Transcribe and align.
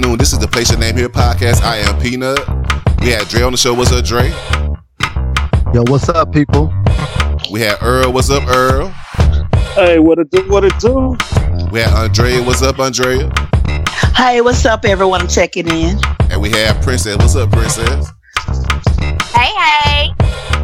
afternoon. 0.00 0.18
This 0.18 0.32
is 0.32 0.38
the 0.38 0.48
Place 0.48 0.70
Your 0.70 0.78
Name 0.80 0.96
Here 0.96 1.08
podcast. 1.10 1.62
I 1.62 1.76
am 1.76 2.00
Peanut. 2.00 2.38
We 3.02 3.10
had 3.10 3.28
Dre 3.28 3.42
on 3.42 3.52
the 3.52 3.58
show. 3.58 3.74
What's 3.74 3.92
up, 3.92 4.02
Dre? 4.04 4.30
Yo, 5.74 5.82
what's 5.88 6.08
up, 6.08 6.32
people? 6.32 6.72
We 7.50 7.60
had 7.60 7.76
Earl. 7.82 8.10
What's 8.12 8.30
up, 8.30 8.48
Earl? 8.48 8.88
Hey, 9.74 9.98
what 9.98 10.18
it 10.18 10.30
do? 10.30 10.48
What 10.48 10.64
it 10.64 10.72
do? 10.78 11.16
We 11.70 11.80
had 11.80 11.92
Andrea. 11.92 12.42
What's 12.42 12.62
up, 12.62 12.78
Andrea? 12.78 13.30
Hey, 14.16 14.40
what's 14.40 14.64
up, 14.64 14.84
everyone? 14.86 15.20
I'm 15.20 15.28
checking 15.28 15.68
in. 15.68 15.98
And 16.30 16.40
we 16.40 16.48
have 16.50 16.80
Princess. 16.82 17.16
What's 17.18 17.36
up, 17.36 17.50
Princess? 17.50 18.10
Hey, 19.34 19.52
hey. 19.54 20.14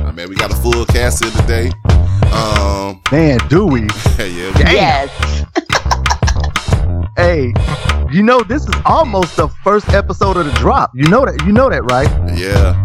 Oh, 0.06 0.12
man, 0.14 0.30
we 0.30 0.36
got 0.36 0.50
a 0.50 0.56
full 0.56 0.86
cast 0.86 1.22
here 1.22 1.32
today. 1.42 1.70
Um, 2.32 3.02
Man, 3.12 3.38
do 3.48 3.66
we? 3.66 3.80
yeah, 4.18 4.24
we- 4.56 4.62
Damn. 4.62 4.74
Yes. 4.74 5.65
Hey, 7.16 7.54
you 8.10 8.22
know 8.22 8.42
this 8.42 8.62
is 8.68 8.74
almost 8.84 9.36
the 9.36 9.48
first 9.64 9.88
episode 9.88 10.36
of 10.36 10.44
the 10.44 10.52
drop. 10.52 10.90
You 10.94 11.08
know 11.08 11.24
that. 11.24 11.42
You 11.46 11.52
know 11.52 11.70
that, 11.70 11.82
right? 11.90 12.08
Yeah. 12.36 12.76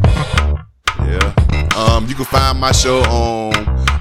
Yeah. 1.06 1.68
Um, 1.76 2.08
you 2.08 2.16
can 2.16 2.26
find 2.26 2.58
my 2.60 2.72
show 2.72 3.02
on 3.02 3.52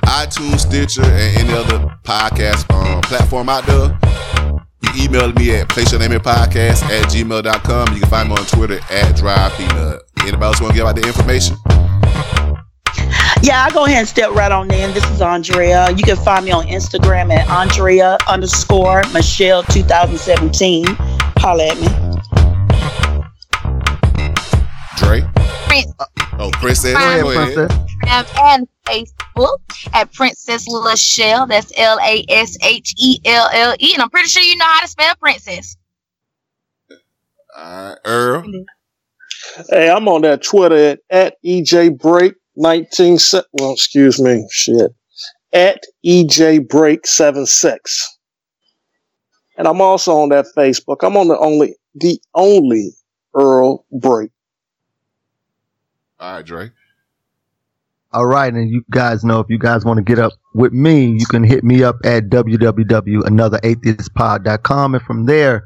iTunes, 0.05 0.61
Stitcher, 0.61 1.03
and 1.03 1.37
any 1.37 1.53
other 1.53 1.79
podcast 2.05 2.73
um, 2.73 3.01
platform 3.03 3.48
out 3.48 3.67
there. 3.67 3.98
You 4.83 5.05
email 5.05 5.33
me 5.33 5.56
at 5.56 5.69
placeyournameherepodcast 5.69 6.83
at 6.84 7.06
gmail.com. 7.11 7.94
You 7.94 8.00
can 8.00 8.09
find 8.09 8.28
me 8.28 8.37
on 8.37 8.47
Twitter 8.47 8.78
at 8.91 9.17
DrivePeanut. 9.17 10.00
Anybody 10.22 10.44
else 10.44 10.61
want 10.61 10.75
to 10.75 10.78
give 10.78 10.87
out 10.87 10.94
the 10.94 11.06
information? 11.06 11.56
Yeah, 13.42 13.64
I'll 13.64 13.70
go 13.72 13.86
ahead 13.86 13.98
and 14.00 14.08
step 14.08 14.33
right 14.33 14.52
on 14.52 14.70
in. 14.70 14.92
This 14.92 15.08
is 15.10 15.22
Andrea. 15.22 15.91
You 15.92 16.02
can 16.05 16.16
find 16.16 16.44
me 16.44 16.50
on 16.50 16.66
Instagram 16.66 17.33
at 17.34 17.48
Andrea 17.48 18.19
underscore 18.28 19.02
Michelle 19.14 19.62
2017. 19.62 20.84
Holla 21.38 21.69
at 21.69 21.80
me. 21.80 21.88
Dre? 24.98 25.22
Prince 25.69 25.92
uh, 25.98 26.05
Oh, 26.38 26.50
Princess. 26.52 26.92
Go 26.92 26.98
ahead, 26.98 27.22
Go 27.22 27.30
ahead. 27.30 27.55
princess. 27.55 27.78
Instagram 28.05 28.38
and 28.44 28.69
Facebook 28.84 29.88
at 29.94 30.12
Princess 30.12 30.69
Lashelle. 30.69 31.48
That's 31.48 31.72
L 31.77 31.98
A 32.02 32.25
S 32.28 32.58
H 32.62 32.94
E 32.98 33.20
L 33.25 33.48
L 33.52 33.75
E. 33.78 33.94
And 33.94 34.02
I'm 34.02 34.10
pretty 34.10 34.28
sure 34.28 34.42
you 34.42 34.56
know 34.56 34.66
how 34.66 34.80
to 34.80 34.88
spell 34.88 35.14
princess. 35.16 35.78
All 37.56 37.88
right. 37.88 37.98
Earl. 38.04 38.42
Mm-hmm. 38.42 39.62
Hey, 39.70 39.91
I'm 39.91 40.06
on 40.08 40.20
that 40.22 40.42
Twitter 40.42 40.77
at, 40.77 41.00
at 41.10 41.42
EJ 41.42 41.98
Break 41.98 42.34
19. 42.56 43.19
se- 43.19 43.43
Well, 43.53 43.73
excuse 43.73 44.20
me. 44.20 44.47
Shit. 44.51 44.93
At 45.53 45.83
EJ 46.06 46.69
Break 46.69 47.06
76. 47.06 48.19
And 49.56 49.67
I'm 49.69 49.81
also 49.81 50.17
on 50.17 50.29
that 50.31 50.47
Facebook. 50.56 50.97
I'm 51.03 51.17
on 51.17 51.28
the 51.28 51.39
only, 51.39 51.77
the 51.95 52.21
only 52.34 52.91
Earl 53.34 53.84
Break. 53.93 54.31
All 56.19 56.34
right, 56.34 56.45
Dre. 56.45 56.71
All 58.12 58.27
right, 58.27 58.53
and 58.53 58.69
you 58.69 58.83
guys 58.91 59.23
know 59.25 59.39
if 59.39 59.47
you 59.48 59.56
guys 59.59 59.84
want 59.84 59.98
to 59.98 60.03
get 60.03 60.19
up 60.19 60.33
with 60.55 60.73
me, 60.73 61.15
you 61.19 61.27
can 61.27 61.45
hit 61.45 61.62
me 61.62 61.84
up 61.84 61.97
at 62.05 62.25
www.anotheratheistpod.com, 62.25 64.95
and 64.95 65.05
from 65.05 65.27
there, 65.27 65.65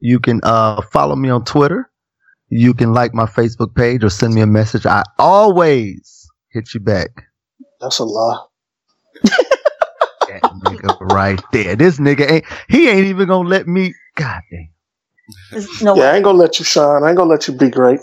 you 0.00 0.18
can 0.18 0.40
uh, 0.44 0.80
follow 0.92 1.14
me 1.14 1.28
on 1.28 1.44
Twitter. 1.44 1.90
You 2.56 2.72
can 2.72 2.94
like 2.94 3.12
my 3.14 3.26
Facebook 3.26 3.74
page 3.74 4.04
or 4.04 4.10
send 4.10 4.32
me 4.32 4.40
a 4.40 4.46
message. 4.46 4.86
I 4.86 5.02
always 5.18 6.30
hit 6.50 6.72
you 6.72 6.78
back. 6.78 7.10
That's 7.80 7.98
a 7.98 8.04
lie. 8.04 8.44
That 10.28 10.42
nigga 10.64 10.96
right 11.00 11.40
there. 11.52 11.76
This 11.76 11.98
nigga 11.98 12.30
ain't. 12.30 12.44
He 12.68 12.88
ain't 12.88 13.06
even 13.06 13.28
gonna 13.28 13.48
let 13.48 13.66
me. 13.68 13.92
God 14.16 14.40
damn. 14.50 14.68
There's 15.50 15.82
No, 15.82 15.96
Yeah, 15.96 16.04
I 16.04 16.14
ain't 16.14 16.24
gonna 16.24 16.38
let 16.38 16.58
you 16.60 16.64
shine. 16.64 17.02
I 17.02 17.08
ain't 17.08 17.16
gonna 17.16 17.30
let 17.30 17.48
you 17.48 17.54
be 17.54 17.70
great. 17.70 18.00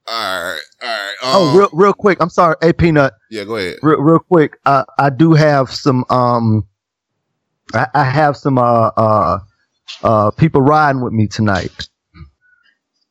right. 0.08 0.60
All 0.82 0.88
right. 0.88 1.16
Um, 1.24 1.34
Oh, 1.34 1.58
real, 1.58 1.70
real 1.74 1.94
quick. 1.94 2.20
I'm 2.22 2.30
sorry. 2.30 2.56
Hey, 2.62 2.74
Peanut. 2.74 3.14
Yeah, 3.32 3.46
go 3.46 3.56
ahead. 3.56 3.78
real, 3.82 4.00
real 4.02 4.20
quick, 4.20 4.58
uh, 4.66 4.84
I 5.00 5.10
do 5.10 5.34
have 5.34 5.72
some, 5.72 6.06
um, 6.10 6.68
I, 7.74 7.88
I 7.94 8.04
have 8.04 8.36
some, 8.38 8.58
uh, 8.58 8.90
uh, 8.98 9.40
uh, 10.04 10.32
people 10.32 10.62
riding 10.62 11.02
with 11.02 11.14
me 11.14 11.28
tonight. 11.28 11.90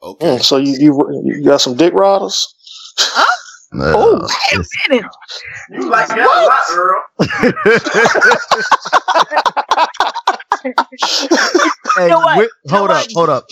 Okay. 0.03 0.27
Mm, 0.27 0.43
so 0.43 0.57
you, 0.59 0.77
you 0.79 1.23
you 1.25 1.45
got 1.45 1.61
some 1.61 1.77
dick 1.77 1.93
riders? 1.95 2.55
Uh, 3.71 3.93
Oh, 3.95 4.27
Wait 4.57 4.65
a 4.89 4.89
minute. 4.89 5.07
You 5.73 5.91
like 5.91 6.09
that 6.09 6.19
a 6.19 6.47
lot, 6.49 6.63
Earl. 6.73 7.03
hey, 11.97 12.09
know 12.09 12.21
with- 12.37 12.51
You 12.65 12.73
know 12.73 12.79
hold 12.79 12.91
up, 12.91 13.07
what? 13.13 13.13
hold 13.15 13.29
up. 13.29 13.45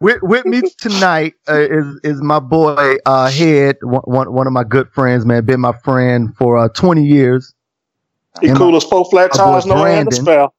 with, 0.00 0.18
with 0.22 0.44
me 0.46 0.62
tonight 0.78 1.34
uh, 1.48 1.60
is 1.60 2.00
is 2.04 2.22
my 2.22 2.40
boy 2.40 2.96
uh, 3.06 3.30
Head, 3.30 3.76
one, 3.82 4.02
one 4.04 4.32
one 4.32 4.46
of 4.46 4.52
my 4.52 4.64
good 4.64 4.88
friends, 4.92 5.24
man. 5.24 5.44
Been 5.44 5.60
my 5.60 5.72
friend 5.84 6.34
for 6.36 6.58
uh, 6.58 6.68
twenty 6.68 7.04
years. 7.06 7.54
He 8.40 8.48
And 8.48 8.56
uh, 8.56 8.60
cool 8.60 8.76
as 8.76 8.84
four 8.84 9.04
flat 9.04 9.32
tires, 9.32 9.66
no 9.66 9.76
hand 9.76 10.10
to 10.10 10.16
Brandon. 10.16 10.24
spell. 10.24 10.54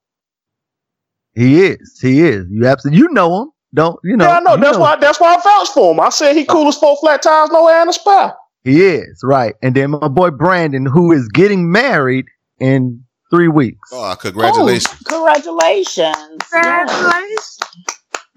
He 1.36 1.62
is, 1.64 2.00
he 2.02 2.22
is. 2.22 2.46
You 2.50 2.66
absolutely, 2.68 3.00
you 3.00 3.10
know 3.12 3.44
him, 3.44 3.50
don't 3.74 4.00
you 4.04 4.18
know? 4.18 4.26
yeah, 4.26 4.38
I 4.38 4.40
know. 4.42 4.56
you 4.56 4.62
That's 4.62 4.78
why. 4.78 4.96
That's 4.98 5.20
why 5.20 5.36
I 5.36 5.42
vouched 5.42 5.74
for 5.74 5.94
him. 5.94 6.00
I 6.00 6.10
said 6.10 6.36
he 6.36 6.44
cool 6.46 6.68
as 6.68 6.78
four 6.78 6.98
flat 6.98 7.22
tires, 7.22 7.50
no 7.52 7.68
hand 7.68 7.90
to 7.90 7.94
spell. 7.94 8.38
he 8.64 8.82
is 8.82 9.22
right. 9.24 9.56
And 9.62 9.76
then 9.76 9.92
my 9.92 10.08
boy 10.08 10.32
Brandon, 10.32 10.86
who 10.86 11.12
is 11.12 11.28
getting 11.30 11.72
married 11.72 12.26
in 12.60 13.04
three 13.32 13.48
weeks. 13.48 13.90
Oh, 13.94 14.16
congratulations. 14.20 14.88
Oh, 15.12 15.24
congratulations. 15.24 16.42
Yes. 16.52 16.90
Congratulations. 16.90 17.60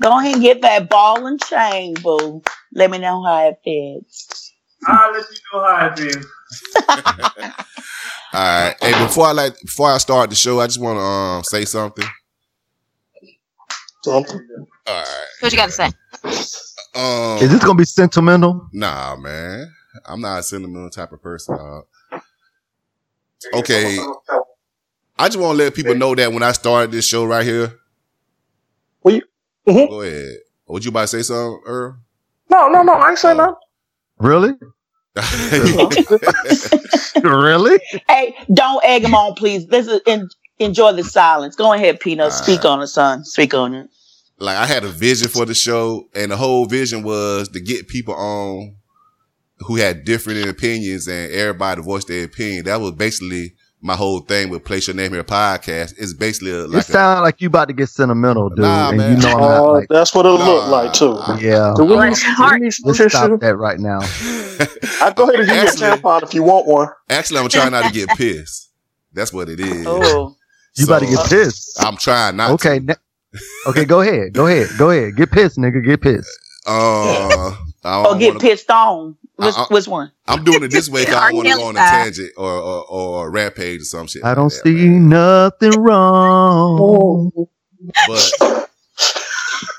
Go 0.01 0.19
ahead 0.19 0.35
and 0.35 0.43
get 0.43 0.63
that 0.63 0.89
ball 0.91 1.27
and 1.27 1.41
chain, 1.43 1.95
boo. 1.95 2.43
Let 2.75 2.91
me 2.91 2.99
know 2.99 3.23
how 3.25 3.49
it 3.49 3.57
fits. 3.65 4.53
I'll 4.87 5.13
let 5.13 5.25
you 5.31 5.39
know 5.53 5.65
how 5.65 5.87
it 5.87 6.01
is. 6.01 6.27
All 8.35 8.41
right. 8.41 8.77
Hey, 8.81 8.93
before 9.07 9.27
I 9.27 9.33
like 9.33 9.61
before 9.61 9.91
I 9.91 9.99
start 9.99 10.31
the 10.31 10.37
show, 10.37 10.61
I 10.61 10.67
just 10.67 10.81
want 10.81 10.99
to 10.99 11.03
um 11.03 11.45
say 11.45 11.65
something. 11.65 12.05
Something. 14.03 14.47
All 14.87 14.95
right. 14.95 15.27
What 15.41 15.53
you 15.53 15.59
got 15.59 15.67
to 15.67 15.73
say? 15.73 15.91
Um, 16.95 17.39
Is 17.43 17.51
this 17.51 17.61
gonna 17.63 17.75
be 17.75 17.85
sentimental? 17.85 18.69
nah, 18.73 19.17
man. 19.17 19.73
I'm 20.07 20.21
not 20.21 20.41
a 20.41 20.43
sentimental 20.43 20.91
type 20.91 21.13
of 21.13 21.23
person. 21.23 21.57
dog. 21.57 21.85
Okay. 23.55 23.99
I 25.19 25.29
just 25.29 25.39
want 25.39 25.59
to 25.59 25.65
let 25.65 25.75
people 25.75 25.95
know 25.95 26.15
that 26.15 26.33
when 26.33 26.43
I 26.43 26.53
started 26.53 26.91
this 26.91 27.07
show 27.07 27.25
right 27.25 27.45
here, 27.45 27.79
Well, 29.03 29.15
you, 29.17 29.23
Mhm. 29.67 29.89
go 29.89 30.01
ahead. 30.03 30.39
Would 30.69 30.85
you 30.85 30.89
about 30.91 31.03
to 31.03 31.07
say 31.09 31.23
something, 31.23 31.61
Earl? 31.67 31.97
No, 32.51 32.69
no, 32.69 32.83
no. 32.83 32.95
I 32.95 33.11
ain't 33.11 33.19
saying 33.19 33.37
nothing. 33.37 33.55
Really? 34.19 34.53
really? 37.23 37.79
Hey, 38.09 38.35
don't 38.53 38.85
egg 38.85 39.05
him 39.05 39.15
on, 39.15 39.35
please. 39.35 39.67
This 39.67 39.87
is 39.87 40.01
en- 40.07 40.29
enjoy 40.59 40.93
the 40.93 41.05
silence. 41.05 41.57
Go 41.57 41.73
ahead, 41.73 42.01
Peanut. 42.01 42.33
Speak 42.33 42.65
on 42.65 42.81
it, 42.83 42.89
son. 42.89 43.25
Speak 43.25 43.55
on 43.55 43.75
it. 43.75 43.91
like 44.39 44.57
I 44.57 44.67
had 44.67 44.85
a 44.85 44.89
vision 44.89 45.29
for 45.29 45.45
the 45.45 45.55
show, 45.55 46.09
and 46.15 46.31
the 46.33 46.37
whole 46.37 46.67
vision 46.67 47.03
was 47.03 47.49
to 47.51 47.61
get 47.61 47.89
people 47.89 48.15
on 48.15 48.77
who 49.61 49.77
had 49.77 50.05
different 50.05 50.49
opinions 50.49 51.07
and 51.07 51.31
everybody 51.33 51.81
to 51.81 51.85
voice 51.85 52.05
their 52.07 52.25
opinion. 52.25 52.65
That 52.65 52.81
was 52.81 52.93
basically 52.93 53.55
my 53.85 53.97
whole 53.97 54.21
thing 54.21 54.49
with 54.49 54.65
Place 54.65 54.87
Your 54.87 54.95
Name 54.97 55.13
Here 55.13 55.25
podcast. 55.25 55.95
It's 55.99 56.13
basically 56.15 56.53
a, 56.53 56.65
it 56.65 56.71
like 56.71 56.89
a, 56.89 56.93
sounds 56.93 57.21
like 57.23 57.41
you 57.41 57.49
about 57.49 57.67
to 57.69 57.75
get 57.75 57.89
sentimental, 57.89 58.49
dude. 58.51 58.61
Nah, 58.61 58.89
and 58.91 58.99
man. 58.99 59.17
you 59.17 59.23
know 59.23 59.33
I'm 59.35 59.41
not 59.41 59.59
Uh, 59.61 59.73
like, 59.73 59.89
that's 59.89 60.15
what 60.15 60.25
it'll 60.25 60.39
Nah, 60.39 60.47
look 60.47 60.69
like 60.69 60.93
too. 60.93 61.19
Yeah. 61.45 61.75
Do 61.77 61.85
we 61.85 61.97
Well, 61.97 62.05
need, 62.05 62.13
it's 62.13 62.23
do 62.23 62.29
we 62.29 62.35
hard. 62.35 62.61
need 62.63 62.71
some 62.71 62.87
Let's 62.87 62.99
tissue? 62.99 63.09
stop 63.11 63.41
that 63.41 63.57
right 63.57 63.81
now. 63.81 63.99
I 64.01 65.13
go 65.17 65.25
ahead 65.29 65.41
and 65.41 65.49
give 65.49 65.57
you 65.81 65.87
a 65.87 65.97
tampon 65.97 66.23
if 66.23 66.33
you 66.35 66.43
want 66.45 66.67
one. 66.67 66.89
Actually, 67.11 67.41
I'm 67.41 67.49
trying 67.49 67.73
not 67.73 67.87
to 67.87 67.93
get 67.93 68.09
pissed. 68.11 68.71
That's 69.13 69.33
what 69.33 69.49
it 69.49 69.59
is. 69.61 69.85
Oh, 69.87 70.37
You 70.77 70.85
about 70.85 71.01
to 71.01 71.07
get 71.07 71.27
pissed. 71.29 71.83
I'm 71.83 71.97
trying 71.97 72.37
not 72.37 72.53
Okay. 72.53 72.79
ne- 72.79 72.95
okay, 73.67 73.85
go 73.85 74.01
ahead. 74.01 74.33
Go 74.33 74.47
ahead. 74.47 74.69
Go 74.79 74.91
ahead. 74.91 75.17
Get 75.17 75.31
pissed, 75.33 75.59
nigga. 75.59 75.85
Get 75.85 76.01
pissed. 76.01 76.29
to. 76.67 76.71
Uh, 76.71 77.57
I 77.85 77.99
or 78.01 78.05
don't 78.05 78.19
get 78.21 78.29
wanna- 78.35 78.41
pissed 78.41 78.71
on. 78.71 79.17
Which, 79.43 79.55
Uh-uh. 79.57 79.67
which 79.71 79.89
one? 79.89 80.13
I'm 80.29 80.45
doing 80.45 80.63
it 80.63 80.71
this 80.71 80.89
way 80.89 81.03
because 81.03 81.17
I 81.17 81.29
don't 81.31 81.37
want 81.37 81.49
to 81.49 81.55
go 81.55 81.65
on 81.65 81.77
a 81.77 81.81
tangent 81.81 82.31
or, 82.37 82.51
or, 82.51 82.85
or 82.85 83.27
a 83.27 83.31
rampage 83.31 83.81
or 83.81 83.85
some 83.85 84.07
shit. 84.07 84.23
I 84.23 84.29
like 84.29 84.37
don't 84.37 84.53
that, 84.53 84.63
see 84.63 84.89
man. 84.89 85.09
nothing 85.09 85.83
wrong. 85.83 87.33
But 88.07 88.33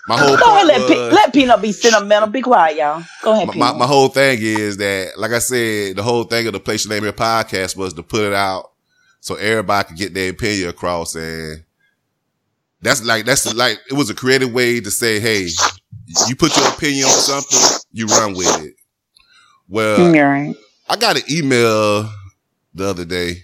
my 0.07 0.17
whole 0.17 0.35
Go 0.35 0.43
point 0.43 0.69
ahead, 0.69 0.81
let, 0.81 0.87
Pe- 0.89 0.95
was, 0.97 1.13
let 1.13 1.33
Peanut 1.33 1.61
be 1.61 1.71
sentimental. 1.71 2.27
Be 2.27 2.41
quiet, 2.41 2.77
y'all. 2.77 3.03
Go 3.21 3.31
ahead, 3.31 3.47
my, 3.47 3.53
Peanut. 3.53 3.73
my, 3.73 3.79
my 3.79 3.87
whole 3.87 4.09
thing 4.09 4.39
is 4.41 4.75
that, 4.77 5.17
like 5.17 5.31
I 5.31 5.39
said, 5.39 5.95
the 5.95 6.03
whole 6.03 6.25
thing 6.25 6.45
of 6.47 6.53
the 6.53 6.59
Place 6.59 6.83
Your 6.85 6.93
Name 6.93 7.03
Here 7.03 7.13
podcast 7.13 7.77
was 7.77 7.93
to 7.93 8.03
put 8.03 8.25
it 8.25 8.33
out 8.33 8.71
so 9.21 9.35
everybody 9.35 9.87
could 9.87 9.97
get 9.97 10.13
their 10.13 10.31
opinion 10.31 10.67
across. 10.67 11.15
And 11.15 11.63
that's 12.81 13.01
like, 13.05 13.23
that's 13.23 13.53
like, 13.55 13.79
it 13.89 13.93
was 13.93 14.09
a 14.09 14.13
creative 14.13 14.51
way 14.51 14.81
to 14.81 14.91
say, 14.91 15.21
hey, 15.21 15.47
you 16.27 16.35
put 16.35 16.57
your 16.57 16.67
opinion 16.67 17.05
on 17.05 17.11
something, 17.11 17.79
you 17.93 18.07
run 18.07 18.33
with 18.33 18.65
it. 18.65 18.73
Well, 19.69 20.11
right. 20.13 20.55
I 20.89 20.95
got 20.97 21.15
an 21.17 21.23
email 21.31 22.09
the 22.73 22.85
other 22.87 23.05
day 23.05 23.43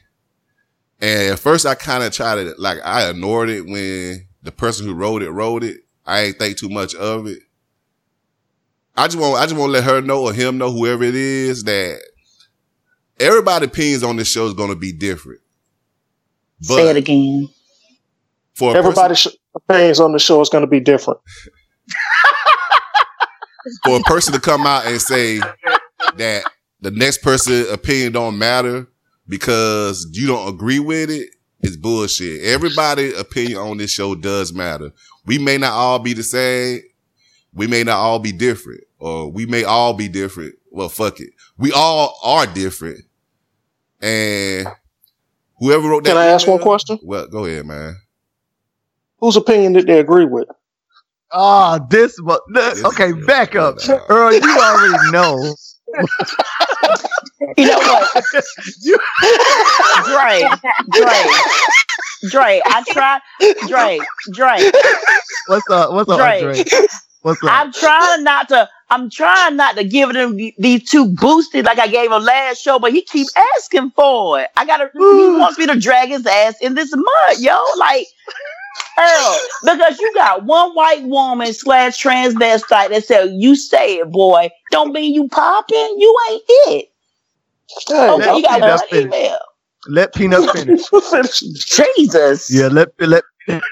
And 1.01 1.33
at 1.33 1.39
first 1.39 1.65
I 1.65 1.75
kind 1.75 2.03
of 2.03 2.11
tried 2.11 2.35
to, 2.35 2.53
like, 2.57 2.79
I 2.83 3.09
ignored 3.09 3.49
it 3.49 3.61
when 3.65 4.27
the 4.43 4.51
person 4.51 4.85
who 4.85 4.93
wrote 4.93 5.21
it 5.23 5.31
wrote 5.31 5.63
it. 5.63 5.77
I 6.05 6.21
ain't 6.21 6.37
think 6.39 6.57
too 6.57 6.69
much 6.69 6.93
of 6.95 7.27
it. 7.27 7.39
I 8.97 9.07
just 9.07 9.17
want, 9.17 9.39
I 9.39 9.45
just 9.45 9.55
want 9.55 9.69
to 9.69 9.73
let 9.73 9.83
her 9.85 10.01
know 10.01 10.23
or 10.23 10.33
him 10.33 10.57
know, 10.57 10.71
whoever 10.71 11.03
it 11.03 11.15
is, 11.15 11.63
that 11.63 11.99
everybody 13.19 13.65
opinions 13.65 14.03
on 14.03 14.17
this 14.17 14.29
show 14.29 14.45
is 14.47 14.53
going 14.53 14.69
to 14.69 14.75
be 14.75 14.91
different. 14.91 15.39
Say 16.61 16.89
it 16.89 16.97
again. 16.97 17.47
For 18.55 18.71
a 18.71 18.73
person- 18.73 18.87
Everybody's 18.89 19.27
opinions 19.55 19.99
on 20.01 20.11
the 20.11 20.19
show 20.19 20.41
is 20.41 20.49
going 20.49 20.63
to 20.63 20.67
be 20.69 20.81
different. 20.81 21.19
for 23.85 23.97
a 23.97 24.01
person 24.01 24.33
to 24.33 24.39
come 24.39 24.65
out 24.65 24.85
and 24.85 24.99
say 25.01 25.39
that 26.17 26.43
the 26.81 26.91
next 26.91 27.21
person's 27.21 27.69
opinion 27.69 28.13
don't 28.13 28.37
matter 28.37 28.87
because 29.27 30.07
you 30.11 30.27
don't 30.27 30.47
agree 30.53 30.79
with 30.79 31.09
it 31.09 31.29
is 31.61 31.77
bullshit. 31.77 32.43
Everybody' 32.43 33.13
opinion 33.13 33.57
on 33.57 33.77
this 33.77 33.91
show 33.91 34.15
does 34.15 34.53
matter. 34.53 34.91
We 35.25 35.37
may 35.37 35.57
not 35.57 35.73
all 35.73 35.99
be 35.99 36.13
the 36.13 36.23
same. 36.23 36.81
We 37.53 37.67
may 37.67 37.83
not 37.83 37.97
all 37.97 38.19
be 38.19 38.31
different 38.31 38.81
or 38.99 39.31
we 39.31 39.45
may 39.45 39.63
all 39.63 39.93
be 39.93 40.07
different. 40.07 40.55
Well, 40.71 40.89
fuck 40.89 41.19
it. 41.19 41.31
We 41.57 41.71
all 41.71 42.17
are 42.23 42.45
different. 42.45 43.01
And 44.01 44.67
whoever 45.57 45.89
wrote 45.89 46.03
that. 46.05 46.11
Can 46.11 46.17
I 46.17 46.27
ask 46.27 46.47
one 46.47 46.59
question? 46.59 46.99
Well, 47.03 47.27
go 47.27 47.45
ahead, 47.45 47.65
man. 47.65 47.97
Whose 49.19 49.35
opinion 49.35 49.73
did 49.73 49.87
they 49.87 49.99
agree 49.99 50.25
with? 50.25 50.47
Ah, 51.31 51.79
this 51.89 52.17
was 52.21 52.39
okay. 52.85 53.11
Back 53.11 53.55
up, 53.55 53.77
Earl. 54.09 54.33
You 54.33 54.41
already 54.41 55.11
know. 55.11 55.55
You 57.57 57.67
know 57.67 57.77
what? 57.79 58.23
You- 58.81 58.99
Dre, 60.05 60.41
Dre, 60.91 61.23
Dre. 62.29 62.61
I 62.65 62.83
tried, 62.87 63.21
Dre, 63.67 63.99
Dre, 64.33 64.71
What's 65.47 65.69
up? 65.69 65.93
What's 65.93 66.09
up, 66.09 66.17
Dre. 66.17 66.41
Andre? 66.41 66.63
What's 67.21 67.43
up? 67.43 67.49
I'm 67.51 67.73
trying 67.73 68.23
not 68.23 68.49
to. 68.49 68.69
I'm 68.91 69.09
trying 69.09 69.55
not 69.55 69.75
to 69.75 69.83
give 69.83 70.13
them 70.13 70.37
these 70.57 70.89
two 70.89 71.07
boosted 71.07 71.65
like 71.65 71.77
I 71.79 71.87
gave 71.87 72.11
him 72.11 72.23
last 72.23 72.61
show, 72.61 72.79
but 72.79 72.91
he 72.91 73.03
keep 73.03 73.27
asking 73.57 73.91
for 73.91 74.39
it. 74.41 74.47
I 74.57 74.65
gotta. 74.65 74.89
he 74.93 74.99
wants 75.37 75.57
me 75.59 75.67
to 75.67 75.79
drag 75.79 76.09
his 76.09 76.25
ass 76.25 76.55
in 76.61 76.73
this 76.75 76.91
mud, 76.95 77.37
yo. 77.39 77.57
Like 77.77 78.07
Earl, 78.99 79.39
because 79.63 79.99
you 79.99 80.13
got 80.13 80.45
one 80.45 80.73
white 80.73 81.03
woman 81.03 81.53
slash 81.53 82.01
transvestite 82.03 82.89
that 82.89 83.05
said 83.05 83.31
you 83.33 83.55
say 83.55 83.97
it, 83.97 84.11
boy. 84.11 84.49
Don't 84.71 84.93
mean 84.93 85.13
you 85.13 85.27
popping. 85.29 85.95
You 85.97 86.17
ain't 86.31 86.43
it. 86.47 86.85
Hey, 87.87 88.09
Okay, 88.09 88.37
you 88.37 88.43
got 88.43 88.61
that's 88.61 88.81
one 88.91 88.99
it. 88.99 89.05
email. 89.07 89.37
Let 89.87 90.13
Peanut 90.13 90.51
finish. 90.51 90.81
Jesus. 91.97 92.53
Yeah, 92.53 92.67
let 92.67 92.89
let 92.99 93.23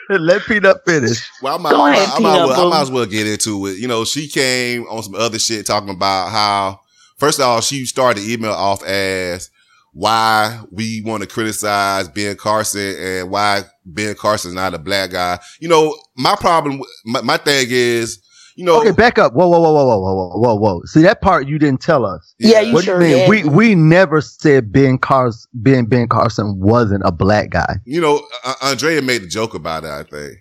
let 0.10 0.42
Peanut 0.44 0.78
finish. 0.86 1.30
Well, 1.42 1.56
I 1.56 1.58
might, 1.58 1.72
Go 1.72 1.86
I, 1.86 1.92
might, 1.92 1.98
ahead, 1.98 2.10
I, 2.10 2.20
might 2.20 2.34
Peanut 2.36 2.48
well, 2.50 2.68
I 2.68 2.70
might 2.70 2.82
as 2.82 2.92
well 2.92 3.06
get 3.06 3.28
into 3.28 3.66
it. 3.68 3.78
You 3.78 3.88
know, 3.88 4.06
she 4.06 4.28
came 4.28 4.84
on 4.84 5.04
some 5.04 5.16
other 5.16 5.40
shit 5.40 5.66
talking 5.66 5.90
about 5.90 6.30
how, 6.30 6.80
first 7.18 7.40
of 7.40 7.46
all, 7.46 7.62
she 7.62 7.86
started 7.86 8.24
the 8.24 8.34
email 8.34 8.54
off 8.54 8.84
as 8.84 9.52
why 9.98 10.62
we 10.72 11.02
want 11.04 11.24
to 11.24 11.28
criticize 11.28 12.08
Ben 12.10 12.36
Carson 12.36 12.96
and 13.00 13.32
why 13.32 13.62
Ben 13.84 14.14
Carson's 14.14 14.54
not 14.54 14.76
a 14.76 14.78
black 14.78 15.10
guy. 15.10 15.40
You 15.60 15.68
know, 15.70 15.98
my 16.16 16.36
problem, 16.36 16.82
my, 17.04 17.22
my 17.22 17.38
thing 17.38 17.66
is, 17.72 18.20
you 18.56 18.64
know, 18.64 18.80
Okay, 18.80 18.92
back 18.92 19.18
up. 19.18 19.34
Whoa, 19.34 19.48
whoa, 19.48 19.60
whoa, 19.60 19.74
whoa, 19.74 19.86
whoa, 20.00 20.14
whoa, 20.14 20.38
whoa, 20.40 20.56
whoa. 20.56 20.82
See 20.86 21.02
that 21.02 21.20
part 21.22 21.48
you 21.48 21.58
didn't 21.58 21.82
tell 21.82 22.06
us. 22.06 22.36
Yeah, 22.38 22.60
you 22.60 22.74
What 22.76 22.84
sure 22.86 23.02
you 23.02 23.16
mean? 23.16 23.30
did. 23.30 23.30
We 23.30 23.44
we 23.50 23.76
never 23.76 24.22
said 24.22 24.72
Ben 24.72 25.00
Carson 25.00 25.50
Ben 25.56 25.86
Ben 25.86 26.08
Carson 26.08 26.60
wasn't 26.60 27.02
a 27.04 27.12
black 27.12 27.50
guy. 27.50 27.78
you 27.86 28.00
know, 28.00 28.22
uh, 28.44 28.54
Andrea 28.62 29.02
made 29.02 29.24
a 29.24 29.28
joke 29.28 29.56
about 29.56 29.84
it, 29.84 29.90
I 29.90 30.04
think. 30.04 30.38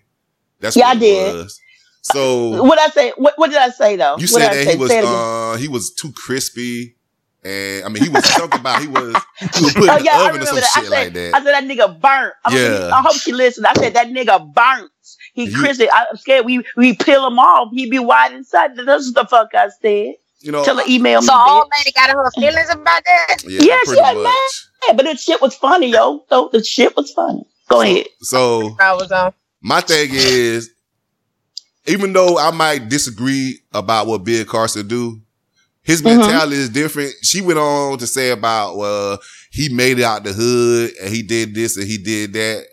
That's 0.60 0.76
Yeah, 0.76 0.88
what 0.88 0.96
I 0.96 1.00
did. 1.00 1.34
was. 1.34 1.60
So 2.02 2.62
What 2.62 2.78
I 2.78 2.88
say? 2.88 3.12
What, 3.16 3.34
what 3.36 3.48
did 3.50 3.58
I 3.58 3.68
say 3.70 3.96
though? 3.96 4.16
you 4.18 4.28
what 4.28 4.28
said 4.28 4.52
that 4.52 4.64
say? 4.64 4.72
he 4.72 4.76
was, 4.78 4.90
Say 4.90 4.98
it 4.98 5.02
again. 5.04 5.14
uh, 5.14 5.56
he 5.56 5.68
was 5.68 5.92
too 5.94 6.12
crispy. 6.12 6.95
And 7.46 7.84
I 7.84 7.88
mean, 7.88 8.02
he 8.02 8.08
was 8.08 8.24
talking 8.24 8.58
about 8.60 8.80
he 8.82 8.88
was, 8.88 9.14
he 9.54 9.64
was 9.64 9.74
put 9.74 9.88
Oh 9.88 9.96
in 9.98 10.04
the 10.04 10.10
oven 10.28 10.42
or 10.42 10.46
some 10.46 10.56
that. 10.56 10.70
Shit 10.74 10.84
said, 10.84 10.90
like 10.90 11.12
that. 11.14 11.34
I 11.34 11.38
said 11.44 11.52
that 11.54 11.64
nigga 11.64 12.00
burnt. 12.00 12.34
I, 12.44 12.56
Yeah. 12.56 12.90
I 12.92 13.02
hope 13.02 13.14
she 13.14 13.32
listened. 13.32 13.66
I 13.66 13.74
said 13.74 13.94
that 13.94 14.08
nigga 14.08 14.52
burnt. 14.52 14.90
He 15.34 15.44
You- 15.44 15.56
crispy. 15.56 15.88
I'm 15.90 16.16
scared 16.16 16.44
we 16.46 16.64
we 16.76 16.94
peel 16.94 17.26
him 17.26 17.38
off. 17.38 17.68
He 17.72 17.88
be 17.88 17.98
white 17.98 18.32
inside. 18.32 18.76
That's 18.76 19.12
what 19.12 19.14
the 19.14 19.28
fuck 19.28 19.48
I 19.54 19.68
said. 19.80 20.14
You 20.40 20.52
know, 20.52 20.64
Tell 20.64 20.76
her 20.76 20.84
email 20.88 21.20
me. 21.20 21.26
So 21.26 21.32
old 21.34 21.64
bitch. 21.66 21.78
lady 21.78 21.92
got 21.92 22.10
her 22.10 22.30
feelings 22.32 22.68
about 22.70 23.02
that. 23.04 23.36
yeah, 23.46 23.60
Yeah, 23.62 23.78
she 23.80 23.86
pretty 23.86 24.02
had 24.02 24.16
much. 24.16 24.68
Yeah, 24.86 24.92
but 24.94 25.04
the 25.06 25.16
shit 25.16 25.40
was 25.40 25.54
funny, 25.56 25.88
yo. 25.92 26.24
So 26.28 26.50
the 26.52 26.62
shit 26.64 26.94
was 26.96 27.10
funny. 27.12 27.44
Go 27.68 27.80
ahead. 27.80 28.06
So 28.20 28.76
I 28.80 28.92
was 28.94 29.10
on. 29.12 29.32
my 29.60 29.80
thing 29.80 30.10
is, 30.12 30.70
even 31.86 32.12
though 32.12 32.38
I 32.38 32.50
might 32.50 32.88
disagree 32.88 33.60
about 33.72 34.06
what 34.06 34.24
Bill 34.24 34.44
Carson 34.44 34.86
do, 34.88 35.20
his 35.86 36.02
Mhm. 36.02 36.18
mentality 36.18 36.56
is 36.56 36.68
different. 36.68 37.12
She 37.22 37.40
went 37.40 37.58
on 37.58 37.98
to 37.98 38.06
say 38.06 38.30
about, 38.30 38.76
well, 38.76 39.18
he 39.50 39.68
made 39.70 39.98
it 39.98 40.04
out 40.04 40.24
the 40.24 40.32
hood 40.32 40.92
and 41.00 41.14
he 41.14 41.22
did 41.22 41.54
this 41.54 41.76
and 41.76 41.86
he 41.86 41.96
did 41.96 42.32
that. 42.34 42.66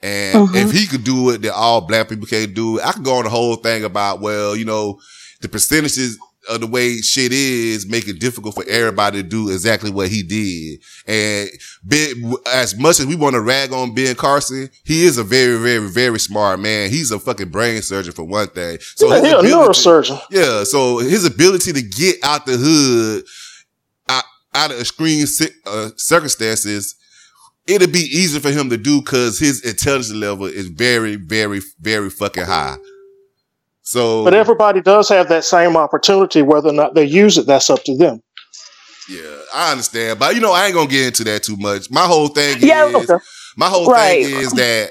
And 0.00 0.48
Mhm. 0.48 0.54
if 0.54 0.70
he 0.70 0.86
could 0.86 1.02
do 1.02 1.30
it, 1.30 1.42
then 1.42 1.52
all 1.52 1.80
black 1.80 2.08
people 2.08 2.26
can't 2.26 2.54
do 2.54 2.78
it. 2.78 2.84
I 2.84 2.92
could 2.92 3.02
go 3.04 3.14
on 3.14 3.24
the 3.24 3.30
whole 3.30 3.56
thing 3.56 3.82
about, 3.84 4.20
well, 4.20 4.54
you 4.54 4.64
know, 4.64 5.00
the 5.40 5.48
percentages 5.48 6.18
of 6.48 6.60
the 6.60 6.66
way 6.66 6.96
shit 6.98 7.32
is 7.32 7.86
make 7.86 8.08
it 8.08 8.18
difficult 8.18 8.54
for 8.54 8.64
everybody 8.68 9.22
to 9.22 9.28
do 9.28 9.50
exactly 9.50 9.90
what 9.90 10.08
he 10.08 10.22
did. 10.22 10.80
And 11.06 11.50
ben, 11.84 12.34
as 12.52 12.76
much 12.78 13.00
as 13.00 13.06
we 13.06 13.16
want 13.16 13.34
to 13.34 13.40
rag 13.40 13.72
on 13.72 13.94
Ben 13.94 14.14
Carson, 14.14 14.70
he 14.84 15.04
is 15.04 15.18
a 15.18 15.24
very, 15.24 15.58
very, 15.58 15.88
very 15.88 16.18
smart 16.18 16.60
man. 16.60 16.90
He's 16.90 17.10
a 17.10 17.18
fucking 17.18 17.50
brain 17.50 17.82
surgeon 17.82 18.12
for 18.12 18.24
one 18.24 18.48
thing. 18.48 18.78
So 18.96 19.08
yeah, 19.08 19.20
his 19.20 19.24
he 19.24 19.52
a 19.52 19.56
neurosurgeon. 19.56 20.20
yeah, 20.30 20.64
so 20.64 20.98
his 20.98 21.24
ability 21.24 21.72
to 21.72 21.82
get 21.82 22.16
out 22.22 22.46
the 22.46 22.56
hood, 22.56 23.24
out, 24.08 24.24
out 24.54 24.70
of 24.70 24.80
extreme 24.80 25.26
uh, 25.66 25.90
circumstances, 25.96 26.96
it'll 27.66 27.88
be 27.88 27.98
easy 27.98 28.40
for 28.40 28.50
him 28.50 28.70
to 28.70 28.76
do 28.76 29.00
because 29.00 29.38
his 29.38 29.64
intelligence 29.64 30.12
level 30.12 30.46
is 30.46 30.68
very, 30.68 31.16
very, 31.16 31.60
very 31.80 32.10
fucking 32.10 32.44
high. 32.44 32.76
So, 33.88 34.24
But 34.24 34.34
everybody 34.34 34.82
does 34.82 35.08
have 35.08 35.30
that 35.30 35.44
same 35.44 35.76
opportunity. 35.78 36.42
Whether 36.42 36.68
or 36.68 36.74
not 36.74 36.94
they 36.94 37.04
use 37.06 37.38
it, 37.38 37.46
that's 37.46 37.70
up 37.70 37.82
to 37.84 37.96
them. 37.96 38.20
yeah, 39.08 39.38
I 39.54 39.70
understand, 39.72 40.18
but 40.18 40.34
you 40.34 40.42
know, 40.42 40.52
I 40.52 40.66
ain't 40.66 40.74
gonna 40.74 40.90
get 40.90 41.06
into 41.06 41.24
that 41.24 41.42
too 41.42 41.56
much. 41.56 41.90
My 41.90 42.04
whole 42.04 42.28
thing 42.28 42.58
Yeah, 42.60 42.84
is, 42.84 43.10
okay. 43.10 43.24
my 43.56 43.68
whole 43.68 43.88
Right. 43.88 44.20
thing 44.20 44.34
is 44.42 44.52
that 44.52 44.90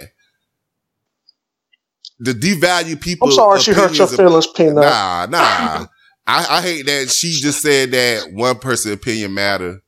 the 2.19 2.31
devalue 2.33 2.99
people. 2.99 3.27
I'm 3.27 3.33
sorry 3.35 3.59
she 3.59 3.71
hurt 3.71 3.99
your 3.99 4.07
feelings, 4.07 4.47
Peanut. 4.47 4.75
Nah, 4.83 5.27
nah. 5.29 5.85
I, 6.25 6.57
I 6.57 6.61
hate 6.61 6.87
that 6.87 7.09
she 7.11 7.39
just 7.39 7.61
said 7.61 7.91
that 7.91 8.33
one 8.33 8.57
person's 8.59 8.95
opinion 8.95 9.33
matter 9.35 9.81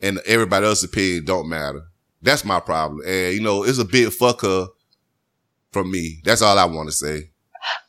and 0.00 0.18
everybody 0.26 0.66
else's 0.66 0.84
opinion 0.84 1.24
don't 1.24 1.48
matter. 1.48 1.82
That's 2.22 2.44
my 2.44 2.60
problem. 2.60 3.00
And 3.06 3.34
you 3.34 3.40
know, 3.40 3.64
it's 3.64 3.78
a 3.78 3.86
big 3.86 4.08
fucker 4.08 4.68
from 5.72 5.90
me. 5.90 6.20
That's 6.24 6.42
all 6.42 6.58
I 6.58 6.66
want 6.66 6.88
to 6.90 6.92
say. 6.94 7.29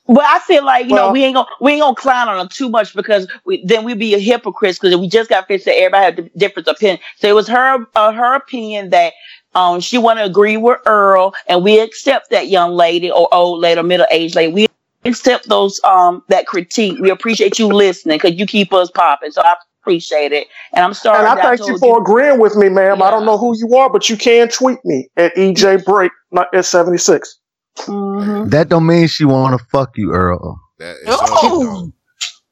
But 0.08 0.26
I 0.26 0.40
feel 0.40 0.66
like 0.66 0.88
you 0.88 0.96
know 0.96 1.12
we 1.12 1.24
ain't 1.24 1.36
gonna 1.36 1.48
we 1.62 1.74
ain't 1.74 1.82
gonna 1.82 1.96
clown 1.96 2.28
on 2.28 2.46
her 2.46 2.50
too 2.50 2.70
much 2.70 2.94
because 2.94 3.28
we, 3.46 3.64
then 3.66 3.86
we'd 3.86 4.00
be 4.00 4.14
a 4.14 4.20
hypocrite 4.20 4.78
because 4.82 4.96
we 4.98 5.08
just 5.08 5.30
got 5.30 5.48
finished 5.48 5.66
that 5.66 5.78
everybody 5.78 6.04
had 6.04 6.16
di- 6.18 6.32
different 6.38 6.68
opinion. 6.68 7.00
So 7.18 7.30
it 7.30 7.34
was 7.34 7.48
her 7.48 7.86
uh, 7.96 8.12
her 8.12 8.36
opinion 8.36 8.90
that 8.90 9.14
um 9.56 9.80
she 9.80 9.98
want 9.98 10.20
to 10.20 10.26
agree 10.26 10.58
with 10.58 10.80
Earl 10.86 11.34
and 11.48 11.64
we 11.64 11.80
accept 11.80 12.32
that 12.32 12.50
young 12.50 12.74
lady 12.74 13.10
or 13.10 13.28
old 13.34 13.62
lady 13.62 13.80
or 13.80 13.84
middle 13.84 14.08
aged 14.12 14.36
lady. 14.36 14.52
We 14.54 14.68
accept 15.06 15.48
those 15.48 15.80
um 15.84 16.24
that 16.28 16.46
critique. 16.46 17.00
We 17.00 17.10
appreciate 17.10 17.58
you 17.58 17.68
listening 17.68 18.18
because 18.18 18.38
you 18.38 18.46
keep 18.46 18.74
us 18.74 18.92
popping. 18.92 19.32
So 19.32 19.42
I 19.42 19.56
appreciate 19.82 20.32
it. 20.32 20.48
And 20.74 20.84
I'm 20.84 20.94
sorry. 20.94 21.20
And 21.20 21.28
I 21.28 21.42
thank 21.42 21.68
you 21.68 21.78
for 21.78 22.02
agreeing 22.02 22.40
with 22.40 22.56
me, 22.56 22.70
ma'am. 22.70 23.02
I 23.02 23.12
don't 23.12 23.26
know 23.26 23.38
who 23.38 23.58
you 23.58 23.76
are, 23.78 23.90
but 23.90 24.10
you 24.10 24.18
can 24.18 24.50
tweet 24.50 24.80
me 24.84 25.08
at 25.18 25.34
EJ 25.36 25.86
Break 25.86 26.12
at 26.54 26.66
76. 26.66 27.38
Mhm. 27.78 28.50
That 28.50 28.70
don't 28.70 28.86
mean 28.86 29.08
she 29.08 29.26
want 29.26 29.58
to 29.60 29.66
fuck 29.72 29.98
you, 29.98 30.14
Earl. 30.14 30.60
That 30.80 30.96
is 30.98 31.04
Oh. 31.08 31.92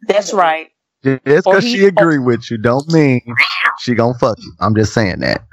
That's 0.07 0.33
right. 0.33 0.69
Just 1.03 1.23
because 1.23 1.63
he- 1.63 1.77
she 1.77 1.85
agree 1.85 2.19
with 2.19 2.49
you, 2.49 2.57
don't 2.57 2.88
mean 2.91 3.21
she 3.79 3.95
gonna 3.95 4.17
fuck 4.17 4.38
you. 4.39 4.53
I'm 4.59 4.75
just 4.75 4.93
saying 4.93 5.19
that. 5.19 5.43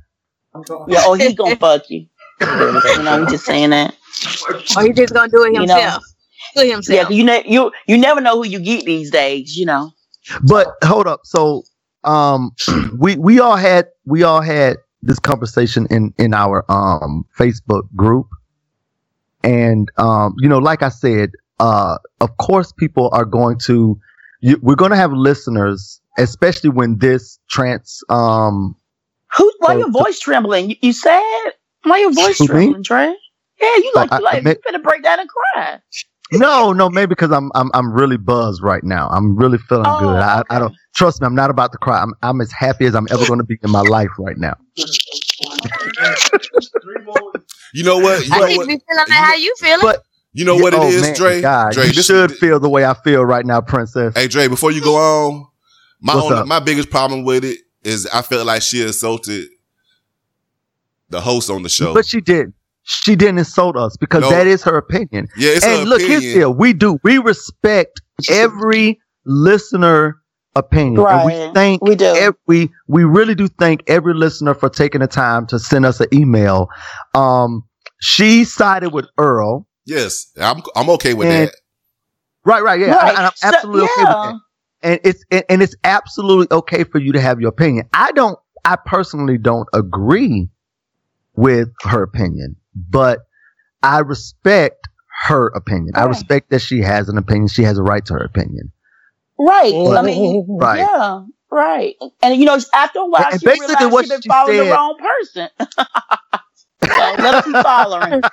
Yeah. 0.88 1.02
Oh, 1.04 1.14
he's 1.14 1.35
gonna 1.35 1.56
fuck 1.56 1.82
you. 1.90 2.06
You 2.40 2.46
know, 3.02 3.12
I'm 3.12 3.28
just 3.28 3.44
saying 3.44 3.70
that. 3.70 3.94
Or 4.76 4.82
he 4.82 4.92
just 4.92 5.12
gonna 5.12 5.28
do 5.28 5.44
it 5.44 5.52
You 5.54 5.66
know. 5.66 5.75
himself. 5.75 6.04
Do 6.54 6.62
it 6.62 6.88
Yeah, 6.88 7.08
you 7.08 7.25
ne- 7.25 7.44
you 7.46 7.70
you 7.87 7.99
never 7.99 8.20
know 8.20 8.37
who 8.37 8.46
you 8.46 8.58
get 8.61 8.85
these 8.85 9.11
days. 9.11 9.56
You 9.56 9.66
know. 9.66 9.92
But 10.42 10.68
hold 10.82 11.06
up. 11.06 11.20
So, 11.25 11.62
um, 12.04 12.52
we 12.99 13.16
we 13.16 13.40
all 13.40 13.56
had 13.56 13.87
we 14.04 14.23
all 14.23 14.40
had 14.40 14.76
this 15.02 15.18
conversation 15.18 15.87
in 15.90 16.12
in 16.18 16.35
our 16.35 16.64
um 16.70 17.25
Facebook 17.38 17.82
group, 17.94 18.26
and 19.47 19.88
um, 19.97 20.35
you 20.38 20.49
know, 20.49 20.59
like 20.59 20.83
I 20.83 20.88
said, 20.91 21.31
uh, 21.61 21.97
of 22.21 22.37
course, 22.38 22.73
people 22.73 23.09
are 23.12 23.25
going 23.25 23.59
to 23.67 23.99
you, 24.43 24.59
we're 24.62 24.75
going 24.76 24.91
to 24.91 24.97
have 24.97 25.12
listeners, 25.12 26.00
especially 26.19 26.71
when 26.71 26.99
this 26.99 27.38
trans 27.49 28.00
um 28.11 28.76
Who? 29.37 29.50
Why 29.61 29.75
So- 29.75 29.79
your 29.79 29.91
voice 29.91 30.19
trembling? 30.21 30.71
You, 30.71 30.76
you 30.83 30.93
sad? 30.93 31.53
Why 31.85 31.99
your 32.00 32.12
voice 32.12 32.38
trembling, 32.38 32.83
Trey? 32.83 33.15
Yeah, 33.61 33.76
you 33.76 33.93
like 33.95 34.12
I- 34.12 34.19
you 34.19 34.25
like 34.25 34.47
I 34.47 34.50
you 34.50 34.57
finna 34.67 34.83
break 34.83 35.03
down 35.03 35.21
and 35.21 35.29
cry. 35.29 35.79
No, 36.33 36.73
no, 36.73 36.91
maybe 36.91 37.07
because 37.11 37.31
I'm 37.31 37.53
I'm 37.55 37.71
I'm 37.73 37.93
really 37.93 38.17
buzzed 38.17 38.61
right 38.62 38.83
now. 38.83 39.09
I'm 39.11 39.37
really 39.37 39.59
feeling 39.59 39.85
Oh, 39.87 40.00
good. 40.00 40.17
I, 40.17 40.43
I 40.50 40.59
don't 40.59 40.75
trust 40.97 41.21
me. 41.21 41.26
I'm 41.26 41.37
not 41.37 41.50
about 41.50 41.71
to 41.73 41.79
cry. 41.79 42.03
I'm 42.03 42.12
I'm 42.23 42.41
as 42.41 42.50
happy 42.50 42.85
as 42.87 42.97
I'm 42.97 43.07
ever 43.12 43.25
going 43.26 43.38
to 43.38 43.45
be 43.45 43.57
in 43.62 43.71
my 43.71 43.83
life 43.83 44.11
right 44.19 44.37
now. 44.37 44.55
Three 45.68 47.04
more. 47.04 47.32
You 47.75 47.85
know 47.85 47.99
what? 47.99 48.26
You 48.26 48.35
I 48.35 48.38
know 48.40 48.46
need 48.46 48.56
what? 48.58 48.62
to 48.64 48.68
be 48.68 48.82
feeling 48.88 49.06
how 49.08 49.35
you 49.35 49.54
feeling. 49.58 49.80
But 49.82 50.02
You 50.32 50.44
know 50.44 50.56
what 50.56 50.75
it 50.75 50.80
oh, 50.80 50.88
is, 50.88 51.02
man, 51.02 51.14
Dre? 51.16 51.40
God, 51.40 51.73
Dre, 51.73 51.87
you 51.87 51.92
this 51.92 52.06
should 52.06 52.32
feel 52.32 52.61
the 52.61 52.68
way 52.68 52.85
I 52.85 52.94
feel 52.94 53.25
right 53.25 53.44
now, 53.44 53.61
Princess. 53.61 54.14
Hey 54.16 54.28
Dre, 54.28 54.49
before 54.49 54.70
you 54.73 54.80
go 54.82 54.96
on, 54.96 55.46
my 56.00 56.14
What's 56.14 56.25
only, 56.26 56.38
up? 56.38 56.46
my 56.46 56.61
biggest 56.61 56.90
problem 56.90 57.25
with 57.25 57.44
it 57.44 57.58
is 57.82 58.06
I 58.06 58.23
felt 58.23 58.46
like 58.46 58.62
she 58.62 58.82
insulted 58.82 59.49
the 61.08 61.20
host 61.20 61.50
on 61.50 61.62
the 61.62 61.68
show. 61.68 61.94
But 61.94 62.06
she 62.06 62.20
did. 62.20 62.52
She 62.82 63.16
didn't 63.16 63.38
insult 63.38 63.76
us 63.76 63.96
because 63.96 64.23
No. 64.23 64.30
that 64.30 64.46
is 64.46 64.62
her 64.64 64.76
opinion. 64.76 65.28
yeah, 65.37 65.50
it's 65.50 65.64
and 65.64 65.80
her 65.80 65.85
look, 65.87 66.00
here's 66.00 66.23
the 66.23 66.35
deal. 66.35 66.54
We 66.54 66.73
do. 66.73 66.99
We 67.02 67.18
respect 67.18 68.00
every 68.30 69.00
listener 69.25 70.20
opinion. 70.56 71.06
And 71.06 71.25
we 71.26 71.32
Right. 71.34 71.54
thank 71.54 71.82
We 71.82 71.94
do. 71.94 72.06
ev- 72.16 72.34
we 72.48 72.70
we 72.88 73.04
really 73.04 73.34
do 73.36 73.46
thank 73.46 73.84
every 73.88 74.14
listener 74.14 74.54
for 74.54 74.68
taking 74.68 75.00
the 75.02 75.06
time 75.06 75.46
to 75.48 75.58
send 75.58 75.86
us 75.86 76.00
an 76.00 76.08
email. 76.12 76.68
Um, 77.14 77.62
she 78.00 78.44
sided 78.44 78.90
with 78.92 79.06
Earl. 79.18 79.66
Yes, 79.84 80.26
I'm 80.40 80.62
I'm 80.75 80.90
okay 80.90 81.14
with 81.14 81.28
And- 81.28 81.48
that. 81.48 81.54
Right, 82.44 82.62
right, 82.62 82.78
yeah. 82.80 82.94
Right. 82.94 83.08
And 83.16 83.26
I'm 83.26 83.32
So, 83.36 83.48
absolutely 83.48 83.82
okay 83.82 83.92
with 83.98 84.08
that. 84.08 84.34
And 84.82 85.00
it's 85.04 85.25
and, 85.30 85.44
and 85.48 85.62
it's 85.62 85.75
absolutely 85.84 86.46
okay 86.56 86.84
for 86.84 86.98
you 86.98 87.12
to 87.12 87.20
have 87.20 87.40
your 87.40 87.48
opinion. 87.50 87.88
I 87.92 88.12
don't 88.12 88.38
I 88.64 88.76
personally 88.76 89.38
don't 89.38 89.68
agree 89.72 90.48
with 91.36 91.68
her 91.82 92.02
opinion, 92.02 92.56
but 92.75 93.20
I 93.82 94.00
respect 94.00 94.88
her 95.26 95.48
opinion. 95.48 95.92
I 95.96 96.04
respect 96.04 96.50
that 96.50 96.60
she 96.60 96.80
has 96.80 97.08
an 97.08 97.18
opinion. 97.18 97.48
She 97.48 97.62
has 97.62 97.78
a 97.78 97.82
right 97.82 98.04
to 98.06 98.14
her 98.14 98.25
opinion. 98.25 98.70
Right. 99.38 99.75
I 99.75 100.02
mean, 100.02 100.47
Right. 100.49 100.78
yeah, 100.78 101.21
right. 101.50 101.95
And 102.23 102.37
you 102.40 102.47
know, 102.47 102.59
after 102.75 103.00
a 103.00 103.07
while, 103.07 103.25
And- 103.25 103.33
and 103.33 103.40
she 103.40 103.47
basically 103.47 103.75
realized 103.76 103.93
what 103.93 104.05
she 104.05 104.09
been 104.11 104.23
she 104.23 104.28
following 104.28 104.57
said- 104.59 104.66
the 104.66 104.73
wrong 104.73 104.97
person. 104.99 105.49
so 106.85 107.23
let 107.23 107.35
her 107.35 107.43
keep 107.43 107.62
following. 107.62 108.23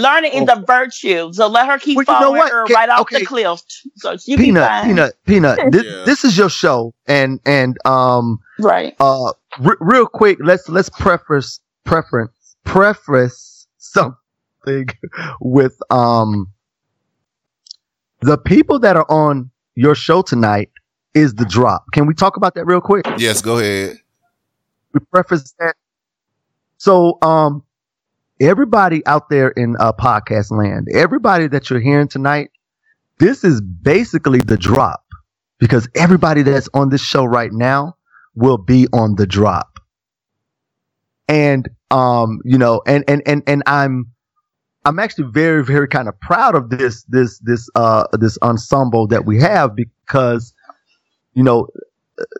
Learning 0.00 0.32
is 0.32 0.48
a 0.48 0.64
virtue, 0.66 1.32
so 1.32 1.46
let 1.46 1.66
her 1.68 1.78
keep 1.78 1.96
Well, 1.96 2.04
you 2.08 2.12
know 2.12 2.20
following 2.32 2.50
her 2.50 2.64
Can- 2.66 2.74
right 2.74 2.88
off 2.88 3.00
okay. 3.02 3.20
the 3.20 3.26
cliff. 3.26 3.60
So 3.96 4.16
she 4.16 4.34
be 4.36 4.44
Peanut, 4.46 4.66
fine. 4.68 4.84
peanut, 4.86 5.14
peanut. 5.26 5.58
This, 5.70 5.84
Yeah. 5.84 6.04
this 6.04 6.24
is 6.24 6.36
your 6.36 6.48
show, 6.48 6.94
and 7.06 7.38
and 7.44 7.76
um 7.84 8.38
Right. 8.58 8.96
uh 8.98 9.32
re- 9.60 9.76
real 9.80 10.06
quick, 10.06 10.38
let's 10.42 10.68
let's 10.68 10.88
preface 10.88 11.60
preference 11.84 12.56
preface 12.64 13.66
something 13.76 14.88
with 15.40 15.76
um 15.90 16.46
the 18.20 18.38
people 18.38 18.78
that 18.80 18.96
are 18.96 19.06
on 19.10 19.50
your 19.74 19.94
show 19.94 20.22
tonight 20.22 20.70
is 21.14 21.34
the 21.34 21.44
drop. 21.44 21.84
Can 21.92 22.06
we 22.06 22.14
talk 22.14 22.36
about 22.36 22.54
that 22.54 22.64
real 22.66 22.80
quick? 22.80 23.04
Yes, 23.18 23.40
go 23.42 23.58
ahead. 23.58 23.96
We 24.92 25.00
preface 25.12 25.54
that. 25.58 25.76
So 26.78 27.18
um 27.22 27.62
everybody 28.40 29.04
out 29.06 29.28
there 29.30 29.48
in 29.48 29.76
uh 29.78 29.92
podcast 29.92 30.50
land, 30.50 30.88
everybody 30.92 31.48
that 31.48 31.70
you're 31.70 31.80
hearing 31.80 32.08
tonight, 32.08 32.50
this 33.18 33.44
is 33.44 33.60
basically 33.60 34.40
the 34.40 34.56
drop 34.56 35.04
because 35.58 35.88
everybody 35.94 36.42
that's 36.42 36.68
on 36.74 36.88
this 36.88 37.02
show 37.02 37.24
right 37.24 37.52
now 37.52 37.96
will 38.34 38.58
be 38.58 38.86
on 38.92 39.16
the 39.16 39.26
drop. 39.26 39.80
And 41.28 41.68
um, 41.90 42.40
you 42.44 42.58
know, 42.58 42.82
and 42.86 43.04
and 43.08 43.22
and 43.26 43.42
and 43.46 43.62
I'm 43.66 44.12
I'm 44.88 44.98
actually 44.98 45.30
very 45.30 45.62
very 45.62 45.86
kind 45.86 46.08
of 46.08 46.18
proud 46.20 46.54
of 46.54 46.70
this 46.70 47.04
this 47.04 47.38
this 47.40 47.68
uh 47.74 48.04
this 48.12 48.38
ensemble 48.42 49.06
that 49.08 49.26
we 49.26 49.38
have 49.38 49.76
because 49.76 50.54
you 51.34 51.42
know 51.42 51.68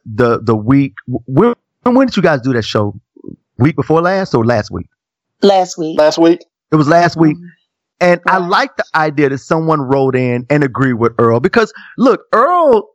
the 0.06 0.40
the 0.42 0.56
week 0.56 0.94
when 1.06 1.54
when 1.84 2.06
did 2.06 2.16
you 2.16 2.22
guys 2.22 2.40
do 2.40 2.54
that 2.54 2.62
show? 2.62 2.98
Week 3.58 3.76
before 3.76 4.00
last 4.00 4.34
or 4.34 4.46
last 4.46 4.70
week? 4.70 4.86
Last 5.42 5.76
week. 5.76 5.98
Last 5.98 6.16
week. 6.16 6.40
It 6.72 6.76
was 6.76 6.88
last 6.88 7.16
week. 7.16 7.36
And 8.00 8.20
I 8.26 8.38
like 8.38 8.76
the 8.76 8.84
idea 8.94 9.28
that 9.28 9.38
someone 9.38 9.82
wrote 9.82 10.16
in 10.16 10.46
and 10.48 10.64
agreed 10.64 10.94
with 10.94 11.12
Earl 11.18 11.40
because 11.40 11.72
look, 11.98 12.22
Earl, 12.32 12.88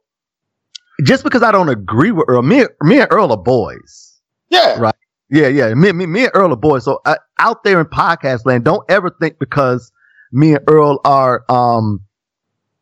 just 1.04 1.24
because 1.24 1.44
I 1.44 1.52
don't 1.52 1.70
agree 1.70 2.12
with 2.12 2.26
Earl, 2.28 2.42
me, 2.42 2.66
me 2.82 3.02
and 3.02 3.08
Earl 3.12 3.32
are 3.32 3.38
boys. 3.38 4.20
Yeah. 4.50 4.80
Right. 4.80 4.93
Yeah, 5.30 5.48
yeah. 5.48 5.74
Me, 5.74 5.92
me, 5.92 6.06
me 6.06 6.24
and 6.26 6.32
Earl 6.34 6.54
are 6.54 6.58
boys. 6.58 6.86
So 6.86 7.00
uh, 7.06 7.16
out 7.40 7.64
there 7.64 7.80
in 7.80 7.88
podcast 7.88 8.46
land, 8.46 8.64
don't 8.66 8.84
ever 8.90 9.10
think 9.20 9.40
because 9.40 9.92
me 10.32 10.54
and 10.56 10.64
Earl 10.68 11.00
are 11.06 11.44
um 11.50 12.02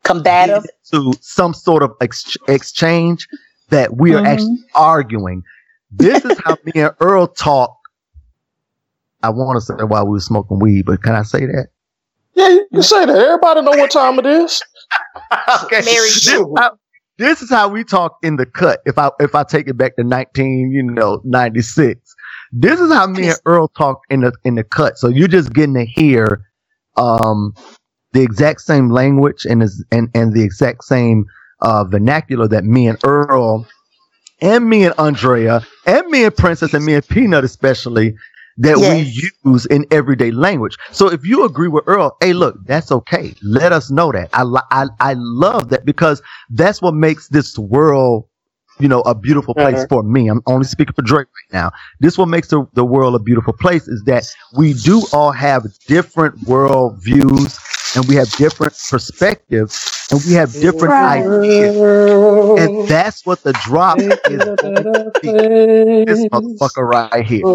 Combative. 0.04 0.66
to 0.92 1.14
some 1.22 1.54
sort 1.54 1.84
of 1.84 1.92
ex- 2.02 2.36
exchange 2.48 3.28
that 3.70 3.96
we 3.98 4.14
are 4.16 4.22
Mhm. 4.22 4.26
actually 4.28 4.58
arguing. 4.76 5.44
This 5.92 6.26
is 6.26 6.38
how 6.44 6.58
me 6.66 6.82
and 6.82 6.92
Earl 7.00 7.28
talk. 7.28 7.78
I 9.24 9.30
want 9.30 9.58
to 9.58 9.62
say 9.62 9.84
while 9.84 10.06
we 10.06 10.14
were 10.14 10.20
smoking 10.20 10.60
weed, 10.60 10.86
but 10.86 11.04
can 11.04 11.14
I 11.16 11.22
say 11.24 11.42
that? 11.46 11.68
Yeah, 12.34 12.50
you 12.50 12.68
can 12.74 12.82
say 12.84 13.06
that. 13.06 13.16
Everybody 13.16 13.62
know 13.62 13.72
what 13.72 13.92
time 13.92 14.18
it 14.20 14.26
is. 14.26 14.62
okay. 15.64 15.82
Very 15.82 16.10
this, 16.10 16.44
how, 16.58 16.78
this 17.18 17.42
is 17.42 17.50
how 17.50 17.68
we 17.68 17.84
talk 17.84 18.18
in 18.24 18.38
the 18.38 18.46
cut. 18.48 18.80
If 18.86 18.98
I 18.98 19.12
if 19.20 19.36
I 19.36 19.44
take 19.44 19.68
it 19.68 19.78
back 19.78 19.96
to 19.98 20.04
nineteen, 20.04 20.72
you 20.72 20.82
know, 20.82 21.22
ninety 21.24 21.62
six. 21.62 22.16
This 22.52 22.80
is 22.80 22.92
how 22.94 23.08
me 23.08 23.30
and 23.30 23.40
Earl 23.46 23.70
talk 23.70 24.02
in 24.10 24.22
the 24.22 24.34
in 24.46 24.56
the 24.56 24.64
cut. 24.64 24.98
So 24.98 25.10
you're 25.10 25.28
just 25.30 25.54
getting 25.54 25.76
to 25.76 25.86
hear 25.86 26.46
um 26.98 27.54
the 28.14 28.22
exact 28.22 28.62
same 28.62 28.90
language 28.92 29.46
and 29.46 29.64
is 29.64 29.86
and, 29.92 30.10
and 30.16 30.34
the 30.34 30.44
exact 30.44 30.84
same 30.86 31.26
uh 31.62 31.86
vernacular 31.86 32.48
that 32.50 32.66
me 32.66 32.88
and 32.88 33.00
Earl 33.04 33.68
and 34.42 34.70
me 34.70 34.86
and 34.86 34.96
Andrea 35.00 35.62
and 35.86 36.08
me 36.10 36.26
and 36.26 36.36
Princess 36.36 36.74
and 36.74 36.86
me 36.86 36.96
and 36.96 37.08
Peanut 37.08 37.44
especially 37.44 38.16
that 38.60 38.84
we 38.84 39.12
use 39.46 39.66
in 39.68 39.86
everyday 39.92 40.32
language. 40.32 40.78
So 40.92 41.10
if 41.12 41.26
you 41.26 41.46
agree 41.46 41.70
with 41.70 41.86
Earl, 41.88 42.18
hey, 42.22 42.34
look, 42.34 42.58
that's 42.66 42.92
okay. 42.92 43.34
Let 43.44 43.72
us 43.72 43.92
know 43.92 44.12
that. 44.12 44.30
I, 44.34 44.44
I, 44.72 44.88
I 45.00 45.16
love 45.18 45.70
that 45.70 45.86
because 45.86 46.22
that's 46.52 46.82
what 46.82 46.94
makes 46.96 47.30
this 47.30 47.58
world, 47.58 48.26
you 48.82 48.90
know, 48.90 49.02
a 49.02 49.16
beautiful 49.16 49.56
place 49.56 49.84
Mhm. 49.84 49.86
for 49.86 50.04
me. 50.04 50.30
I'm 50.30 50.42
only 50.48 50.66
speaking 50.66 50.96
for 50.96 51.04
Drake 51.04 51.28
right 51.28 51.54
now. 51.54 51.72
This 52.02 52.18
what 52.18 52.30
makes 52.30 52.50
the, 52.50 52.68
the 52.74 52.86
world 52.86 53.16
a 53.16 53.20
beautiful 53.20 53.54
place 53.54 53.88
is 53.88 54.04
that 54.06 54.26
we 54.58 54.74
do 54.74 55.04
all 55.14 55.34
have 55.34 55.66
different 55.88 56.42
world 56.48 57.04
views 57.04 57.60
and 57.96 58.08
we 58.08 58.16
have 58.16 58.34
different 58.36 58.74
perspectives 58.90 60.08
and 60.12 60.22
we 60.26 60.34
have 60.34 60.58
different 60.60 60.94
Right. 60.94 61.02
ideas. 61.02 61.76
And 62.58 62.88
that's 62.88 63.26
what 63.26 63.44
the 63.44 63.54
drop 63.54 64.00
is 64.26 64.50
going. 64.62 64.86
This 66.06 66.26
motherfucker 66.34 66.88
right 66.88 67.26
here. 67.26 67.48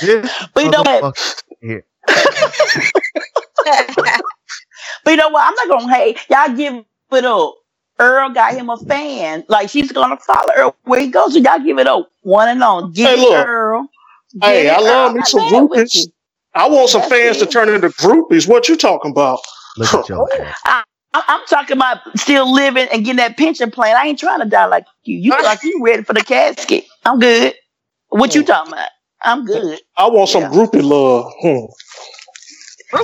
This 0.00 0.30
But 0.54 0.64
you 0.64 0.70
know 0.70 0.84
what? 1.00 1.16
here. 1.60 1.84
But 5.06 5.12
you 5.12 5.18
know 5.18 5.30
what? 5.30 5.48
I'm 5.48 5.70
not 5.70 5.80
gonna 5.80 5.94
hate. 5.94 6.20
Y'all 6.30 6.56
give 6.56 6.84
it 7.12 7.26
up. 7.26 7.54
Earl 8.00 8.30
got 8.32 8.54
him 8.54 8.70
a 8.70 8.78
fan. 8.78 9.44
Like 9.48 9.70
she's 9.70 9.92
gonna 9.92 10.18
follow 10.18 10.54
Earl 10.56 10.76
where 10.84 11.00
he 11.00 11.08
goes. 11.08 11.34
So 11.34 11.40
y'all 11.40 11.60
give 11.60 11.78
it 11.78 11.88
up. 11.88 12.10
One 12.22 12.50
and 12.50 12.62
on. 12.64 12.92
Give 12.92 13.10
Hey, 13.10 13.16
it 13.16 13.20
look. 13.20 13.48
Earl. 13.48 13.88
Hey, 14.42 14.64
Give 14.64 14.72
I 14.72 14.80
love 14.80 15.12
Earl. 15.12 15.14
me 15.14 15.22
some 15.24 15.42
not 15.42 15.52
mad 15.52 15.70
with 15.70 15.92
groupies. 15.94 16.12
I 16.54 16.68
want 16.70 16.90
some 16.90 17.02
That's 17.02 17.12
fans 17.12 17.38
to 17.38 17.46
turn 17.46 17.70
into 17.70 17.90
groupies. 17.90 18.48
What 18.48 18.68
you 18.68 18.76
talking 18.76 19.12
about? 19.12 19.40
Look 19.78 19.94
at 19.94 20.08
your. 20.10 20.28
I- 20.66 20.84
I'm 21.28 21.46
talking 21.46 21.78
about 21.78 21.98
still 22.18 22.52
living 22.52 22.88
and 22.92 23.04
getting 23.04 23.18
that 23.18 23.38
pension 23.38 23.70
plan. 23.72 23.96
I 23.96 24.06
ain't 24.08 24.20
trying 24.20 24.40
to 24.40 24.46
die 24.46 24.66
like 24.66 24.86
you. 25.04 25.18
You 25.18 25.30
like 25.30 25.60
you 25.64 25.82
ready 25.84 26.04
for 26.04 26.14
the 26.14 26.22
casket. 26.22 26.84
I'm 27.06 27.20
good. 27.20 27.54
What 28.10 28.34
you 28.34 28.44
talking 28.44 28.72
about? 28.74 28.90
I'm 29.22 29.44
good. 29.46 29.80
I 29.98 30.08
want 30.08 30.30
some 30.30 30.44
Yeah. 30.44 30.50
groupie 30.50 30.82
love. 30.84 31.32
Hmm. 31.42 31.66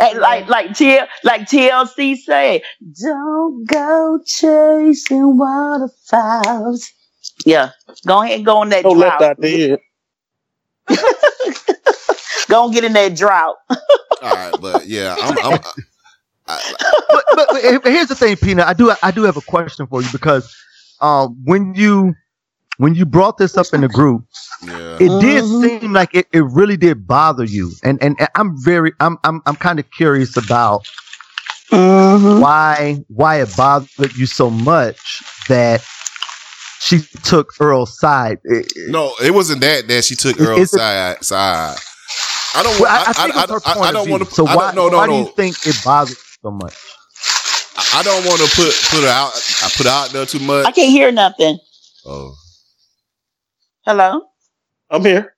Hey, 0.00 0.18
like 0.18 0.48
like 0.48 0.74
T 0.74 0.98
like 1.24 1.42
TLC 1.42 2.16
say, 2.16 2.62
don't 3.00 3.64
go 3.66 4.18
chasing 4.24 5.38
waterfalls. 5.38 6.88
Yeah, 7.46 7.70
go 8.06 8.22
ahead 8.22 8.36
and 8.36 8.46
go 8.46 8.58
on 8.58 8.68
that 8.70 8.82
Don't 8.82 8.98
let 8.98 9.18
drought. 9.18 9.36
that. 9.40 9.78
Go 12.48 12.64
and 12.64 12.74
get 12.74 12.84
in 12.84 12.92
that 12.92 13.16
drought. 13.16 13.56
All 13.70 13.78
right, 14.22 14.54
but 14.60 14.86
yeah, 14.86 15.16
I'm, 15.18 15.38
I'm 15.38 15.60
I, 16.46 16.74
but, 17.08 17.24
but, 17.34 17.82
but 17.82 17.92
here's 17.92 18.08
the 18.08 18.14
thing, 18.14 18.36
Peanut. 18.36 18.66
I 18.66 18.72
do 18.74 18.92
I 19.02 19.10
do 19.10 19.22
have 19.22 19.36
a 19.36 19.42
question 19.42 19.86
for 19.86 20.02
you 20.02 20.08
because 20.12 20.54
um, 21.00 21.40
when 21.44 21.74
you 21.74 22.14
when 22.78 22.94
you 22.94 23.04
brought 23.06 23.38
this 23.38 23.56
up 23.56 23.66
in 23.72 23.82
the 23.82 23.88
group, 23.88 24.24
yeah. 24.64 24.96
it 25.00 25.20
did 25.20 25.44
Mhm. 25.44 25.80
seem 25.80 25.92
like 25.92 26.14
it, 26.14 26.26
it 26.32 26.44
really 26.44 26.76
did 26.76 27.06
bother 27.06 27.44
you, 27.44 27.72
and 27.84 28.02
and 28.02 28.16
I'm 28.34 28.56
very 28.62 28.92
I'm 29.00 29.18
I'm 29.24 29.42
I'm 29.46 29.56
kind 29.56 29.78
of 29.78 29.90
curious 29.90 30.36
about 30.36 30.86
Mm-hmm. 31.70 32.40
why 32.40 33.02
why 33.08 33.40
it 33.40 33.56
bothered 33.56 34.14
you 34.14 34.26
so 34.26 34.50
much 34.50 34.98
that 35.48 35.82
she 36.80 37.00
took 37.22 37.54
Earl's 37.60 37.98
side. 37.98 38.38
It- 38.44 38.70
it- 38.76 38.90
No, 38.90 39.14
it 39.22 39.32
wasn't 39.32 39.62
that 39.62 39.88
that 39.88 40.04
she 40.04 40.14
took 40.14 40.38
Earl's 40.38 40.70
side. 40.70 41.24
side. 41.24 41.78
I 42.54 42.62
don't. 42.62 42.78
well, 42.78 42.90
I, 42.90 42.98
I 42.98 43.04
I, 43.08 43.12
think 43.14 43.36
I, 43.36 43.42
it's 43.44 43.52
her 43.52 43.60
I, 43.64 43.72
point 43.74 43.86
I 43.86 43.88
of 43.88 43.94
don't 43.94 44.04
view. 44.04 44.12
want 44.12 44.28
to. 44.28 44.34
So 44.34 44.44
why, 44.44 44.54
don't, 44.54 44.74
no, 44.74 44.88
no, 44.90 44.98
why 44.98 45.06
no. 45.06 45.12
do 45.12 45.18
you 45.20 45.34
think 45.34 45.66
it 45.66 45.80
bothers 45.82 46.10
you 46.10 46.38
so 46.42 46.50
much? 46.50 46.76
I 47.78 48.00
I 48.00 48.02
don't 48.02 48.26
want 48.26 48.40
to 48.42 48.48
put 48.54 48.74
put 48.90 49.00
her 49.04 49.08
out. 49.08 49.32
I 49.62 49.70
put 49.74 49.86
her 49.86 49.92
out 49.92 50.10
there 50.10 50.26
too 50.26 50.40
much. 50.40 50.66
I 50.66 50.72
can't 50.72 50.90
hear 50.90 51.10
nothing. 51.10 51.58
Oh, 52.04 52.34
Hello? 53.84 54.22
I'm 54.90 55.04
here. 55.04 55.34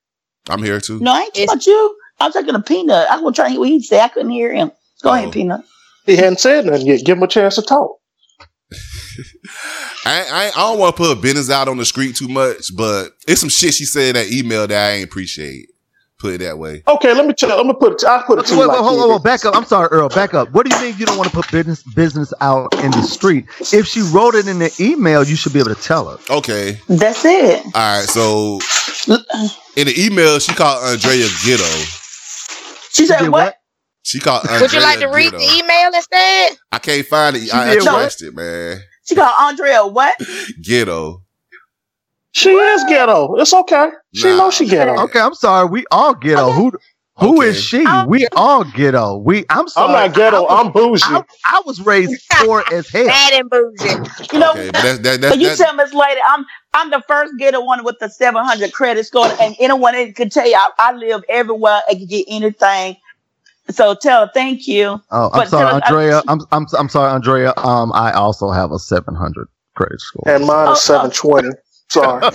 I'm 0.49 0.63
here 0.63 0.81
too. 0.81 0.99
No, 1.01 1.13
I 1.13 1.21
ain't 1.21 1.35
talking 1.35 1.43
It's- 1.45 1.55
about 1.55 1.67
you. 1.67 1.97
I 2.21 2.27
was 2.27 2.35
talking 2.35 2.53
to 2.53 2.61
Peanut. 2.63 3.09
I 3.11 3.19
was 3.21 3.35
trying 3.35 3.49
to 3.49 3.51
hear 3.53 3.61
what 3.61 3.69
he 3.69 3.83
said. 3.83 4.01
I 4.01 4.09
couldn't 4.09 4.31
hear 4.31 4.53
him. 4.53 4.71
Go 5.03 5.11
Oh. 5.11 5.15
ahead, 5.15 5.33
Peanut. 5.33 5.63
He 6.07 6.17
hadn't 6.17 6.41
said 6.41 6.67
nothing 6.67 6.87
yet. 6.87 7.05
Give 7.05 7.17
him 7.17 7.23
a 7.25 7.27
chance 7.29 7.55
to 7.57 7.63
talk. 7.63 7.99
I, 10.07 10.25
I, 10.31 10.47
I 10.55 10.59
don't 10.71 10.79
want 10.79 10.95
to 10.97 11.03
put 11.03 11.15
her 11.17 11.21
business 11.21 11.51
out 11.51 11.69
on 11.69 11.77
the 11.79 11.85
street 11.85 12.17
too 12.17 12.29
much, 12.29 12.75
but 12.77 13.11
it's 13.27 13.41
some 13.41 13.49
shit 13.49 13.75
she 13.75 13.85
said 13.85 14.15
in 14.17 14.23
that 14.23 14.31
email 14.33 14.67
that 14.67 14.91
I 14.91 14.95
ain't 14.97 15.05
appreciate. 15.05 15.69
Put 16.25 16.33
it 16.33 16.39
that 16.39 16.59
way. 16.59 16.83
Okay, 16.89 17.13
let 17.13 17.27
me 17.27 17.35
tell. 17.35 17.51
I'm 17.61 17.67
gonna 17.67 17.75
put 17.75 18.01
it. 18.01 18.09
I'll 18.09 18.23
put 18.23 18.39
it 18.39 18.45
Wait, 18.45 18.49
to 18.49 18.55
wait, 18.55 18.61
you 18.63 18.69
like 18.69 18.79
hold, 18.79 18.93
this. 18.93 18.99
hold, 18.99 19.11
hold, 19.11 19.25
back 19.25 19.45
up. 19.45 19.55
I'm 19.55 19.67
sorry, 19.67 19.89
Earl. 19.91 20.09
Back 20.09 20.33
up. 20.33 20.51
What 20.53 20.65
do 20.65 20.75
you 20.75 20.83
mean 20.83 20.99
you 20.99 21.05
don't 21.05 21.19
want 21.19 21.29
to 21.29 21.37
put 21.37 21.53
business 21.53 21.83
business 21.83 22.33
out 22.41 22.73
in 22.83 22.93
the 22.93 23.03
street? 23.03 23.45
If 23.75 23.87
she 23.87 24.01
wrote 24.01 24.35
it 24.35 24.49
in 24.49 24.59
the 24.59 24.75
email, 24.81 25.23
you 25.23 25.37
should 25.37 25.53
be 25.53 25.59
able 25.59 25.75
to 25.75 25.83
tell 25.83 26.09
her. 26.09 26.35
Okay. 26.35 26.81
That's 26.89 27.27
it. 27.27 27.63
All 27.67 27.99
right. 27.99 28.09
So 28.09 28.59
in 29.77 29.87
the 29.87 29.95
email, 29.99 30.39
she 30.39 30.55
called 30.55 30.83
Andrea 30.85 31.29
ghetto. 31.45 31.63
She 32.93 33.07
said 33.07 33.19
did 33.19 33.29
what? 33.29 33.45
what? 33.45 33.57
She 34.05 34.19
called 34.19 34.45
Andrea 34.47 34.61
Would 34.63 34.73
you 34.73 34.81
like 34.81 35.01
to 35.01 35.09
read 35.09 35.33
ghetto. 35.33 35.39
the 35.45 35.57
email 35.59 35.91
instead? 35.95 36.57
I 36.73 36.79
can't 36.79 37.07
find 37.07 37.37
it. 37.37 37.53
I, 37.53 37.73
I 37.73 37.75
did 37.75 37.83
what? 37.83 38.09
trashed 38.09 38.23
it, 38.23 38.35
man. 38.35 38.81
She 39.05 39.15
called 39.15 39.35
Andrea 39.39 39.87
what? 39.87 40.19
Ghetto. 40.63 41.24
She 42.35 42.51
is 42.51 42.85
ghetto. 42.85 43.35
It's 43.37 43.55
okay. 43.55 43.89
She 44.13 44.29
Nah. 44.29 44.37
knows 44.39 44.55
she 44.55 44.67
ghetto. 44.67 45.01
Okay, 45.05 45.21
I'm 45.21 45.35
sorry. 45.35 45.69
We 45.69 45.85
all 45.91 46.15
ghetto. 46.15 46.53
Who 46.53 46.73
who 47.19 47.43
is 47.43 47.57
Okay. 47.57 47.61
she? 47.61 47.87
I'm- 47.87 48.09
we 48.09 48.27
all 48.37 48.65
ghetto. 48.65 49.19
We 49.19 49.45
I'm 49.51 49.67
I'm 49.77 49.93
not 49.93 50.15
ghetto. 50.15 50.39
I 50.39 50.41
was, 50.41 50.67
I'm 50.67 50.73
bougie. 50.73 51.03
I, 51.15 51.23
I 51.47 51.63
was 51.65 51.81
raised 51.81 52.29
poor 52.41 52.65
as 52.73 52.89
hell. 52.89 53.07
Bad 53.07 53.33
and 53.35 53.49
bougie. 53.51 53.89
You 54.33 54.39
know, 54.41 54.51
Okay, 54.53 54.67
but 54.67 54.73
that's 54.73 54.99
that, 54.99 55.03
so 55.15 55.19
that, 55.21 55.39
you 55.39 55.47
that, 55.49 55.59
tell 55.59 55.75
Miss 55.75 55.95
Lady, 55.95 56.21
I'm 56.29 56.45
I'm 56.75 56.91
the 56.91 57.03
first 57.07 57.35
ghetto 57.39 57.65
one 57.65 57.85
with 57.85 57.99
the 58.01 58.09
700 58.09 58.73
credit 58.73 59.05
score, 59.07 59.29
and 59.41 59.55
anyone 59.61 59.95
that 59.95 60.17
can 60.17 60.29
tell 60.29 60.47
you 60.49 60.57
I, 60.57 60.71
I 60.81 60.93
live 60.93 61.23
everywhere 61.29 61.83
and 61.89 61.99
can 61.99 62.09
get 62.09 62.25
anything. 62.29 62.97
So 63.71 63.95
tell 63.95 64.27
her 64.27 64.31
thank 64.35 64.67
you. 64.67 65.01
Oh, 65.13 65.31
I'm 65.33 65.41
But 65.41 65.49
sorry, 65.49 65.67
tell 65.67 65.75
Andrea. 65.83 66.23
I'm 66.29 66.41
I'm 66.51 66.67
I'm 66.77 66.89
sorry, 66.89 67.13
Andrea. 67.13 67.55
Um, 67.59 67.93
I 67.95 68.13
also 68.13 68.51
have 68.51 68.73
a 68.73 68.79
700 68.79 69.47
credit 69.77 70.01
score. 70.01 70.35
and 70.35 70.47
mine 70.47 70.69
Oh, 70.69 70.73
is 70.73 70.83
seven 70.83 71.11
twenty. 71.13 71.49
Sorry. 71.91 72.25
uh, 72.25 72.31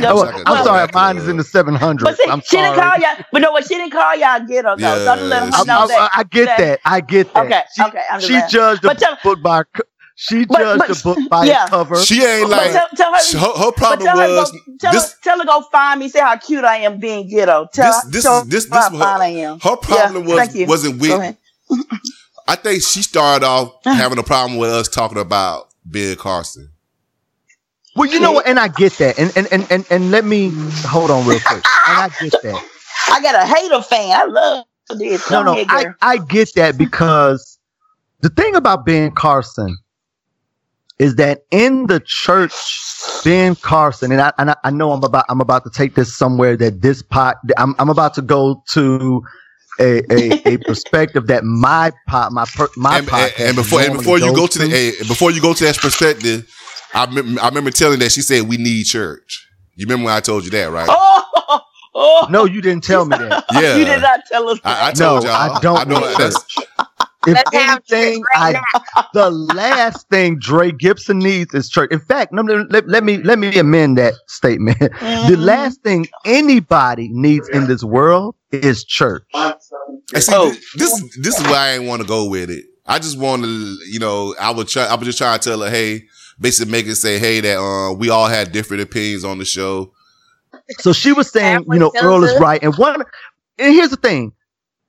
No, 0.00 0.12
Oh, 0.12 0.16
like 0.16 0.34
a- 0.34 0.42
I'm 0.48 0.64
sorry, 0.64 0.88
mine 0.94 1.16
is 1.16 1.28
in 1.28 1.36
the 1.36 1.44
700. 1.44 2.04
But 2.04 2.16
see, 2.16 2.30
I'm 2.30 2.40
she 2.40 2.56
didn't 2.56 2.76
call 2.78 2.98
y'all. 2.98 3.24
But 3.32 3.42
no, 3.42 3.52
what 3.52 3.64
she 3.66 3.74
didn't 3.74 3.90
call 3.92 4.16
y'all 4.16 4.40
ghetto 4.46 4.76
though. 4.76 5.04
so 5.04 5.12
I'm 5.12 5.28
letting 5.28 5.50
Yeah, 5.50 5.56
her 5.56 5.56
I'm- 5.58 5.66
know 5.66 5.78
I'm- 5.80 5.88
that. 5.88 6.10
I 6.14 6.22
get 6.24 6.44
that- 6.46 6.58
that. 6.58 6.80
I 6.84 7.00
get 7.00 7.34
that. 7.34 7.46
Okay, 7.46 7.62
She, 7.74 7.82
okay, 7.82 8.02
I'm 8.10 8.20
she 8.20 8.28
just- 8.28 8.52
judged 8.52 8.82
the 8.82 8.88
But 8.88 8.98
tell- 8.98 9.18
book 9.22 9.42
by 9.42 9.62
co- 9.64 9.82
she 10.14 10.44
But- 10.46 10.58
judged 10.58 10.78
but- 10.78 10.88
the 10.88 11.02
book 11.02 11.18
by 11.28 11.44
yeah. 11.44 11.62
its 11.62 11.70
cover. 11.70 11.96
She 12.02 12.24
ain't 12.24 12.48
like 12.48 12.72
tell, 12.72 12.88
tell 12.96 13.12
her. 13.12 13.38
her, 13.38 13.64
her 13.66 13.72
problem 13.72 14.06
tell 14.06 14.18
her, 14.18 14.28
was 14.28 14.50
go, 14.52 14.58
tell, 14.80 14.92
this. 14.92 15.12
her, 15.12 15.16
tell 15.22 15.38
her 15.40 15.44
go 15.44 15.60
find 15.72 16.00
me. 16.00 16.08
Say 16.08 16.20
how 16.20 16.36
cute 16.36 16.64
I 16.64 16.76
am 16.78 16.98
being 16.98 17.28
ghetto. 17.28 17.68
Tell 17.72 17.92
This 17.92 18.02
her, 18.04 18.10
this 18.10 18.22
tell 18.24 18.42
is 18.42 18.48
this 18.48 18.64
her 18.64 18.70
this 18.70 18.78
how 18.84 18.90
fine 18.98 19.20
I 19.20 19.26
am. 19.40 19.60
her 19.60 19.76
problem 19.76 20.26
Yeah, 20.28 20.36
was 20.36 20.68
wasn't 20.68 21.00
with. 21.00 21.36
I 22.48 22.54
think 22.54 22.82
she 22.82 23.02
started 23.02 23.44
off 23.44 23.72
having 23.84 24.18
a 24.18 24.22
problem 24.22 24.58
with 24.58 24.70
us 24.70 24.88
talking 24.88 25.18
about 25.18 25.68
Ben 25.84 26.16
Carson. 26.16 26.70
Well, 27.96 28.10
you 28.10 28.20
know 28.20 28.32
what? 28.32 28.46
And 28.46 28.58
I 28.58 28.68
get 28.68 28.92
that. 28.94 29.18
And 29.18 29.32
and 29.36 29.48
and 29.52 29.66
and, 29.70 29.86
and 29.90 30.10
let 30.10 30.24
me 30.24 30.50
hold 30.84 31.10
on 31.10 31.26
real 31.26 31.40
quick. 31.40 31.64
And 31.88 31.98
I 31.98 32.10
get 32.20 32.32
that. 32.42 32.68
I 33.10 33.20
got 33.22 33.34
a 33.34 33.46
hater 33.46 33.82
fan. 33.82 34.12
I 34.12 34.24
love 34.24 34.64
this. 34.98 35.30
No, 35.30 35.44
Go 35.44 35.54
no, 35.54 35.60
ahead, 35.60 35.94
I. 36.00 36.12
I 36.12 36.18
get 36.18 36.54
that 36.54 36.76
because 36.76 37.58
the 38.20 38.28
thing 38.30 38.54
about 38.54 38.84
Ben 38.84 39.12
Carson 39.12 39.76
is 40.98 41.16
that 41.16 41.44
in 41.50 41.86
the 41.86 42.00
church, 42.00 42.52
Ben 43.24 43.54
Carson, 43.56 44.12
and 44.12 44.20
I, 44.20 44.32
and 44.38 44.50
I, 44.50 44.56
I 44.64 44.70
know 44.70 44.92
I'm 44.92 45.04
about 45.04 45.24
I'm 45.28 45.40
about 45.40 45.64
to 45.64 45.70
take 45.70 45.94
this 45.94 46.16
somewhere 46.16 46.56
that 46.56 46.82
this 46.82 47.02
pot 47.02 47.36
I'm 47.56 47.74
I'm 47.78 47.88
about 47.88 48.14
to 48.14 48.22
go 48.22 48.62
to 48.72 49.22
a 49.78 50.02
a, 50.10 50.54
a 50.54 50.56
perspective 50.66 51.26
that 51.26 51.44
my 51.44 51.92
pot 52.08 52.32
my 52.32 52.46
per, 52.46 52.68
my 52.76 52.98
and, 52.98 53.08
and, 53.08 53.08
podcast 53.08 53.46
and 53.48 53.56
before 53.56 53.80
and 53.80 53.92
before 53.96 54.18
you 54.18 54.26
go 54.26 54.34
goes 54.34 54.50
to 54.50 54.58
the 54.60 54.74
eh, 54.74 54.92
before 55.06 55.30
you 55.30 55.40
go 55.40 55.52
to 55.52 55.64
that 55.64 55.76
perspective, 55.76 56.50
I 56.96 57.04
remember, 57.04 57.40
I 57.42 57.48
remember 57.48 57.70
telling 57.70 57.98
that 58.00 58.10
she 58.12 58.22
said 58.22 58.48
we 58.48 58.56
need 58.56 58.84
church. 58.84 59.46
You 59.74 59.84
remember 59.86 60.06
when 60.06 60.14
I 60.14 60.20
told 60.20 60.44
you 60.44 60.50
that, 60.52 60.70
right? 60.70 60.88
Oh, 60.90 61.60
oh. 61.94 62.26
no, 62.30 62.44
you 62.46 62.62
didn't 62.62 62.84
tell 62.84 63.04
me 63.04 63.16
that. 63.18 63.44
Yeah. 63.52 63.76
you 63.76 63.84
did 63.84 64.00
not 64.00 64.20
tell 64.30 64.48
us. 64.48 64.58
I, 64.64 64.88
I 64.88 64.92
told 64.92 65.24
No, 65.24 65.30
y'all. 65.30 65.56
I 65.56 65.60
don't 65.60 65.88
know 65.88 66.00
need 66.00 66.16
that's. 66.18 66.56
If 67.26 67.34
Let's 67.34 67.50
anything, 67.54 68.22
right 68.36 68.56
I 68.74 69.04
the 69.12 69.30
last 69.30 70.08
thing 70.08 70.38
Dre 70.38 70.70
Gibson 70.70 71.18
needs 71.18 71.52
is 71.54 71.68
church. 71.68 71.90
In 71.90 71.98
fact, 71.98 72.32
no, 72.32 72.40
no, 72.42 72.64
let, 72.70 72.86
let 72.88 73.02
me 73.02 73.16
let 73.18 73.38
me 73.40 73.58
amend 73.58 73.98
that 73.98 74.14
statement. 74.28 74.78
The 74.80 74.86
Mhm. 75.36 75.44
last 75.44 75.82
thing 75.82 76.06
anybody 76.24 77.08
needs 77.12 77.48
in 77.48 77.66
this 77.66 77.82
world 77.82 78.36
is 78.52 78.84
church. 78.84 79.24
See, 79.34 80.32
Oh. 80.32 80.54
this 80.76 81.02
this 81.20 81.38
is 81.40 81.42
why 81.46 81.56
I 81.56 81.70
ain't 81.72 81.84
want 81.84 82.00
to 82.02 82.06
go 82.08 82.28
with 82.28 82.48
it. 82.48 82.64
I 82.86 83.00
just 83.00 83.18
want 83.18 83.42
to, 83.42 83.48
you 83.90 83.98
know, 83.98 84.34
I 84.40 84.52
would 84.52 84.68
try. 84.68 84.84
I 84.86 84.94
was 84.94 85.06
just 85.06 85.18
trying 85.18 85.38
to 85.40 85.48
tell 85.50 85.60
her, 85.62 85.68
hey, 85.70 86.04
basically 86.40 86.72
make 86.72 86.86
it 86.86 86.96
say, 86.96 87.18
hey, 87.18 87.40
that 87.40 87.58
uh, 87.58 87.92
we 87.94 88.10
all 88.10 88.28
had 88.28 88.52
different 88.52 88.82
opinions 88.82 89.24
on 89.24 89.38
the 89.38 89.44
show. 89.44 89.92
So 90.78 90.92
she 90.92 91.12
was 91.12 91.30
saying, 91.30 91.64
you 91.70 91.78
know, 91.78 91.92
Earl 92.00 92.24
is 92.24 92.38
right. 92.40 92.62
And 92.62 92.74
one, 92.76 93.02
and 93.58 93.74
here's 93.74 93.90
the 93.90 93.96
thing. 93.96 94.32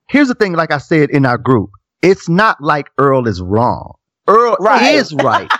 Here's 0.08 0.28
the 0.28 0.34
thing. 0.34 0.52
Like 0.54 0.72
I 0.72 0.78
said 0.78 1.10
in 1.10 1.26
our 1.26 1.38
group, 1.38 1.70
it's 2.02 2.28
not 2.28 2.60
like 2.60 2.88
Earl 2.98 3.26
is 3.28 3.40
wrong. 3.42 3.94
Earl 4.26 4.56
Right. 4.60 4.94
is 4.94 5.12
right. 5.14 5.50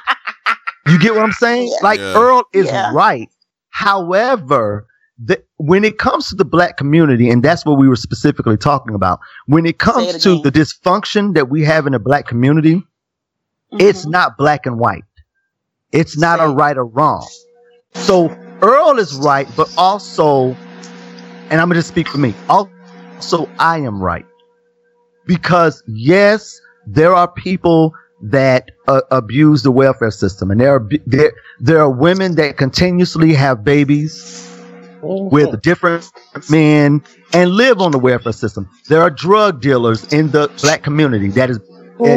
you 0.87 0.99
get 0.99 1.15
what 1.15 1.23
I'm 1.23 1.33
saying? 1.33 1.69
Yeah. 1.69 1.77
Like 1.83 2.01
Yeah. 2.01 2.15
Earl 2.19 2.43
is 2.53 2.67
Yeah. 2.67 2.93
right. 2.93 3.29
However, 3.71 4.87
the, 5.23 5.43
when 5.57 5.85
it 5.85 5.99
comes 5.99 6.29
to 6.29 6.35
the 6.35 6.45
black 6.45 6.77
community, 6.77 7.29
and 7.31 7.43
that's 7.43 7.65
what 7.65 7.79
we 7.79 7.89
were 7.89 7.97
specifically 7.97 8.57
talking 8.57 8.95
about, 8.95 9.21
when 9.47 9.67
it 9.67 9.79
comes 9.79 10.15
it 10.15 10.21
to 10.23 10.41
the 10.43 10.51
dysfunction 10.53 11.35
that 11.35 11.49
we 11.49 11.65
have 11.65 11.87
in 11.87 11.93
the 11.93 11.99
black 11.99 12.27
community, 12.27 12.83
it's 13.73 14.05
Mhm. 14.07 14.11
not 14.11 14.37
black 14.39 14.67
and 14.67 14.79
white. 14.79 15.05
It's 15.93 16.19
not 16.19 16.41
a 16.41 16.49
right 16.49 16.77
or 16.77 16.87
wrong. 16.87 17.27
So 17.95 18.29
Earl 18.63 18.99
is 18.99 19.15
right, 19.15 19.49
but 19.57 19.73
also, 19.79 20.57
and 21.51 21.61
I'm 21.61 21.69
gonna 21.69 21.75
just 21.77 21.89
speak 21.89 22.09
for 22.09 22.19
me. 22.19 22.35
Also, 22.49 23.49
I 23.59 23.79
am 23.79 24.03
right 24.03 24.27
because 25.27 25.83
yes, 25.87 26.61
there 26.87 27.15
are 27.15 27.29
people 27.31 27.95
that 28.21 28.71
uh, 28.89 29.03
abuse 29.13 29.63
the 29.63 29.71
welfare 29.71 30.11
system, 30.11 30.51
and 30.51 30.61
there 30.61 30.75
are 30.75 30.89
there 31.07 31.33
there 31.61 31.79
are 31.81 31.91
women 31.91 32.35
that 32.35 32.57
continuously 32.57 33.33
have 33.35 33.65
babies 33.65 34.45
with 35.03 35.63
different 35.63 36.11
men 36.51 37.03
and 37.33 37.51
live 37.51 37.81
on 37.81 37.93
the 37.93 37.99
welfare 37.99 38.33
system. 38.33 38.69
There 38.89 39.01
are 39.01 39.11
drug 39.11 39.61
dealers 39.61 40.13
in 40.13 40.31
the 40.31 40.51
black 40.61 40.83
community 40.83 41.29
that 41.29 41.51
is 41.51 41.61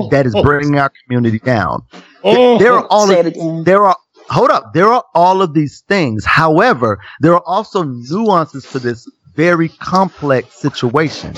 that 0.09 0.23
is 0.25 0.33
bringing 0.35 0.79
our 0.79 0.91
community 1.05 1.39
down. 1.39 1.85
Oh. 2.23 2.57
There 2.59 2.73
are 2.73 2.85
all 2.89 3.07
Say 3.07 3.19
of 3.21 3.27
it 3.27 3.35
again. 3.35 3.63
there 3.63 3.85
are 3.85 3.95
hold 4.29 4.49
up 4.51 4.73
there 4.73 4.87
are 4.87 5.03
all 5.15 5.41
of 5.41 5.53
these 5.53 5.81
things 5.87 6.23
however 6.25 6.99
there 7.21 7.33
are 7.33 7.43
also 7.45 7.83
nuances 7.83 8.65
to 8.71 8.79
this 8.79 9.09
very 9.35 9.69
complex 9.69 10.55
situation 10.55 11.33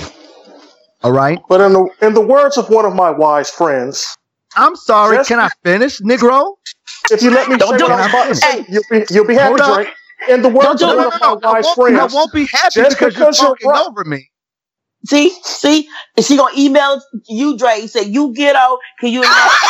all 1.02 1.12
right 1.12 1.40
But 1.48 1.60
in 1.62 1.72
the 1.72 1.88
in 2.02 2.14
the 2.14 2.20
words 2.20 2.56
of 2.58 2.68
one 2.70 2.84
of 2.84 2.94
my 2.94 3.10
wise 3.10 3.50
friends, 3.50 4.16
i'm 4.56 4.76
sorry 4.76 5.16
Just- 5.18 5.28
can 5.28 5.40
i 5.40 5.48
finish 5.64 6.00
negro 6.00 6.54
if 7.10 7.22
you 7.22 7.30
let 7.30 7.48
me 7.48 7.56
Don't 7.56 7.72
say 7.72 7.78
do 7.78 7.84
what 7.84 7.92
it. 7.92 8.02
I'm 8.04 8.10
about 8.10 8.28
to 8.28 8.34
say, 8.36 8.62
Hey. 8.62 8.66
you'll 8.68 8.84
be 8.90 9.04
you'll 9.10 9.26
be 9.26 9.34
happy, 9.34 9.60
Hold. 9.62 9.74
Drake. 9.76 9.94
In 10.28 10.42
the 10.42 10.48
words 10.48 10.66
Don't 10.66 10.74
of 10.74 10.78
do 10.80 10.86
one 10.86 11.06
it. 11.08 11.14
of 11.14 11.20
my 11.20 11.50
I 11.50 11.52
wise 11.52 11.64
won't, 11.76 11.78
I 11.96 12.06
won't 12.14 12.32
be 12.32 12.46
happy 12.46 12.70
Just 12.74 12.98
because, 12.98 13.14
because 13.14 13.40
you're 13.40 13.48
you're 13.48 13.56
talking 13.56 13.70
right. 13.70 13.86
over 13.88 14.04
me 14.04 14.30
See, 15.06 15.30
see, 15.42 15.88
and 16.16 16.24
she 16.24 16.36
gonna 16.36 16.54
email 16.58 17.02
you, 17.28 17.58
Dre. 17.58 17.86
Say 17.88 18.04
you 18.04 18.32
get 18.34 18.56
out, 18.56 18.78
cause 19.00 19.10
you 19.10 19.22
ain't 19.24 19.42
let, 19.44 19.60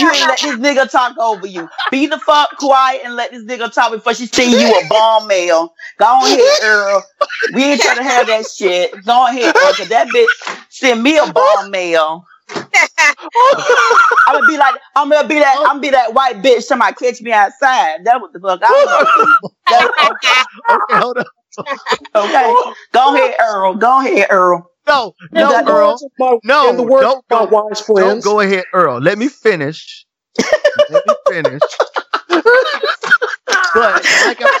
you 0.00 0.10
ain't 0.12 0.28
let 0.28 0.40
this 0.42 0.56
nigga 0.58 0.90
talk 0.90 1.18
over 1.18 1.46
you. 1.46 1.68
Be 1.90 2.06
the 2.06 2.18
fuck 2.18 2.56
quiet 2.58 3.02
and 3.04 3.16
let 3.16 3.32
this 3.32 3.44
nigga 3.44 3.72
talk 3.72 3.92
before 3.92 4.14
she 4.14 4.26
send 4.26 4.60
you 4.60 4.74
a 4.74 4.88
bomb 4.88 5.28
mail. 5.28 5.74
Go 5.98 6.06
on 6.06 6.32
ahead, 6.32 6.54
Earl. 6.62 7.04
We 7.54 7.64
ain't 7.64 7.82
trying 7.82 7.98
to 7.98 8.04
have 8.04 8.26
that 8.28 8.46
shit. 8.46 8.92
Go 9.04 9.26
ahead, 9.28 9.54
Earl, 9.56 9.74
cause 9.74 9.88
that 9.88 10.12
bitch 10.12 10.30
send 10.70 11.02
me 11.02 11.18
a 11.18 11.26
bomb 11.26 11.70
mail. 11.70 12.26
I'm 14.26 14.34
gonna 14.34 14.46
be 14.46 14.58
like, 14.58 14.76
I'm 14.96 15.10
gonna 15.10 15.28
be 15.28 15.36
that, 15.40 15.56
I'm 15.60 15.66
gonna 15.66 15.80
be 15.80 15.90
that 15.90 16.14
white 16.14 16.42
bitch. 16.42 16.62
Somebody 16.64 16.94
catch 16.94 17.22
me 17.22 17.32
outside. 17.32 18.04
That 18.04 18.20
what 18.20 18.32
the 18.32 18.40
fuck 18.40 18.60
gonna 18.60 18.86
do. 18.86 18.98
That- 19.68 19.92
okay 20.70 20.98
hold 20.98 21.18
up 21.18 21.28
Okay, 22.16 22.58
go 22.92 23.16
ahead, 23.16 23.36
Earl. 23.40 23.76
Go 23.76 24.00
ahead, 24.00 24.28
Earl. 24.30 24.71
No 24.86 25.14
no 25.32 25.48
the 25.64 25.70
earl 25.70 25.98
my, 26.18 26.38
No, 26.44 26.74
the 26.76 26.82
words 26.82 27.02
don't 27.02 27.28
go- 27.28 27.44
wise 27.44 27.80
don't 27.82 27.96
friends, 27.96 28.24
go 28.24 28.40
ahead 28.40 28.64
earl 28.72 28.98
let 29.00 29.18
me 29.18 29.28
finish 29.28 30.04
let 30.90 31.06
me 31.06 31.14
finish 31.28 31.60
but 33.74 34.04
like 34.26 34.38
I 34.40 34.58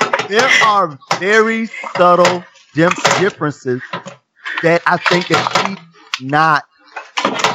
said, 0.00 0.28
there 0.28 0.48
are 0.64 0.98
very 1.18 1.66
subtle 1.96 2.44
differences 2.74 3.80
that 4.62 4.82
I 4.86 4.96
think 4.96 5.28
that 5.28 5.76
she's 6.18 6.28
not 6.28 6.64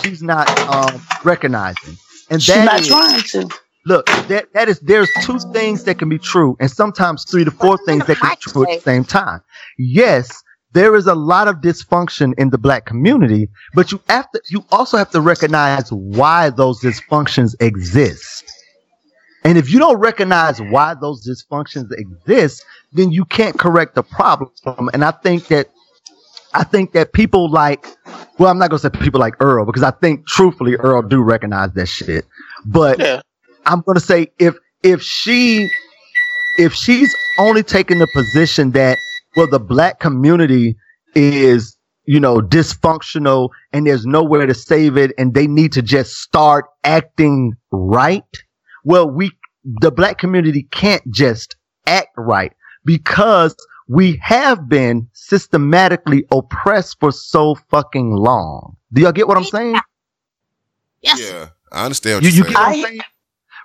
she's 0.01 0.21
not 0.23 0.47
um, 0.67 1.01
recognizing, 1.23 1.97
and 2.29 2.41
She's 2.41 2.55
that 2.55 2.65
not 2.65 2.79
is- 2.81 2.87
trying 2.87 3.21
to. 3.21 3.55
look 3.85 4.05
that 4.27 4.51
that 4.53 4.69
is 4.69 4.79
there's 4.81 5.09
two 5.23 5.39
things 5.53 5.83
that 5.85 5.99
can 5.99 6.09
be 6.09 6.19
true, 6.19 6.55
and 6.59 6.69
sometimes 6.71 7.23
three 7.25 7.43
to 7.45 7.51
four 7.51 7.77
things 7.85 8.05
that 8.07 8.17
can 8.17 8.29
be 8.31 8.35
true 8.37 8.63
at 8.63 8.75
the 8.77 8.81
same 8.81 9.03
time. 9.03 9.41
Yes. 9.77 10.43
There 10.73 10.95
is 10.95 11.07
a 11.07 11.15
lot 11.15 11.47
of 11.47 11.57
dysfunction 11.57 12.33
in 12.37 12.51
the 12.51 12.57
black 12.57 12.85
community, 12.85 13.49
but 13.73 13.91
you 13.91 13.99
have 14.07 14.29
to, 14.31 14.41
you 14.49 14.63
also 14.71 14.97
have 14.97 15.09
to 15.11 15.21
recognize 15.21 15.91
why 15.91 16.51
those 16.51 16.79
dysfunctions 16.81 17.55
exist. 17.59 18.43
And 19.43 19.57
if 19.57 19.71
you 19.71 19.79
don't 19.79 19.97
recognize 19.97 20.61
why 20.61 20.93
those 20.93 21.25
dysfunctions 21.27 21.89
exist, 21.91 22.63
then 22.93 23.11
you 23.11 23.25
can't 23.25 23.57
correct 23.57 23.95
the 23.95 24.03
problem. 24.03 24.51
And 24.93 25.03
I 25.03 25.11
think 25.11 25.47
that 25.47 25.69
I 26.53 26.63
think 26.63 26.93
that 26.93 27.13
people 27.13 27.49
like 27.49 27.87
well, 28.37 28.49
I'm 28.51 28.57
not 28.57 28.69
gonna 28.69 28.79
say 28.79 28.89
people 28.89 29.19
like 29.19 29.35
Earl 29.41 29.65
because 29.65 29.83
I 29.83 29.91
think 29.91 30.27
truthfully 30.27 30.75
Earl 30.75 31.01
do 31.01 31.21
recognize 31.21 31.71
that 31.73 31.87
shit. 31.87 32.25
But 32.65 32.99
Yeah. 32.99 33.21
I'm 33.65 33.81
gonna 33.81 33.99
say 33.99 34.31
if 34.39 34.55
if 34.83 35.01
she 35.01 35.69
if 36.57 36.73
she's 36.73 37.15
only 37.37 37.63
taking 37.63 37.99
the 37.99 38.07
position 38.13 38.71
that 38.71 38.97
well 39.35 39.47
the 39.47 39.59
black 39.59 39.99
community 39.99 40.75
is 41.15 41.77
you 42.05 42.19
know 42.19 42.37
dysfunctional 42.41 43.49
and 43.73 43.85
there's 43.87 44.05
nowhere 44.05 44.45
to 44.45 44.53
save 44.53 44.97
it 44.97 45.11
and 45.17 45.33
they 45.33 45.47
need 45.47 45.71
to 45.71 45.81
just 45.81 46.15
start 46.15 46.65
acting 46.83 47.53
right 47.71 48.23
well 48.83 49.09
we 49.09 49.31
the 49.81 49.91
black 49.91 50.17
community 50.17 50.63
can't 50.71 51.03
just 51.11 51.55
act 51.87 52.09
right 52.17 52.53
because 52.85 53.55
we 53.87 54.17
have 54.21 54.69
been 54.69 55.07
systematically 55.13 56.23
oppressed 56.31 56.99
for 56.99 57.11
so 57.11 57.55
fucking 57.69 58.11
long 58.11 58.75
do 58.93 59.01
y'all 59.01 59.11
get 59.11 59.27
what 59.27 59.37
i'm 59.37 59.43
saying 59.43 59.75
Yes. 61.01 61.19
Yeah, 61.21 61.49
I 61.71 61.85
understand 61.85 62.17
what 62.17 62.23
you, 62.23 62.29
you, 62.29 62.37
you 62.37 62.43
are 62.43 62.49
get 62.49 62.55
what 62.57 62.71
saying. 62.73 62.85
I'm 62.85 62.89
saying? 62.91 63.01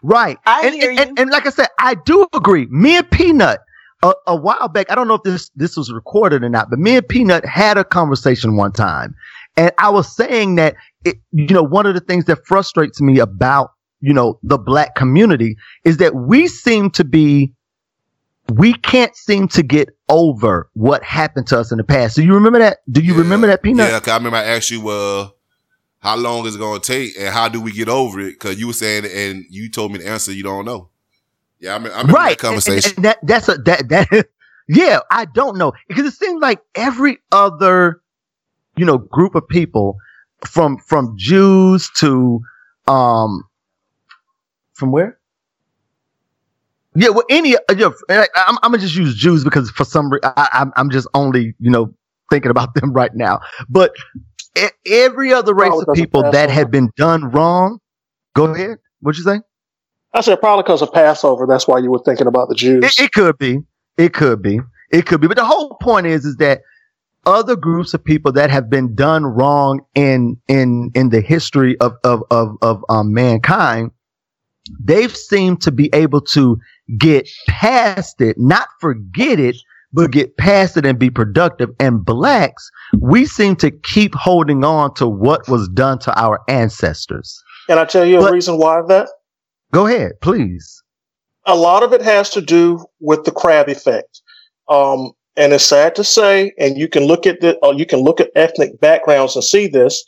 Right. 0.03 0.39
I 0.47 0.67
and, 0.67 0.75
hear 0.75 0.91
and, 0.91 1.01
and, 1.01 1.09
you. 1.11 1.15
and 1.23 1.31
like 1.31 1.47
I 1.47 1.51
said, 1.51 1.69
I 1.79 1.95
do 1.95 2.27
agree. 2.35 2.67
Me 2.67 2.97
and 2.97 3.11
Peanut, 3.11 3.61
a, 4.05 4.15
a 4.29 4.37
while 4.37 4.69
back, 4.69 4.91
I 4.93 4.97
don't 4.97 5.09
know 5.09 5.15
if 5.15 5.25
this, 5.25 5.51
this 5.57 5.77
was 5.77 5.93
recorded 5.93 6.45
or 6.45 6.51
not, 6.51 6.71
but 6.71 6.79
me 6.79 6.97
and 6.97 7.09
Peanut 7.09 7.45
had 7.47 7.79
a 7.79 7.85
conversation 7.85 8.57
one 8.57 8.73
time. 8.73 9.17
And 9.57 9.73
I 9.79 9.91
was 9.91 10.15
saying 10.15 10.57
that, 10.57 10.77
it, 11.05 11.17
you 11.33 11.49
know, 11.55 11.65
one 11.65 11.87
of 11.87 11.95
the 11.95 12.01
things 12.01 12.27
that 12.27 12.47
frustrates 12.47 13.01
me 13.01 13.19
about, 13.21 13.73
you 14.01 14.15
know, 14.15 14.39
the 14.45 14.59
black 14.59 14.95
community 14.97 15.57
is 15.85 15.99
that 15.99 16.15
we 16.15 16.49
seem 16.49 16.91
to 16.93 17.05
be, 17.05 17.53
we 18.53 18.75
can't 18.75 19.17
seem 19.17 19.49
to 19.49 19.63
get 19.63 19.91
over 20.11 20.71
what 20.75 21.03
happened 21.03 21.47
to 21.49 21.59
us 21.59 21.73
in 21.73 21.79
the 21.79 21.85
past. 21.85 22.17
Do 22.17 22.25
you 22.25 22.35
remember 22.35 22.61
that? 22.61 22.79
Do 22.91 23.01
you 23.03 23.15
Yeah. 23.15 23.21
remember 23.21 23.47
that, 23.49 23.63
Peanut? 23.63 23.91
Yeah, 23.91 24.01
'cause 24.01 24.11
I 24.11 24.17
remember 24.19 24.39
I 24.39 24.45
asked 24.45 24.71
you, 24.71 24.89
uh, 24.89 25.29
how 26.01 26.17
long 26.17 26.47
is 26.47 26.57
it 26.57 26.61
going 26.61 26.81
to 26.81 26.87
take 26.87 27.15
and 27.19 27.35
how 27.35 27.49
do 27.49 27.61
we 27.61 27.73
get 27.73 27.89
over 27.89 28.21
it? 28.21 28.33
Because 28.35 28.61
you 28.61 28.67
were 28.69 28.75
saying, 28.75 29.07
and 29.07 29.45
you 29.51 29.71
told 29.71 29.93
me 29.93 29.99
the 30.01 30.09
answer 30.09 30.33
you 30.33 30.43
don't 30.45 30.67
know. 30.67 30.91
Yeah, 31.65 31.71
I 31.71 31.77
remember, 31.77 31.95
I 31.95 32.01
remember 32.01 32.19
right 32.19 32.39
that 32.39 32.47
conversation. 32.47 32.91
And, 32.91 32.97
and 32.99 33.05
that 33.07 33.19
that's 33.23 33.49
a 33.49 33.55
that 33.55 33.89
that 33.89 34.29
yeah 34.69 34.99
i 35.11 35.25
don't 35.25 35.57
know 35.57 35.73
because 35.89 36.05
it 36.05 36.13
seems 36.13 36.43
like 36.43 36.61
every 36.75 37.19
other 37.33 38.03
you 38.77 38.85
know 38.85 38.99
group 38.99 39.35
of 39.35 39.49
people 39.49 39.97
from 40.47 40.77
from 40.77 41.15
jews 41.17 41.91
to 41.97 42.41
um 42.87 43.45
from 44.75 44.93
where? 44.93 45.19
Yeah 46.97 47.09
well 47.09 47.25
any 47.31 47.57
uh, 47.57 47.61
yeah, 47.79 47.91
I'm, 48.35 48.59
I'm 48.63 48.71
gonna 48.71 48.79
just 48.79 48.95
use 48.95 49.15
jews 49.15 49.43
because 49.43 49.71
for 49.71 49.87
some 49.87 50.11
reason 50.11 50.31
i'm 50.37 50.71
i'm 50.77 50.91
just 50.91 51.09
only 51.15 51.55
you 51.61 51.71
know 51.71 51.95
thinking 52.31 52.51
about 52.51 52.75
them 52.81 52.93
right 52.93 53.15
now. 53.15 53.41
But 53.71 53.95
every 54.87 55.33
other 55.33 55.55
race 55.55 55.69
Probably 55.69 55.87
of 55.89 55.95
people 55.95 56.31
that 56.31 56.51
have 56.51 56.71
been 56.71 56.91
done 56.97 57.31
wrong 57.31 57.79
go 58.37 58.53
ahead 58.53 58.77
what'd 59.01 59.17
you 59.19 59.25
say 59.25 59.41
I 60.15 60.21
said 60.21 60.41
probably 60.41 60.63
because 60.63 60.81
of 60.81 60.93
Passover. 60.93 61.47
That's 61.47 61.67
why 61.67 61.79
you 61.79 61.91
were 61.91 62.03
thinking 62.05 62.29
about 62.29 62.49
the 62.49 62.55
Jews. 62.55 62.85
It, 62.85 63.05
it 63.05 63.13
could 63.13 63.37
be. 63.37 63.59
It 63.99 64.15
could 64.15 64.41
be. 64.41 64.61
It 64.91 65.07
could 65.07 65.21
be. 65.21 65.27
But 65.27 65.37
the 65.37 65.45
whole 65.45 65.77
point 65.83 66.07
is, 66.07 66.25
is 66.25 66.37
that 66.37 66.61
other 67.27 67.57
groups 67.57 67.95
of 67.95 68.05
people 68.05 68.33
that 68.33 68.51
have 68.51 68.71
been 68.71 68.95
done 68.95 69.25
wrong 69.25 69.81
in 69.95 70.37
in 70.47 70.91
in 70.95 71.09
the 71.09 71.21
history 71.21 71.79
of 71.81 71.95
of 72.05 72.23
of 72.31 72.57
of 72.63 72.85
um, 72.89 73.13
mankind, 73.13 73.91
they've 74.83 75.15
seemed 75.17 75.61
to 75.63 75.73
be 75.73 75.91
able 75.93 76.21
to 76.21 76.59
get 76.99 77.29
past 77.49 78.21
it, 78.21 78.37
not 78.39 78.69
forget 78.81 79.41
it, 79.41 79.57
but 79.93 80.13
get 80.13 80.37
past 80.37 80.77
it 80.77 80.87
and 80.87 80.99
be 80.99 81.11
productive. 81.11 81.71
And 81.81 82.05
blacks, 82.05 82.71
we 83.01 83.27
seem 83.27 83.57
to 83.57 83.71
keep 83.71 84.15
holding 84.15 84.63
on 84.65 84.95
to 84.95 85.09
what 85.09 85.49
was 85.49 85.69
done 85.71 85.99
to 86.01 86.21
our 86.21 86.41
ancestors. 86.49 87.43
and 87.69 87.81
I 87.81 87.85
tell 87.85 88.05
you 88.05 88.21
a 88.21 88.31
reason 88.31 88.59
why 88.59 88.83
that. 88.83 89.09
Go 89.75 89.87
ahead, 89.87 90.13
please. 90.23 90.81
a 91.47 91.55
lot 91.57 91.83
of 91.83 91.93
it 91.93 92.01
has 92.01 92.31
to 92.31 92.41
do 92.41 92.83
with 93.01 93.25
the 93.25 93.31
crab 93.31 93.69
effect. 93.69 94.23
Um, 94.69 95.13
and 95.37 95.53
it's 95.53 95.67
sad 95.67 95.95
to 95.97 96.05
say, 96.05 96.53
and 96.59 96.79
you 96.79 96.89
can 96.89 97.05
look 97.05 97.27
at 97.27 97.41
the, 97.43 97.59
uh, 97.63 97.73
you 97.73 97.85
can 97.85 98.01
look 98.01 98.19
at 98.21 98.31
ethnic 98.35 98.81
backgrounds 98.81 99.35
and 99.37 99.45
see 99.45 99.67
this. 99.67 100.03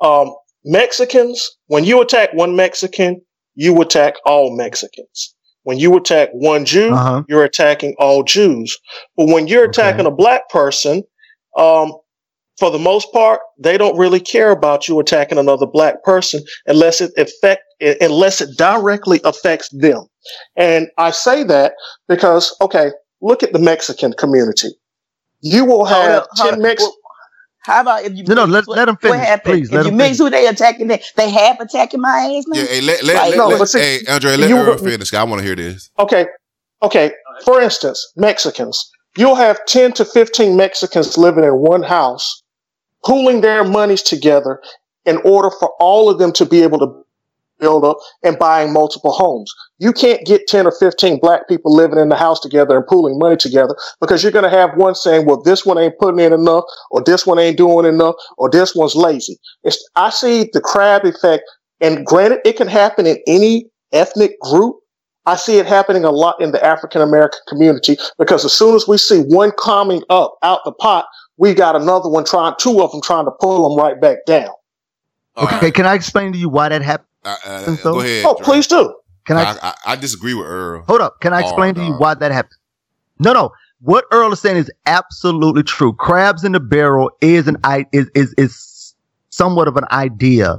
Um, 0.00 0.34
Mexicans, 0.64 1.48
when 1.66 1.84
you 1.84 2.00
attack 2.00 2.30
one 2.32 2.56
Mexican, 2.56 3.20
you 3.54 3.80
attack 3.82 4.14
all 4.26 4.56
Mexicans. 4.56 5.34
When 5.62 5.78
you 5.78 5.94
attack 5.96 6.30
one 6.32 6.64
Jew, 6.64 6.92
Uh-huh. 6.94 7.22
you're 7.28 7.44
attacking 7.44 7.94
all 8.00 8.22
Jews. 8.24 8.76
But 9.16 9.28
when 9.28 9.46
you're 9.46 9.64
Okay. 9.68 9.70
attacking 9.70 10.06
a 10.06 10.10
black 10.10 10.48
person, 10.48 11.04
um, 11.56 11.92
for 12.58 12.70
the 12.70 12.78
most 12.78 13.12
part, 13.12 13.40
they 13.58 13.76
don't 13.78 13.96
really 13.98 14.20
care 14.20 14.50
about 14.50 14.88
you 14.88 14.98
attacking 14.98 15.38
another 15.38 15.66
black 15.66 16.02
person 16.04 16.42
unless 16.66 17.00
it 17.00 17.12
affect, 17.16 17.62
unless 18.00 18.40
it 18.40 18.56
directly 18.56 19.20
affects 19.24 19.68
them. 19.70 20.04
And 20.56 20.88
I 20.98 21.10
say 21.10 21.44
that 21.44 21.74
because, 22.08 22.54
okay, 22.60 22.90
look 23.20 23.42
at 23.42 23.52
the 23.52 23.58
Mexican 23.58 24.12
community. 24.14 24.68
You 25.40 25.64
will 25.64 25.84
Hold 25.84 25.88
have 26.04 26.22
up, 26.22 26.28
hold 26.32 26.50
10 26.50 26.54
up. 26.54 26.60
Mex- 26.60 26.82
Well, 26.82 26.94
How 27.66 27.80
about 27.80 28.04
if 28.04 28.12
you 28.14 28.24
No, 28.24 28.34
no, 28.34 28.44
let- 28.44 28.66
what- 28.66 28.76
let 28.76 28.88
'em 28.88 28.94
what 28.96 29.00
finish, 29.02 29.26
happened? 29.26 29.52
please, 29.54 29.72
let 29.72 29.80
If 29.80 29.86
you 29.86 29.90
'em 29.92 29.96
mix 29.96 30.18
finish. 30.18 30.18
who 30.18 30.30
they 30.30 30.46
attacking, 30.48 30.86
they 30.88 31.02
they 31.16 31.30
half 31.30 31.58
attacking 31.60 32.00
my 32.00 32.34
ass 32.36 32.44
now. 32.46 32.60
Yeah, 32.60 32.66
hey, 32.66 32.80
let, 32.82 33.02
let, 33.04 33.16
Like, 33.16 33.30
let, 33.30 33.36
no, 33.38 33.48
let- 33.48 33.68
see, 33.70 33.78
hey, 33.80 34.00
Andre, 34.06 34.36
let 34.36 34.48
you- 34.50 34.56
her 34.58 34.76
finish. 34.76 35.10
'cause 35.10 35.18
I 35.18 35.22
want 35.24 35.40
to 35.40 35.46
hear 35.46 35.56
this. 35.56 35.88
Okay. 35.98 36.26
Okay. 36.82 37.12
For 37.44 37.62
instance, 37.62 38.06
Mexicans. 38.16 38.90
You'll 39.16 39.36
have 39.36 39.64
10 39.66 39.92
to 39.94 40.04
15 40.04 40.56
Mexicans 40.56 41.16
living 41.16 41.44
in 41.44 41.54
one 41.54 41.82
house, 41.84 42.42
pooling 43.04 43.40
their 43.40 43.64
monies 43.64 44.02
together 44.02 44.60
in 45.06 45.16
order 45.24 45.50
for 45.50 45.70
all 45.80 46.10
of 46.10 46.18
them 46.18 46.32
to 46.32 46.44
be 46.44 46.62
able 46.62 46.78
to 46.80 47.03
build 47.58 47.84
up 47.84 47.96
and 48.22 48.38
buying 48.38 48.72
multiple 48.72 49.12
homes. 49.12 49.52
You 49.78 49.92
can't 49.92 50.24
get 50.26 50.46
10 50.46 50.66
or 50.66 50.72
15 50.72 51.18
black 51.20 51.48
people 51.48 51.74
living 51.74 51.98
in 51.98 52.08
the 52.08 52.16
house 52.16 52.40
together 52.40 52.76
and 52.76 52.86
pooling 52.86 53.18
money 53.18 53.36
together 53.36 53.76
because 54.00 54.22
you're 54.22 54.32
going 54.32 54.44
to 54.44 54.50
have 54.50 54.76
one 54.76 54.94
saying, 54.94 55.26
well, 55.26 55.42
this 55.42 55.64
one 55.66 55.78
ain't 55.78 55.98
putting 55.98 56.20
in 56.20 56.32
enough 56.32 56.64
or 56.90 57.02
this 57.02 57.26
one 57.26 57.38
ain't 57.38 57.56
doing 57.56 57.86
enough 57.86 58.14
or 58.38 58.50
this 58.50 58.74
one's 58.74 58.94
lazy. 58.94 59.38
It's, 59.62 59.82
I 59.96 60.10
see 60.10 60.48
the 60.52 60.60
crab 60.60 61.04
effect 61.04 61.42
and 61.80 62.06
granted, 62.06 62.40
it 62.44 62.56
can 62.56 62.68
happen 62.68 63.06
in 63.06 63.18
any 63.26 63.66
ethnic 63.92 64.38
group. 64.40 64.76
I 65.26 65.36
see 65.36 65.58
it 65.58 65.66
happening 65.66 66.04
a 66.04 66.10
lot 66.10 66.40
in 66.40 66.52
the 66.52 66.64
African 66.64 67.00
American 67.00 67.40
community 67.48 67.96
because 68.18 68.44
as 68.44 68.52
soon 68.52 68.74
as 68.74 68.86
we 68.86 68.98
see 68.98 69.20
one 69.20 69.52
coming 69.52 70.02
up 70.10 70.36
out 70.42 70.60
the 70.64 70.72
pot, 70.72 71.06
we 71.38 71.54
got 71.54 71.76
another 71.76 72.08
one 72.08 72.24
trying, 72.24 72.54
two 72.58 72.82
of 72.82 72.92
them 72.92 73.00
trying 73.00 73.24
to 73.24 73.30
pull 73.40 73.68
them 73.68 73.78
right 73.82 74.00
back 74.00 74.18
down. 74.26 74.50
All 75.36 75.46
Okay, 75.46 75.56
right. 75.56 75.74
can 75.74 75.86
I 75.86 75.94
explain 75.94 76.32
to 76.32 76.38
you 76.38 76.48
why 76.48 76.68
that 76.68 76.82
happened? 76.82 77.08
Uh, 77.24 77.36
uh, 77.44 77.76
so- 77.76 77.92
go 77.94 78.00
ahead. 78.00 78.24
Oh, 78.26 78.36
Dre. 78.36 78.44
please 78.44 78.66
do. 78.66 78.94
Can 79.26 79.38
I 79.38 79.56
I, 79.62 79.74
I, 79.86 79.96
disagree 79.96 80.34
with 80.34 80.46
Earl. 80.46 80.84
hold 80.86 81.00
up? 81.00 81.20
Can 81.20 81.32
I 81.32 81.38
Oh, 81.38 81.40
explain 81.44 81.74
to 81.76 81.82
you 81.82 81.94
why 81.94 82.12
that 82.14 82.30
happened? 82.30 82.58
No, 83.18 83.32
no. 83.32 83.50
What 83.80 84.04
Earl 84.10 84.32
is 84.32 84.40
saying 84.40 84.58
is 84.58 84.70
absolutely 84.86 85.62
true. 85.62 85.94
Crabs 85.94 86.44
in 86.44 86.52
the 86.52 86.60
barrel 86.60 87.10
is 87.22 87.48
an 87.48 87.56
i 87.64 87.86
is 87.92 88.10
is 88.14 88.34
is 88.36 88.94
somewhat 89.30 89.66
of 89.68 89.76
an 89.76 89.84
idea 89.90 90.58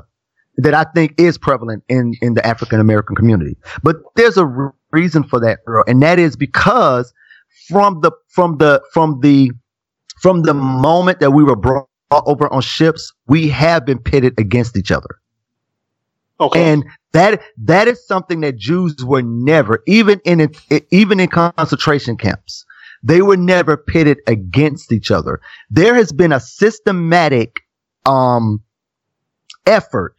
that 0.58 0.74
I 0.74 0.84
think 0.96 1.14
is 1.20 1.38
prevalent 1.38 1.84
in 1.90 2.14
in 2.22 2.34
the 2.34 2.46
African 2.46 2.80
American 2.80 3.16
community. 3.16 3.56
But 3.84 3.98
there's 4.16 4.38
a 4.38 4.46
re- 4.46 4.70
reason 4.92 5.24
for 5.24 5.40
that, 5.42 5.60
Earl, 5.68 5.84
and 5.88 6.02
that 6.02 6.18
is 6.20 6.36
because 6.36 7.14
from 7.70 8.02
the 8.02 8.12
from 8.30 8.58
the 8.58 8.82
from 8.94 9.20
the 9.22 9.52
from 10.22 10.42
the 10.44 10.54
moment 10.54 11.20
that 11.20 11.32
we 11.32 11.44
were 11.44 11.56
brought 11.56 11.88
over 12.12 12.52
on 12.52 12.62
ships, 12.62 13.12
we 13.28 13.50
have 13.50 13.86
been 13.86 14.00
pitted 14.00 14.34
against 14.40 14.78
each 14.78 14.92
other. 14.92 15.20
Okay. 16.40 16.72
And 16.72 16.86
that 17.14 17.42
that 17.64 17.88
is 17.88 18.06
something 18.06 18.42
that 18.42 18.58
Jews 18.58 18.96
were 19.04 19.22
never, 19.22 19.82
even 19.88 20.20
in 20.26 20.52
even 20.92 21.20
in 21.20 21.30
concentration 21.30 22.18
camps, 22.18 22.66
they 23.04 23.22
were 23.22 23.38
never 23.38 23.78
pitted 23.78 24.20
against 24.28 24.92
each 24.92 25.12
other. 25.12 25.40
There 25.70 25.96
has 25.96 26.12
been 26.12 26.32
a 26.32 26.40
systematic 26.40 27.62
um, 28.06 28.62
effort 29.66 30.16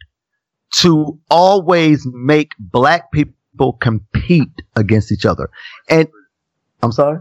to 0.79 1.19
always 1.29 2.07
make 2.11 2.51
black 2.59 3.11
people 3.11 3.33
people 3.57 3.73
compete 3.73 4.51
against 4.75 5.11
each 5.11 5.25
other. 5.25 5.49
And 5.89 6.07
I'm 6.83 6.91
sorry. 6.91 7.19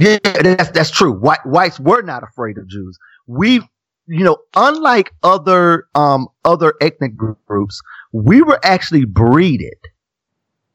Yeah, 0.00 0.18
that's 0.18 0.70
that's 0.70 0.90
true. 0.90 1.12
White 1.12 1.46
whites 1.46 1.80
were 1.80 2.02
not 2.02 2.22
afraid 2.22 2.58
of 2.58 2.68
Jews. 2.68 2.98
We, 3.26 3.60
you 4.08 4.24
know, 4.24 4.38
unlike 4.54 5.12
other 5.22 5.86
um 5.94 6.28
other 6.44 6.74
ethnic 6.80 7.16
groups, 7.16 7.80
we 8.12 8.42
were 8.42 8.60
actually 8.64 9.04
breeded, 9.04 9.78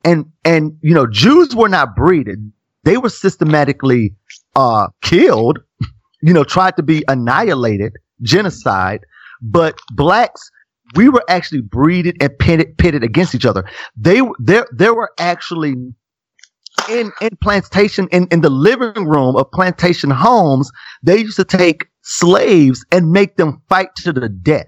and 0.03 0.25
and 0.45 0.77
you 0.81 0.93
know, 0.93 1.07
Jews 1.07 1.55
were 1.55 1.69
not 1.69 1.95
breeded. 1.95 2.51
They 2.83 2.97
were 2.97 3.09
systematically 3.09 4.15
uh 4.55 4.87
killed. 5.01 5.59
You 6.21 6.33
know, 6.33 6.43
tried 6.43 6.77
to 6.77 6.83
be 6.83 7.03
annihilated, 7.07 7.93
genocide. 8.21 9.01
But 9.41 9.79
blacks, 9.95 10.51
we 10.95 11.09
were 11.09 11.23
actually 11.29 11.61
breeded 11.61 12.15
and 12.21 12.37
pitted, 12.37 12.77
pitted 12.77 13.03
against 13.03 13.33
each 13.35 13.45
other. 13.45 13.65
They 13.97 14.21
there 14.39 14.67
there 14.71 14.93
were 14.93 15.11
actually 15.19 15.75
in 16.89 17.11
in 17.21 17.37
plantation 17.41 18.07
in, 18.11 18.27
in 18.31 18.41
the 18.41 18.49
living 18.49 19.05
room 19.07 19.35
of 19.35 19.51
plantation 19.51 20.09
homes, 20.11 20.71
they 21.03 21.17
used 21.17 21.37
to 21.37 21.45
take 21.45 21.87
slaves 22.03 22.85
and 22.91 23.11
make 23.11 23.37
them 23.37 23.61
fight 23.69 23.89
to 23.97 24.13
the 24.13 24.29
death. 24.29 24.67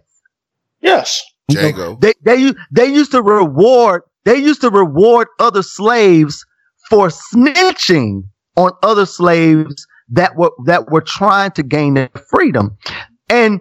Yes. 0.82 1.24
You 1.50 1.58
Django. 1.58 2.00
They 2.00 2.13
they 2.24 2.36
u- 2.38 2.56
they 2.72 2.86
used 2.86 3.12
to 3.12 3.22
reward 3.22 4.04
they 4.26 4.38
used 4.38 4.62
to 4.62 4.69
reward 4.69 5.28
other 5.39 5.63
slaves 5.63 6.46
for 6.89 7.08
snitching 7.10 8.24
on 8.56 8.72
other 8.84 9.06
slaves 9.06 9.86
that 10.10 10.36
were 10.36 10.52
that 10.65 10.89
were 10.91 11.02
trying 11.02 11.52
to 11.52 11.63
gain 11.63 11.96
their 11.96 12.10
freedom. 12.30 12.78
And 13.30 13.60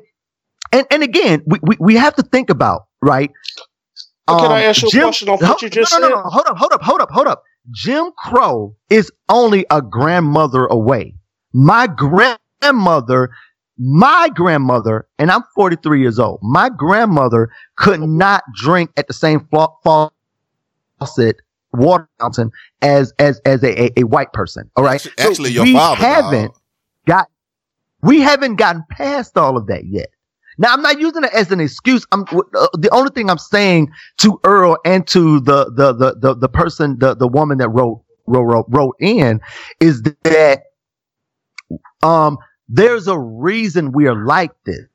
and 0.72 0.86
and 0.90 1.02
again, 1.02 1.42
we 1.46 1.58
we, 1.62 1.76
we 1.80 1.96
have 1.96 2.14
to 2.16 2.22
think 2.22 2.50
about, 2.50 2.82
right? 3.02 3.30
But 4.26 4.38
can 4.38 4.46
Um, 4.46 4.52
I 4.52 4.62
ask 4.64 4.82
you 4.82 4.88
a 4.88 4.90
Jim- 4.90 5.02
question 5.04 5.28
on 5.28 5.38
what 5.38 5.46
Hold- 5.48 5.62
you 5.62 5.70
just 5.70 5.92
no, 5.92 5.98
no, 5.98 6.08
no, 6.08 6.14
no. 6.22 6.22
Hold 6.30 6.46
up, 6.46 6.56
hold 6.56 6.72
up, 6.72 6.82
hold 6.82 7.00
up, 7.00 7.10
hold 7.10 7.26
up. 7.26 7.42
Jim 7.72 8.10
Crow 8.18 8.74
is 8.90 9.10
only 9.28 9.64
a 9.70 9.80
grandmother 9.82 10.66
away. 10.66 11.14
My 11.52 11.86
grandmother, 11.86 13.30
my 13.82 14.30
grandmother, 14.34 15.08
and 15.18 15.30
I'm 15.32 15.42
43 15.56 16.00
years 16.00 16.20
old. 16.20 16.40
My 16.42 16.70
grandmother 16.70 17.50
could 17.76 18.00
not 18.02 18.44
drink 18.56 18.90
at 18.96 19.08
the 19.08 19.14
same 19.14 19.48
faucet 19.52 20.12
water 21.72 22.08
fountain 22.20 22.50
as 22.82 23.12
as 23.18 23.40
as 23.46 23.64
a, 23.64 23.86
a, 23.86 23.90
a 24.00 24.04
white 24.04 24.32
person. 24.32 24.70
All 24.76 24.84
right. 24.84 24.96
Actually, 24.96 25.12
actually 25.18 25.50
So 25.50 25.54
your 25.54 25.64
we 25.64 25.72
father. 25.72 26.06
haven't 26.06 26.46
dog. 26.46 26.56
got 27.06 27.28
we 28.02 28.20
haven't 28.20 28.56
gotten 28.56 28.84
past 28.90 29.38
all 29.38 29.56
of 29.56 29.66
that 29.68 29.86
yet. 29.86 30.08
Now 30.58 30.72
I'm 30.72 30.82
not 30.82 31.00
using 31.00 31.24
it 31.24 31.32
as 31.34 31.52
an 31.52 31.60
excuse. 31.60 32.06
I'm 32.12 32.22
uh, 32.32 32.68
the 32.74 32.90
only 32.92 33.10
thing 33.10 33.30
I'm 33.30 33.38
saying 33.38 33.90
to 34.18 34.40
Earl 34.44 34.78
and 34.84 35.06
to 35.08 35.40
the 35.40 35.66
the 35.72 35.92
the 35.94 36.16
the, 36.20 36.34
the 36.36 36.48
person 36.48 36.98
the 37.00 37.14
the 37.14 37.28
woman 37.28 37.58
that 37.58 37.70
wrote 37.70 38.02
wrote 38.26 38.44
wrote, 38.44 38.66
wrote 38.70 38.96
in 39.00 39.40
is 39.80 40.02
that 40.24 40.64
um 42.02 42.38
there's 42.72 43.06
a 43.06 43.18
reason 43.18 43.92
we 43.92 44.06
are 44.06 44.24
like 44.24 44.52
this. 44.64 44.86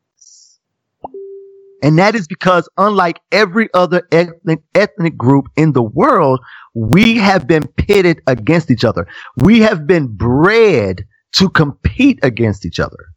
And 1.83 1.99
that 1.99 2.15
is 2.15 2.27
because 2.27 2.67
unlike 2.75 3.19
every 3.31 3.69
other 3.75 4.07
ethnic 4.11 4.61
ethnic 4.73 5.15
group 5.15 5.45
in 5.55 5.73
the 5.73 5.83
world, 5.83 6.39
we 6.73 7.17
have 7.17 7.47
been 7.47 7.67
pitted 7.67 8.19
against 8.25 8.71
each 8.71 8.83
other. 8.83 9.07
We 9.37 9.59
have 9.59 9.85
been 9.85 10.07
bred 10.07 11.05
to 11.33 11.49
compete 11.49 12.19
against 12.23 12.65
each 12.65 12.79
other. 12.79 13.13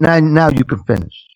Now, 0.00 0.18
now 0.18 0.48
you 0.48 0.64
can 0.64 0.82
finish. 0.82 1.26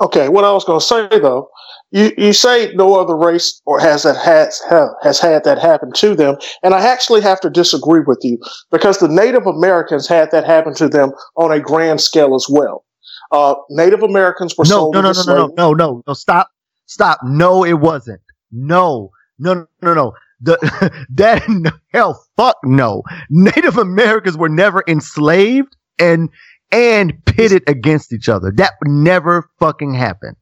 Okay, 0.00 0.28
what 0.28 0.44
I 0.44 0.52
was 0.52 0.64
going 0.64 0.80
to 0.80 0.84
say 0.84 1.08
though, 1.20 1.48
you, 1.90 2.12
you 2.16 2.32
say 2.32 2.72
no 2.74 2.94
other 2.98 3.16
race 3.16 3.60
or 3.66 3.78
has 3.78 4.02
that 4.04 4.16
has 4.16 4.58
ha- 4.68 4.94
has 5.02 5.20
had 5.20 5.44
that 5.44 5.58
happen 5.58 5.92
to 5.96 6.14
them, 6.14 6.36
and 6.62 6.74
I 6.74 6.80
actually 6.86 7.20
have 7.20 7.40
to 7.40 7.50
disagree 7.50 8.00
with 8.06 8.18
you 8.22 8.38
because 8.70 8.98
the 8.98 9.08
Native 9.08 9.46
Americans 9.46 10.08
had 10.08 10.30
that 10.30 10.44
happen 10.44 10.74
to 10.76 10.88
them 10.88 11.12
on 11.36 11.52
a 11.52 11.60
grand 11.60 12.00
scale 12.00 12.34
as 12.34 12.46
well. 12.48 12.84
Uh, 13.30 13.54
Native 13.70 14.02
Americans 14.02 14.56
were 14.56 14.64
No, 14.64 14.68
sold 14.70 14.94
no, 14.94 15.00
no, 15.02 15.12
no, 15.12 15.22
no, 15.24 15.34
no, 15.34 15.46
no, 15.56 15.72
no, 15.74 16.02
no. 16.06 16.14
Stop, 16.14 16.48
stop. 16.86 17.18
No, 17.24 17.64
it 17.64 17.74
wasn't. 17.80 18.20
No, 18.50 19.10
no, 19.38 19.54
no, 19.54 19.66
no. 19.82 19.94
No. 19.94 20.12
The 20.40 21.04
that 21.14 21.42
hell, 21.92 22.24
fuck 22.36 22.56
no. 22.64 23.02
Native 23.30 23.78
Americans 23.78 24.36
were 24.36 24.48
never 24.48 24.82
enslaved 24.88 25.76
and 25.98 26.28
and 26.72 27.12
pitted 27.26 27.62
against 27.68 28.12
each 28.12 28.28
other. 28.28 28.50
That 28.56 28.72
never 28.84 29.48
fucking 29.60 29.94
happened. 29.94 30.36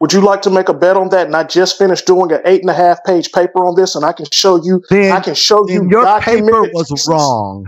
Would 0.00 0.12
you 0.12 0.20
like 0.20 0.42
to 0.42 0.50
make 0.50 0.68
a 0.68 0.74
bet 0.74 0.96
on 0.96 1.08
that? 1.10 1.26
And 1.26 1.36
I 1.36 1.44
just 1.44 1.78
finished 1.78 2.06
doing 2.06 2.30
an 2.32 2.40
eight 2.44 2.60
and 2.60 2.68
a 2.68 2.74
half 2.74 3.02
page 3.04 3.32
paper 3.32 3.64
on 3.66 3.76
this, 3.76 3.94
and 3.94 4.04
I 4.04 4.12
can 4.12 4.26
show 4.32 4.62
you. 4.62 4.82
Then, 4.90 5.12
I 5.12 5.20
can 5.20 5.34
show 5.34 5.66
you 5.68 5.88
your 5.88 6.04
paper 6.20 6.62
was 6.74 6.88
cases. 6.90 7.06
wrong. 7.08 7.64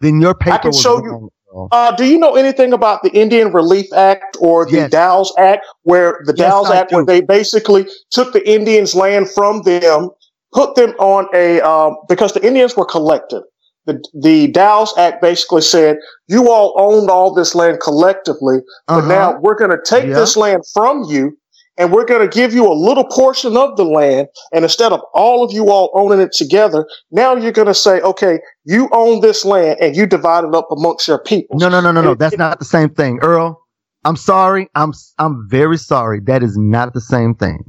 Then 0.00 0.20
your 0.20 0.34
paper 0.34 0.54
I 0.56 0.58
can 0.58 0.68
was 0.70 0.80
show 0.80 0.98
you- 1.02 1.10
wrong. 1.10 1.28
Earl. 1.54 1.68
Uh, 1.70 1.92
do 1.92 2.04
you 2.04 2.18
know 2.18 2.34
anything 2.34 2.72
about 2.72 3.04
the 3.04 3.10
Indian 3.10 3.52
Relief 3.52 3.86
Act 3.94 4.36
or 4.40 4.66
the 4.66 4.72
Yes. 4.72 4.90
Dawes 4.90 5.32
Act, 5.38 5.64
where 5.84 6.20
the 6.24 6.34
Yes, 6.36 6.50
Dawes 6.50 6.68
I 6.68 6.78
Act, 6.78 6.90
where 6.92 7.04
they 7.04 7.20
basically 7.20 7.86
took 8.10 8.32
the 8.32 8.46
Indians' 8.50 8.92
land 8.96 9.30
from 9.30 9.62
them, 9.62 10.10
put 10.52 10.74
them 10.74 10.90
on 10.98 11.28
a 11.32 11.60
um, 11.60 11.96
because 12.08 12.32
the 12.32 12.44
Indians 12.44 12.76
were 12.76 12.84
collective. 12.84 13.44
The 13.86 14.02
the 14.14 14.48
Dawes 14.48 14.94
Act 14.96 15.20
basically 15.22 15.62
said 15.62 15.98
you 16.28 16.50
all 16.50 16.74
owned 16.78 17.10
all 17.10 17.34
this 17.34 17.54
land 17.54 17.80
collectively, 17.80 18.58
but 18.86 18.98
Uh-huh. 18.98 19.08
now 19.08 19.38
we're 19.40 19.56
going 19.56 19.70
to 19.70 19.82
take 19.84 20.08
Yeah. 20.08 20.14
this 20.14 20.36
land 20.36 20.62
from 20.72 21.04
you. 21.04 21.36
And 21.76 21.92
we're 21.92 22.04
going 22.04 22.20
to 22.20 22.32
give 22.32 22.54
you 22.54 22.70
a 22.70 22.72
little 22.72 23.02
portion 23.04 23.56
of 23.56 23.76
the 23.76 23.84
land. 23.84 24.28
And 24.52 24.62
instead 24.64 24.92
of 24.92 25.00
all 25.12 25.42
of 25.42 25.52
you 25.52 25.70
all 25.72 25.90
owning 25.94 26.20
it 26.20 26.30
together, 26.32 26.86
now 27.10 27.34
you're 27.34 27.50
going 27.50 27.66
to 27.66 27.74
say, 27.74 28.00
okay, 28.00 28.38
you 28.64 28.88
own 28.92 29.22
this 29.22 29.44
land 29.44 29.78
and 29.80 29.96
you 29.96 30.06
divide 30.06 30.44
it 30.44 30.54
up 30.54 30.68
amongst 30.70 31.08
your 31.08 31.18
people. 31.18 31.58
No, 31.58 31.68
no, 31.68 31.80
no, 31.80 31.90
no, 31.90 32.00
no. 32.00 32.14
That's 32.14 32.38
not 32.38 32.60
the 32.60 32.64
same 32.64 32.90
thing, 32.90 33.18
Earl. 33.22 33.60
I'm 34.04 34.14
sorry. 34.16 34.68
I'm 34.76 34.92
I'm 35.18 35.48
very 35.50 35.76
sorry. 35.78 36.20
That 36.20 36.44
is 36.44 36.56
not 36.56 36.94
the 36.94 37.00
same 37.00 37.34
thing. 37.34 37.64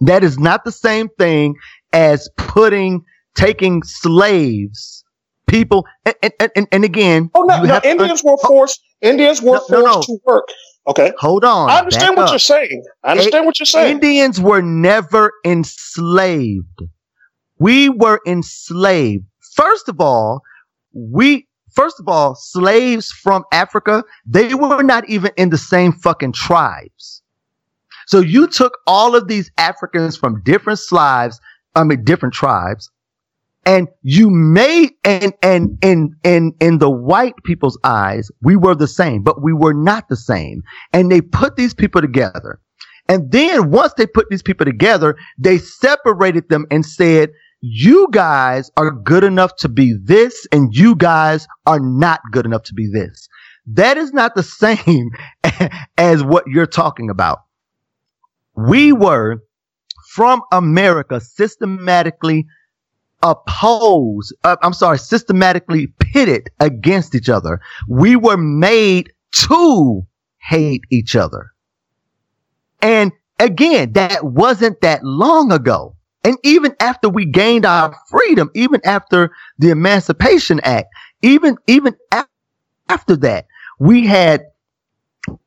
That 0.00 0.24
is 0.24 0.38
not 0.38 0.64
the 0.64 0.72
same 0.72 1.10
thing 1.18 1.54
as 1.92 2.30
putting 2.38 3.02
taking 3.34 3.82
slaves, 3.82 5.01
people, 5.52 5.86
and 6.04 6.14
and, 6.40 6.50
and, 6.56 6.66
and 6.72 6.84
again, 6.84 7.30
Oh 7.34 7.42
no, 7.42 7.62
no 7.62 7.74
have 7.74 7.82
to- 7.82 7.88
Indians 7.88 8.24
were 8.24 8.36
forced. 8.38 8.80
Indians 9.00 9.40
were 9.42 9.60
No, 9.68 9.82
forced 9.82 10.08
no. 10.08 10.16
to 10.16 10.18
work. 10.24 10.48
Okay, 10.88 11.12
hold 11.18 11.44
on. 11.44 11.70
I 11.70 11.78
understand 11.78 12.16
what 12.16 12.24
up. 12.26 12.30
you're 12.32 12.38
saying. 12.40 12.82
I 13.04 13.12
understand 13.12 13.46
what 13.46 13.58
you're 13.60 13.66
saying. 13.66 13.92
Indians 13.92 14.40
were 14.40 14.60
never 14.62 15.30
enslaved. 15.44 16.80
We 17.58 17.88
were 17.88 18.20
enslaved. 18.26 19.24
First 19.54 19.88
of 19.88 20.00
all, 20.00 20.42
we, 20.92 21.46
first 21.70 22.00
of 22.00 22.08
all, 22.08 22.34
slaves 22.34 23.12
from 23.12 23.44
Africa, 23.52 24.02
they 24.26 24.54
were 24.54 24.82
not 24.82 25.08
even 25.08 25.30
in 25.36 25.50
the 25.50 25.58
same 25.58 25.92
fucking 25.92 26.32
tribes. 26.32 27.22
So 28.08 28.18
you 28.18 28.48
took 28.48 28.78
all 28.88 29.14
of 29.14 29.28
these 29.28 29.50
Africans 29.58 30.16
from 30.16 30.42
different 30.42 30.80
tribes, 30.88 31.38
I 31.76 31.84
mean, 31.84 32.02
different 32.04 32.34
tribes, 32.34 32.90
and 33.64 33.88
you 34.02 34.30
made, 34.30 34.90
and, 35.04 35.32
and, 35.42 35.78
in, 35.82 36.16
in, 36.24 36.52
in 36.60 36.78
the 36.78 36.90
white 36.90 37.34
people's 37.44 37.78
eyes, 37.84 38.30
we 38.42 38.56
were 38.56 38.74
the 38.74 38.88
same, 38.88 39.22
but 39.22 39.42
we 39.42 39.52
were 39.52 39.74
not 39.74 40.08
the 40.08 40.16
same. 40.16 40.62
And 40.92 41.10
they 41.10 41.20
put 41.20 41.56
these 41.56 41.74
people 41.74 42.00
together. 42.00 42.60
And 43.08 43.30
then 43.30 43.70
once 43.70 43.92
they 43.96 44.06
put 44.06 44.28
these 44.30 44.42
people 44.42 44.64
together, 44.64 45.16
they 45.38 45.58
separated 45.58 46.48
them 46.48 46.66
and 46.70 46.84
said, 46.84 47.30
you 47.60 48.08
guys 48.10 48.70
are 48.76 48.90
good 48.90 49.22
enough 49.22 49.54
to 49.56 49.68
be 49.68 49.96
this 50.02 50.46
and 50.50 50.74
you 50.74 50.96
guys 50.96 51.46
are 51.66 51.78
not 51.78 52.20
good 52.32 52.44
enough 52.44 52.64
to 52.64 52.74
be 52.74 52.88
this. 52.92 53.28
That 53.66 53.96
is 53.96 54.12
not 54.12 54.34
the 54.34 54.42
same 54.42 55.10
as 55.96 56.24
what 56.24 56.44
you're 56.48 56.66
talking 56.66 57.10
about. 57.10 57.38
We 58.56 58.92
were 58.92 59.42
from 60.14 60.42
America 60.50 61.20
systematically 61.20 62.46
opposed, 63.22 64.34
uh, 64.44 64.56
I'm 64.62 64.72
sorry, 64.72 64.98
systematically 64.98 65.88
pitted 66.00 66.48
against 66.60 67.14
each 67.14 67.28
other. 67.28 67.60
We 67.88 68.16
were 68.16 68.36
made 68.36 69.12
to 69.48 70.06
hate 70.38 70.82
each 70.90 71.16
other. 71.16 71.52
And 72.80 73.12
again, 73.38 73.92
that 73.92 74.24
wasn't 74.24 74.80
that 74.80 75.04
long 75.04 75.52
ago. 75.52 75.96
And 76.24 76.36
even 76.44 76.74
after 76.80 77.08
we 77.08 77.24
gained 77.24 77.66
our 77.66 77.94
freedom, 78.08 78.50
even 78.54 78.80
after 78.84 79.32
the 79.58 79.70
Emancipation 79.70 80.60
Act, 80.60 80.88
even, 81.22 81.56
even 81.66 81.96
af- 82.12 82.26
after 82.88 83.16
that, 83.16 83.46
we 83.78 84.06
had, 84.06 84.42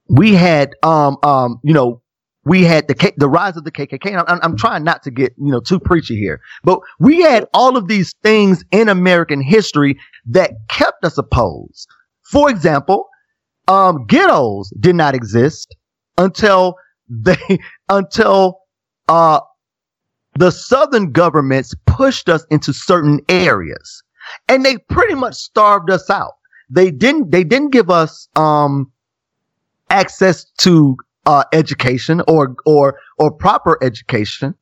we 0.09 0.33
had, 0.33 0.73
um, 0.83 1.17
um, 1.23 1.59
you 1.63 1.73
know, 1.73 2.01
we 2.45 2.63
had 2.63 2.87
the 2.87 2.95
K- 2.95 3.13
the 3.17 3.29
rise 3.29 3.57
of 3.57 3.63
the 3.63 3.71
KKK. 3.71 4.23
I'm, 4.27 4.39
I'm 4.41 4.57
trying 4.57 4.83
not 4.83 5.03
to 5.03 5.11
get 5.11 5.33
you 5.37 5.51
know 5.51 5.59
too 5.59 5.79
preachy 5.79 6.17
here, 6.17 6.41
but 6.63 6.79
we 6.99 7.21
had 7.21 7.45
all 7.53 7.77
of 7.77 7.87
these 7.87 8.13
things 8.23 8.63
in 8.71 8.89
American 8.89 9.41
history 9.41 9.97
that 10.27 10.51
kept 10.69 11.03
us 11.03 11.17
opposed. 11.17 11.87
For 12.23 12.49
example, 12.49 13.07
um, 13.67 14.05
ghettos 14.07 14.71
did 14.79 14.95
not 14.95 15.15
exist 15.15 15.75
until 16.17 16.75
they 17.09 17.37
until 17.89 18.59
uh 19.07 19.39
the 20.37 20.51
southern 20.51 21.11
governments 21.11 21.73
pushed 21.85 22.27
us 22.29 22.45
into 22.51 22.73
certain 22.73 23.21
areas 23.29 24.03
and 24.49 24.65
they 24.65 24.77
pretty 24.89 25.15
much 25.15 25.35
starved 25.35 25.89
us 25.89 26.09
out. 26.09 26.33
They 26.69 26.91
didn't, 26.91 27.31
they 27.31 27.43
didn't 27.43 27.71
give 27.71 27.89
us, 27.89 28.27
um, 28.35 28.91
access 29.89 30.45
to, 30.59 30.97
uh, 31.25 31.43
education 31.53 32.21
or, 32.27 32.55
or, 32.65 32.99
or 33.17 33.31
proper 33.31 33.77
education. 33.81 34.55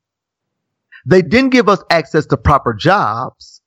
They 1.06 1.22
didn't 1.22 1.50
give 1.52 1.68
us 1.68 1.84
access 1.90 2.26
to 2.28 2.38
proper 2.38 2.74
jobs 2.74 3.62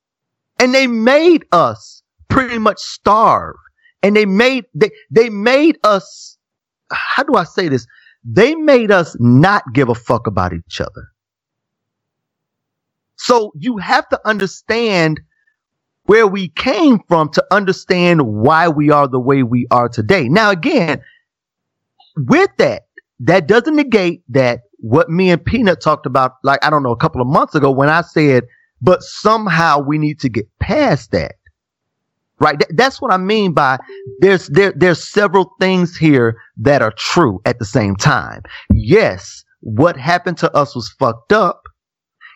and 0.59 0.75
they 0.75 0.87
made 0.87 1.45
us 1.53 2.03
pretty 2.29 2.59
much 2.59 2.81
starve 2.81 3.57
and 4.03 4.17
they 4.17 4.27
made, 4.27 4.65
they, 4.75 4.91
they 5.11 5.29
made 5.29 5.79
us, 5.85 6.39
how 6.91 7.23
do 7.25 7.35
I 7.35 7.45
say 7.45 7.69
this? 7.69 7.87
They 8.25 8.55
made 8.55 8.91
us 8.91 9.17
not 9.21 9.63
give 9.73 9.89
a 9.89 9.95
fuck 9.95 10.27
about 10.27 10.53
each 10.53 10.81
other. 10.81 11.13
So 13.17 13.53
you 13.57 13.79
have 13.79 14.09
to 14.11 14.21
understand 14.27 15.21
where 16.05 16.27
we 16.27 16.49
came 16.49 17.01
from 17.09 17.31
to 17.33 17.45
understand 17.51 18.23
why 18.23 18.69
we 18.69 18.91
are 18.91 19.09
the 19.09 19.21
way 19.21 19.43
we 19.43 19.67
are 19.71 19.89
today. 19.89 20.29
Now, 20.29 20.51
again, 20.51 21.03
with 22.17 22.51
that, 22.59 22.86
that 23.21 23.47
doesn't 23.47 23.77
negate 23.77 24.23
that 24.29 24.61
what 24.79 25.09
me 25.09 25.31
and 25.31 25.45
Peanut 25.45 25.81
talked 25.81 26.07
about, 26.07 26.33
like, 26.43 26.65
I 26.65 26.71
don't 26.71 26.83
know, 26.83 26.93
a 26.93 26.97
couple 26.97 27.21
of 27.21 27.27
months 27.27 27.55
ago 27.55 27.71
when 27.71 27.89
I 27.89 28.03
said, 28.03 28.45
but 28.83 29.03
somehow 29.03 29.81
we 29.81 29.99
need 29.99 30.21
to 30.21 30.29
get 30.29 30.47
past 30.59 31.13
that. 31.13 31.37
Right. 32.39 32.59
Th- 32.61 32.71
that's 32.77 33.01
what 33.01 33.11
I 33.11 33.17
mean 33.17 33.53
by 33.55 33.79
there's, 34.19 34.49
there, 34.49 34.75
there's 34.77 35.03
several 35.03 35.55
things 35.59 35.97
here 35.97 36.37
that 36.59 36.83
are 36.83 36.93
true 36.99 37.41
at 37.47 37.59
the 37.59 37.65
same 37.65 37.97
time. 37.97 38.43
Yes. 38.75 39.43
What 39.61 39.97
happened 39.97 40.37
to 40.39 40.55
us 40.55 40.75
was 40.75 40.91
fucked 40.99 41.33
up. 41.33 41.63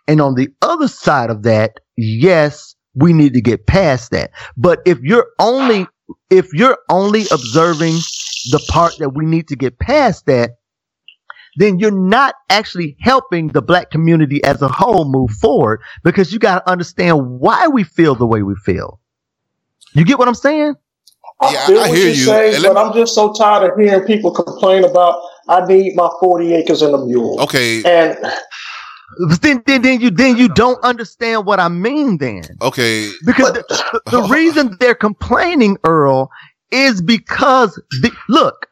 And 0.08 0.22
on 0.22 0.34
the 0.34 0.48
other 0.62 0.88
side 0.88 1.28
of 1.28 1.42
that, 1.42 1.80
yes, 1.98 2.74
we 2.94 3.12
need 3.12 3.34
to 3.34 3.42
get 3.42 3.66
past 3.66 4.10
that. 4.12 4.30
But 4.56 4.80
if 4.86 4.98
you're 5.02 5.26
only, 5.38 5.86
if 6.30 6.48
you're 6.54 6.78
only 6.88 7.24
observing 7.30 7.92
the 8.50 8.64
part 8.68 8.96
that 8.98 9.10
we 9.10 9.26
need 9.26 9.48
to 9.48 9.56
get 9.56 9.78
past 9.78 10.24
that, 10.26 10.52
then 11.56 11.78
you're 11.78 11.90
not 11.92 12.34
actually 12.50 12.96
helping 13.00 13.48
the 13.48 13.62
black 13.62 13.90
community 13.90 14.42
as 14.44 14.62
a 14.62 14.68
whole 14.68 15.10
move 15.10 15.32
forward 15.32 15.80
because 16.04 16.32
you 16.32 16.38
got 16.40 16.64
to 16.64 16.70
understand 16.70 17.40
why 17.40 17.68
we 17.68 17.84
feel 17.84 18.14
the 18.16 18.26
way 18.26 18.42
we 18.42 18.54
feel. 18.56 19.00
You 19.94 20.04
get 20.04 20.18
what 20.18 20.28
I'm 20.28 20.34
saying? 20.34 20.74
I 21.40 21.52
Yeah, 21.52 21.66
feel 21.66 21.84
I 21.84 21.88
what 21.88 21.90
hear 21.90 22.06
you're 22.06 22.14
you. 22.14 22.14
saying, 22.14 22.54
And 22.54 22.62
let 22.64 22.72
but 22.72 22.78
I'm 22.78 22.94
just 22.94 23.14
so 23.14 23.32
tired 23.32 23.72
of 23.72 23.78
hearing 23.78 24.06
people 24.06 24.32
complain 24.32 24.84
about 24.84 25.22
I 25.48 25.66
need 25.66 25.96
my 25.96 26.10
40 26.20 26.54
acres 26.54 26.82
and 26.82 26.94
a 26.94 26.98
mule. 26.98 27.40
Okay, 27.40 27.84
And 27.84 28.18
then, 29.42 29.62
then, 29.66 29.82
then 29.82 30.00
you, 30.00 30.10
then 30.10 30.36
you 30.38 30.48
don't 30.48 30.82
understand 30.84 31.46
what 31.46 31.60
I 31.60 31.68
mean 31.68 32.18
then. 32.18 32.62
okay. 32.62 33.12
Because 33.24 33.52
the, 33.52 33.64
the, 33.68 34.02
the 34.10 34.22
reason 34.24 34.76
they're 34.80 34.94
complaining, 34.96 35.78
Earl, 35.86 36.30
is 36.72 37.02
because 37.02 37.74
the, 38.02 38.12
look, 38.28 38.66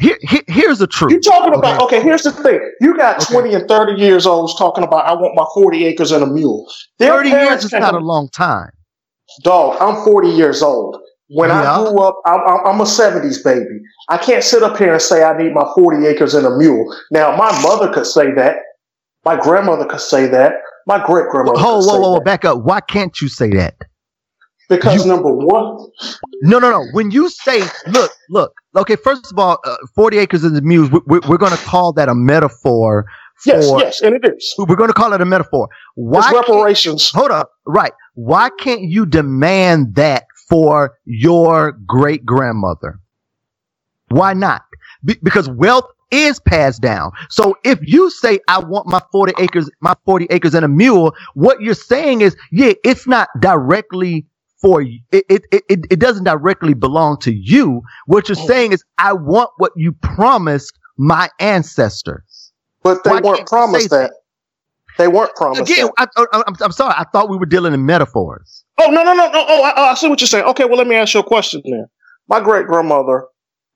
here, 0.00 0.16
here, 0.22 0.42
here's 0.48 0.78
the 0.78 0.86
truth. 0.86 1.10
you're 1.12 1.20
talking 1.20 1.54
about, 1.54 1.82
Okay. 1.82 2.00
here's 2.02 2.22
the 2.22 2.32
thing. 2.32 2.60
You 2.80 2.96
got 2.96 3.22
Okay. 3.22 3.32
20 3.34 3.54
and 3.54 3.68
30 3.68 4.00
years 4.00 4.26
olds 4.26 4.54
talking 4.58 4.84
about 4.84 5.06
I 5.06 5.12
want 5.14 5.34
my 5.34 5.44
40 5.54 5.84
acres 5.86 6.12
and 6.12 6.22
a 6.22 6.26
mule. 6.26 6.66
Their 6.98 7.10
30 7.12 7.28
years 7.30 7.64
is 7.64 7.72
not 7.72 7.94
a 7.94 7.98
long 7.98 8.28
time. 8.30 8.70
Dog, 9.42 9.76
I'm 9.80 10.02
40 10.04 10.28
years 10.28 10.62
old. 10.62 10.96
When 11.30 11.50
Yeah. 11.50 11.78
I 11.78 11.84
grew 11.84 12.00
up, 12.00 12.20
I'm, 12.24 12.40
I'm- 12.64 12.80
a 12.80 12.84
70s 12.84 13.44
baby. 13.44 13.80
I 14.08 14.16
can't 14.16 14.42
sit 14.42 14.62
up 14.62 14.78
here 14.78 14.92
and 14.94 15.02
say 15.02 15.22
I 15.22 15.36
need 15.36 15.52
my 15.52 15.66
40 15.74 16.06
acres 16.06 16.34
and 16.34 16.46
a 16.46 16.50
mule. 16.56 16.86
Now, 17.10 17.36
my 17.36 17.50
mother 17.62 17.92
could 17.92 18.06
say 18.06 18.32
that. 18.32 18.56
My 19.26 19.36
grandmother 19.36 19.84
could 19.84 20.00
say 20.00 20.26
that. 20.28 20.54
My 20.86 21.04
great 21.04 21.28
grandmother 21.28 21.58
Whoa, 21.60 21.64
could 21.64 21.74
whoa, 21.74 21.80
say 21.82 21.98
whoa, 21.98 22.00
whoa, 22.12 22.14
that. 22.14 22.24
back 22.24 22.44
up. 22.46 22.62
Why 22.62 22.80
can't 22.80 23.20
you 23.20 23.28
say 23.28 23.50
that? 23.50 23.74
Because 24.68 25.04
You- 25.04 25.12
number 25.12 25.32
one, 25.34 25.78
No, 26.42 26.58
no, 26.58 26.70
no. 26.70 26.84
When 26.92 27.10
you 27.10 27.28
say, 27.30 27.62
look, 27.88 28.12
look, 28.30 28.52
okay, 28.76 28.96
first 28.96 29.30
of 29.32 29.38
all, 29.38 29.58
uh, 29.64 29.76
40 29.94 30.18
acres 30.18 30.44
is 30.44 30.52
the 30.52 30.62
muse. 30.62 30.90
We, 30.90 31.00
we, 31.06 31.18
we're 31.28 31.38
going 31.38 31.52
to 31.56 31.64
call 31.64 31.92
that 31.94 32.08
a 32.08 32.14
metaphor 32.14 33.06
for, 33.42 33.52
yes, 33.54 33.70
yes, 33.78 34.00
and 34.02 34.14
it 34.16 34.24
is. 34.24 34.54
we're 34.58 34.76
going 34.76 34.88
to 34.90 34.94
call 34.94 35.12
it 35.12 35.20
a 35.20 35.24
metaphor. 35.24 35.68
Why 35.94 36.28
It's 36.30 36.32
reparations. 36.48 37.10
hold 37.10 37.30
up. 37.30 37.50
Right. 37.66 37.92
Why 38.14 38.50
can't 38.60 38.82
you 38.82 39.06
demand 39.06 39.94
that 39.94 40.24
for 40.48 40.96
your 41.04 41.72
great 41.86 42.24
grandmother? 42.26 42.98
Why 44.08 44.32
not? 44.34 44.62
Be- 45.04 45.18
because 45.22 45.48
wealth 45.50 45.84
is 46.10 46.40
passed 46.40 46.80
down. 46.82 47.12
So 47.30 47.56
if 47.64 47.78
you 47.82 48.10
say, 48.10 48.40
I 48.48 48.58
want 48.60 48.86
my 48.86 49.00
40 49.12 49.34
acres, 49.38 49.70
my 49.80 49.94
40 50.04 50.26
acres 50.30 50.54
and 50.54 50.64
a 50.64 50.68
mule, 50.68 51.14
what 51.34 51.60
you're 51.60 51.74
saying 51.74 52.22
is, 52.22 52.36
yeah, 52.50 52.72
it's 52.84 53.06
not 53.06 53.28
directly 53.40 54.26
for 54.60 54.82
you. 54.82 55.00
It, 55.12 55.24
it, 55.28 55.42
it, 55.52 55.86
it 55.90 56.00
doesn't 56.00 56.24
directly 56.24 56.74
belong 56.74 57.18
to 57.20 57.32
you. 57.32 57.82
What 58.06 58.28
you're 58.28 58.36
saying 58.36 58.72
is, 58.72 58.84
I 58.98 59.12
want 59.12 59.50
what 59.58 59.72
you 59.76 59.92
promised 59.92 60.78
my 60.96 61.28
ancestors. 61.38 62.52
But 62.82 63.04
they 63.04 63.10
Why 63.10 63.20
weren't 63.20 63.46
promised 63.46 63.90
say 63.90 63.96
that. 63.96 64.12
They 64.98 65.06
weren't 65.06 65.34
promised 65.36 65.70
Again, 65.70 65.88
that. 65.96 66.08
I, 66.16 66.42
I'm 66.60 66.72
sorry. 66.72 66.94
I 66.96 67.04
thought 67.12 67.30
we 67.30 67.36
were 67.36 67.46
dealing 67.46 67.72
in 67.72 67.86
metaphors. 67.86 68.64
Oh, 68.80 68.90
no, 68.90 69.04
no, 69.04 69.14
no, 69.14 69.30
no. 69.30 69.44
Oh, 69.48 69.62
I, 69.62 69.90
I 69.90 69.94
see 69.94 70.08
what 70.08 70.20
you're 70.20 70.26
saying. 70.26 70.44
Okay, 70.46 70.64
well, 70.64 70.76
let 70.76 70.88
me 70.88 70.96
ask 70.96 71.14
you 71.14 71.20
a 71.20 71.24
question 71.24 71.62
then. 71.64 71.86
My 72.28 72.40
great 72.40 72.66
grandmother, 72.66 73.26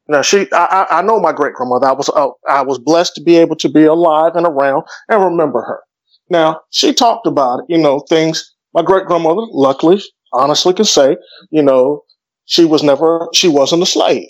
now 0.08 0.22
she, 0.22 0.48
I, 0.52 0.86
I 0.90 1.02
know 1.02 1.20
my 1.20 1.32
great 1.32 1.54
grandmother. 1.54 1.86
I 1.86 1.92
was, 1.92 2.08
uh, 2.08 2.28
I 2.48 2.62
was 2.62 2.78
blessed 2.78 3.14
to 3.14 3.22
be 3.22 3.36
able 3.36 3.54
to 3.56 3.68
be 3.68 3.84
alive 3.84 4.34
and 4.34 4.46
around 4.46 4.82
and 5.08 5.22
remember 5.22 5.62
her. 5.62 5.80
Now, 6.28 6.60
she 6.70 6.92
talked 6.92 7.26
about 7.26 7.60
you 7.68 7.78
know, 7.78 8.00
things. 8.08 8.52
My 8.74 8.82
great 8.82 9.06
grandmother, 9.06 9.42
luckily, 9.52 10.02
honestly 10.32 10.74
can 10.74 10.84
say, 10.84 11.16
you 11.50 11.62
know, 11.62 12.04
she 12.44 12.64
was 12.64 12.82
never, 12.82 13.28
she 13.34 13.48
wasn't 13.48 13.82
a 13.82 13.86
slave. 13.86 14.28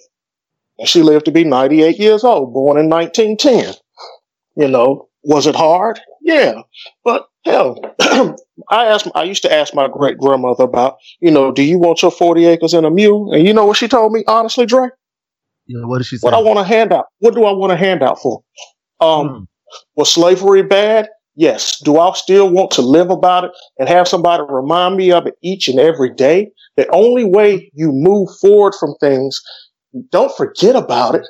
And 0.78 0.88
she 0.88 1.02
lived 1.02 1.26
to 1.26 1.32
be 1.32 1.44
98 1.44 1.98
years 1.98 2.24
old, 2.24 2.52
born 2.52 2.78
in 2.78 2.88
1910. 2.88 3.74
You 4.56 4.68
know, 4.68 5.08
was 5.22 5.46
it 5.46 5.54
hard? 5.54 6.00
Yeah. 6.20 6.62
But 7.04 7.26
hell, 7.44 7.78
I 8.70 8.86
asked, 8.86 9.08
I 9.14 9.24
used 9.24 9.42
to 9.42 9.52
ask 9.52 9.74
my 9.74 9.88
great 9.88 10.18
grandmother 10.18 10.64
about, 10.64 10.96
you 11.20 11.30
know, 11.30 11.52
do 11.52 11.62
you 11.62 11.78
want 11.78 12.02
your 12.02 12.10
40 12.10 12.46
acres 12.46 12.74
and 12.74 12.86
a 12.86 12.90
mule? 12.90 13.32
And 13.32 13.46
you 13.46 13.52
know 13.54 13.64
what 13.66 13.76
she 13.76 13.88
told 13.88 14.12
me, 14.12 14.24
honestly, 14.26 14.66
Dre? 14.66 14.88
You 15.66 15.80
know, 15.80 15.86
what 15.88 15.98
did 15.98 16.06
she 16.06 16.16
say? 16.16 16.24
What 16.26 16.34
I 16.34 16.40
want 16.40 16.58
a 16.58 16.64
handout. 16.64 17.06
What 17.20 17.34
do 17.34 17.44
I 17.44 17.52
want 17.52 17.72
a 17.72 17.76
handout 17.76 18.20
for? 18.20 18.42
Um, 19.00 19.28
Hmm. 19.28 19.42
was 19.96 20.12
slavery 20.12 20.62
bad? 20.62 21.08
Yes. 21.34 21.78
Do 21.82 21.98
I 21.98 22.12
still 22.14 22.50
want 22.50 22.70
to 22.72 22.82
live 22.82 23.10
about 23.10 23.44
it 23.44 23.52
and 23.78 23.88
have 23.88 24.06
somebody 24.08 24.42
remind 24.48 24.96
me 24.96 25.12
of 25.12 25.26
it 25.26 25.34
each 25.42 25.68
and 25.68 25.78
every 25.78 26.12
day? 26.14 26.50
The 26.76 26.88
only 26.92 27.24
way 27.24 27.70
you 27.74 27.90
move 27.92 28.28
forward 28.40 28.74
from 28.78 28.94
things, 29.00 29.40
don't 30.10 30.34
forget 30.36 30.76
about 30.76 31.14
it. 31.14 31.26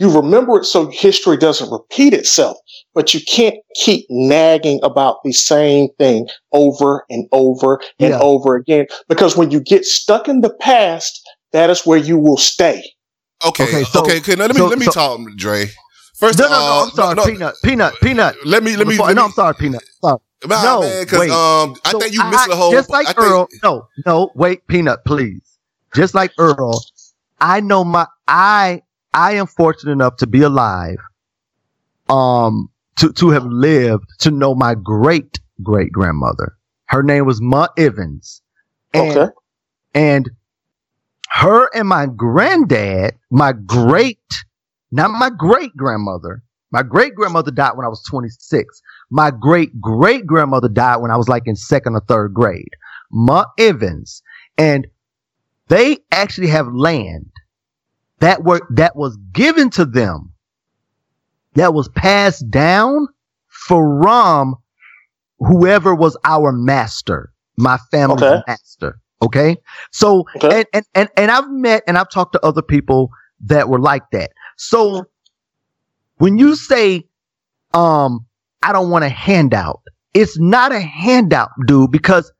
You 0.00 0.14
remember 0.14 0.58
it 0.58 0.64
so 0.64 0.86
history 0.90 1.36
doesn't 1.36 1.72
repeat 1.72 2.14
itself, 2.14 2.56
but 2.94 3.12
you 3.14 3.20
can't 3.28 3.56
keep 3.74 4.06
nagging 4.08 4.78
about 4.84 5.16
the 5.24 5.32
same 5.32 5.88
thing 5.98 6.28
over 6.52 7.04
and 7.10 7.26
over 7.32 7.80
and 7.98 8.10
Yeah. 8.10 8.20
over 8.20 8.54
again. 8.54 8.86
Because 9.08 9.36
when 9.36 9.50
you 9.50 9.58
get 9.60 9.84
stuck 9.84 10.28
in 10.28 10.40
the 10.40 10.50
past, 10.54 11.20
that 11.52 11.68
is 11.68 11.84
where 11.84 11.98
you 11.98 12.16
will 12.16 12.36
stay. 12.36 12.80
Okay, 13.44 13.64
Okay, 13.64 13.76
okay, 13.78 13.84
so- 13.84 14.00
okay. 14.02 14.34
Now 14.36 14.42
let 14.46 14.54
me 14.54 14.58
so- 14.58 14.66
let 14.66 14.78
me 14.78 14.84
so- 14.86 14.92
talk, 14.92 15.20
Dre. 15.36 15.68
First 16.18 16.38
No, 16.38 16.46
of 16.46 16.50
no, 16.50 16.56
no. 16.58 16.62
all, 16.64 16.84
I'm 16.84 16.90
sorry, 16.90 17.14
no, 17.14 17.22
no, 17.22 17.26
Peanut. 17.32 17.54
Peanut. 17.62 17.94
Peanut. 18.02 18.46
Let 18.46 18.62
me 18.64 18.76
let 18.76 18.86
me. 18.86 18.94
Before- 18.94 19.06
let 19.06 19.16
no, 19.16 19.24
I'm 19.26 19.32
sorry, 19.32 19.54
Peanut. 19.54 19.82
Sorry. 20.00 20.18
Nah, 20.46 20.62
No, 20.62 20.80
man, 20.82 21.06
wait. 21.12 21.30
um, 21.30 21.74
I 21.84 21.90
So 21.92 22.00
think 22.00 22.14
you 22.14 22.24
missed 22.30 22.48
the 22.48 22.56
whole. 22.56 22.70
Just 22.72 22.90
like 22.90 23.06
I 23.08 23.12
think, 23.12 23.26
Earl. 23.26 23.48
No, 23.62 23.88
no. 24.06 24.30
Wait, 24.34 24.66
Peanut, 24.68 25.00
please. 25.04 25.58
Just 25.94 26.14
like 26.14 26.32
Earl, 26.38 26.80
I 27.40 27.60
know 27.60 27.84
my. 27.84 28.06
I 28.28 28.82
I 29.14 29.32
am 29.34 29.46
fortunate 29.46 29.92
enough 29.92 30.16
to 30.18 30.26
be 30.26 30.42
alive. 30.42 30.96
Um, 32.08 32.68
to 32.96 33.12
to 33.12 33.30
have 33.30 33.44
lived 33.46 34.06
to 34.20 34.30
know 34.30 34.54
my 34.54 34.74
great 34.74 35.40
great 35.62 35.92
grandmother. 35.92 36.56
Her 36.86 37.02
name 37.02 37.26
was 37.26 37.40
Ma 37.40 37.68
Evans. 37.76 38.42
And, 38.94 39.10
Okay. 39.18 39.32
And 39.94 40.30
her 41.30 41.68
and 41.74 41.88
my 41.88 42.06
granddad, 42.06 43.14
my 43.30 43.52
great, 43.52 44.18
not 44.90 45.10
my 45.10 45.30
great 45.30 45.76
grandmother, 45.76 46.42
my 46.70 46.82
great 46.82 47.14
grandmother 47.14 47.50
died 47.50 47.72
when 47.76 47.86
I 47.86 47.88
was 47.88 48.02
26. 48.08 48.82
My 49.10 49.30
great 49.30 49.80
great 49.80 50.26
grandmother 50.26 50.68
died 50.68 50.98
when 50.98 51.10
I 51.10 51.16
was 51.16 51.28
like 51.28 51.44
in 51.46 51.56
second 51.56 51.94
or 51.94 52.02
third 52.08 52.34
grade. 52.34 52.70
Ma 53.10 53.44
Evans. 53.58 54.22
And 54.58 54.86
they 55.68 55.98
actually 56.12 56.48
have 56.48 56.68
land 56.72 57.30
that 58.20 58.44
were, 58.44 58.60
that 58.70 58.96
was 58.96 59.16
given 59.32 59.70
to 59.70 59.84
them, 59.84 60.32
that 61.54 61.74
was 61.74 61.88
passed 61.90 62.50
down 62.50 63.08
from 63.48 64.56
whoever 65.38 65.94
was 65.94 66.16
our 66.24 66.52
master, 66.52 67.32
my 67.56 67.78
family's 67.90 68.24
Okay. 68.24 68.42
master. 68.46 69.00
Okay. 69.22 69.56
So, 69.92 70.24
Okay. 70.36 70.56
and, 70.56 70.66
and, 70.72 70.84
and, 70.94 71.08
and 71.16 71.30
I've 71.30 71.50
met 71.50 71.82
and 71.86 71.98
I've 71.98 72.10
talked 72.10 72.32
to 72.34 72.46
other 72.46 72.62
people 72.62 73.10
that 73.46 73.68
were 73.68 73.80
like 73.80 74.04
that. 74.12 74.30
So 74.58 75.06
when 76.18 76.36
you 76.38 76.54
say, 76.56 77.04
um, 77.74 78.26
I 78.62 78.72
don't 78.72 78.90
want 78.90 79.04
a 79.04 79.08
handout. 79.08 79.80
It's 80.14 80.38
not 80.38 80.72
a 80.72 80.80
handout, 80.80 81.50
dude, 81.66 81.90
because 81.92 82.32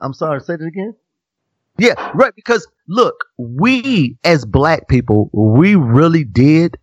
I'm 0.00 0.14
sorry, 0.14 0.40
say 0.40 0.54
it 0.54 0.62
again. 0.62 0.94
Yeah, 1.78 1.94
right. 2.14 2.32
Because 2.34 2.66
look, 2.86 3.24
we 3.38 4.16
as 4.24 4.44
black 4.44 4.88
people, 4.88 5.30
we 5.32 5.74
really 5.74 6.24
did 6.24 6.76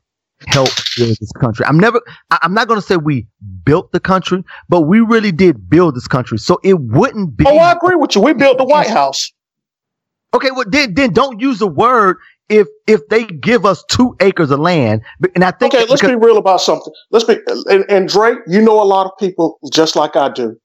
help 0.48 0.70
build 0.98 1.18
this 1.20 1.32
country. 1.40 1.66
I'm 1.66 1.80
never, 1.80 2.02
I- 2.32 2.40
I'm 2.44 2.54
not 2.54 2.68
going 2.68 2.80
to 2.80 2.86
say 2.86 2.98
we 2.98 3.28
built 3.64 3.92
the 3.94 4.00
country, 4.00 4.44
but 4.68 4.82
we 4.82 5.00
really 5.00 5.32
did 5.32 5.70
build 5.70 5.96
this 5.96 6.08
country. 6.08 6.38
So 6.38 6.60
it 6.64 6.80
wouldn't 6.80 7.38
be. 7.38 7.46
Oh, 7.48 7.58
I 7.58 7.72
agree 7.74 7.96
with 7.96 8.16
you. 8.16 8.22
We 8.22 8.34
built 8.34 8.58
the 8.58 8.66
White 8.66 8.90
House. 8.90 9.32
Okay, 10.34 10.52
well 10.52 10.66
then, 10.68 10.94
then 10.96 11.14
don't 11.14 11.40
use 11.40 11.60
the 11.60 11.68
word 11.68 12.18
if 12.50 12.68
if 12.88 13.08
they 13.10 13.26
give 13.26 13.66
us 13.66 13.84
two 13.90 14.16
acres 14.20 14.52
of 14.52 14.60
land. 14.60 15.02
And 15.34 15.44
I 15.44 15.52
think 15.52 15.74
Okay, 15.74 15.86
let's 15.86 16.02
be 16.02 16.16
real 16.16 16.38
about 16.38 16.62
something. 16.62 16.94
Let's 17.12 17.26
be 17.26 17.38
and, 17.68 17.86
and 17.90 18.08
Drake, 18.08 18.40
you 18.48 18.62
know 18.62 18.82
a 18.82 18.86
lot 18.86 19.06
of 19.06 19.12
people 19.20 19.60
just 19.72 19.96
like 19.96 20.16
I 20.16 20.30
do. 20.30 20.58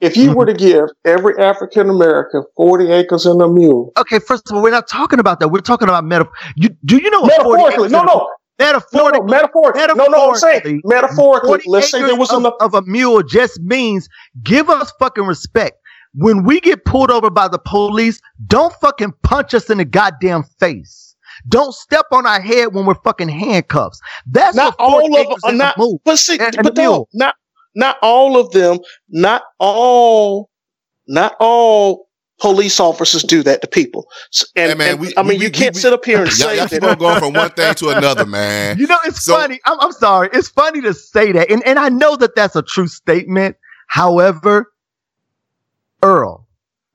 If 0.00 0.16
you 0.16 0.28
mm-hmm. 0.28 0.38
were 0.38 0.46
to 0.46 0.54
give 0.54 0.88
every 1.04 1.38
African 1.38 1.90
American 1.90 2.42
forty 2.56 2.90
acres 2.90 3.26
and 3.26 3.40
a 3.42 3.48
mule, 3.48 3.92
okay. 3.98 4.18
First 4.18 4.50
of 4.50 4.56
all, 4.56 4.62
we're 4.62 4.70
not 4.70 4.88
talking 4.88 5.18
about 5.18 5.40
that. 5.40 5.48
We're 5.48 5.60
talking 5.60 5.88
about 5.88 6.04
metaphor. 6.04 6.32
You 6.56 6.70
do 6.84 6.96
you 6.96 7.10
know 7.10 7.20
what 7.20 7.42
40 7.42 7.62
metaphorically, 7.62 7.74
acres 7.74 7.92
no, 7.92 8.00
of- 8.00 8.06
no, 8.06 8.14
no, 8.14 8.28
metaphorically? 8.58 9.20
no, 9.20 9.26
metaphorically, 9.26 9.94
no, 9.94 10.06
no, 10.06 10.30
I'm 10.30 10.36
saying 10.36 10.80
metaphorically. 10.84 11.48
40 11.48 11.64
Let's 11.68 11.90
say 11.90 12.00
there 12.00 12.16
was 12.16 12.32
of, 12.32 12.40
enough. 12.40 12.54
of 12.60 12.74
a 12.74 12.82
mule 12.82 13.22
just 13.22 13.60
means 13.60 14.08
give 14.42 14.70
us 14.70 14.90
fucking 14.98 15.24
respect. 15.24 15.76
When 16.14 16.44
we 16.44 16.60
get 16.60 16.84
pulled 16.86 17.10
over 17.10 17.30
by 17.30 17.48
the 17.48 17.58
police, 17.58 18.20
don't 18.46 18.72
fucking 18.80 19.12
punch 19.22 19.54
us 19.54 19.70
in 19.70 19.78
the 19.78 19.84
goddamn 19.84 20.44
face. 20.58 21.09
Don't 21.48 21.74
step 21.74 22.06
on 22.12 22.26
our 22.26 22.40
head 22.40 22.74
when 22.74 22.86
we're 22.86 22.94
fucking 23.02 23.28
handcuffs. 23.28 24.00
That's 24.30 24.56
Not 24.56 24.78
what 24.78 24.88
all 24.88 24.98
of 25.06 25.12
them 25.12 25.14
acres 25.20 25.42
are 25.44 25.50
is 25.50 25.54
a 25.54 25.56
not. 25.56 25.78
move. 25.78 26.00
But 26.04 26.18
see, 26.18 26.38
And- 26.38 26.54
and 26.56 26.62
but 26.64 26.74
the 26.74 26.82
no, 26.82 27.08
not 27.14 27.34
not 27.74 27.96
all 28.02 28.36
of 28.38 28.50
them. 28.52 28.78
Not 29.08 29.42
all. 29.58 30.50
Not 31.06 31.34
all 31.40 32.08
police 32.40 32.80
officers 32.80 33.22
do 33.22 33.42
that 33.42 33.60
to 33.60 33.66
people. 33.68 34.06
And, 34.56 34.70
Hey, 34.70 34.74
man, 34.74 34.90
and, 34.92 35.00
we- 35.00 35.12
I 35.16 35.22
mean, 35.22 35.28
we- 35.38 35.44
you 35.44 35.48
we- 35.48 35.50
can't 35.50 35.74
we- 35.74 35.80
sit 35.80 35.92
up 35.92 36.04
here 36.04 36.18
and 36.22 36.26
Y'all, 36.38 36.48
say 36.48 36.56
y'all 36.56 36.68
keep 36.68 36.82
on 36.82 36.88
that. 36.90 36.98
going 36.98 37.18
from 37.18 37.32
one 37.34 37.50
thing 37.50 37.74
to 37.74 37.88
another, 37.96 38.24
man. 38.24 38.78
You 38.78 38.86
know, 38.86 38.96
it's 39.04 39.22
So- 39.24 39.34
funny. 39.36 39.60
I'm, 39.66 39.78
I'm 39.80 39.92
sorry. 39.92 40.30
It's 40.32 40.48
funny 40.48 40.80
to 40.82 40.94
say 40.94 41.32
that. 41.32 41.50
And, 41.50 41.62
and 41.66 41.78
I 41.78 41.90
know 41.90 42.16
that 42.16 42.34
that's 42.34 42.56
a 42.56 42.62
true 42.62 42.88
statement. 42.88 43.56
However, 43.88 44.72
Earl. 46.02 46.46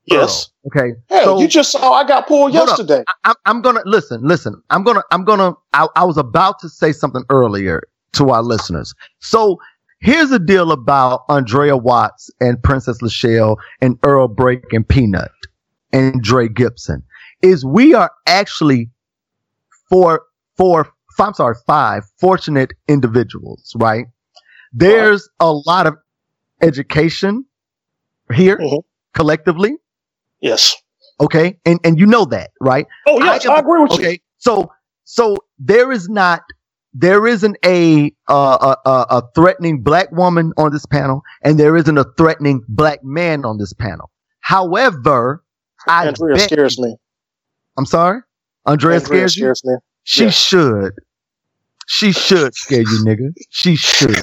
Yes. 0.05 0.49
Earl, 0.65 0.81
okay. 0.81 0.93
Hell, 1.09 1.23
so 1.23 1.41
you 1.41 1.47
just 1.47 1.71
saw 1.71 1.93
I 1.93 2.07
got 2.07 2.27
pulled 2.27 2.53
yesterday. 2.53 3.03
I, 3.07 3.13
I'm, 3.25 3.35
I'm 3.45 3.61
gonna 3.61 3.81
listen, 3.85 4.21
listen. 4.23 4.61
I'm 4.69 4.83
gonna, 4.83 5.01
I'm 5.11 5.23
gonna, 5.25 5.53
I, 5.73 5.87
I 5.95 6.03
was 6.05 6.17
about 6.17 6.59
to 6.59 6.69
say 6.69 6.91
something 6.91 7.23
earlier 7.29 7.81
to 8.13 8.29
our 8.29 8.43
listeners. 8.43 8.93
So 9.19 9.59
here's 9.99 10.29
the 10.29 10.39
deal 10.39 10.71
about 10.71 11.23
Andrea 11.29 11.75
Watts 11.75 12.29
and 12.39 12.61
Princess 12.61 13.01
Lashelle 13.01 13.57
and 13.81 13.97
Earl 14.03 14.27
Break 14.27 14.71
and 14.73 14.87
Peanut 14.87 15.31
and 15.91 16.21
Dre 16.21 16.47
Gibson 16.47 17.01
is 17.41 17.65
we 17.65 17.93
are 17.93 18.11
actually 18.27 18.89
four, 19.89 20.23
four, 20.57 20.87
I'm 21.19 21.33
sorry, 21.33 21.55
five 21.65 22.03
fortunate 22.19 22.73
individuals, 22.87 23.73
right? 23.77 24.05
There's 24.73 25.29
a 25.39 25.51
lot 25.51 25.87
of 25.87 25.95
education 26.61 27.45
here 28.33 28.57
Mhm. 28.57 28.83
collectively. 29.13 29.77
Yes. 30.41 30.75
Okay. 31.19 31.57
And, 31.65 31.79
and 31.83 31.99
you 31.99 32.05
know 32.05 32.25
that, 32.25 32.51
right? 32.61 32.85
Oh 33.07 33.23
yes, 33.23 33.45
I 33.45 33.55
I, 33.55 33.59
agree 33.59 33.81
with 33.81 33.91
you. 33.91 33.97
Okay, 33.97 34.21
so 34.37 34.71
so 35.03 35.37
there 35.59 35.91
is 35.91 36.09
not 36.09 36.41
there 36.93 37.27
isn't 37.27 37.57
a 37.65 38.11
uh, 38.27 38.75
a, 38.85 38.89
a 38.89 39.05
a 39.17 39.23
threatening 39.35 39.81
black 39.81 40.11
woman 40.11 40.53
on 40.57 40.71
this 40.71 40.85
panel, 40.85 41.21
and 41.43 41.59
there 41.59 41.75
isn't 41.75 41.97
a 41.97 42.05
threatening 42.17 42.63
black 42.67 43.03
man 43.03 43.45
on 43.45 43.57
this 43.57 43.73
panel. 43.73 44.09
However, 44.39 45.43
I 45.87 46.07
Andrea 46.07 46.35
bet, 46.35 46.49
scares 46.49 46.79
me. 46.79 46.95
I'm 47.77 47.85
sorry, 47.85 48.21
Andrea 48.65 48.95
Andrea 48.95 49.29
scares 49.29 49.61
you. 49.63 49.71
me. 49.71 49.77
She 50.03 50.23
yeah. 50.25 50.29
should. 50.29 50.93
She 51.87 52.11
should 52.13 52.55
scare 52.55 52.79
you, 52.79 53.03
nigga. 53.05 53.33
She 53.49 53.75
should. 53.75 54.21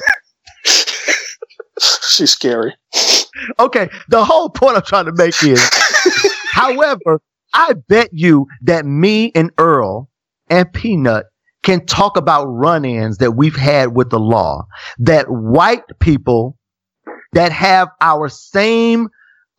She's 2.09 2.31
scary. 2.31 2.75
Okay, 3.59 3.89
the 4.09 4.25
whole 4.25 4.51
point 4.51 4.77
I'm 4.77 4.83
trying 4.83 5.07
to 5.07 5.13
make 5.13 5.43
is, 5.43 5.71
however, 6.53 7.21
I 7.55 7.75
bet 7.89 8.11
you 8.13 8.47
that 8.63 8.87
me 8.87 9.33
and 9.35 9.51
Earl 9.59 10.09
and 10.49 10.73
Peanut 10.73 11.27
can 11.63 11.85
talk 11.87 12.17
about 12.17 12.47
run-ins 12.47 13.19
that 13.19 13.33
we've 13.33 13.57
had 13.57 13.95
with 13.95 14.11
the 14.11 14.19
law 14.19 14.67
that 14.99 15.27
white 15.29 15.85
people 16.01 16.57
that 17.33 17.53
have 17.53 17.89
our 18.01 18.29
same 18.29 19.09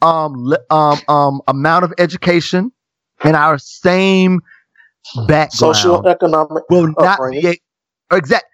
um 0.02 0.54
um 0.70 1.00
um 1.08 1.42
amount 1.48 1.86
of 1.86 1.94
education 1.98 2.72
and 3.24 3.36
our 3.36 3.58
same 3.58 4.42
background 5.28 5.76
Social 5.76 6.08
economic. 6.08 6.64
will 6.70 6.94
not 6.98 7.20
be 7.32 7.60
exact. 8.12 8.46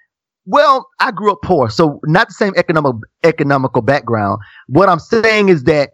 Well, 0.45 0.87
I 0.99 1.11
grew 1.11 1.31
up 1.31 1.39
poor, 1.43 1.69
so 1.69 1.99
not 2.05 2.27
the 2.27 2.33
same 2.33 2.53
economic 2.55 2.95
economical 3.23 3.81
background. 3.81 4.39
What 4.67 4.89
I'm 4.89 4.99
saying 4.99 5.49
is 5.49 5.63
that 5.63 5.91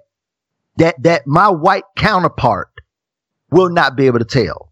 that 0.77 1.01
that 1.03 1.27
my 1.27 1.49
white 1.49 1.85
counterpart 1.97 2.69
will 3.51 3.69
not 3.69 3.95
be 3.97 4.07
able 4.07 4.19
to 4.19 4.25
tell. 4.25 4.71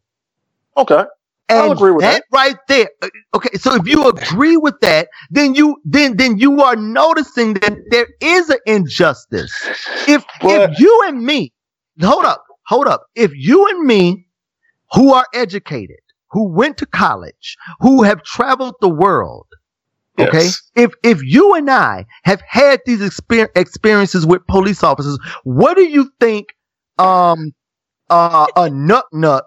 Okay. 0.77 1.05
I'll 1.53 1.71
And 1.71 1.73
agree 1.73 1.91
with 1.91 2.01
that. 2.03 2.23
right 2.31 2.57
there. 2.67 2.89
uh, 3.01 3.09
Okay, 3.35 3.57
so 3.57 3.75
if 3.75 3.87
you 3.87 4.07
agree 4.09 4.57
with 4.57 4.79
that, 4.81 5.09
then 5.31 5.55
you 5.55 5.77
then 5.85 6.17
then 6.17 6.37
you 6.39 6.61
are 6.63 6.75
noticing 6.75 7.55
that 7.55 7.77
there 7.91 8.07
is 8.21 8.49
an 8.49 8.59
injustice. 8.65 9.53
If 10.07 10.25
But- 10.41 10.71
if 10.71 10.79
you 10.79 11.03
and 11.07 11.23
me, 11.25 11.53
hold 12.01 12.25
up, 12.25 12.43
hold 12.67 12.87
up. 12.87 13.05
If 13.15 13.31
you 13.35 13.67
and 13.69 13.85
me, 13.85 14.27
who 14.93 15.13
are 15.13 15.27
educated, 15.33 15.99
who 16.31 16.49
went 16.49 16.77
to 16.79 16.85
college, 16.87 17.57
who 17.81 18.03
have 18.03 18.23
traveled 18.23 18.75
the 18.81 18.89
world, 18.89 19.47
okay, 20.19 20.43
Yes. 20.43 20.61
if 20.75 20.91
if 21.03 21.21
you 21.23 21.53
and 21.55 21.69
I 21.69 22.05
have 22.23 22.41
had 22.47 22.81
these 22.85 22.99
exper- 23.01 23.49
experiences 23.55 24.25
with 24.25 24.45
police 24.47 24.83
officers, 24.83 25.17
what 25.43 25.75
do 25.77 25.83
you 25.83 26.11
think? 26.19 26.47
Um, 26.99 27.53
uh, 28.09 28.45
a 28.55 28.69
nut 28.69 29.05
nut 29.11 29.45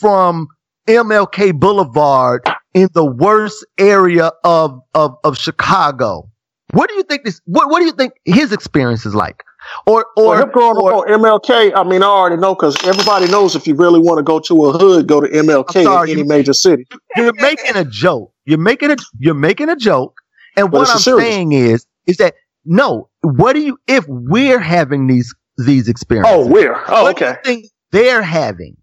from 0.00 0.48
MLK 0.88 1.52
Boulevard 1.58 2.42
in 2.74 2.88
the 2.94 3.04
worst 3.04 3.64
area 3.78 4.32
of, 4.44 4.80
of, 4.94 5.14
of 5.24 5.36
Chicago. 5.38 6.28
What 6.72 6.88
do 6.88 6.96
you 6.96 7.02
think 7.04 7.24
this, 7.24 7.40
what, 7.44 7.70
what 7.70 7.78
do 7.80 7.86
you 7.86 7.92
think 7.92 8.12
his 8.24 8.52
experience 8.52 9.06
is 9.06 9.14
like? 9.14 9.42
Or, 9.86 10.06
or, 10.16 10.26
Well, 10.30 10.42
him 10.42 10.50
growing 10.50 10.76
or- 10.78 10.92
up 11.06 11.10
on 11.10 11.20
MLK, 11.20 11.72
I 11.74 11.82
mean, 11.84 12.02
I 12.02 12.06
already 12.06 12.36
know 12.40 12.54
because 12.54 12.76
everybody 12.84 13.28
knows 13.30 13.54
if 13.54 13.66
you 13.66 13.74
really 13.74 14.00
want 14.00 14.18
to 14.18 14.22
go 14.22 14.38
to 14.40 14.66
a 14.66 14.72
hood, 14.72 15.06
go 15.06 15.20
to 15.20 15.28
MLK 15.28 15.84
sorry, 15.84 16.10
in 16.10 16.18
any 16.18 16.22
you- 16.22 16.28
major 16.28 16.52
city. 16.52 16.86
you're 17.16 17.32
making 17.34 17.76
a 17.76 17.84
joke. 17.84 18.32
You're 18.48 18.58
making 18.58 18.90
a, 18.90 18.96
you're 19.18 19.34
making 19.34 19.68
a 19.68 19.76
joke. 19.76 20.14
And 20.56 20.70
But 20.70 20.78
what 20.78 20.90
I'm 20.90 20.98
serious- 20.98 21.28
saying 21.28 21.52
is, 21.52 21.86
is 22.06 22.16
that 22.16 22.34
no, 22.64 23.08
what 23.22 23.52
do 23.52 23.60
you, 23.60 23.78
if 23.86 24.04
we're 24.08 24.58
having 24.58 25.06
these, 25.06 25.34
these 25.58 25.86
experiences? 25.88 26.34
Oh, 26.34 26.46
where? 26.46 26.76
Oh, 26.90 27.02
what 27.04 27.16
do 27.16 27.24
okay. 27.26 27.36
you 27.36 27.44
think 27.44 27.66
they're 27.92 28.22
having? 28.22 28.76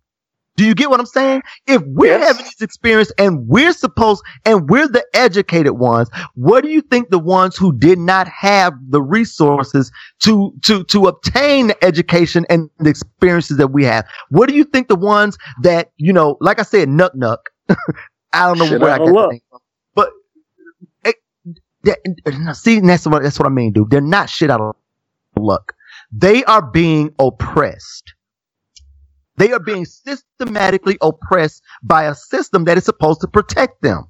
Do 0.57 0.63
you 0.65 0.73
get 0.73 0.89
what 0.89 0.99
I'm 1.01 1.05
saying? 1.05 1.41
If 1.67 1.81
we're 1.85 2.17
Yes. 2.17 2.27
having 2.27 2.45
these 2.45 2.61
experiences 2.61 3.13
and 3.17 3.45
we're 3.47 3.73
supposed 3.73 4.23
and 4.45 4.69
we're 4.69 4.87
the 4.87 5.03
educated 5.13 5.73
ones, 5.73 6.09
what 6.35 6.63
do 6.63 6.69
you 6.69 6.81
think 6.81 7.09
the 7.09 7.19
ones 7.19 7.57
who 7.57 7.75
did 7.77 7.99
not 7.99 8.27
have 8.29 8.73
the 8.89 9.01
resources 9.01 9.91
to 10.21 10.53
to 10.63 10.83
to 10.85 11.07
obtain 11.07 11.67
the 11.67 11.83
education 11.83 12.45
and 12.49 12.69
the 12.79 12.89
experiences 12.89 13.57
that 13.57 13.71
we 13.73 13.83
have? 13.83 14.05
What 14.29 14.47
do 14.47 14.55
you 14.55 14.63
think 14.63 14.87
the 14.87 14.95
ones 14.95 15.37
that, 15.63 15.91
you 15.97 16.13
know, 16.13 16.37
like 16.39 16.59
I 16.59 16.63
said, 16.63 16.87
nuck 16.87 17.15
nuck. 17.17 17.39
I 18.33 18.47
don't 18.47 18.59
know 18.59 18.65
Shit 18.67 18.81
where 18.81 18.91
I 18.91 18.95
out 18.95 18.99
got 18.99 19.07
of 19.09 19.15
the 19.15 19.15
luck. 19.15 19.31
name 19.31 19.41
from. 19.49 19.59
But 19.95 20.09
eh, 21.05 21.13
it, 21.85 22.21
that- 22.25 22.55
see, 22.55 22.79
that's 22.79 23.07
what 23.07 23.23
that's 23.23 23.39
what 23.39 23.47
I 23.47 23.51
mean, 23.51 23.73
dude. 23.73 23.89
They're 23.89 24.01
not 24.01 24.29
shit 24.29 24.49
out 24.51 24.61
of 24.61 24.75
luck. 25.37 25.73
They 26.11 26.43
are 26.45 26.61
being 26.71 27.13
oppressed. 27.19 28.13
They 29.37 29.51
are 29.51 29.59
being 29.59 29.85
systematically 29.85 30.97
oppressed 31.01 31.63
by 31.83 32.05
a 32.05 32.15
system 32.15 32.65
that 32.65 32.77
is 32.77 32.85
supposed 32.85 33.21
to 33.21 33.27
protect 33.27 33.81
them. 33.81 34.05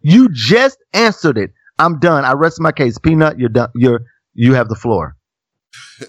You 0.00 0.28
just 0.32 0.78
answered 0.92 1.38
it. 1.38 1.50
I'm 1.78 1.98
done. 2.00 2.24
I 2.24 2.32
rest 2.34 2.60
my 2.60 2.72
case. 2.72 2.98
Peanut, 2.98 3.38
you're 3.38 3.48
done. 3.48 3.70
You're 3.74 4.02
you 4.34 4.54
have 4.54 4.68
the 4.68 4.76
floor. 4.76 5.16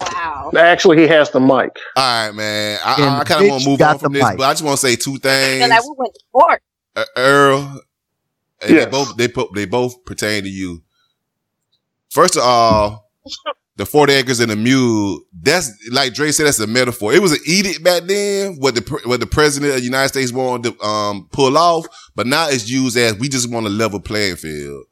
Wow. 0.52 0.60
Actually, 0.62 0.98
he 0.98 1.08
has 1.08 1.30
the 1.30 1.40
mic. 1.40 1.50
All 1.50 2.26
right, 2.26 2.30
man. 2.32 2.78
I, 2.84 2.94
And 2.96 3.04
I, 3.04 3.24
kind 3.24 3.44
of 3.44 3.50
want 3.50 3.62
to 3.62 3.68
move 3.70 3.78
got 3.78 3.94
on 3.94 3.98
from 3.98 4.12
this, 4.12 4.22
mic. 4.24 4.38
but 4.38 4.44
I 4.44 4.52
just 4.52 4.64
want 4.64 4.78
to 4.80 4.86
say 4.86 4.96
two 4.96 5.12
I 5.12 5.14
feel 5.14 5.20
things. 5.20 5.68
like 5.70 5.82
we 5.84 5.94
went 5.98 6.14
to 6.14 6.20
court. 6.32 6.62
Uh, 6.96 7.04
Earl, 7.16 7.80
and 8.62 8.70
Yes. 8.70 8.84
they 8.84 8.90
both 8.90 9.16
they 9.16 9.28
put 9.28 9.54
they 9.54 9.64
both 9.64 10.04
pertain 10.04 10.42
to 10.42 10.48
you. 10.48 10.82
First 12.10 12.36
of 12.36 12.42
all, 12.42 13.10
the 13.76 13.86
forty 13.86 14.12
acres 14.12 14.40
and 14.40 14.50
the 14.50 14.56
mule. 14.56 15.20
That's 15.40 15.70
like 15.90 16.12
Dre 16.14 16.32
said. 16.32 16.46
That's 16.46 16.58
a 16.58 16.66
metaphor. 16.66 17.12
It 17.14 17.22
was 17.22 17.32
an 17.32 17.38
edict 17.46 17.82
back 17.84 18.02
then. 18.04 18.56
What 18.56 18.74
the 18.74 19.00
what 19.06 19.20
the 19.20 19.26
president 19.26 19.70
of 19.72 19.78
the 19.78 19.84
United 19.84 20.08
States 20.08 20.32
wanted 20.32 20.76
to 20.78 20.84
um, 20.84 21.28
pull 21.32 21.56
off, 21.56 21.86
but 22.16 22.26
now 22.26 22.48
it's 22.48 22.68
used 22.68 22.96
as 22.96 23.14
we 23.14 23.28
just 23.28 23.50
want 23.50 23.66
a 23.66 23.70
level 23.70 24.00
playing 24.00 24.36
field. 24.36 24.84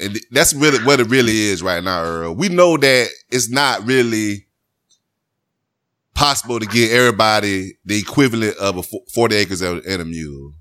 And 0.00 0.18
that's 0.30 0.54
really 0.54 0.82
what 0.84 0.98
it 0.98 1.08
really 1.08 1.36
is 1.38 1.62
right 1.62 1.84
now, 1.84 2.02
Earl. 2.02 2.34
We 2.34 2.48
know 2.48 2.76
that 2.78 3.08
it's 3.30 3.50
not 3.50 3.84
really 3.86 4.46
possible 6.14 6.58
to 6.60 6.66
give 6.66 6.90
everybody 6.90 7.78
the 7.84 7.98
equivalent 7.98 8.56
of 8.58 8.76
a 8.78 8.82
40 9.14 9.34
acres 9.36 9.60
and 9.62 9.82
and 9.84 10.02
a 10.02 10.04
mule. 10.04 10.54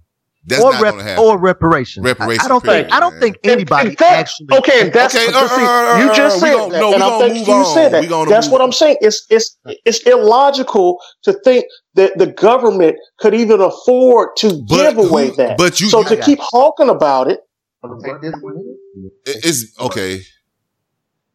That's 0.46 0.64
or 0.64 0.72
not 0.72 0.82
rep- 0.82 0.94
going 0.94 1.04
to 1.06 1.10
happen. 1.12 1.26
or 1.26 1.38
reparation. 1.38 2.02
Reparation, 2.02 2.42
I, 2.42 2.46
I 2.46 2.48
don't 2.48 2.62
think. 2.62 2.72
period, 2.72 2.92
I 2.94 3.00
don't 3.02 3.20
think 3.20 3.38
anybody 3.44 3.90
in 3.90 3.96
fact, 3.98 4.12
actually. 4.20 4.58
okay, 4.58 4.90
that's 4.90 5.14
Okay, 5.14 5.26
but 5.32 5.48
see, 5.50 5.62
uh, 5.62 5.68
uh, 5.68 6.00
you 6.00 6.16
just 6.16 6.42
uh, 6.42 6.46
we 6.46 6.50
said 6.54 6.70
that, 6.72 6.80
no, 6.80 6.94
and 6.94 6.96
we 6.96 7.02
I 7.04 7.10
gonna 7.10 7.24
think 7.26 7.38
move 7.40 7.48
you 7.48 7.54
on. 7.54 7.74
said 7.74 7.90
that. 7.92 8.26
That's 8.30 8.50
what 8.50 8.62
on. 8.62 8.68
I'm 8.68 8.72
saying. 8.72 8.98
It's 9.02 9.28
it's 9.30 9.58
it's 9.86 10.00
illogical 10.08 11.00
to 11.24 11.34
think 11.44 11.66
that 11.96 12.18
the 12.18 12.28
government 12.28 12.96
could 13.20 13.36
even 13.36 13.60
afford 13.60 14.30
to 14.38 14.64
But 14.68 14.78
give 14.96 14.98
away 14.98 15.30
who- 15.30 15.36
that. 15.36 15.58
but 15.58 15.82
you- 15.82 15.90
so 15.90 16.00
you- 16.02 16.08
to 16.16 16.18
keep 16.22 16.40
talking 16.52 16.90
about 16.90 17.30
it, 17.30 17.42
It- 17.84 19.46
It's 19.46 19.78
okay. 19.80 20.22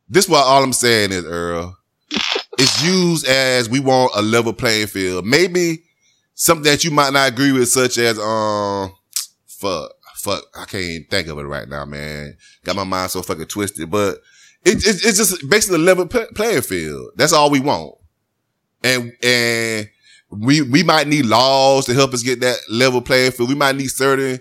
This 0.08 0.24
is 0.24 0.30
what 0.30 0.44
all 0.44 0.62
I'm 0.62 0.72
saying 0.72 1.12
is, 1.12 1.24
Earl. 1.24 1.76
It's 2.58 2.82
used 2.84 3.26
as 3.26 3.68
we 3.68 3.80
want 3.80 4.12
a 4.14 4.22
level 4.22 4.52
playing 4.52 4.86
field. 4.86 5.26
Maybe 5.26 5.84
something 6.34 6.64
that 6.64 6.84
you 6.84 6.90
might 6.90 7.12
not 7.12 7.28
agree 7.28 7.52
with, 7.52 7.68
such 7.68 7.98
as 7.98 8.18
um, 8.18 8.92
fuck, 9.46 9.92
fuck. 10.16 10.44
I 10.54 10.64
can't 10.64 10.82
even 10.84 11.06
think 11.08 11.28
of 11.28 11.38
it 11.38 11.42
right 11.42 11.68
now, 11.68 11.84
man. 11.84 12.36
Got 12.64 12.76
my 12.76 12.84
mind 12.84 13.10
so 13.10 13.22
fucking 13.22 13.46
twisted. 13.46 13.90
But 13.90 14.18
it, 14.64 14.78
it, 14.86 15.04
it's 15.04 15.18
just 15.18 15.48
basically 15.48 15.76
a 15.76 15.82
level 15.82 16.06
pl- 16.06 16.26
playing 16.34 16.62
field. 16.62 17.10
That's 17.16 17.32
all 17.32 17.50
we 17.50 17.60
want. 17.60 17.94
And 18.82 19.12
and 19.22 19.88
we 20.30 20.62
we 20.62 20.82
might 20.82 21.06
need 21.06 21.26
laws 21.26 21.86
to 21.86 21.94
help 21.94 22.12
us 22.12 22.22
get 22.22 22.40
that 22.40 22.58
level 22.68 23.00
playing 23.00 23.32
field. 23.32 23.48
We 23.48 23.54
might 23.54 23.76
need 23.76 23.88
certain 23.88 24.40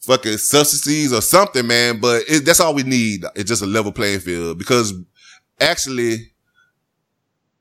fucking 0.00 0.38
subsidies 0.38 1.12
or 1.12 1.20
something, 1.20 1.66
man. 1.66 2.00
But 2.00 2.24
it, 2.28 2.44
that's 2.44 2.60
all 2.60 2.74
we 2.74 2.82
need. 2.82 3.24
It's 3.34 3.48
just 3.48 3.62
a 3.62 3.66
level 3.66 3.92
playing 3.92 4.20
field 4.20 4.58
because 4.58 4.92
actually 5.60 6.31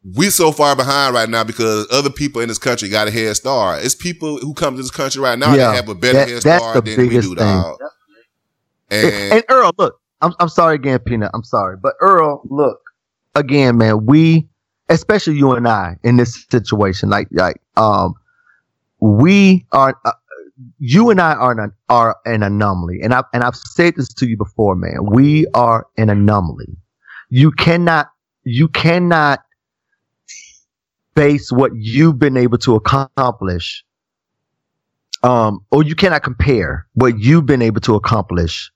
we 0.04 0.30
so 0.30 0.52
far 0.52 0.76
behind 0.76 1.14
right 1.14 1.30
now 1.30 1.44
because 1.44 1.88
other 1.92 2.10
people 2.10 2.42
in 2.42 2.48
this 2.48 2.58
country 2.58 2.90
got 2.90 3.08
a 3.08 3.12
head 3.12 3.36
start. 3.36 3.84
It's 3.86 3.94
people 3.96 4.38
who 4.40 4.54
come 4.54 4.76
to 4.76 4.82
this 4.82 4.92
country 4.92 5.22
right 5.22 5.38
now 5.38 5.52
Yeah, 5.54 5.68
that 5.68 5.76
have 5.76 5.90
a 5.90 5.96
better 5.96 6.14
that- 6.20 6.30
head 6.30 6.42
start 6.42 6.86
than 6.86 6.98
we 6.98 7.10
do, 7.10 7.22
thing. 7.22 7.36
dog. 7.36 7.78
And, 8.90 9.34
and 9.34 9.44
Earl, 9.50 9.72
look, 9.78 10.00
I'm 10.22 10.34
I'm 10.40 10.50
sorry 10.50 10.76
again, 10.76 11.00
Peanut. 11.00 11.32
I'm 11.34 11.44
sorry, 11.44 11.78
but 11.82 11.94
Earl, 12.02 12.42
look, 12.50 12.82
again, 13.36 13.78
man. 13.78 14.06
We, 14.06 14.50
especially 14.90 15.36
you 15.38 15.54
and 15.54 15.66
I, 15.68 15.98
in 16.04 16.18
this 16.18 16.46
situation, 16.50 17.10
like 17.10 17.28
like 17.32 17.62
um, 17.78 18.16
we 19.00 19.66
are. 19.72 19.98
Uh, 20.04 20.12
you 20.78 21.10
and 21.10 21.20
I 21.22 21.34
are 21.34 21.58
an 21.60 21.72
are 21.90 22.18
an 22.26 22.44
anomaly, 22.44 23.00
and 23.02 23.14
I 23.14 23.24
and 23.34 23.44
I've 23.44 23.56
said 23.56 23.96
this 23.96 24.10
to 24.16 24.28
you 24.28 24.36
before, 24.38 24.76
man. 24.76 25.06
We 25.06 25.48
are 25.54 25.88
an 25.98 26.10
anomaly. 26.10 26.68
You 27.30 27.52
cannot 27.52 28.10
you 28.44 28.68
cannot 28.68 29.40
base 31.16 31.52
what 31.52 31.72
you've 31.76 32.20
been 32.20 32.38
able 32.38 32.58
to 32.60 32.76
accomplish, 32.76 33.84
um, 35.24 35.60
or 35.72 35.84
you 35.84 35.96
cannot 35.96 36.24
compare 36.24 36.88
what 36.94 37.20
you've 37.20 37.46
been 37.46 37.62
able 37.62 37.82
to 37.82 37.96
accomplish 37.96 38.72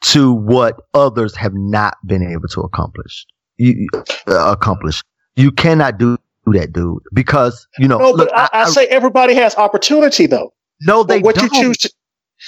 to 0.00 0.32
what 0.32 0.80
others 0.94 1.34
have 1.36 1.54
not 1.54 1.96
been 2.06 2.22
able 2.22 2.48
to 2.48 2.60
accomplish. 2.60 3.26
You 3.56 3.88
uh, 4.28 4.52
accomplish. 4.52 5.02
You 5.36 5.50
cannot 5.50 5.98
do 5.98 6.16
that, 6.46 6.72
dude, 6.72 7.02
because 7.12 7.66
you 7.78 7.88
know. 7.88 7.98
no. 7.98 8.10
look, 8.10 8.28
but 8.28 8.36
I, 8.36 8.48
I, 8.52 8.70
say 8.70 8.86
everybody 8.86 9.34
has 9.34 9.54
opportunity 9.56 10.26
though. 10.26 10.52
no, 10.82 11.02
they 11.02 11.18
But 11.18 11.24
what 11.24 11.34
don't. 11.36 11.52
you 11.52 11.62
choose 11.62 11.78
to 11.78 11.92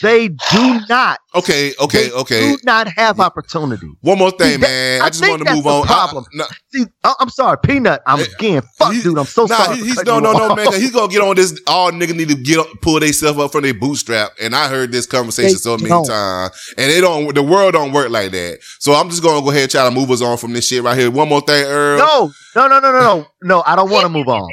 They 0.02 0.28
do 0.28 0.80
not. 0.88 1.18
okay, 1.34 1.74
okay, 1.80 2.08
They 2.08 2.12
okay. 2.12 2.40
Do 2.52 2.58
not 2.64 2.86
have 2.96 3.18
opportunity. 3.18 3.88
One 4.02 4.18
more 4.18 4.30
thing, 4.30 4.52
See, 4.52 4.56
that- 4.58 4.68
man. 4.68 5.02
I, 5.02 5.06
I 5.06 5.08
just 5.10 5.20
want 5.28 5.44
to 5.44 5.52
move 5.54 5.64
the 5.64 5.70
on. 5.70 5.82
I- 5.82 5.86
problem. 5.86 6.24
no, 6.32 6.44
See, 6.72 6.84
I- 7.02 7.14
I'm 7.18 7.28
sorry, 7.28 7.58
Peanut. 7.62 8.00
I'm 8.06 8.20
again. 8.20 8.62
Fuck, 8.78 8.92
he- 8.92 9.02
dude. 9.02 9.18
I'm 9.18 9.24
so 9.26 9.46
nah, 9.46 9.56
sorry. 9.56 9.78
he- 9.78 9.84
he's 9.86 10.04
no, 10.04 10.20
no, 10.20 10.32
no, 10.32 10.50
off. 10.50 10.56
man. 10.56 10.66
'cause 10.66 10.76
He's 10.76 10.92
gonna 10.92 11.12
get 11.12 11.20
on 11.22 11.34
this. 11.34 11.60
All 11.66 11.90
nigga 11.90 12.14
need 12.14 12.28
to 12.28 12.36
get 12.36 12.58
up, 12.60 12.68
pull 12.82 13.00
themselves 13.00 13.38
up 13.40 13.50
from 13.52 13.62
their 13.62 13.74
bootstrap. 13.74 14.30
And 14.40 14.54
I 14.54 14.68
heard 14.68 14.92
this 14.92 15.06
conversation 15.06 15.50
They 15.54 15.58
so 15.58 15.76
many 15.76 15.88
don't. 15.88 16.04
times, 16.04 16.52
and 16.78 16.90
it 16.92 17.00
don't. 17.00 17.34
The 17.34 17.42
world 17.42 17.72
don't 17.74 17.92
work 17.92 18.10
like 18.10 18.30
that. 18.30 18.60
So 18.78 18.92
I'm 18.94 19.10
just 19.10 19.22
gonna 19.24 19.42
go 19.42 19.50
ahead 19.50 19.62
and 19.62 19.70
try 19.72 19.84
to 19.84 19.90
move 19.90 20.10
us 20.12 20.22
on 20.22 20.36
from 20.38 20.52
this 20.52 20.68
shit 20.68 20.82
right 20.84 20.96
here. 20.96 21.10
One 21.10 21.28
more 21.28 21.40
thing, 21.40 21.64
Earl. 21.66 21.98
No, 21.98 22.30
no, 22.54 22.68
no, 22.68 22.80
no, 22.80 22.92
no, 22.92 23.00
no, 23.00 23.26
no. 23.42 23.62
I 23.66 23.74
don't 23.74 23.90
want 23.90 24.04
to 24.04 24.08
move 24.08 24.28
on. 24.28 24.48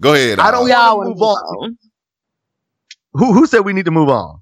Go 0.00 0.14
ahead. 0.14 0.40
I 0.40 0.50
don't 0.50 0.64
We 0.64 0.72
all 0.72 0.98
wanna 0.98 1.10
move 1.10 1.18
to 1.18 1.20
move 1.20 1.28
on. 1.62 1.78
On. 3.14 3.20
Who 3.20 3.32
who 3.32 3.46
said 3.46 3.60
we 3.60 3.72
need 3.72 3.84
to 3.86 3.90
move 3.90 4.08
on? 4.08 4.40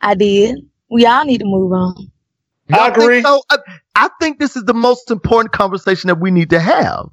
I 0.00 0.14
did. 0.14 0.56
We 0.90 1.06
all 1.06 1.24
need 1.24 1.38
to 1.38 1.44
move 1.46 1.72
on. 1.72 1.94
I 2.72 2.76
don't 2.76 2.94
think 2.94 3.02
agree. 3.04 3.22
So 3.22 3.42
I, 3.50 3.58
I 3.96 4.08
think 4.20 4.38
this 4.38 4.56
is 4.56 4.64
the 4.64 4.74
most 4.74 5.10
important 5.10 5.52
conversation 5.52 6.08
that 6.08 6.20
we 6.20 6.30
need 6.30 6.50
to 6.50 6.60
have. 6.60 7.08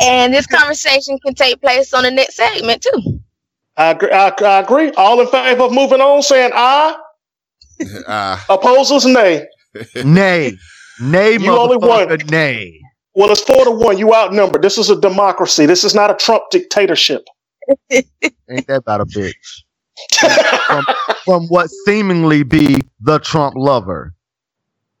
And 0.00 0.32
this 0.34 0.46
conversation 0.46 1.18
can 1.24 1.34
take 1.34 1.60
place 1.60 1.92
on 1.94 2.02
the 2.04 2.10
next 2.10 2.36
segment 2.36 2.82
too. 2.82 3.20
I 3.76 3.90
agree. 3.90 4.10
I, 4.10 4.28
I 4.28 4.58
agree. 4.60 4.90
All 4.92 5.20
in 5.20 5.26
favor 5.28 5.62
of 5.62 5.72
moving 5.72 6.00
on, 6.00 6.22
saying 6.22 6.50
aye. 6.54 6.96
Ah, 8.06 8.44
Opposers, 8.48 9.06
nay. 9.06 9.46
Nay, 10.04 10.52
nay, 11.00 11.32
You 11.32 11.50
only 11.56 11.78
won. 11.78 12.06
motherfucker, 12.06 12.30
nay. 12.30 12.78
Well, 13.14 13.30
it's 13.32 13.40
four 13.40 13.64
to 13.64 13.70
one. 13.70 13.98
You 13.98 14.14
outnumbered. 14.14 14.62
This 14.62 14.78
is 14.78 14.88
a 14.90 15.00
democracy. 15.00 15.66
This 15.66 15.82
is 15.82 15.94
not 15.94 16.10
a 16.10 16.14
Trump 16.14 16.44
dictatorship. 16.50 17.24
Ain't 17.90 18.06
that 18.68 18.76
about 18.76 19.00
a 19.00 19.04
bitch? 19.06 19.32
from, 20.66 20.84
from 21.24 21.46
what 21.48 21.70
seemingly 21.86 22.42
be 22.42 22.82
the 23.00 23.18
Trump 23.18 23.54
lover. 23.56 24.14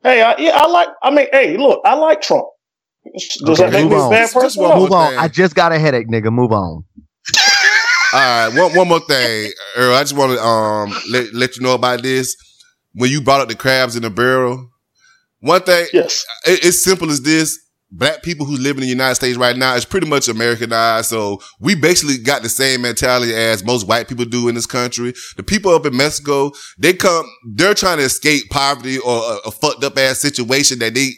hey, 0.02 0.22
I, 0.22 0.36
yeah, 0.38 0.52
I 0.54 0.66
like. 0.68 0.88
I 1.02 1.10
mean, 1.10 1.26
hey, 1.32 1.56
look, 1.56 1.80
I 1.84 1.94
like 1.94 2.20
Trump. 2.22 2.46
Does 3.44 3.60
Okay, 3.60 3.70
that 3.70 3.72
make 3.72 3.82
move 3.84 3.92
me 3.92 3.96
a 3.98 4.00
on. 4.00 4.10
bad 4.10 4.22
Just- 4.32 4.34
just 4.34 4.58
one 4.58 4.78
Move 4.78 4.92
on. 4.92 5.10
thing. 5.10 5.18
I 5.18 5.28
just 5.28 5.54
got 5.54 5.72
a 5.72 5.78
headache, 5.78 6.08
nigga. 6.08 6.32
Move 6.32 6.52
on. 6.52 6.84
all 8.12 8.20
right. 8.20 8.48
One 8.54 8.74
one 8.76 8.88
more 8.88 9.00
thing, 9.00 9.52
Earl. 9.76 9.94
I 9.94 10.02
just 10.02 10.16
want 10.16 10.32
to 10.32 10.42
um 10.44 10.94
let 11.10 11.32
let 11.34 11.56
you 11.56 11.62
know 11.62 11.74
about 11.74 12.02
this. 12.02 12.36
When 12.94 13.10
you 13.10 13.20
brought 13.22 13.40
up 13.40 13.48
the 13.48 13.54
crabs 13.56 13.96
in 13.96 14.02
the 14.02 14.10
barrel, 14.10 14.70
one 15.40 15.62
thing 15.62 15.86
Yes. 15.92 16.24
it, 16.46 16.64
it's 16.64 16.84
simple 16.84 17.10
as 17.10 17.22
this. 17.22 17.58
Black 17.94 18.22
people 18.22 18.46
who 18.46 18.56
live 18.56 18.76
in 18.76 18.80
the 18.80 18.86
United 18.88 19.16
States 19.16 19.36
right 19.36 19.56
now 19.56 19.74
is 19.74 19.84
pretty 19.84 20.08
much 20.08 20.26
Americanized. 20.26 21.10
So 21.10 21.40
we 21.60 21.74
basically 21.74 22.16
got 22.16 22.42
the 22.42 22.48
same 22.48 22.80
mentality 22.80 23.34
as 23.34 23.62
most 23.62 23.86
white 23.86 24.08
people 24.08 24.24
do 24.24 24.48
in 24.48 24.54
this 24.54 24.66
country. 24.66 25.12
The 25.36 25.42
people 25.42 25.72
up 25.72 25.84
in 25.84 25.94
Mexico, 25.94 26.52
they 26.78 26.94
come, 26.94 27.26
they're 27.54 27.74
trying 27.74 27.98
to 27.98 28.04
escape 28.04 28.48
poverty 28.50 28.98
or 28.98 29.18
a, 29.18 29.48
a 29.48 29.50
fucked 29.50 29.84
up 29.84 29.98
ass 29.98 30.20
situation 30.20 30.78
that 30.78 30.94
they 30.94 31.10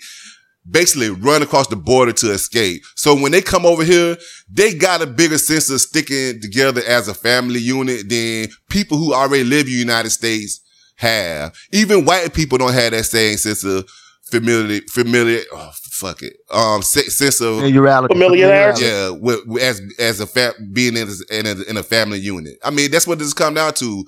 basically 0.68 1.10
run 1.10 1.42
across 1.42 1.68
the 1.68 1.76
border 1.76 2.12
to 2.12 2.32
escape. 2.32 2.82
So 2.96 3.14
when 3.14 3.32
they 3.32 3.42
come 3.42 3.64
over 3.64 3.84
here, 3.84 4.16
they 4.50 4.74
got 4.74 5.02
a 5.02 5.06
bigger 5.06 5.38
sense 5.38 5.70
of 5.70 5.80
sticking 5.80 6.40
together 6.40 6.82
as 6.86 7.06
a 7.06 7.14
family 7.14 7.60
unit 7.60 8.08
than 8.08 8.48
people 8.68 8.98
who 8.98 9.14
already 9.14 9.44
live 9.44 9.66
in 9.66 9.72
the 9.72 9.78
United 9.78 10.10
States 10.10 10.60
have. 10.96 11.54
Even 11.72 12.04
white 12.04 12.34
people 12.34 12.58
don't 12.58 12.72
have 12.72 12.92
that 12.92 13.04
same 13.04 13.36
sense 13.36 13.62
of 13.64 13.88
familiar, 14.24 14.80
familiar, 14.90 15.42
oh, 15.52 15.70
fuck 15.94 16.22
it, 16.22 16.34
um, 16.50 16.82
se- 16.82 17.08
sense 17.10 17.40
of, 17.40 17.58
Familiarity. 17.58 18.12
Familiarity. 18.14 18.84
yeah, 18.84 19.10
with, 19.10 19.40
with- 19.46 19.62
as, 19.62 19.80
as 19.98 20.20
a 20.20 20.26
fa- 20.26 20.54
being 20.72 20.96
in, 20.96 21.08
a- 21.08 21.38
in 21.38 21.46
a, 21.46 21.62
in 21.70 21.76
a 21.76 21.82
family 21.82 22.18
unit. 22.18 22.54
I 22.64 22.70
mean, 22.70 22.90
that's 22.90 23.06
what 23.06 23.18
this 23.18 23.32
come 23.32 23.54
down 23.54 23.74
to. 23.74 24.04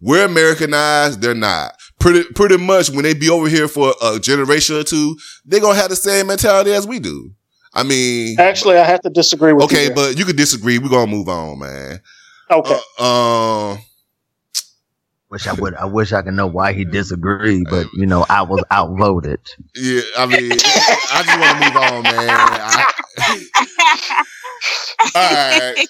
We're 0.00 0.24
Americanized. 0.26 1.20
They're 1.22 1.34
not. 1.34 1.74
Pretty, 2.00 2.24
pretty 2.34 2.56
much 2.58 2.90
when 2.90 3.02
they 3.04 3.14
be 3.14 3.30
over 3.30 3.48
here 3.48 3.68
for 3.68 3.94
a 4.02 4.18
generation 4.18 4.76
or 4.76 4.82
two, 4.84 5.16
they're 5.44 5.60
going 5.60 5.74
to 5.74 5.80
have 5.80 5.90
the 5.90 5.96
same 5.96 6.26
mentality 6.26 6.72
as 6.72 6.86
we 6.86 6.98
do. 6.98 7.30
I 7.74 7.82
mean, 7.82 8.38
Actually, 8.40 8.78
I 8.78 8.84
have 8.84 9.00
to 9.02 9.10
disagree 9.10 9.52
with 9.52 9.70
you. 9.70 9.76
okay, 9.78 9.86
there. 9.86 9.94
but 9.94 10.18
you 10.18 10.24
could 10.24 10.36
disagree. 10.36 10.78
We're 10.78 10.88
going 10.90 11.06
to 11.10 11.14
move 11.14 11.28
on, 11.28 11.58
man. 11.58 12.00
okay. 12.50 12.78
Uh, 12.98 13.72
um, 13.72 13.78
Wish 15.28 15.46
I 15.48 15.54
would. 15.54 15.74
I 15.74 15.86
wish 15.86 16.12
I 16.12 16.22
could 16.22 16.34
know 16.34 16.46
why 16.46 16.72
he 16.72 16.84
disagreed, 16.84 17.66
but 17.68 17.86
you 17.94 18.06
know 18.06 18.24
I 18.28 18.42
was 18.42 18.62
outvoted. 18.70 19.40
yeah, 19.74 20.02
I 20.16 20.26
mean, 20.26 20.52
I 20.52 21.22
just 21.24 21.40
want 21.40 21.58
to 21.58 21.64
move 21.64 21.76
on, 21.76 22.02
man. 22.04 22.30
I, 22.30 22.94
all 25.14 25.74
right. 25.74 25.88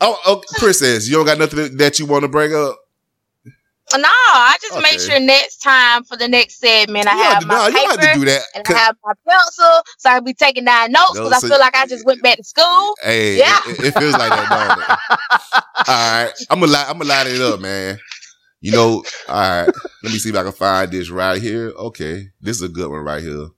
Oh, 0.00 0.18
oh, 0.26 0.42
princess, 0.58 1.06
you 1.08 1.14
don't 1.16 1.26
got 1.26 1.38
nothing 1.38 1.76
that 1.76 1.98
you 1.98 2.06
want 2.06 2.22
to 2.22 2.28
bring 2.28 2.54
up? 2.54 2.76
No, 3.92 3.98
I 4.08 4.56
just 4.62 4.72
Okay. 4.74 4.82
make 4.82 5.00
sure 5.00 5.18
next 5.18 5.56
time 5.58 6.04
for 6.04 6.16
the 6.16 6.28
next 6.28 6.60
segment 6.60 7.08
I 7.08 7.12
You 7.16 7.22
have 7.22 7.32
have 7.34 7.40
to- 7.42 7.46
my 7.48 7.54
no, 7.56 7.66
you 7.68 7.76
have 7.88 7.92
to 8.00 8.06
paper 8.06 8.18
do 8.20 8.24
that. 8.26 8.42
and 8.54 8.64
I 8.68 8.72
have 8.78 8.96
my 9.04 9.12
pencil, 9.28 9.82
so 9.98 10.10
I'll 10.10 10.20
be 10.20 10.32
taking 10.32 10.64
down 10.64 10.92
notes 10.92 11.14
No, 11.16 11.24
because 11.24 11.40
so- 11.40 11.46
I 11.48 11.50
feel 11.50 11.58
like 11.58 11.74
I 11.76 11.86
just 11.86 12.06
went 12.06 12.22
back 12.22 12.36
to 12.36 12.44
school. 12.44 12.94
Hey, 13.02 13.36
Yeah. 13.38 13.58
it, 13.66 13.80
it 13.86 13.98
feels 13.98 14.12
like 14.14 14.30
that, 14.30 14.48
don't 14.48 14.78
it? 14.80 14.88
All 15.50 15.62
right, 15.88 16.32
I'm 16.50 16.60
gonna 16.60 16.72
I'm 16.76 16.98
gonna 16.98 17.04
light 17.08 17.26
it 17.26 17.40
up, 17.40 17.60
man. 17.60 17.98
You 18.60 18.72
know, 18.72 19.04
all 19.28 19.40
right. 19.40 19.66
Let 20.02 20.12
me 20.12 20.18
see 20.18 20.28
if 20.30 20.36
I 20.36 20.42
can 20.42 20.52
find 20.52 20.90
this 20.90 21.10
right 21.10 21.40
here. 21.40 21.68
Okay, 21.70 22.28
this 22.40 22.56
is 22.56 22.62
a 22.62 22.68
good 22.68 22.90
one 22.90 23.00
right 23.04 23.22
here. 23.22 23.48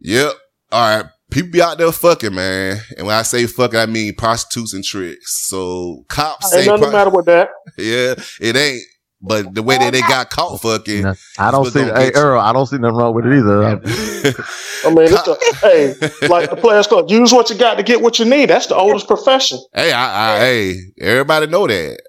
Yep. 0.00 0.32
All 0.72 0.96
right. 0.96 1.06
People 1.30 1.50
be 1.52 1.62
out 1.62 1.78
there 1.78 1.92
fucking, 1.92 2.34
man. 2.34 2.78
And 2.96 3.06
when 3.06 3.14
I 3.16 3.22
say 3.22 3.46
fucking, 3.46 3.78
I 3.78 3.86
mean 3.86 4.14
prostitutes 4.16 4.72
and 4.74 4.82
tricks. 4.82 5.46
So 5.48 6.04
cops 6.08 6.50
say, 6.50 6.58
Ain't 6.60 6.66
nothing 6.66 6.82
pro- 6.84 6.92
matter 6.92 7.10
with 7.10 7.26
that. 7.26 7.50
yeah, 7.78 8.14
it 8.40 8.56
ain't. 8.56 8.82
But 9.22 9.54
the 9.54 9.62
way 9.62 9.76
that 9.76 9.92
they 9.92 10.00
got 10.00 10.30
caught 10.30 10.62
fucking, 10.62 11.02
No, 11.02 11.14
I 11.38 11.50
don't 11.50 11.66
see. 11.66 11.80
gonna 11.80 11.98
Hey. 11.98 12.12
Earl, 12.14 12.40
I 12.40 12.54
don't 12.54 12.66
see 12.66 12.78
nothing 12.78 12.96
wrong 12.96 13.14
with 13.14 13.26
it 13.26 13.38
either. 13.38 13.64
I 14.84 14.88
mean, 14.88 15.08
it's 15.12 15.28
a, 15.28 15.36
hey, 15.60 15.94
like 16.28 16.48
the 16.48 16.56
players 16.56 16.86
go, 16.86 17.06
use 17.06 17.30
what 17.30 17.50
you 17.50 17.56
got 17.58 17.74
to 17.74 17.82
get 17.82 18.00
what 18.00 18.18
you 18.18 18.24
need. 18.24 18.48
That's 18.48 18.66
the 18.66 18.76
oldest 18.76 19.06
profession. 19.06 19.58
hey, 19.74 19.92
I, 19.92 20.36
I, 20.36 20.38
hey, 20.38 20.76
everybody 21.00 21.48
know 21.48 21.66
that. 21.66 22.00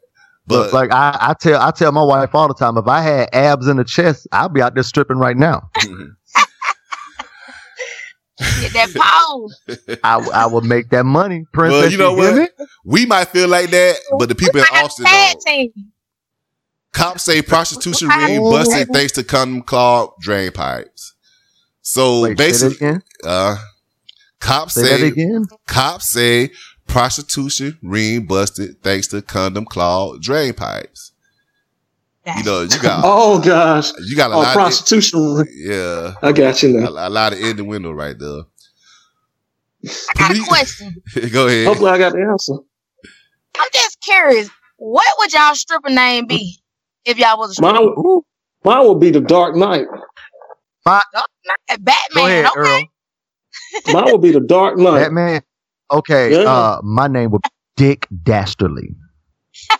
But 0.47 0.71
But 0.71 0.73
like 0.73 0.93
I, 0.93 1.17
I 1.19 1.33
tell, 1.33 1.61
I 1.61 1.71
tell 1.71 1.91
my 1.91 2.03
wife 2.03 2.33
all 2.33 2.47
the 2.47 2.53
time, 2.53 2.77
if 2.77 2.87
I 2.87 3.01
had 3.01 3.29
abs 3.33 3.67
in 3.67 3.75
the 3.77 3.83
chest, 3.83 4.27
I'd 4.31 4.53
be 4.53 4.61
out 4.61 4.73
there 4.73 4.83
stripping 4.83 5.17
right 5.17 5.35
now. 5.35 5.69
Get 8.59 8.73
that 8.73 8.91
pause. 8.95 9.61
I, 10.03 10.17
I 10.33 10.45
would 10.47 10.63
make 10.63 10.89
that 10.89 11.03
money, 11.03 11.45
princess. 11.53 11.81
Well, 11.81 11.91
you 11.91 11.97
know 11.97 12.15
hear 12.15 12.31
what? 12.31 12.57
me? 12.57 12.65
we 12.85 13.05
might 13.05 13.27
feel 13.27 13.47
like 13.47 13.69
that, 13.69 13.97
but 14.17 14.29
the 14.29 14.35
people 14.35 14.61
in 14.61 14.65
Austin 14.71 15.05
Tag 15.05 15.37
don't. 15.45 15.69
Team. 16.93 17.03
Cops 17.03 17.23
say 17.23 17.41
prostitution 17.41 18.07
Okay. 18.09 18.25
ring 18.37 18.43
busted 18.49 18.87
thanks 18.93 19.11
to 19.13 19.23
condom 19.23 19.61
clogged 19.63 20.21
drain 20.21 20.51
pipes. 20.51 21.13
So 21.81 22.21
Wait, 22.21 22.37
say 22.39 22.57
that 22.57 22.77
basically, 22.77 22.87
again. 22.87 23.03
uh, 23.25 23.55
cops 24.39 24.73
Say 24.75 24.81
that 24.83 24.99
say 24.99 25.07
again. 25.07 25.45
cops 25.67 26.09
say 26.11 26.51
prostitution 26.87 27.77
ring 27.81 28.25
busted 28.25 28.81
thanks 28.83 29.07
to 29.07 29.21
condom 29.21 29.65
clogged 29.65 30.21
drain 30.23 30.53
pipes. 30.53 31.11
You 32.37 32.43
know, 32.43 32.61
you 32.61 32.79
got 32.81 33.01
Oh 33.05 33.41
gosh, 33.41 33.91
you 34.05 34.15
got 34.15 34.31
a 34.31 34.35
oh 34.35 34.39
lot. 34.39 34.47
Of, 34.49 34.53
prostitution. 34.53 35.45
yeah, 35.55 36.13
I 36.21 36.31
got 36.31 36.61
you 36.61 36.69
now. 36.73 36.87
a, 36.89 37.07
a 37.07 37.09
lot 37.09 37.33
of 37.33 37.39
in 37.39 37.57
the 37.57 37.63
window 37.65 37.91
right 37.91 38.17
there. 38.17 38.43
I 39.85 40.13
got 40.15 40.37
a 40.37 40.43
question. 40.47 40.95
Go 41.31 41.47
ahead. 41.47 41.65
Hopefully, 41.67 41.89
I 41.89 41.97
got 41.97 42.13
the 42.13 42.21
answer. 42.21 42.53
I'm 43.57 43.69
just 43.73 43.99
curious. 44.01 44.49
What 44.77 45.07
would 45.19 45.33
y'all 45.33 45.55
stripper 45.55 45.89
name 45.89 46.27
be 46.27 46.60
if 47.05 47.17
y'all 47.17 47.37
was 47.37 47.57
a? 47.57 47.61
Mine, 47.61 47.81
Ooh, 47.81 48.23
mine 48.63 48.87
would 48.87 48.99
be 48.99 49.09
the 49.11 49.21
Dark 49.21 49.55
Knight. 49.55 49.85
Oh, 50.85 50.99
Batman. 51.67 51.85
go 52.15 52.25
ahead, 52.25 52.45
okay. 52.45 52.59
Earl. 52.59 52.83
Mine 53.93 54.11
would 54.11 54.21
be 54.21 54.31
the 54.31 54.39
Dark 54.39 54.77
Knight. 54.77 54.99
Batman. 55.01 55.41
Okay, 55.91 56.31
Yeah. 56.31 56.49
uh, 56.49 56.81
my 56.83 57.07
name 57.07 57.31
would 57.31 57.41
be 57.41 57.49
Dick 57.75 58.07
Dastardly. 58.23 58.95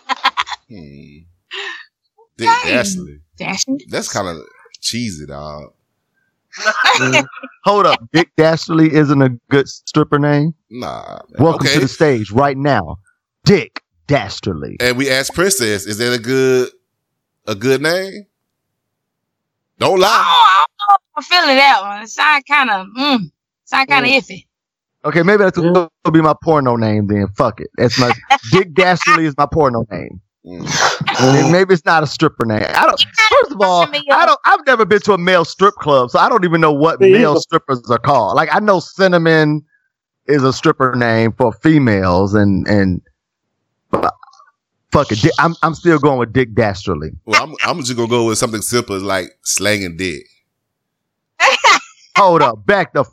Hmm. 0.68 1.18
Dick 2.38 2.48
Dang. 2.64 3.20
Dastardly. 3.36 3.84
That's 3.90 4.10
kind 4.10 4.26
of 4.26 4.38
cheesy, 4.80 5.26
dog. 5.26 5.72
Hold 7.64 7.86
up, 7.86 8.00
Dick 8.12 8.30
Dastardly 8.38 8.92
isn't 8.94 9.20
a 9.20 9.30
good 9.50 9.68
stripper 9.68 10.18
name. 10.18 10.54
Nah. 10.70 11.20
man. 11.30 11.44
Welcome 11.44 11.66
okay. 11.66 11.74
to 11.74 11.80
the 11.80 11.88
stage 11.88 12.30
right 12.30 12.56
now, 12.56 12.96
Dick 13.44 13.82
Dastardly. 14.06 14.76
and 14.80 14.96
we 14.96 15.10
asked 15.10 15.34
Princess, 15.34 15.84
is 15.86 15.98
that 15.98 16.14
a 16.14 16.18
good 16.18 16.70
a 17.46 17.54
good 17.54 17.82
name? 17.82 18.26
Don't 19.78 19.98
Oh, 19.98 20.00
lie. 20.00 20.08
I 20.08 20.64
don't 20.68 20.88
know 20.88 20.94
if 20.94 21.00
I'm 21.16 21.22
feeling 21.42 21.56
that 21.56 21.82
one. 21.82 22.02
It 22.02 22.08
sound 22.08 22.44
kind 22.46 22.70
of, 22.70 22.86
mm, 22.96 23.30
sound 23.64 23.88
kind 23.88 24.06
of 24.06 24.12
Mm. 24.12 24.18
iffy. 24.18 24.46
Okay, 25.04 25.22
maybe 25.22 25.42
that's 25.42 25.58
Yeah. 25.58 25.72
gonna 25.72 26.12
be 26.12 26.20
my 26.22 26.34
porno 26.42 26.76
name 26.76 27.08
then. 27.08 27.26
Fuck 27.36 27.60
it. 27.60 27.68
That's 27.76 27.98
my 27.98 28.12
Dick 28.52 28.72
Dastardly 28.74 29.26
is 29.26 29.34
my 29.36 29.46
porno 29.46 29.84
name. 29.90 30.20
Mm. 30.46 31.50
Maybe 31.50 31.74
it's 31.74 31.84
not 31.84 32.02
a 32.02 32.06
stripper 32.06 32.44
name. 32.46 32.64
I 32.74 32.86
don't. 32.86 33.00
First 33.40 33.52
of 33.52 33.60
all, 33.60 33.86
I 34.12 34.26
don't. 34.26 34.40
I've 34.44 34.66
never 34.66 34.84
been 34.84 35.00
to 35.02 35.12
a 35.12 35.18
male 35.18 35.44
strip 35.44 35.74
club, 35.74 36.10
so 36.10 36.18
I 36.18 36.28
don't 36.28 36.44
even 36.44 36.60
know 36.60 36.72
what 36.72 37.00
Me 37.00 37.12
male 37.12 37.40
strippers 37.40 37.82
are 37.90 37.98
called. 37.98 38.36
Like 38.36 38.48
I 38.54 38.60
know 38.60 38.80
cinnamon 38.80 39.64
is 40.26 40.42
a 40.44 40.52
stripper 40.52 40.94
name 40.94 41.32
for 41.32 41.52
females, 41.52 42.34
and 42.34 42.66
and 42.68 43.00
but 43.90 44.14
fuck 44.92 45.10
it. 45.12 45.20
Di- 45.20 45.30
I'm 45.38 45.54
I'm 45.62 45.74
still 45.74 45.98
going 45.98 46.18
with 46.18 46.32
Dick 46.32 46.54
Dastardly. 46.54 47.10
Well, 47.24 47.42
I'm, 47.42 47.54
I'm 47.64 47.78
just 47.80 47.96
gonna 47.96 48.08
go 48.08 48.26
with 48.26 48.38
something 48.38 48.62
simple 48.62 48.98
like 49.00 49.30
slanging 49.42 49.96
dick. 49.96 50.22
Hold 52.16 52.42
up, 52.42 52.64
back 52.66 52.92
the. 52.92 53.04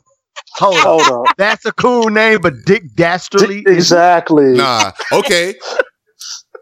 Hold 0.56 0.76
up. 0.76 0.82
Hold 0.82 1.28
up. 1.28 1.36
That's 1.38 1.64
a 1.64 1.72
cool 1.72 2.10
name, 2.10 2.40
but 2.42 2.52
Dick 2.66 2.94
Dastardly 2.94 3.60
is 3.66 3.76
exactly. 3.76 4.52
Nah, 4.54 4.92
okay. 5.12 5.54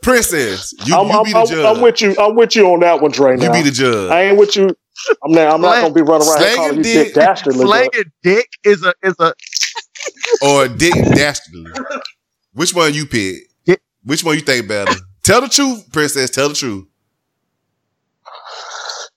Princess, 0.02 0.72
you, 0.86 0.94
I'm, 0.94 1.06
you 1.08 1.12
I'm, 1.12 1.24
be 1.24 1.32
the 1.32 1.44
judge. 1.46 1.76
I'm 1.76 1.82
with 1.82 2.00
you. 2.00 2.16
I'm 2.18 2.36
with 2.36 2.54
you 2.54 2.66
on 2.72 2.80
that 2.80 3.00
one, 3.02 3.10
Dre. 3.10 3.32
you 3.32 3.38
Now. 3.38 3.52
be 3.52 3.62
the 3.62 3.70
judge. 3.72 4.10
I 4.10 4.22
ain't 4.24 4.38
with 4.38 4.54
you. 4.56 4.68
I'm 5.24 5.32
not. 5.32 5.52
I'm 5.54 5.60
not 5.60 5.80
gonna 5.82 5.94
be 5.94 6.02
running 6.02 6.28
around 6.28 6.38
here 6.38 6.48
slanging 6.54 6.56
calling 6.56 6.76
you 6.78 6.82
dick- 6.82 7.06
Dick 7.06 7.14
Dastardly. 7.14 7.64
but- 7.64 7.68
slanging 7.68 8.12
dick 8.22 8.48
is 8.64 8.84
a 8.84 8.94
is 9.02 9.14
a 9.18 9.34
or 10.42 10.68
Dick 10.68 10.94
Dastardly. 10.94 11.72
Which 12.52 12.74
one 12.74 12.94
you 12.94 13.06
pick? 13.06 13.36
Dick- 13.66 13.82
Which 14.04 14.22
one 14.22 14.36
you 14.36 14.42
think 14.42 14.68
better? 14.68 14.94
Tell 15.22 15.40
the 15.40 15.48
truth, 15.48 15.90
Princess. 15.92 16.30
Tell 16.30 16.48
the 16.48 16.54
truth. 16.54 16.86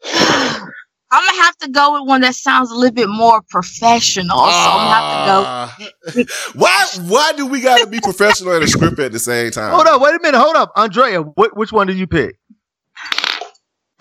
I'm 1.13 1.25
gonna 1.27 1.43
have 1.43 1.57
to 1.57 1.69
go 1.69 1.99
with 1.99 2.07
one 2.07 2.21
that 2.21 2.35
sounds 2.35 2.71
a 2.71 2.75
little 2.75 2.93
bit 2.95 3.09
more 3.09 3.41
professional. 3.49 4.37
So 4.37 4.43
I'm 4.45 4.77
gonna 4.77 4.95
have 4.95 5.11
to 5.11 6.13
go. 6.15 6.23
Ah. 6.25 6.53
why? 6.55 6.87
Why 7.01 7.33
do 7.33 7.47
we 7.47 7.61
got 7.61 7.79
to 7.79 7.87
be 7.87 7.99
professional 7.99 8.53
and 8.53 8.63
a 8.63 8.67
script 8.67 8.97
at 8.99 9.11
the 9.11 9.19
same 9.19 9.51
time? 9.51 9.73
Hold 9.73 9.87
up, 9.87 10.01
wait 10.01 10.15
a 10.15 10.19
minute, 10.21 10.39
hold 10.39 10.55
up, 10.55 10.71
Andrea. 10.77 11.21
What, 11.21 11.57
which 11.57 11.73
one 11.73 11.87
do 11.87 11.93
you 11.93 12.07
pick? 12.07 12.37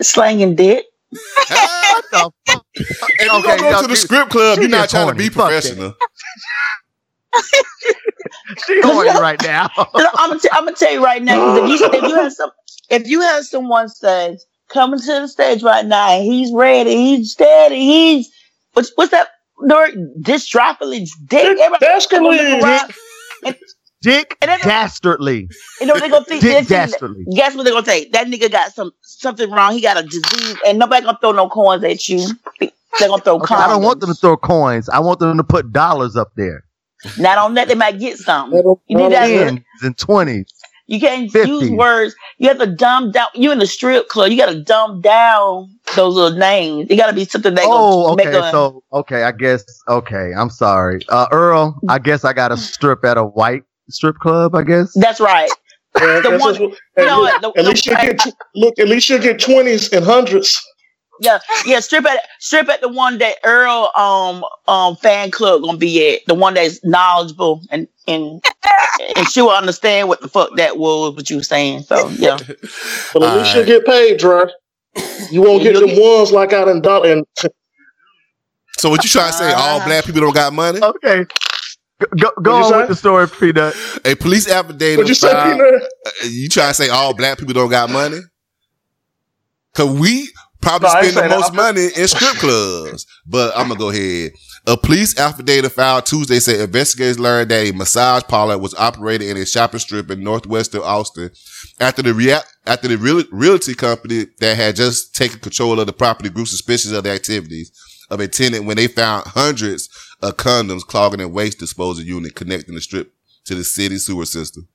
Slanging 0.01 0.55
dick. 0.55 0.85
Ah, 1.49 1.93
What 1.95 2.05
the 2.11 2.31
fuck? 2.53 2.65
if 2.75 3.19
you 3.19 3.39
Okay, 3.39 3.57
gonna 3.57 3.61
go 3.61 3.81
to 3.81 3.87
the 3.87 3.95
script 3.97 4.31
club, 4.31 4.59
you're 4.59 4.69
not 4.69 4.89
trying 4.89 5.09
to 5.09 5.15
be 5.15 5.29
professional. 5.29 5.93
She 8.65 8.81
horny 8.81 9.09
right 9.11 9.41
now. 9.43 9.69
I'm 9.77 10.29
gonna, 10.29 10.39
t- 10.39 10.49
I'm 10.51 10.65
gonna 10.65 10.75
tell 10.75 10.91
you 10.91 11.03
right 11.03 11.21
now. 11.21 11.55
If 11.55 11.69
you, 11.79 11.85
if 11.87 12.01
you 12.03 12.15
have 12.15 12.33
some, 12.33 12.51
if 12.89 13.07
you 13.07 13.21
have 13.21 13.45
someone 13.45 13.89
says 13.89 14.45
coming 14.67 14.99
to 14.99 15.05
the 15.05 15.27
stage 15.27 15.63
right 15.63 15.85
now, 15.85 16.11
and 16.11 16.23
he's 16.25 16.51
ready, 16.53 16.95
he's 16.95 17.31
steady, 17.31 17.79
he's 17.79 18.29
what's 18.73 18.91
what's 18.95 19.11
that 19.11 19.29
word? 19.59 19.95
Dystrophy, 20.21 21.07
dick. 21.27 21.43
Everybody 21.45 21.85
Dastardly. 21.85 22.37
look 22.61 22.91
Dick 24.01 24.35
And 24.41 24.49
then- 24.49 24.59
Dastardly. 24.61 25.47
You 25.79 25.85
know 25.87 25.93
what 25.93 25.99
they're 26.01 26.09
gonna 26.09 26.25
think? 26.25 26.41
Dick 26.41 26.51
They're 26.51 26.63
thinking- 26.63 26.77
Dastardly. 26.77 27.25
Guess 27.35 27.55
what 27.55 27.63
they're 27.63 27.73
gonna 27.73 27.85
say? 27.85 28.09
That 28.09 28.27
nigga 28.27 28.51
got 28.51 28.73
some 28.73 28.91
something 29.01 29.49
wrong. 29.51 29.73
He 29.73 29.81
got 29.81 29.97
a 29.97 30.03
disease, 30.03 30.57
and 30.65 30.79
nobody 30.79 31.05
gonna 31.05 31.17
throw 31.21 31.31
no 31.31 31.47
coins 31.49 31.83
at 31.83 32.09
you. 32.09 32.27
They're 32.59 33.07
gonna 33.07 33.21
throw 33.21 33.35
Okay, 33.35 33.53
condoms. 33.53 33.57
I 33.59 33.67
don't 33.67 33.83
want 33.83 33.99
them 33.99 34.09
to 34.09 34.15
throw 34.15 34.37
coins. 34.37 34.89
I 34.89 34.99
want 34.99 35.19
them 35.19 35.37
to 35.37 35.43
put 35.43 35.71
dollars 35.71 36.15
up 36.15 36.31
there. 36.35 36.63
Not 37.17 37.37
on 37.37 37.53
that, 37.55 37.67
they 37.67 37.75
might 37.75 37.99
get 37.99 38.17
something. 38.17 38.55
That'll- 38.57 38.81
You 38.87 38.97
need 38.97 39.11
that. 39.11 39.27
that'll- 39.27 39.57
and 39.83 39.97
twenties. 39.97 40.45
You 40.87 40.99
can't 40.99 41.31
50. 41.31 41.49
use 41.49 41.71
words. 41.71 42.13
You 42.37 42.49
have 42.49 42.59
to 42.59 42.67
dumb 42.67 43.11
down. 43.11 43.27
You 43.33 43.51
in 43.53 43.59
the 43.59 43.65
strip 43.67 44.09
club. 44.09 44.29
You 44.29 44.37
got 44.37 44.47
to 44.51 44.61
dumb 44.61 44.99
down 44.99 45.69
those 45.95 46.15
little 46.15 46.37
names. 46.37 46.87
It 46.89 46.97
got 46.97 47.07
to 47.07 47.13
be 47.13 47.23
something 47.23 47.53
that 47.55 47.63
Oh, 47.65 48.11
okay. 48.13 48.25
make 48.25 48.33
a, 48.35 48.51
So, 48.51 48.83
okay, 48.91 49.23
I 49.23 49.31
guess. 49.31 49.63
Okay, 49.87 50.31
I'm 50.35 50.49
sorry, 50.49 50.99
uh, 51.07 51.27
Earl. 51.31 51.79
I 51.87 51.97
guess 51.97 52.25
I 52.25 52.33
got 52.33 52.49
to 52.49 52.57
strip 52.57 53.05
at 53.05 53.17
a 53.17 53.23
white 53.23 53.63
strip 53.89 54.17
club. 54.17 54.53
I 54.53 54.63
guess. 54.63 54.91
That's 54.95 55.21
right. 55.21 55.49
And 55.95 56.25
The 56.25 56.29
that's 56.31 56.43
one- 56.43 56.53
what- 56.55 56.77
You 56.97 57.05
know 57.05 57.21
look, 57.21 57.41
what? 57.41 57.53
The, 57.55 57.59
At 57.61 57.65
least 57.67 57.85
you 57.85 57.95
the- 57.95 58.01
get 58.01 58.27
look. 58.55 58.79
At 58.79 58.87
least 58.89 59.09
you 59.09 59.19
get 59.19 59.39
twenties 59.39 59.91
and 59.93 60.03
hundreds. 60.03 60.59
Yeah, 61.21 61.39
yeah. 61.65 61.79
Strip 61.79 62.05
at 62.05 62.19
strip 62.39 62.67
at 62.67 62.81
the 62.81 62.89
one 62.89 63.19
that 63.19 63.35
Earl 63.43 63.91
um 63.95 64.43
um 64.67 64.95
fan 64.97 65.31
club 65.31 65.61
gonna 65.61 65.77
be 65.77 66.13
at. 66.15 66.21
The 66.25 66.33
one 66.33 66.55
that's 66.55 66.83
knowledgeable 66.83 67.61
and 67.69 67.87
and 68.07 68.43
and 69.15 69.27
she 69.29 69.41
will 69.41 69.51
understand 69.51 70.09
what 70.09 70.21
the 70.21 70.27
fuck 70.27 70.55
that 70.57 70.77
was. 70.77 71.15
What 71.15 71.29
you 71.29 71.37
were 71.37 71.43
saying. 71.43 71.83
So 71.83 72.09
yeah. 72.09 72.37
But 73.13 73.23
at 73.23 73.37
least 73.37 73.55
you 73.55 73.65
get 73.65 73.85
paid, 73.85 74.17
Dre. 74.19 74.45
You 75.29 75.41
won't 75.41 75.63
get 75.63 75.73
You'll 75.75 75.87
the 75.87 76.01
ones 76.01 76.31
like 76.31 76.53
I 76.53 76.69
in 76.69 76.81
dollar. 76.81 77.11
And 77.11 77.25
So 78.77 78.89
what 78.89 79.03
you 79.03 79.09
trying 79.09 79.31
to 79.31 79.37
say? 79.37 79.53
All 79.53 79.79
Uh, 79.79 79.85
black 79.85 80.05
people 80.05 80.21
don't 80.21 80.33
got 80.33 80.51
money? 80.53 80.81
Okay. 80.81 81.25
Go, 81.99 82.07
go, 82.17 82.31
go 82.41 82.51
What'd 82.51 82.57
you 82.59 82.65
on 82.65 82.71
say? 82.71 82.77
with 82.79 82.87
the 82.89 82.95
story, 82.95 83.27
Peanut. 83.27 83.75
A 84.05 84.15
police 84.15 84.49
affidavit. 84.49 84.97
what 84.97 85.07
you 85.07 85.13
say, 85.13 85.29
Peanut? 85.31 85.83
Uh, 85.83 86.09
you 86.27 86.49
trying 86.49 86.69
to 86.69 86.73
say 86.73 86.89
all 86.89 87.13
black 87.13 87.37
people 87.37 87.53
don't 87.53 87.69
got 87.69 87.89
money? 87.89 88.19
Cause 89.73 89.97
we 89.97 90.29
probably 90.61 90.89
No, 90.89 91.01
spend 91.01 91.31
the 91.31 91.35
most 91.35 91.53
money 91.53 91.87
in 91.95 92.07
strip 92.07 92.35
clubs. 92.35 93.05
But 93.25 93.53
I'm 93.55 93.67
gonna 93.67 93.79
go 93.79 93.89
ahead. 93.89 94.31
A 94.67 94.77
police 94.77 95.17
affidavit 95.17 95.71
filed 95.71 96.05
Tuesday 96.05 96.39
said 96.39 96.59
investigators 96.59 97.17
learned 97.19 97.49
that 97.49 97.67
a 97.67 97.71
massage 97.71 98.23
parlor 98.23 98.59
was 98.59 98.75
operating 98.75 99.29
in 99.29 99.37
a 99.37 99.45
shopping 99.45 99.79
strip 99.79 100.11
in 100.11 100.23
northwestern 100.23 100.81
Austin 100.81 101.31
after 101.79 102.03
the 102.03 102.13
rea- 102.13 102.41
after 102.67 102.87
the 102.87 102.97
real- 102.97 103.23
realty 103.31 103.73
company 103.73 104.27
that 104.39 104.55
had 104.55 104.75
just 104.75 105.15
taken 105.15 105.39
control 105.39 105.79
of 105.79 105.87
the 105.87 105.93
property 105.93 106.29
grew 106.29 106.45
suspicious 106.45 106.91
of 106.91 107.03
the 107.03 107.09
activities 107.09 107.71
of 108.11 108.19
a 108.19 108.27
tenant 108.27 108.65
when 108.65 108.77
they 108.77 108.87
found 108.87 109.25
hundreds 109.27 109.89
of 110.21 110.37
condoms 110.37 110.85
clogging 110.85 111.21
a 111.21 111.27
waste 111.27 111.57
disposal 111.57 112.03
unit 112.03 112.35
connecting 112.35 112.75
the 112.75 112.81
strip 112.81 113.11
to 113.45 113.55
the 113.55 113.63
city 113.63 113.97
sewer 113.97 114.25
system. 114.25 114.67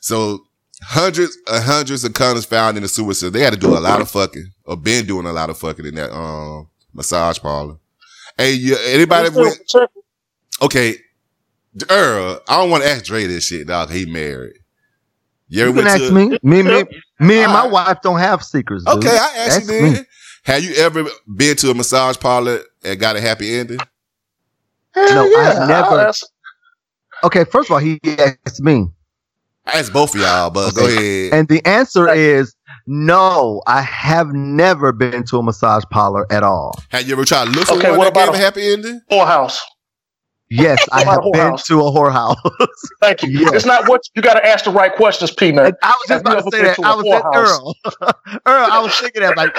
So 0.00 0.46
hundreds 0.82 1.36
and 1.50 1.64
hundreds 1.64 2.04
of 2.04 2.12
condoms 2.12 2.46
found 2.46 2.76
in 2.76 2.82
the 2.82 2.88
sewer 2.88 3.14
system. 3.14 3.32
They 3.32 3.40
had 3.40 3.52
to 3.52 3.58
do 3.58 3.76
a 3.76 3.80
lot 3.80 4.00
of 4.00 4.10
fucking, 4.10 4.46
or 4.64 4.76
been 4.76 5.06
doing 5.06 5.26
a 5.26 5.32
lot 5.32 5.50
of 5.50 5.58
fucking 5.58 5.86
in 5.86 5.94
that 5.96 6.12
um 6.14 6.68
massage 6.92 7.38
parlor. 7.38 7.76
Hey, 8.36 8.52
you, 8.52 8.76
anybody 8.86 9.30
went? 9.30 9.58
Okay, 10.62 10.94
Earl, 11.90 12.40
I 12.48 12.58
don't 12.60 12.70
want 12.70 12.82
to 12.84 12.88
ask 12.90 13.04
Dre 13.04 13.26
this 13.26 13.44
shit, 13.46 13.66
dog. 13.66 13.90
He 13.90 14.06
married. 14.06 14.54
You 15.48 15.62
ever 15.62 15.68
You 15.70 15.74
can 15.76 15.84
went 15.84 16.00
ask 16.00 16.08
to? 16.08 16.14
me. 16.14 16.28
Me, 16.42 16.62
me. 16.62 16.84
Me 17.20 17.38
and 17.42 17.52
my 17.52 17.60
Alright. 17.60 17.72
wife 17.72 17.98
don't 18.02 18.18
have 18.18 18.42
secrets. 18.42 18.84
Dude. 18.84 18.96
Okay, 18.98 19.08
I 19.10 19.14
asked 19.14 19.60
you 19.62 19.66
That's 19.66 19.66
then. 19.66 19.92
me. 19.92 19.98
Have 20.44 20.64
you 20.64 20.74
ever 20.76 21.04
been 21.36 21.56
to 21.56 21.70
a 21.70 21.74
massage 21.74 22.18
parlor 22.18 22.60
and 22.84 22.98
got 23.00 23.16
a 23.16 23.20
happy 23.20 23.54
ending? 23.56 23.78
Hell 24.94 25.08
No, 25.14 25.24
yeah. 25.26 25.58
I've 25.62 25.68
never- 25.68 26.12
Okay, 27.24 27.44
first 27.44 27.68
of 27.70 27.72
all, 27.74 27.78
he 27.78 27.98
asked 28.18 28.60
me, 28.60 28.86
I 29.66 29.78
asked 29.80 29.92
both 29.92 30.14
of 30.14 30.20
y'all, 30.20 30.50
but 30.50 30.74
go 30.74 30.86
ahead. 30.86 31.32
and 31.32 31.48
the 31.48 31.64
answer 31.66 32.08
is 32.08 32.54
no. 32.86 33.62
I 33.66 33.82
have 33.82 34.28
never 34.32 34.92
been 34.92 35.24
to 35.24 35.38
a 35.38 35.42
massage 35.42 35.82
parlor 35.90 36.26
at 36.32 36.42
all. 36.42 36.78
Have 36.90 37.06
you 37.08 37.14
ever 37.14 37.24
tried 37.24 37.46
to 37.46 37.50
look 37.50 37.66
for 37.66 37.74
Okay, 37.74 37.90
one 37.90 37.98
what 37.98 38.14
that 38.14 38.22
about 38.28 38.34
a 38.34 38.38
a- 38.38 38.40
happy 38.40 38.72
ending? 38.72 39.00
Whorehouse. 39.10 39.58
Yes, 40.48 40.78
I 40.92 41.02
have 41.02 41.18
a 41.18 41.30
been 41.32 41.32
whorehouse? 41.54 41.64
to 41.66 41.80
a 41.80 41.90
whorehouse. 41.90 42.36
Thank 43.00 43.24
you. 43.24 43.30
Yes. 43.30 43.52
It's 43.54 43.66
not 43.66 43.88
what 43.88 44.02
you 44.14 44.22
got 44.22 44.34
to 44.34 44.46
ask 44.46 44.64
the 44.64 44.70
right 44.70 44.94
questions, 44.94 45.32
Peanut. 45.32 45.74
I 45.82 45.88
was 45.88 45.96
just 46.06 46.10
Have 46.10 46.20
about 46.20 46.44
to 46.50 46.56
say 46.56 46.62
that. 46.62 46.76
to 46.76 46.82
a 46.82 46.84
I 46.84 46.94
was 46.94 47.06
at? 47.06 47.24
Earl. 47.34 47.74
Earl, 48.46 48.68
I 48.70 48.80
was 48.80 48.94
thinking 48.96 49.22
that 49.22 49.36
like 49.36 49.56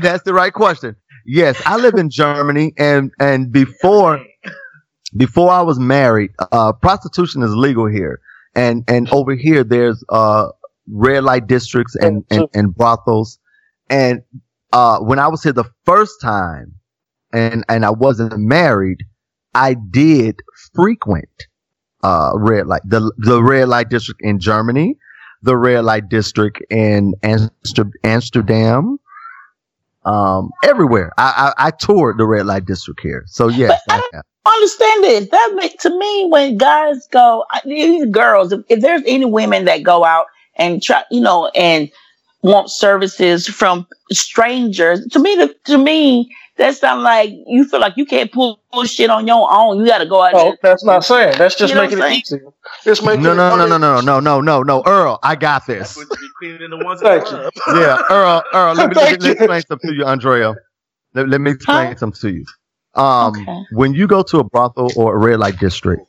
that's 0.00 0.22
the 0.22 0.32
right 0.32 0.52
question. 0.52 0.94
Yes, 1.26 1.60
I 1.66 1.76
live 1.76 1.94
in 1.94 2.08
Germany, 2.08 2.72
and 2.78 3.10
and 3.18 3.50
before 3.50 4.20
before 5.16 5.50
I 5.50 5.62
was 5.62 5.80
married, 5.80 6.30
uh, 6.52 6.72
prostitution 6.74 7.42
is 7.42 7.50
legal 7.56 7.86
here, 7.86 8.20
and 8.56 8.84
and 8.88 9.08
over 9.12 9.34
here 9.36 9.64
there's 9.64 10.04
uh 10.10 10.48
red 10.88 11.24
light 11.24 11.48
districts 11.48 11.96
and 11.96 12.24
and, 12.30 12.48
and 12.54 12.74
brothels, 12.76 13.38
and 13.90 14.22
uh 14.72 14.98
when 15.00 15.20
I 15.20 15.28
was 15.28 15.44
here 15.44 15.52
the 15.54 15.70
first 15.86 16.20
time, 16.22 16.74
and 17.32 17.64
and 17.68 17.84
I 17.86 17.90
wasn't 17.90 18.38
married, 18.38 19.04
I 19.54 19.74
did 19.74 20.40
frequent 20.74 21.28
uh 22.04 22.32
red 22.36 22.66
light 22.68 22.82
the 22.84 23.12
the 23.18 23.42
red 23.42 23.68
light 23.68 23.90
district 23.90 24.22
in 24.24 24.40
Germany, 24.40 24.96
the 25.42 25.56
red 25.56 25.84
light 25.84 26.08
district 26.08 26.62
in 26.70 27.14
Amsterdam, 28.04 28.98
um 30.04 30.50
everywhere. 30.64 31.12
I, 31.18 31.52
I 31.58 31.68
I 31.68 31.70
toured 31.72 32.18
the 32.18 32.26
red 32.26 32.46
light 32.46 32.66
district 32.66 33.00
here. 33.02 33.24
So 33.28 33.48
yes, 33.48 33.80
But 33.86 33.96
I 33.96 33.96
I 33.96 34.02
have. 34.14 34.24
Understand 34.54 35.04
this. 35.04 35.28
That 35.30 35.52
make, 35.56 35.78
to 35.80 35.90
me, 35.98 36.26
when 36.30 36.58
guys 36.58 37.06
go, 37.08 37.44
these 37.64 38.06
girls, 38.06 38.52
if, 38.52 38.62
if 38.68 38.80
there's 38.80 39.02
any 39.06 39.24
women 39.26 39.66
that 39.66 39.82
go 39.82 40.04
out 40.04 40.26
and 40.56 40.82
try, 40.82 41.04
you 41.10 41.20
know, 41.20 41.48
and 41.54 41.90
want 42.42 42.70
services 42.70 43.46
from 43.48 43.86
strangers, 44.12 45.06
to 45.08 45.18
me, 45.18 45.48
to 45.64 45.78
me, 45.78 46.34
that 46.58 46.76
sounds 46.76 47.02
like 47.04 47.30
you 47.46 47.64
feel 47.66 47.80
like 47.80 47.96
you 47.96 48.06
can't 48.06 48.32
pull, 48.32 48.60
pull 48.72 48.84
shit 48.84 49.10
on 49.10 49.26
your 49.26 49.48
own. 49.52 49.78
You 49.80 49.86
got 49.86 49.98
to 49.98 50.06
go 50.06 50.22
out 50.22 50.34
Oh, 50.34 50.44
there. 50.44 50.56
that's 50.62 50.84
not 50.84 51.04
saying. 51.04 51.38
That's 51.38 51.54
just 51.56 51.72
You 51.72 51.76
know 51.76 51.82
making 51.82 51.98
it 51.98 52.04
I'm. 52.04 52.22
It's 52.86 53.02
making 53.02 53.22
No, 53.24 53.34
no, 53.34 53.56
no, 53.56 53.66
no, 53.66 53.78
no, 53.78 54.00
no, 54.00 54.20
no, 54.20 54.40
no, 54.40 54.62
no, 54.62 54.82
Earl, 54.86 55.18
I 55.22 55.36
got 55.36 55.66
this. 55.66 55.78
That's 55.80 55.96
what 55.96 56.06
you 56.20 56.28
be 56.28 56.28
cleaning 56.38 56.70
the 56.70 56.76
ones 56.78 57.00
Thank 57.02 57.30
you. 57.30 57.50
Yeah, 57.80 57.98
Earl, 58.10 58.42
Earl, 58.54 58.74
let 58.74 58.88
me, 58.88 58.96
let, 58.96 59.10
me- 59.10 59.16
Thank 59.18 59.18
let 59.18 59.22
me 59.22 59.28
you. 59.28 59.32
explain 59.32 59.62
something 59.68 59.90
to 59.90 59.96
you, 59.96 60.04
Andrea. 60.04 60.54
Let, 61.14 61.28
let 61.28 61.40
me 61.40 61.50
explain 61.52 61.88
Huh? 61.88 61.96
something 61.96 62.20
to 62.30 62.36
you. 62.36 62.44
Um, 62.96 63.34
Okay. 63.36 63.58
when 63.72 63.94
you 63.94 64.06
go 64.06 64.22
to 64.22 64.38
a 64.38 64.44
brothel 64.44 64.90
or 64.96 65.14
a 65.14 65.18
red 65.18 65.38
light 65.38 65.58
district, 65.58 66.02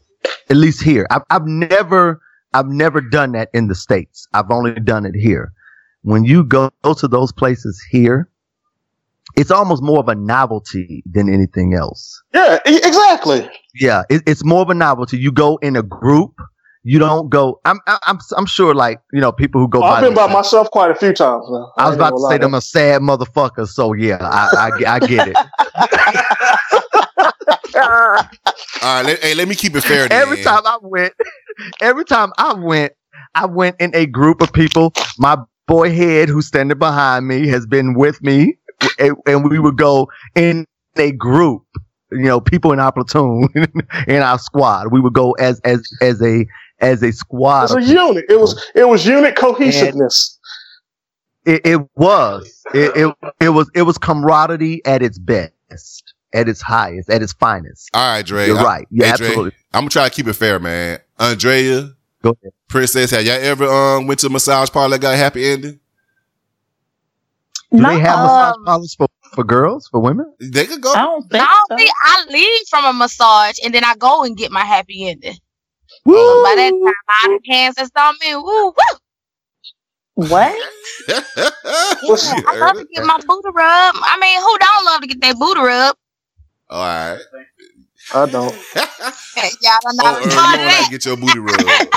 at 0.50 0.56
least 0.58 0.82
here, 0.82 1.06
I've, 1.10 1.24
I've 1.30 1.46
never, 1.46 2.22
I've 2.54 2.68
never 2.68 3.02
done 3.02 3.34
that 3.34 3.50
in 3.54 3.68
the 3.68 3.76
States. 3.76 4.28
I've 4.34 4.50
only 4.52 4.74
done 4.80 5.06
it 5.06 5.16
here. 5.16 5.52
When 6.04 6.24
you 6.24 6.44
go, 6.44 6.72
go 6.84 6.94
to 6.94 7.08
those 7.08 7.32
places 7.34 7.84
here, 7.92 8.30
it's 9.36 9.52
almost 9.52 9.84
more 9.84 10.00
of 10.00 10.08
a 10.08 10.16
novelty 10.16 11.04
than 11.06 11.32
anything 11.32 11.74
else. 11.74 12.22
Yeah, 12.34 12.60
exactly. 12.66 13.50
Yeah, 13.76 14.04
it, 14.10 14.24
it's 14.26 14.44
more 14.44 14.62
of 14.62 14.70
a 14.70 14.74
novelty. 14.74 15.18
You 15.18 15.32
go 15.32 15.58
in 15.58 15.76
a 15.76 15.84
group. 15.84 16.40
You 16.84 17.00
don't 17.00 17.30
go. 17.30 17.60
I'm, 17.66 17.80
I'm, 17.86 18.18
I'm 18.38 18.46
sure, 18.46 18.74
like 18.74 19.02
you 19.12 19.20
know, 19.20 19.34
people 19.34 19.60
who 19.60 19.68
go. 19.68 19.82
I've 19.82 20.02
been 20.02 20.14
by 20.14 20.32
myself 20.32 20.72
quite 20.72 20.90
a 20.90 20.96
few 20.96 21.12
times 21.12 21.44
now. 21.50 21.74
I 21.78 21.88
was 21.88 21.96
about 21.98 22.12
gonna 22.14 22.22
to 22.22 22.34
say 22.34 22.38
them 22.38 22.54
a 22.54 22.62
sad 22.62 23.02
motherfucker. 23.02 23.68
So 23.68 23.92
yeah, 23.92 24.18
I, 24.22 24.72
I, 24.72 24.96
I 24.96 25.00
get 25.00 25.28
it. 25.28 25.36
All 28.18 28.24
right, 28.84 29.06
let, 29.06 29.24
hey, 29.24 29.36
let 29.36 29.48
me 29.48 29.56
keep 29.56 29.76
it 29.76 29.82
fair. 29.82 30.08
Then. 30.08 30.22
every 30.22 30.44
time 30.44 30.62
I 30.66 30.78
went, 30.82 31.14
every 31.82 32.06
time 32.06 32.32
I 32.38 32.54
went, 32.54 32.94
I 33.36 33.46
went 33.46 33.76
in 33.80 33.96
a 33.96 34.06
group 34.06 34.42
of 34.42 34.54
people. 34.54 34.94
My 35.18 35.38
boy 35.68 35.94
head, 35.94 36.30
who's 36.30 36.48
standing 36.48 36.78
behind 36.78 37.28
me, 37.28 37.48
has 37.48 37.66
been 37.66 37.94
with 37.94 38.22
me, 38.22 38.58
and, 39.00 39.16
and 39.26 39.50
we 39.50 39.60
would 39.60 39.78
go 39.78 40.08
in 40.36 40.66
a 40.98 41.12
group. 41.12 41.64
You 42.12 42.20
know, 42.20 42.40
people 42.40 42.72
in 42.72 42.80
our 42.80 42.92
platoon, 42.92 43.50
in 44.08 44.22
our 44.22 44.40
squad, 44.40 44.92
we 44.92 45.02
would 45.02 45.14
go 45.14 45.34
as 45.34 45.60
as 45.62 45.88
as 46.02 46.22
a 46.22 46.46
as 46.80 47.04
a 47.04 47.12
squad. 47.12 47.66
It's 47.66 47.74
a 47.74 47.82
unit. 47.82 48.26
It 48.30 48.40
was 48.40 48.64
it 48.76 48.88
was 48.88 49.06
unit 49.06 49.36
cohesiveness. 49.36 50.40
It, 51.46 51.66
it 51.66 51.82
was. 51.96 52.62
It, 52.74 52.96
it 52.96 53.16
it 53.40 53.50
was 53.50 53.70
it 53.74 53.84
was 53.84 53.98
camaraderie 53.98 54.82
at 54.86 55.02
its 55.02 55.18
best, 55.18 56.07
at 56.34 56.48
its 56.50 56.62
highest, 56.62 57.10
at 57.10 57.22
its 57.22 57.34
finest. 57.34 57.90
All 57.94 58.14
right, 58.16 58.26
Dre. 58.26 58.48
You're 58.48 58.60
I- 58.60 58.64
right. 58.64 58.88
Yeah, 58.92 59.08
hey, 59.08 59.18
Dre, 59.18 59.28
absolutely. 59.28 59.52
I'm 59.74 59.82
gonna 59.82 59.90
try 59.90 60.10
to 60.10 60.14
keep 60.14 60.28
it 60.28 60.34
fair, 60.34 60.60
man. 60.60 61.00
Andrea, 61.20 61.92
Go 62.22 62.30
ahead. 62.42 62.54
Princess, 62.68 63.12
have 63.12 63.24
y'all 63.24 63.36
ever 63.40 63.66
um 63.66 64.08
went 64.08 64.20
to 64.22 64.28
a 64.28 64.30
massage 64.30 64.70
parlor 64.72 64.92
that 64.98 65.02
got 65.02 65.14
a 65.14 65.18
happy 65.18 65.46
ending? 65.46 65.80
Do 67.72 67.82
No, 67.82 67.90
they 67.90 68.00
have 68.00 68.20
massage 68.20 68.56
um, 68.56 68.66
parlors 68.66 68.96
for, 68.96 69.08
for 69.34 69.44
girls, 69.44 69.88
for 69.90 70.00
women? 70.00 70.32
They 70.40 70.66
could 70.66 70.82
go. 70.82 70.94
I 70.94 71.02
don't 71.02 71.30
think 71.30 71.44
I 71.44 71.48
don't 71.48 71.68
so. 71.70 71.76
think 71.78 71.92
I 72.04 72.26
leave 72.30 72.68
from 72.70 72.86
a 72.86 72.94
massage 72.94 73.58
and 73.64 73.74
then 73.74 73.84
I 73.84 73.96
go 73.96 74.24
and 74.24 74.38
get 74.38 74.52
my 74.52 74.64
happy 74.64 75.08
ending. 75.10 75.36
Woo! 76.06 76.16
So 76.16 76.44
by 76.44 76.56
that 76.56 76.72
time, 76.72 76.94
I 77.10 77.40
hands 77.54 77.76
that's 77.76 77.92
on 77.98 78.16
me. 78.22 78.36
Woo, 78.36 78.68
woo. 78.68 78.74
What? 80.16 80.56
Yeah, 82.04 82.42
I 82.48 82.58
love 82.58 82.78
to 82.78 82.88
get 82.94 83.06
my 83.06 83.18
booty 83.28 83.50
rub. 83.54 83.96
I 83.96 84.18
mean, 84.22 84.42
who 84.42 84.58
don't 84.58 84.86
love 84.86 85.02
to 85.02 85.08
get 85.08 85.22
their 85.22 85.36
booty 85.36 85.60
rub? 85.62 85.96
All 86.70 86.82
right. 86.84 87.20
I 88.14 88.26
don't. 88.26 88.54
Y'all 88.76 89.78
don't 89.84 89.98
know 89.98 90.04
oh, 90.06 90.16
Earl, 90.16 90.22
you 90.24 90.30
know 90.30 90.36
I 90.38 90.88
get 90.90 91.06
your 91.06 91.18
booty 91.18 91.40
rubbed. 91.40 91.64
Lies. 91.64 91.88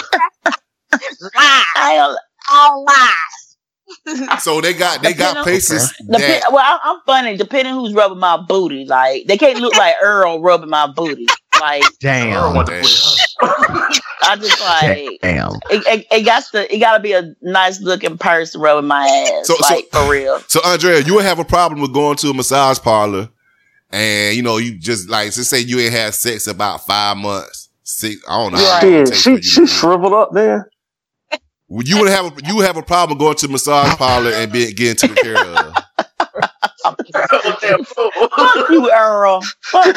I 1.36 1.94
don't, 1.96 2.18
All 2.50 2.84
lies. 2.84 4.42
So 4.42 4.60
they 4.60 4.72
got 4.72 5.02
they 5.02 5.12
got 5.14 5.34
Depending 5.34 5.36
on- 5.38 5.44
places 5.44 5.92
Depen- 6.02 6.18
that 6.18 6.42
well, 6.52 6.58
I- 6.64 6.78
I'm 6.84 7.00
funny. 7.06 7.36
Depending 7.36 7.74
who's 7.74 7.92
rubbing 7.92 8.18
my 8.18 8.36
booty, 8.36 8.84
like 8.86 9.26
they 9.26 9.36
can't 9.36 9.58
look 9.60 9.76
like 9.76 9.94
Earl 10.02 10.40
rubbing 10.40 10.70
my 10.70 10.86
booty. 10.86 11.26
Like 11.60 11.82
Damn. 12.00 12.56
Oh, 12.56 12.62
damn. 12.64 12.84
I 14.22 14.36
just 14.36 14.60
like 14.60 15.18
Damn. 15.22 15.52
it. 15.70 15.86
It, 15.86 16.06
it 16.10 16.22
got 16.24 16.44
to. 16.52 16.74
It 16.74 16.78
got 16.78 16.94
to 16.96 17.00
be 17.00 17.12
a 17.12 17.34
nice 17.42 17.80
looking 17.80 18.16
person 18.18 18.60
rubbing 18.60 18.86
my 18.88 19.06
ass. 19.06 19.46
So- 19.46 19.56
so- 19.56 19.82
for 19.92 20.10
real. 20.10 20.38
So 20.48 20.60
Andrea, 20.64 21.00
you 21.00 21.14
would 21.16 21.24
have 21.24 21.38
a 21.38 21.44
problem 21.44 21.80
with 21.80 21.92
going 21.92 22.16
to 22.18 22.28
a 22.30 22.34
massage 22.34 22.78
parlor, 22.78 23.28
and 23.90 24.36
you 24.36 24.42
know 24.42 24.56
you 24.58 24.78
just 24.78 25.08
like 25.08 25.26
let's 25.26 25.48
say 25.48 25.60
you 25.60 25.78
ain't 25.80 25.92
had 25.92 26.14
sex 26.14 26.46
about 26.46 26.86
five 26.86 27.16
months. 27.16 27.68
Six, 27.82 28.22
I 28.28 28.36
don't 28.38 28.52
know. 28.52 28.58
How 28.58 28.82
long 28.82 28.92
it 28.92 29.06
Shit, 29.06 29.06
takes 29.08 29.22
for 29.22 29.30
you 29.30 29.42
she 29.42 29.42
she 29.42 29.66
shriveled 29.66 30.12
up 30.12 30.30
there. 30.32 30.70
Well, 31.68 31.84
You 31.84 32.00
would 32.00 32.10
have 32.10 32.26
a, 32.26 32.46
you 32.46 32.56
would 32.56 32.66
have 32.66 32.76
a 32.76 32.82
problem 32.82 33.18
going 33.18 33.36
to 33.36 33.46
a 33.46 33.48
massage 33.48 33.94
parlor 33.96 34.30
and 34.32 34.50
being 34.52 34.74
getting 34.74 34.96
taken 34.96 35.16
care 35.16 35.38
of. 35.38 35.74
Fuck 36.82 38.70
you, 38.70 38.90
Earl. 38.92 39.40
Fuck 39.62 39.86
you. 39.86 39.92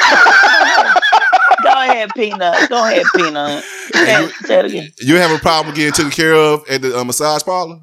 Go 1.62 1.70
ahead, 1.72 2.10
Peanut. 2.14 2.68
Go 2.68 2.84
ahead, 2.86 3.04
Peanut. 3.14 3.64
Say, 3.92 4.28
say 4.44 4.58
it 4.58 4.64
again. 4.66 4.88
You 5.00 5.16
have 5.16 5.30
a 5.30 5.38
problem 5.38 5.74
getting 5.74 5.92
taken 5.92 6.10
care 6.10 6.34
of 6.34 6.64
at 6.68 6.82
the 6.82 6.98
uh, 6.98 7.04
massage 7.04 7.42
parlor. 7.42 7.80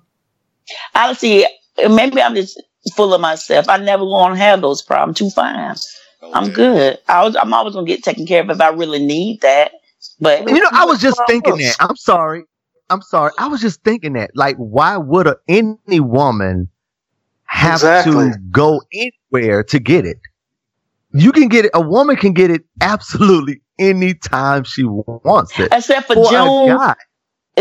I 0.94 1.14
see. 1.14 1.48
Maybe 1.90 2.22
I'm 2.22 2.36
just 2.36 2.62
full 2.96 3.14
of 3.14 3.22
myself. 3.22 3.68
I 3.70 3.78
never 3.78 4.04
gonna 4.06 4.38
have 4.38 4.62
those 4.62 4.82
problems. 4.82 5.18
Too 5.18 5.30
fine. 5.30 5.76
I'm 6.34 6.52
good. 6.52 7.00
I 7.08 7.24
was. 7.24 7.36
I'm 7.36 7.54
always 7.54 7.74
gonna 7.76 7.88
get 7.88 8.04
taken 8.04 8.26
care 8.26 8.42
of 8.42 8.50
if 8.50 8.62
I 8.62 8.70
really 8.70 9.06
need 9.06 9.42
that. 9.42 9.74
But 10.20 10.48
You 10.50 10.60
know, 10.60 10.70
I 10.72 10.86
was 10.86 11.00
just 11.08 11.22
thinking 11.28 11.58
that. 11.58 11.76
I'm 11.80 11.96
sorry. 11.96 12.44
I'm 12.90 13.02
sorry. 13.02 13.32
I 13.38 13.48
was 13.48 13.62
just 13.62 13.84
thinking 13.84 14.14
that. 14.14 14.32
Like, 14.36 14.58
why 14.58 14.98
would 14.98 15.28
a, 15.28 15.38
any 15.48 16.00
woman 16.00 16.70
have 17.46 17.76
Exactly. 17.76 18.32
to 18.32 18.38
go 18.52 18.82
anywhere 18.94 19.64
to 19.66 19.80
get 19.80 20.06
it? 20.06 20.20
You 21.14 21.32
can 21.32 21.48
get 21.50 21.66
it. 21.66 21.72
A 21.74 21.82
woman 21.82 22.16
can 22.16 22.34
get 22.34 22.52
it 22.52 22.62
absolutely 22.82 23.62
anytime 23.80 24.64
she 24.64 24.84
wants 24.84 25.60
it. 25.60 25.72
except 25.72 26.08
for 26.08 26.16
For 26.16 26.28
a 26.28 26.30
June, 26.30 26.68
guy. 26.68 26.96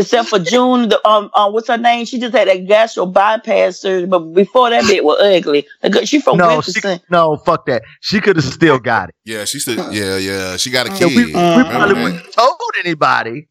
Except 0.00 0.28
for 0.28 0.38
June, 0.38 0.88
the 0.88 1.08
um, 1.08 1.30
uh, 1.34 1.50
what's 1.50 1.68
her 1.68 1.76
name? 1.76 2.04
She 2.06 2.18
just 2.18 2.34
had 2.34 2.48
that 2.48 2.66
gastro 2.66 3.06
bypass 3.06 3.78
surgery, 3.80 4.06
but 4.06 4.20
before 4.34 4.70
that 4.70 4.84
bit 4.86 5.04
was 5.04 5.20
ugly. 5.20 5.66
She 6.04 6.20
from 6.20 6.38
No, 6.38 6.60
she, 6.60 6.72
no, 7.10 7.36
fuck 7.36 7.66
that. 7.66 7.82
She 8.00 8.20
could 8.20 8.36
have 8.36 8.44
still 8.44 8.78
got 8.78 9.10
it. 9.10 9.14
Yeah, 9.24 9.44
she 9.44 9.58
said. 9.60 9.78
Yeah, 9.92 10.16
yeah. 10.16 10.56
She 10.56 10.70
got 10.70 10.86
a 10.88 10.90
Yeah, 10.92 10.98
kid. 10.98 11.16
we, 11.16 11.24
we 11.26 11.32
Mm. 11.32 11.70
probably 11.70 12.02
wouldn't 12.02 12.32
told 12.32 12.58
anybody, 12.84 13.48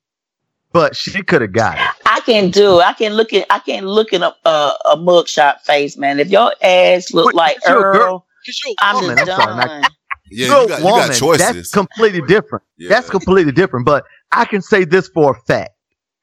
but 0.73 0.95
she 0.95 1.21
could 1.23 1.41
have 1.41 1.53
got 1.53 1.77
it. 1.77 1.87
I 2.05 2.19
can 2.21 2.51
do. 2.51 2.79
I 2.79 2.93
can 2.93 3.13
look 3.13 3.33
at. 3.33 3.45
I 3.49 3.59
can 3.59 3.85
look 3.85 4.13
at 4.13 4.21
a 4.21 4.33
a, 4.47 4.77
a 4.91 4.97
mugshot 4.97 5.61
face, 5.61 5.97
man. 5.97 6.19
If 6.19 6.29
your 6.29 6.51
ass 6.61 7.13
look 7.13 7.25
But 7.27 7.35
like 7.35 7.57
you're 7.67 7.77
a 7.91 7.93
girl. 7.93 8.01
Earl, 8.07 8.25
'Cause 8.45 8.61
you're 8.65 8.73
a 8.73 8.75
I'm 8.81 8.95
woman. 9.01 9.17
just 9.17 9.31
I'm 9.31 9.37
sorry, 9.37 9.47
done. 9.67 9.81
not- 9.81 9.91
Yeah, 10.31 10.47
You're 10.47 10.61
you 10.61 10.67
got, 10.69 10.79
you 10.79 10.85
woman. 10.85 11.07
got 11.07 11.15
choices. 11.15 11.45
That's 11.45 11.71
completely 11.71 12.21
different. 12.27 12.63
Yeah. 12.77 12.89
That's 12.89 13.09
completely 13.09 13.51
different. 13.51 13.85
But 13.85 14.03
I 14.31 14.45
can 14.45 14.61
say 14.61 14.83
this 14.85 15.07
for 15.09 15.31
a 15.31 15.39
fact, 15.47 15.71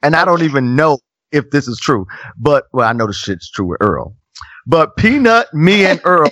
and 0.03 0.14
I 0.16 0.24
don't 0.24 0.42
even 0.42 0.76
know 0.76 0.99
if 1.32 1.51
this 1.51 1.68
is 1.68 1.78
true. 1.78 2.07
But 2.38 2.64
well, 2.72 2.88
I 2.88 2.92
know 2.92 3.07
the 3.07 3.12
shit's 3.12 3.51
true 3.51 3.66
with 3.66 3.78
Earl. 3.80 4.14
But 4.66 4.97
Peanut, 4.97 5.53
me, 5.55 5.84
and 5.86 6.01
Earl 6.05 6.30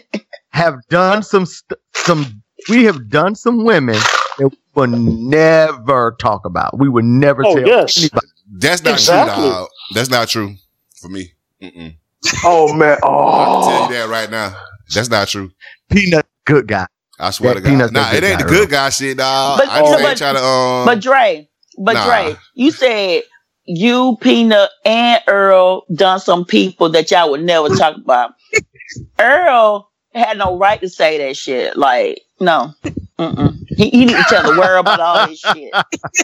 have 0.50 0.76
done 0.88 1.22
some 1.22 1.46
st- 1.46 1.78
some. 1.94 2.42
We 2.68 2.84
have 2.84 3.08
done 3.10 3.34
some 3.34 3.64
women 3.64 3.94
that 4.38 4.48
we 4.50 4.56
will 4.74 4.86
never 4.88 6.16
talk 6.20 6.44
about. 6.46 6.78
We 6.78 6.88
would 6.88 7.04
never 7.04 7.44
Oh, 7.44 7.54
tell 7.56 7.66
yes. 7.66 7.98
anybody. 7.98 8.26
That's 8.58 8.82
not 8.82 8.94
Exactly. 8.94 9.42
true, 9.42 9.50
dog. 9.52 9.68
That's 9.94 10.10
not 10.10 10.28
true 10.28 10.54
for 10.96 11.08
me. 11.08 11.32
Mm-mm. 11.62 11.96
Oh 12.44 12.72
man. 12.72 12.98
I'll 13.02 13.62
tell 13.64 13.82
Oh. 13.82 13.88
you 13.88 13.94
that 13.94 14.08
right 14.08 14.30
now. 14.30 14.56
That's 14.94 15.10
not 15.10 15.28
true. 15.28 15.50
Peanut, 15.90 16.26
good 16.46 16.66
guy. 16.68 16.86
I 17.18 17.30
swear 17.30 17.54
That 17.54 17.60
to 17.60 17.64
God. 17.64 17.70
peanut's 17.70 17.92
Nah, 17.92 18.08
it 18.10 18.12
good 18.20 18.24
ain't 18.24 18.38
the 18.40 18.44
guy, 18.44 18.50
good 18.50 18.70
guy 18.70 18.88
shit, 18.90 19.16
dog. 19.18 19.58
But- 19.58 19.68
I 19.68 19.80
just 19.80 19.90
no, 19.90 19.98
ain't 19.98 20.02
but- 20.08 20.16
trying 20.18 20.34
to 20.36 20.42
um 20.42 20.84
But 20.86 21.00
Dre, 21.00 21.48
but 21.78 21.92
Nah. 21.94 22.04
Dre, 22.06 22.36
you 22.54 22.70
said 22.70 23.22
you, 23.66 24.16
Peanut, 24.20 24.70
and 24.84 25.22
Earl 25.28 25.84
done 25.94 26.20
some 26.20 26.44
people 26.44 26.90
that 26.90 27.10
y'all 27.10 27.30
would 27.30 27.42
never 27.44 27.70
talk 27.70 27.96
about. 27.96 28.32
Earl 29.18 29.90
had 30.14 30.38
no 30.38 30.56
right 30.58 30.80
to 30.80 30.88
say 30.88 31.18
that 31.18 31.36
shit. 31.36 31.76
Like, 31.76 32.20
no. 32.40 32.72
Mm-mm. 33.18 33.58
He, 33.76 33.90
he 33.90 34.04
need 34.04 34.16
to 34.16 34.24
tell 34.24 34.42
the 34.52 34.58
world 34.58 34.84
about 34.86 35.00
all 35.00 35.26
this 35.26 35.38
shit. 35.38 35.72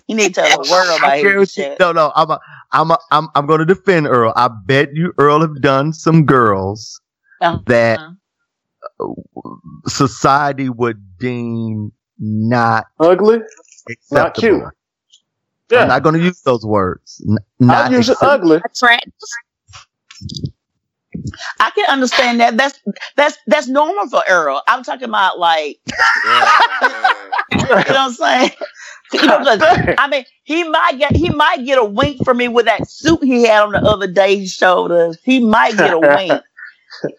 He 0.06 0.14
need 0.14 0.34
to 0.34 0.40
tell 0.42 0.62
the 0.64 0.70
world 0.70 0.88
about 0.98 1.10
I 1.12 1.18
his 1.18 1.52
shit. 1.52 1.78
no, 1.78 1.92
no, 1.92 2.12
I'm 2.16 2.30
a, 2.30 2.40
I'm 2.72 2.90
a, 2.90 2.98
I'm 3.12 3.28
I'm 3.36 3.46
going 3.46 3.60
to 3.60 3.64
defend 3.64 4.06
Earl. 4.08 4.32
I 4.36 4.48
bet 4.66 4.88
you 4.94 5.12
Earl 5.18 5.40
have 5.40 5.60
done 5.62 5.92
some 5.92 6.24
girls 6.26 7.00
Uh-huh. 7.40 7.60
that 7.66 8.00
society 9.86 10.68
would 10.68 11.18
deem 11.18 11.92
not 12.18 12.86
Ugly. 12.98 13.38
acceptable. 13.88 14.12
Not 14.12 14.34
cute. 14.34 14.62
I'm 15.74 15.88
not 15.88 16.02
going 16.02 16.14
to 16.16 16.22
use 16.22 16.40
those 16.42 16.64
words. 16.66 17.24
N- 17.28 17.38
I'll 17.68 17.84
not 17.84 17.92
use 17.92 18.08
it 18.08 18.18
ugly. 18.20 18.60
I 21.60 21.70
can 21.70 21.86
understand 21.90 22.40
that. 22.40 22.56
That's 22.56 22.80
that's 23.16 23.38
that's 23.46 23.68
normal 23.68 24.08
for 24.08 24.22
Earl. 24.28 24.62
I'm 24.68 24.82
talking 24.84 25.08
about 25.08 25.38
like, 25.38 25.78
you 25.86 26.88
know 27.68 27.84
what 27.84 27.90
I'm 27.96 28.12
saying? 28.12 28.50
You 29.12 29.26
know, 29.26 29.38
'cause, 29.38 29.64
I 29.98 30.08
mean, 30.08 30.24
he 30.44 30.64
might 30.64 30.98
get 30.98 31.16
he 31.16 31.30
might 31.30 31.64
get 31.64 31.78
a 31.78 31.84
wink 31.84 32.24
from 32.24 32.38
me 32.38 32.48
with 32.48 32.66
that 32.66 32.86
suit 32.86 33.24
he 33.24 33.44
had 33.44 33.62
on 33.62 33.72
the 33.72 33.84
other 33.84 34.06
day. 34.06 34.36
He 34.36 34.46
showed 34.48 34.92
us. 34.92 35.18
He 35.24 35.40
might 35.40 35.78
get 35.78 35.94
a 35.94 35.98
wink. 36.00 36.44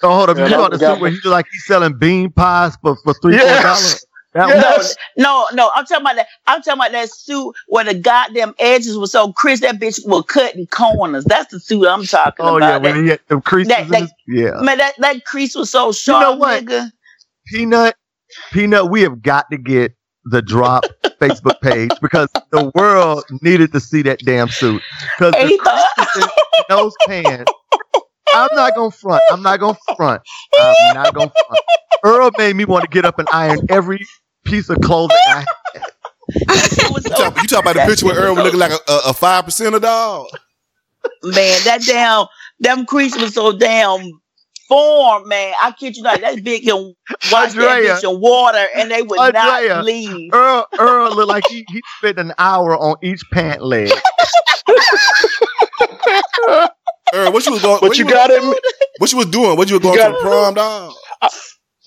Oh, 0.03 0.15
hold 0.15 0.29
up. 0.29 0.37
You 0.37 0.43
that 0.49 0.57
got 0.57 0.71
the 0.71 0.79
suit 0.79 0.99
where 0.99 1.11
he 1.11 1.19
like 1.25 1.47
he's 1.51 1.65
selling 1.65 1.97
bean 1.97 2.31
pies 2.31 2.77
for, 2.81 2.97
for 3.03 3.13
three, 3.15 3.35
four 3.35 3.57
Yes. 3.59 4.05
Dollars. 4.33 4.55
That 4.55 4.61
Yes. 4.61 4.77
was- 4.77 4.97
No, 5.17 5.47
no, 5.53 5.71
I'm 5.75 5.85
talking 5.85 6.05
about 6.05 6.15
that. 6.17 6.27
I'm 6.47 6.61
talking 6.61 6.79
about 6.79 6.91
that 6.93 7.09
suit 7.11 7.53
where 7.67 7.83
the 7.83 7.93
goddamn 7.95 8.53
edges 8.59 8.97
were 8.97 9.07
so 9.07 9.33
crisp 9.33 9.63
that 9.63 9.79
bitch 9.79 9.99
was 10.05 10.23
cutting 10.27 10.67
corners. 10.67 11.25
That's 11.25 11.51
the 11.51 11.59
suit 11.59 11.85
I'm 11.87 12.03
talking 12.05 12.45
about. 12.45 12.53
Oh 12.53 12.57
yeah, 12.59 12.75
about. 12.77 12.81
when 12.83 13.03
he 13.03 13.09
had 13.11 13.19
the 13.27 13.41
creases. 13.41 13.69
that- 13.73 13.89
that- 13.89 14.09
yeah. 14.27 14.51
man, 14.61 14.77
that 14.77 14.93
that 14.99 15.25
crease 15.25 15.55
was 15.55 15.69
so 15.69 15.91
sharp, 15.91 16.21
you 16.23 16.31
know 16.31 16.37
what? 16.37 16.65
nigga. 16.65 16.91
Peanut, 17.47 17.95
Peanut, 18.51 18.89
we 18.89 19.01
have 19.01 19.21
got 19.21 19.49
to 19.51 19.57
get 19.57 19.93
the 20.25 20.41
drop 20.41 20.85
Facebook 21.19 21.59
page 21.61 21.91
because 22.01 22.29
the 22.51 22.71
world 22.75 23.23
needed 23.41 23.71
to 23.73 23.79
see 23.79 24.01
that 24.03 24.19
damn 24.19 24.47
suit. 24.49 24.81
Because 25.17 25.33
the 25.33 25.59
thought, 25.63 25.85
creases 26.13 26.31
in 26.57 26.63
those 26.69 26.93
pants. 27.07 27.51
I'm 28.33 28.49
not 28.53 28.75
gonna 28.75 28.91
front. 28.91 29.21
I'm 29.29 29.41
not 29.41 29.59
gonna 29.59 29.77
front. 29.95 30.21
I'm 30.59 30.93
not 30.93 31.13
gonna 31.13 31.31
front. 31.47 31.61
Earl 32.03 32.31
made 32.37 32.55
me 32.55 32.65
want 32.65 32.83
to 32.83 32.89
get 32.89 33.05
up 33.05 33.19
and 33.19 33.27
iron 33.31 33.59
every 33.69 34.05
piece 34.43 34.69
of 34.69 34.79
clothing 34.81 35.17
I 35.27 35.39
had. 35.39 35.45
that 36.47 36.69
shit 36.71 36.91
was 36.91 37.05
You 37.05 37.11
talk, 37.11 37.41
you 37.41 37.47
talk 37.47 37.61
about 37.61 37.75
the 37.75 37.81
picture 37.81 38.05
where 38.05 38.15
shit 38.15 38.23
was 38.23 38.37
Earl 38.37 38.43
looking 38.43 38.59
like 38.59 38.71
a, 38.71 38.91
a, 38.91 39.01
a 39.09 39.13
five 39.13 39.45
percent 39.45 39.75
of 39.75 39.81
dog. 39.81 40.27
man, 41.23 41.59
that 41.65 41.81
damn, 41.85 42.25
them 42.59 42.85
crease 42.85 43.15
was 43.17 43.33
so 43.33 43.57
damn 43.57 43.99
form, 44.67 45.27
man. 45.27 45.53
I 45.61 45.71
kid 45.71 45.97
you 45.97 46.03
not, 46.03 46.21
that 46.21 46.37
bitch 46.37 46.63
can 46.63 46.95
wash 47.31 47.49
Andrea. 47.49 47.67
that 47.67 47.83
bitch 48.03 48.09
in 48.13 48.21
water 48.21 48.65
and 48.75 48.89
they 48.89 49.01
would 49.01 49.19
Andrea. 49.19 49.75
not 49.75 49.85
leave. 49.85 50.33
Earl, 50.33 50.65
Earl 50.79 51.15
looked 51.15 51.29
like 51.29 51.45
he, 51.47 51.65
he 51.67 51.81
spent 51.97 52.17
an 52.17 52.33
hour 52.37 52.77
on 52.77 52.95
each 53.03 53.21
pant 53.31 53.61
leg. 53.61 53.91
Earl, 57.13 57.31
what 57.31 57.45
you 57.45 57.51
was 57.51 57.61
going? 57.61 57.79
But 57.81 57.89
what 57.89 57.97
you 57.97 58.05
was- 58.05 58.13
got 58.13 58.29
it. 58.29 58.43
What 58.97 59.11
you 59.11 59.17
was 59.17 59.27
doing? 59.27 59.57
What 59.57 59.69
you 59.69 59.75
was 59.79 59.83
going 59.83 59.97
got- 59.97 60.09
to 60.11 60.19
prom, 60.21 60.53
dog? 60.53 60.93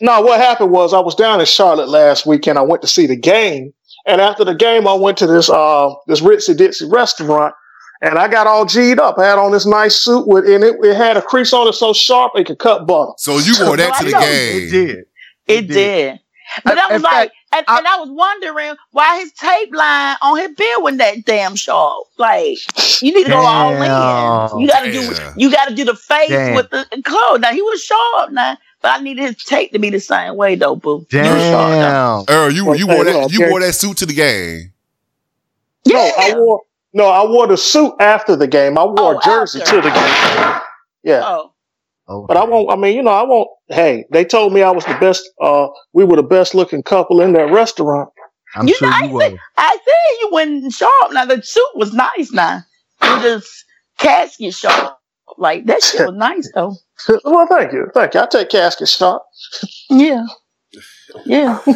No, 0.01 0.21
what 0.23 0.41
happened 0.41 0.71
was 0.71 0.93
I 0.93 0.99
was 1.01 1.15
down 1.15 1.39
in 1.41 1.47
Charlotte 1.47 1.89
last 1.89 2.27
weekend. 2.27 2.59
I 2.59 2.63
went 2.63 2.83
to 2.83 2.89
see 2.89 3.07
the 3.07 3.17
game, 3.17 3.73
and 4.07 4.21
after 4.21 4.45
the 4.45 4.55
game, 4.55 4.89
I 4.89 4.95
went 4.95 5.17
to 5.19 5.27
this 5.27 5.49
uh 5.49 5.91
this 6.09 6.21
ritzy 6.21 6.55
ditzy 6.57 6.91
restaurant, 6.93 7.55
and 8.03 8.19
I 8.19 8.27
got 8.29 8.47
all 8.49 8.65
G'd 8.67 8.99
up. 8.99 9.19
I 9.19 9.25
had 9.27 9.39
on 9.39 9.53
this 9.53 9.67
nice 9.67 9.95
suit 9.97 10.27
with, 10.27 10.47
and 10.49 10.65
it, 10.65 10.77
it 10.83 10.97
had 10.97 11.17
a 11.17 11.23
crease 11.23 11.53
on 11.53 11.69
it 11.69 11.75
so 11.75 11.93
sharp 11.93 12.33
it 12.35 12.47
could 12.47 12.59
cut 12.59 12.87
butter. 12.87 13.13
So 13.19 13.39
you 13.39 13.55
wore 13.65 13.77
that 13.77 13.95
to 14.01 14.05
the 14.05 14.11
game? 14.11 14.21
It 14.23 14.71
did. 14.71 14.97
It 14.99 15.05
It 15.47 15.69
did. 15.69 16.21
But 16.63 16.79
I 16.79 16.87
In 16.89 16.93
was 16.95 17.03
like, 17.03 17.13
fact, 17.13 17.33
and, 17.53 17.65
I- 17.69 17.79
and 17.79 17.87
I 17.87 17.99
was 17.99 18.11
wondering 18.11 18.75
why 18.93 19.19
his 19.21 19.33
tape 19.33 19.75
line 19.75 20.17
on 20.23 20.39
his 20.39 20.55
bill 20.57 20.83
wasn't 20.83 20.99
that 21.01 21.25
damn 21.25 21.57
sharp. 21.57 22.07
Like, 22.19 22.59
you 23.03 23.13
need 23.13 23.25
to 23.25 23.31
go 23.31 23.39
all 23.39 23.73
in. 23.73 24.61
You 24.61 24.69
gotta 24.69 24.93
do, 24.93 25.15
you 25.37 25.51
gotta 25.51 25.75
do 25.75 25.85
the 25.85 25.95
face 25.97 26.29
Damn. 26.29 26.55
with 26.55 26.71
the 26.71 26.87
clothes. 27.05 27.41
Now 27.41 27.53
he 27.53 27.63
was 27.63 27.83
sharp 27.83 28.31
now, 28.33 28.57
but 28.83 29.01
I 29.01 29.03
needed 29.03 29.23
his 29.23 29.37
tape 29.45 29.73
to 29.73 29.79
be 29.79 29.91
the 29.91 30.01
same 30.01 30.37
way 30.37 30.55
though, 30.55 30.77
boo. 30.77 31.07
He 31.11 31.17
was 31.19 31.27
sharp. 31.27 32.27
Damn. 32.29 32.35
Earl, 32.37 32.51
you 32.53 32.75
you 32.75 32.87
wore 32.87 33.05
that 33.05 33.33
you 33.33 33.49
wore 33.51 33.61
that 33.61 33.73
suit 33.75 33.97
to 33.99 34.07
the 34.07 34.15
game. 34.15 34.73
No, 35.87 35.99
I 36.19 36.35
wore 36.37 36.61
no, 36.93 37.07
I 37.09 37.25
wore 37.27 37.47
the 37.49 37.57
suit 37.57 37.95
after 38.01 38.37
the 38.37 38.47
game. 38.47 38.79
I 38.79 38.85
wore 38.85 38.95
Oh, 38.99 39.19
a 39.19 39.23
jersey 39.25 39.61
after. 39.61 39.77
to 39.77 39.89
the 39.89 39.91
game. 39.91 40.61
Yeah. 41.03 41.23
Oh, 41.25 41.53
Oh, 42.07 42.27
But 42.27 42.37
I 42.37 42.45
won't. 42.45 42.71
I 42.71 42.77
mean, 42.77 42.97
you 42.97 43.03
know, 43.03 43.13
I 43.13 43.23
won't. 43.23 43.49
Hey, 43.69 44.05
they 44.11 44.25
told 44.25 44.53
me 44.53 44.63
I 44.63 44.71
was 44.71 44.85
the 44.85 44.97
best. 45.01 45.29
Uh, 45.41 45.69
we 45.93 46.05
were 46.05 46.17
the 46.17 46.23
best 46.23 46.55
looking 46.55 46.83
couple 46.83 47.21
in 47.21 47.33
that 47.33 47.51
restaurant. 47.51 48.11
I'm 48.55 48.69
You 48.69 48.75
sure 48.75 48.91
know, 48.91 48.97
you 48.99 49.05
I 49.05 49.13
was. 49.13 49.39
I 49.57 49.73
said 49.85 50.21
you 50.21 50.29
went 50.33 50.73
sharp. 50.73 51.13
Now 51.13 51.25
the 51.25 51.43
suit 51.43 51.71
was 51.75 51.93
nice. 51.95 52.31
Now 52.33 52.63
it 53.03 53.11
was 53.11 53.23
just 53.23 53.65
casket 53.99 54.55
sharp. 54.55 54.99
Like 55.39 55.65
that 55.67 55.83
shit 55.83 56.07
was 56.07 56.15
nice 56.17 56.51
though. 56.55 56.77
well, 57.25 57.47
thank 57.47 57.73
you, 57.73 57.89
thank 57.95 58.15
you. 58.15 58.21
I 58.21 58.27
take 58.27 58.51
casket 58.51 58.89
sharp. 58.89 59.23
Yeah, 59.91 60.27
yeah. 61.25 61.61
All 61.67 61.71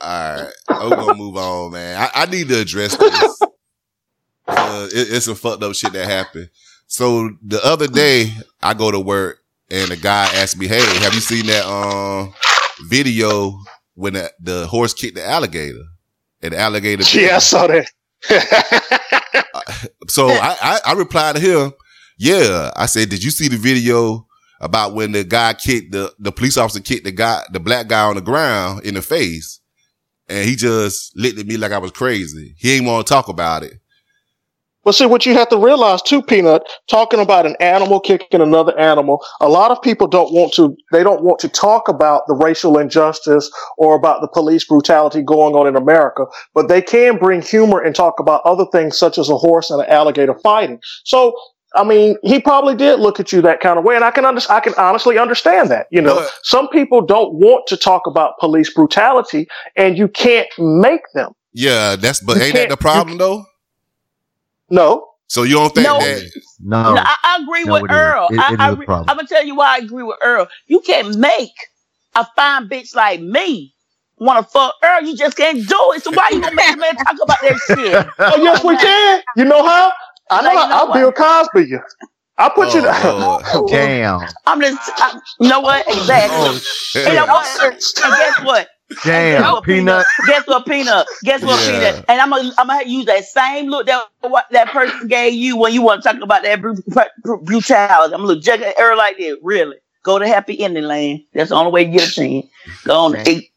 right, 0.00 0.52
I'm 0.68 0.90
gonna 0.90 1.18
move 1.18 1.36
on, 1.36 1.72
man. 1.72 2.00
I, 2.00 2.22
I 2.22 2.26
need 2.26 2.48
to 2.48 2.60
address 2.60 2.96
this. 2.96 3.40
Uh, 4.46 4.88
it, 4.92 5.08
it's 5.12 5.24
some 5.26 5.34
fucked 5.34 5.62
up 5.62 5.74
shit 5.74 5.92
that 5.92 6.06
happened. 6.06 6.50
So 6.86 7.30
the 7.42 7.60
other 7.64 7.88
day, 7.88 8.32
I 8.62 8.74
go 8.74 8.90
to 8.90 9.00
work 9.00 9.40
and 9.70 9.90
the 9.90 9.96
guy 9.96 10.24
asked 10.34 10.58
me, 10.58 10.66
"Hey, 10.66 10.80
have 11.00 11.14
you 11.14 11.20
seen 11.20 11.46
that 11.46 11.66
um 11.66 12.32
video 12.88 13.58
when 13.94 14.14
the, 14.14 14.30
the 14.40 14.66
horse 14.66 14.94
kicked 14.94 15.16
the 15.16 15.26
alligator?" 15.26 15.84
And 16.42 16.52
the 16.52 16.58
alligator. 16.58 16.98
bit 16.98 17.14
Yeah, 17.14 17.36
I 17.36 17.38
saw 17.38 17.66
that. 17.66 17.90
So 20.08 20.28
I, 20.28 20.56
I, 20.60 20.80
I 20.86 20.92
replied 20.94 21.36
to 21.36 21.40
him, 21.40 21.72
yeah. 22.18 22.70
I 22.76 22.86
said, 22.86 23.08
did 23.08 23.22
you 23.22 23.30
see 23.30 23.48
the 23.48 23.56
video 23.56 24.26
about 24.60 24.94
when 24.94 25.12
the 25.12 25.24
guy 25.24 25.54
kicked 25.54 25.92
the, 25.92 26.12
the 26.18 26.32
police 26.32 26.56
officer 26.56 26.80
kicked 26.80 27.04
the 27.04 27.12
guy, 27.12 27.42
the 27.52 27.60
black 27.60 27.88
guy 27.88 28.04
on 28.04 28.14
the 28.14 28.20
ground 28.20 28.84
in 28.84 28.94
the 28.94 29.02
face? 29.02 29.60
And 30.28 30.48
he 30.48 30.56
just 30.56 31.16
looked 31.16 31.38
at 31.38 31.46
me 31.46 31.56
like 31.56 31.72
I 31.72 31.78
was 31.78 31.92
crazy. 31.92 32.54
He 32.58 32.72
ain't 32.74 32.86
want 32.86 33.06
to 33.06 33.12
talk 33.12 33.28
about 33.28 33.62
it. 33.62 33.74
But 34.86 34.94
see, 34.94 35.04
what 35.04 35.26
you 35.26 35.34
have 35.34 35.48
to 35.48 35.58
realize 35.58 36.00
too, 36.00 36.22
Peanut, 36.22 36.62
talking 36.88 37.18
about 37.18 37.44
an 37.44 37.56
animal 37.58 37.98
kicking 37.98 38.40
another 38.40 38.78
animal, 38.78 39.20
a 39.40 39.48
lot 39.48 39.72
of 39.72 39.82
people 39.82 40.06
don't 40.06 40.32
want 40.32 40.52
to, 40.54 40.76
they 40.92 41.02
don't 41.02 41.24
want 41.24 41.40
to 41.40 41.48
talk 41.48 41.88
about 41.88 42.22
the 42.28 42.34
racial 42.34 42.78
injustice 42.78 43.50
or 43.78 43.96
about 43.96 44.20
the 44.20 44.28
police 44.28 44.64
brutality 44.64 45.22
going 45.22 45.56
on 45.56 45.66
in 45.66 45.74
America, 45.74 46.24
but 46.54 46.68
they 46.68 46.80
can 46.80 47.18
bring 47.18 47.42
humor 47.42 47.82
and 47.82 47.96
talk 47.96 48.20
about 48.20 48.42
other 48.44 48.64
things 48.70 48.96
such 48.96 49.18
as 49.18 49.28
a 49.28 49.36
horse 49.36 49.72
and 49.72 49.82
an 49.82 49.90
alligator 49.90 50.38
fighting. 50.38 50.78
So, 51.04 51.36
I 51.74 51.82
mean, 51.82 52.16
he 52.22 52.38
probably 52.38 52.76
did 52.76 53.00
look 53.00 53.18
at 53.18 53.32
you 53.32 53.42
that 53.42 53.58
kind 53.58 53.80
of 53.80 53.84
way, 53.84 53.96
and 53.96 54.04
I 54.04 54.12
can 54.12 54.24
under, 54.24 54.40
I 54.48 54.60
can 54.60 54.72
honestly 54.78 55.18
understand 55.18 55.68
that. 55.72 55.88
You 55.90 56.00
know, 56.00 56.14
But- 56.14 56.30
some 56.44 56.68
people 56.68 57.04
don't 57.04 57.34
want 57.34 57.66
to 57.66 57.76
talk 57.76 58.06
about 58.06 58.38
police 58.38 58.72
brutality, 58.72 59.48
and 59.74 59.98
you 59.98 60.06
can't 60.06 60.46
make 60.58 61.02
them. 61.12 61.32
Yeah, 61.52 61.96
that's, 61.96 62.20
but 62.20 62.36
You 62.36 62.44
ain't 62.44 62.54
that 62.54 62.68
the 62.68 62.76
problem 62.76 63.18
though? 63.18 63.46
No, 64.70 65.06
So 65.28 65.42
you 65.44 65.54
don't 65.54 65.74
think 65.74 65.86
No. 65.88 65.98
that, 65.98 66.30
No. 66.60 66.94
No, 66.94 67.00
I, 67.04 67.16
I 67.24 67.42
agree 67.42 67.64
No, 67.64 67.74
with 67.74 67.84
it 67.84 67.92
is. 67.92 67.98
Earl. 67.98 68.28
It- 68.30 68.40
I, 68.40 68.54
it 68.54 68.60
I 68.60 68.68
is 68.68 68.74
a 68.74 68.76
re- 68.76 68.86
problem. 68.86 69.08
I'm 69.08 69.16
gonna 69.16 69.28
tell 69.28 69.44
you 69.44 69.54
why 69.56 69.74
I 69.76 69.78
agree 69.78 70.02
with 70.02 70.18
Earl. 70.22 70.48
You 70.66 70.80
can't 70.80 71.16
make 71.18 71.52
a 72.14 72.26
fine 72.36 72.68
bitch 72.68 72.94
like 72.94 73.20
me 73.20 73.74
want 74.18 74.44
to 74.44 74.50
fuck 74.50 74.74
Earl. 74.84 75.02
You 75.02 75.16
just 75.16 75.36
can't 75.36 75.58
do 75.68 75.92
it. 75.94 76.02
So 76.04 76.12
why 76.12 76.30
you 76.32 76.40
gonna 76.40 76.56
make 76.56 76.70
a 76.72 76.76
man 76.78 76.96
talk 76.96 77.16
about 77.22 77.38
that 77.42 77.58
shit? 77.58 78.00
Oh, 78.18 78.32
oh 78.34 78.42
yes, 78.42 78.64
we 78.64 78.76
can. 78.76 79.22
You 79.36 79.44
know 79.44 79.64
how? 79.66 79.92
I 80.30 80.42
know. 80.42 80.48
Like, 80.48 80.56
how. 80.56 80.68
I'll 80.72 80.88
what? 80.88 80.94
Bill 80.94 81.12
Cosby 81.12 81.66
you. 81.68 81.80
I'll 82.38 82.50
put 82.50 82.74
you 82.74 82.82
Oh, 82.82 83.40
down. 83.42 83.66
Damn. 83.68 84.20
I'm 84.46 84.60
just, 84.60 84.80
I, 84.98 85.20
you 85.40 85.48
know 85.48 85.60
what? 85.60 85.86
Exactly. 85.88 86.36
Oh, 86.38 86.52
And 86.52 86.62
shit. 86.62 87.08
you 87.08 87.14
know 87.14 87.26
what? 87.26 87.62
And 88.04 88.16
guess 88.18 88.40
what? 88.40 88.68
Damn, 89.04 89.42
Guess 89.42 89.52
what, 89.52 89.64
peanut. 89.64 90.06
Guess 90.26 90.46
what, 90.46 90.66
Peanut? 90.66 91.06
Guess 91.24 91.42
what, 91.42 91.60
Yeah. 91.66 91.92
Peanut? 91.92 92.04
And 92.08 92.20
I'm 92.20 92.30
gonna 92.30 92.52
I'm 92.58 92.66
gonna 92.68 92.88
use 92.88 93.06
that 93.06 93.24
same 93.24 93.66
look 93.66 93.86
that 93.86 94.04
what 94.20 94.46
that 94.52 94.68
person 94.68 95.08
gave 95.08 95.34
you 95.34 95.56
when 95.56 95.72
you 95.72 95.82
want 95.82 96.02
to 96.02 96.12
talk 96.12 96.22
about 96.22 96.42
that 96.44 96.60
bru- 96.60 96.76
bru- 97.22 97.42
brutality. 97.42 98.14
I'm 98.14 98.20
gonna 98.20 98.32
look 98.34 98.42
just 98.42 98.62
at 98.62 98.78
her 98.78 98.96
like 98.96 99.18
that. 99.18 99.38
Really, 99.42 99.76
go 100.04 100.18
to 100.18 100.26
happy 100.26 100.60
ending 100.60 100.84
land. 100.84 101.20
That's 101.34 101.50
the 101.50 101.56
only 101.56 101.72
way 101.72 101.84
you 101.84 101.98
get 101.98 102.08
a 102.08 102.12
chance. 102.12 102.46
Go 102.84 102.96
on, 103.06 103.16
eight, 103.26 103.50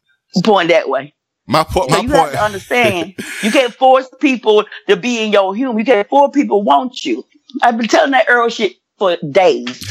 point 0.44 0.68
that 0.68 0.88
way. 0.88 1.14
My 1.46 1.64
point. 1.64 1.90
So 1.90 1.96
My 1.96 2.02
you 2.02 2.10
have 2.10 2.32
to 2.32 2.42
understand. 2.42 3.14
you 3.42 3.50
can't 3.50 3.74
force 3.74 4.08
people 4.20 4.64
to 4.88 4.96
be 4.96 5.22
in 5.24 5.32
your 5.32 5.54
humor. 5.54 5.78
You 5.78 5.84
can't 5.84 6.08
force 6.08 6.32
people 6.34 6.62
want 6.62 7.04
you. 7.04 7.24
I've 7.62 7.76
been 7.76 7.88
telling 7.88 8.12
that 8.12 8.26
Earl 8.28 8.48
shit 8.48 8.74
for 8.98 9.16
days. 9.30 9.86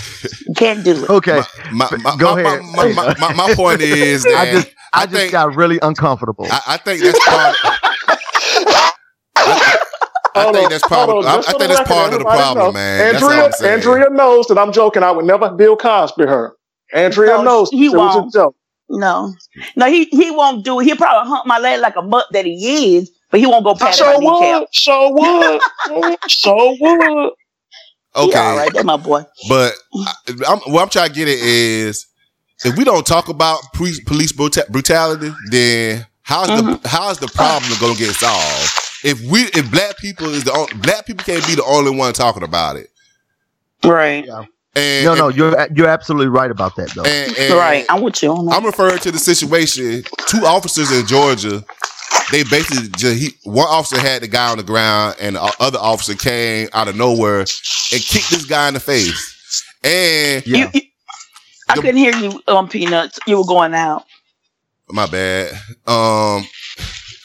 You 0.47 0.53
can't 0.55 0.83
do 0.83 1.03
it. 1.03 1.09
Okay, 1.09 1.41
My, 1.71 1.89
my, 1.97 2.15
Go 2.17 2.35
my, 2.35 2.41
ahead. 2.41 2.61
My, 2.75 2.87
my, 2.93 3.15
my, 3.19 3.33
my 3.33 3.49
point 3.55 3.81
is 3.81 4.23
that 4.23 4.69
I 4.93 4.95
just 4.95 4.95
I, 4.95 5.01
I 5.01 5.05
just 5.05 5.15
think- 5.21 5.31
got 5.31 5.55
really 5.55 5.79
uncomfortable. 5.81 6.47
I, 6.49 6.61
I 6.67 6.77
think 6.77 7.01
that's 7.01 7.19
part. 7.25 7.55
I 10.35 10.43
Hold 10.43 10.55
think 10.55 10.69
that's 10.69 10.87
part. 10.87 11.09
Of, 11.09 11.15
on, 11.17 11.25
I, 11.25 11.37
I 11.37 11.41
think 11.41 11.59
that's 11.59 11.89
part 11.89 12.13
of 12.13 12.19
the 12.19 12.25
problem, 12.25 12.67
know. 12.67 12.71
man. 12.71 13.15
Andrea, 13.15 13.45
I'm. 13.59 13.65
Andrea 13.65 14.09
knows 14.11 14.45
that 14.47 14.57
I'm 14.59 14.71
joking. 14.71 15.01
I 15.03 15.11
would 15.11 15.25
never 15.25 15.49
Bill 15.51 15.75
Cosby 15.75 16.23
her. 16.25 16.53
Andrea 16.93 17.37
No, 17.37 17.43
knows 17.43 17.69
he 17.71 17.87
it 17.87 17.89
was 17.89 18.15
won't. 18.15 18.35
a 18.35 18.37
joke. 18.37 18.55
No, 18.89 19.33
no, 19.75 19.85
he 19.87 20.05
he 20.05 20.31
won't 20.31 20.63
do 20.65 20.79
it. 20.79 20.85
He'll 20.85 20.95
probably 20.97 21.29
hump 21.29 21.45
my 21.45 21.59
leg 21.59 21.79
like 21.81 21.95
a 21.95 22.01
mutt 22.01 22.25
that 22.31 22.45
he 22.45 22.95
is, 22.97 23.11
but 23.31 23.39
he 23.39 23.45
won't 23.47 23.63
go 23.63 23.73
past 23.75 23.99
pat 23.99 24.07
sure 24.07 24.21
my 24.21 24.39
kneecap. 24.39 24.61
would. 24.61 24.73
Sure 24.73 25.13
would. 25.13 26.17
sure 26.27 26.77
would. 26.79 27.31
He 28.15 28.21
Okay, 28.21 28.39
all 28.39 28.55
right, 28.57 28.71
that's 28.73 28.85
my 28.85 28.97
boy. 28.97 29.23
but 29.47 29.73
I, 29.95 30.13
I'm, 30.47 30.59
what 30.73 30.81
I'm 30.81 30.89
trying 30.89 31.09
to 31.09 31.13
get 31.15 31.27
at 31.27 31.35
is, 31.37 32.07
if 32.65 32.75
we 32.77 32.83
don't 32.83 33.05
talk 33.05 33.29
about 33.29 33.59
pre- 33.73 33.99
police 34.05 34.31
bruta- 34.33 34.67
brutality, 34.69 35.33
then 35.51 36.05
how's 36.23 36.47
Mhm. 36.49 36.81
the 36.81 36.87
how's 36.89 37.19
the 37.19 37.27
problem 37.27 37.71
going 37.79 37.95
to 37.95 38.03
get 38.05 38.15
solved? 38.15 38.69
If 39.03 39.21
we 39.21 39.43
if 39.43 39.71
black 39.71 39.97
people 39.97 40.27
is 40.33 40.43
the 40.43 40.51
only, 40.53 40.73
black 40.75 41.05
people 41.05 41.23
can't 41.23 41.45
be 41.47 41.55
the 41.55 41.63
only 41.63 41.91
one 41.91 42.11
talking 42.13 42.43
about 42.43 42.75
it, 42.75 42.89
Right, 43.83 44.27
and 44.75 45.05
no, 45.05 45.15
no, 45.15 45.27
you're 45.29 45.67
you're 45.73 45.87
absolutely 45.87 46.27
right 46.27 46.51
about 46.51 46.75
that 46.75 46.89
though. 46.91 47.03
and, 47.03 47.37
and 47.37 47.53
right. 47.53 47.85
I'm 47.89 48.01
with 48.01 48.21
you 48.21 48.31
on 48.33 48.45
that. 48.47 48.55
I'm 48.55 48.65
referring 48.65 48.99
to 48.99 49.11
the 49.11 49.19
situation. 49.19 50.03
Two 50.27 50.45
officers 50.45 50.91
in 50.91 51.07
Georgia, 51.07 51.63
they 52.33 52.43
basically 52.43 52.89
just 52.97 53.17
he, 53.21 53.29
one 53.45 53.67
officer 53.69 53.97
had 53.99 54.21
the 54.21 54.27
guy 54.27 54.51
on 54.51 54.57
the 54.57 54.63
ground, 54.63 55.15
and 55.21 55.37
the 55.37 55.55
other 55.61 55.79
officer 55.79 56.13
came 56.13 56.67
out 56.73 56.89
of 56.89 56.97
nowhere 56.97 57.39
and 57.39 58.01
kicked 58.01 58.29
this 58.31 58.43
guy 58.45 58.67
in 58.67 58.73
the 58.73 58.79
face. 58.81 59.63
And 59.81 60.45
Yeah. 60.45 60.57
You, 60.57 60.69
you, 60.73 60.81
I 61.69 61.75
The- 61.75 61.81
couldn't 61.81 61.97
hear 61.97 62.15
you 62.15 62.41
on 62.47 62.67
Peanuts. 62.67 63.19
You 63.27 63.37
were 63.37 63.45
going 63.45 63.73
out. 63.73 64.03
my 64.91 65.05
bad. 65.05 65.53
Um, 65.85 66.47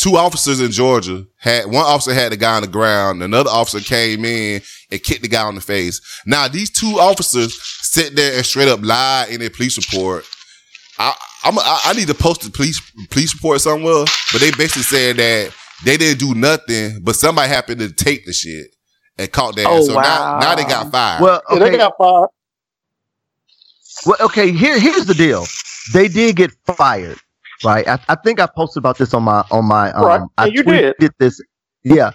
two 0.00 0.16
officers 0.18 0.60
in 0.60 0.70
Georgia 0.70 1.24
had 1.38 1.64
one 1.66 1.84
officer 1.86 2.12
had 2.12 2.30
the 2.30 2.36
guy 2.36 2.56
on 2.56 2.62
the 2.62 2.68
ground, 2.68 3.22
another 3.22 3.48
officer 3.50 3.80
came 3.80 4.24
in 4.26 4.60
and 4.90 5.02
kicked 5.02 5.22
the 5.22 5.28
guy 5.28 5.42
on 5.44 5.54
the 5.54 5.62
face. 5.62 5.98
Now 6.26 6.46
these 6.46 6.70
two 6.70 6.98
officers 7.00 7.58
sit 7.80 8.14
there 8.14 8.36
and 8.36 8.44
straight 8.44 8.68
up 8.68 8.80
lie 8.82 9.28
in 9.30 9.40
their 9.40 9.48
police 9.50 9.78
report. 9.78 10.24
I 10.98 11.14
I'm, 11.44 11.58
I, 11.58 11.80
I 11.86 11.92
need 11.94 12.08
to 12.08 12.14
post 12.14 12.42
the 12.42 12.50
police 12.50 12.80
police 13.10 13.34
report 13.34 13.60
somewhere, 13.62 14.04
but 14.32 14.40
they 14.42 14.50
basically 14.50 14.82
said 14.82 15.16
that 15.16 15.54
they 15.86 15.96
didn't 15.96 16.18
do 16.20 16.34
nothing, 16.34 17.00
but 17.02 17.16
somebody 17.16 17.48
happened 17.48 17.80
to 17.80 17.90
take 17.92 18.24
the 18.26 18.32
shit 18.34 18.66
and 19.18 19.30
caught 19.32 19.56
that. 19.56 19.66
Oh, 19.68 19.82
so 19.86 19.94
now 19.94 20.00
wow. 20.02 20.38
now 20.40 20.54
they 20.54 20.64
got 20.64 20.90
fired. 20.92 21.22
well, 21.22 21.42
Yeah, 21.50 21.56
okay, 21.56 21.70
they 21.70 21.76
got 21.78 21.92
fired. 21.96 22.28
Well, 24.06 24.16
okay. 24.20 24.52
Here, 24.52 24.78
here's 24.78 25.06
the 25.06 25.14
deal. 25.14 25.46
They 25.92 26.08
did 26.08 26.36
get 26.36 26.52
fired, 26.66 27.18
right? 27.64 27.86
I, 27.86 27.98
I 28.08 28.14
think 28.16 28.40
I 28.40 28.46
posted 28.46 28.80
about 28.80 28.98
this 28.98 29.14
on 29.14 29.22
my 29.24 29.44
on 29.50 29.64
my 29.66 29.92
um. 29.92 30.04
Right. 30.04 30.20
I 30.38 30.46
Yeah, 30.46 30.52
you 30.52 30.62
did. 30.64 30.96
tweeted 30.98 31.10
this. 31.18 31.40
Yeah, 31.84 32.12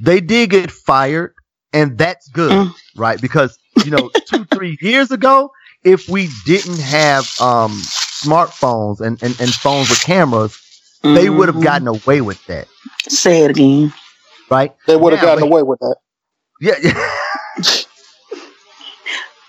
they 0.00 0.20
did 0.20 0.50
get 0.50 0.70
fired, 0.70 1.34
and 1.72 1.98
that's 1.98 2.28
good, 2.28 2.50
Mm. 2.52 2.74
right? 2.96 3.20
Because 3.20 3.58
you 3.84 3.90
know, 3.90 4.10
two 4.28 4.44
three 4.46 4.78
years 4.80 5.10
ago, 5.10 5.50
if 5.84 6.08
we 6.08 6.28
didn't 6.46 6.80
have 6.80 7.24
um 7.40 7.72
smartphones 8.22 9.00
and 9.00 9.22
and, 9.22 9.38
and 9.40 9.50
phones 9.52 9.90
with 9.90 10.02
cameras, 10.02 10.58
they 11.02 11.28
would 11.30 11.48
have 11.48 11.62
gotten 11.62 11.88
away 11.88 12.20
with 12.22 12.44
that, 12.46 12.68
Say 13.08 13.42
it 13.44 13.50
again. 13.50 13.92
right? 14.50 14.74
They 14.86 14.96
would 14.96 15.12
have 15.12 15.20
Yeah, 15.22 15.26
gotten 15.28 15.42
but- 15.48 15.52
away 15.52 15.62
with 15.62 15.78
that. 15.80 15.96
Yeah, 16.60 16.74
yeah. 16.82 17.08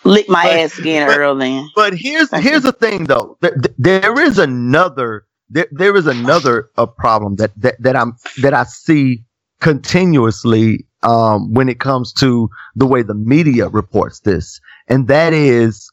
Lick 0.06 0.30
my 0.30 0.43
But- 0.43 0.60
ass 0.60 0.80
again, 0.80 1.08
but- 1.08 1.18
Earl. 1.20 1.36
Then 1.38 1.70
But 1.76 1.93
here's 1.95 2.32
here's 2.32 2.64
the 2.64 2.74
thing 2.74 3.06
though. 3.06 3.38
There, 3.41 3.56
there 3.78 4.20
is 4.22 4.38
another 4.39 5.26
there, 5.49 5.68
there 5.72 5.95
is 5.95 6.08
another 6.08 6.70
a 6.78 6.88
problem 6.88 7.36
that, 7.38 7.51
that 7.58 7.82
that 7.82 7.95
I'm 7.95 8.16
that 8.41 8.54
I 8.54 8.64
see 8.66 9.24
continuously 9.62 10.86
um, 11.04 11.54
when 11.54 11.70
it 11.70 11.80
comes 11.80 12.14
to 12.14 12.49
the 12.76 12.88
way 12.88 13.04
the 13.04 13.16
media 13.16 13.70
reports 13.70 14.22
this, 14.22 14.60
and 14.88 15.08
that 15.10 15.34
is 15.34 15.89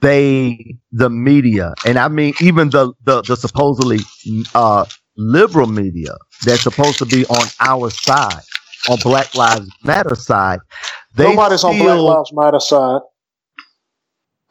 they 0.00 0.76
the 0.92 1.10
media, 1.10 1.74
and 1.86 1.98
I 1.98 2.08
mean 2.08 2.34
even 2.40 2.70
the 2.70 2.94
the, 3.04 3.22
the 3.22 3.36
supposedly 3.36 4.00
uh, 4.54 4.86
liberal 5.16 5.68
media 5.68 6.14
that's 6.44 6.62
supposed 6.62 6.98
to 6.98 7.06
be 7.06 7.26
on 7.26 7.48
our 7.60 7.90
side, 7.90 8.42
on 8.90 8.98
Black 9.02 9.34
Lives 9.34 9.68
Matter 9.84 10.16
side. 10.16 10.60
They 11.14 11.24
Nobody's 11.24 11.64
on 11.64 11.72
Black 11.78 11.86
feel- 11.86 12.04
Lives 12.04 12.30
Matter 12.32 12.60
side. 12.60 13.00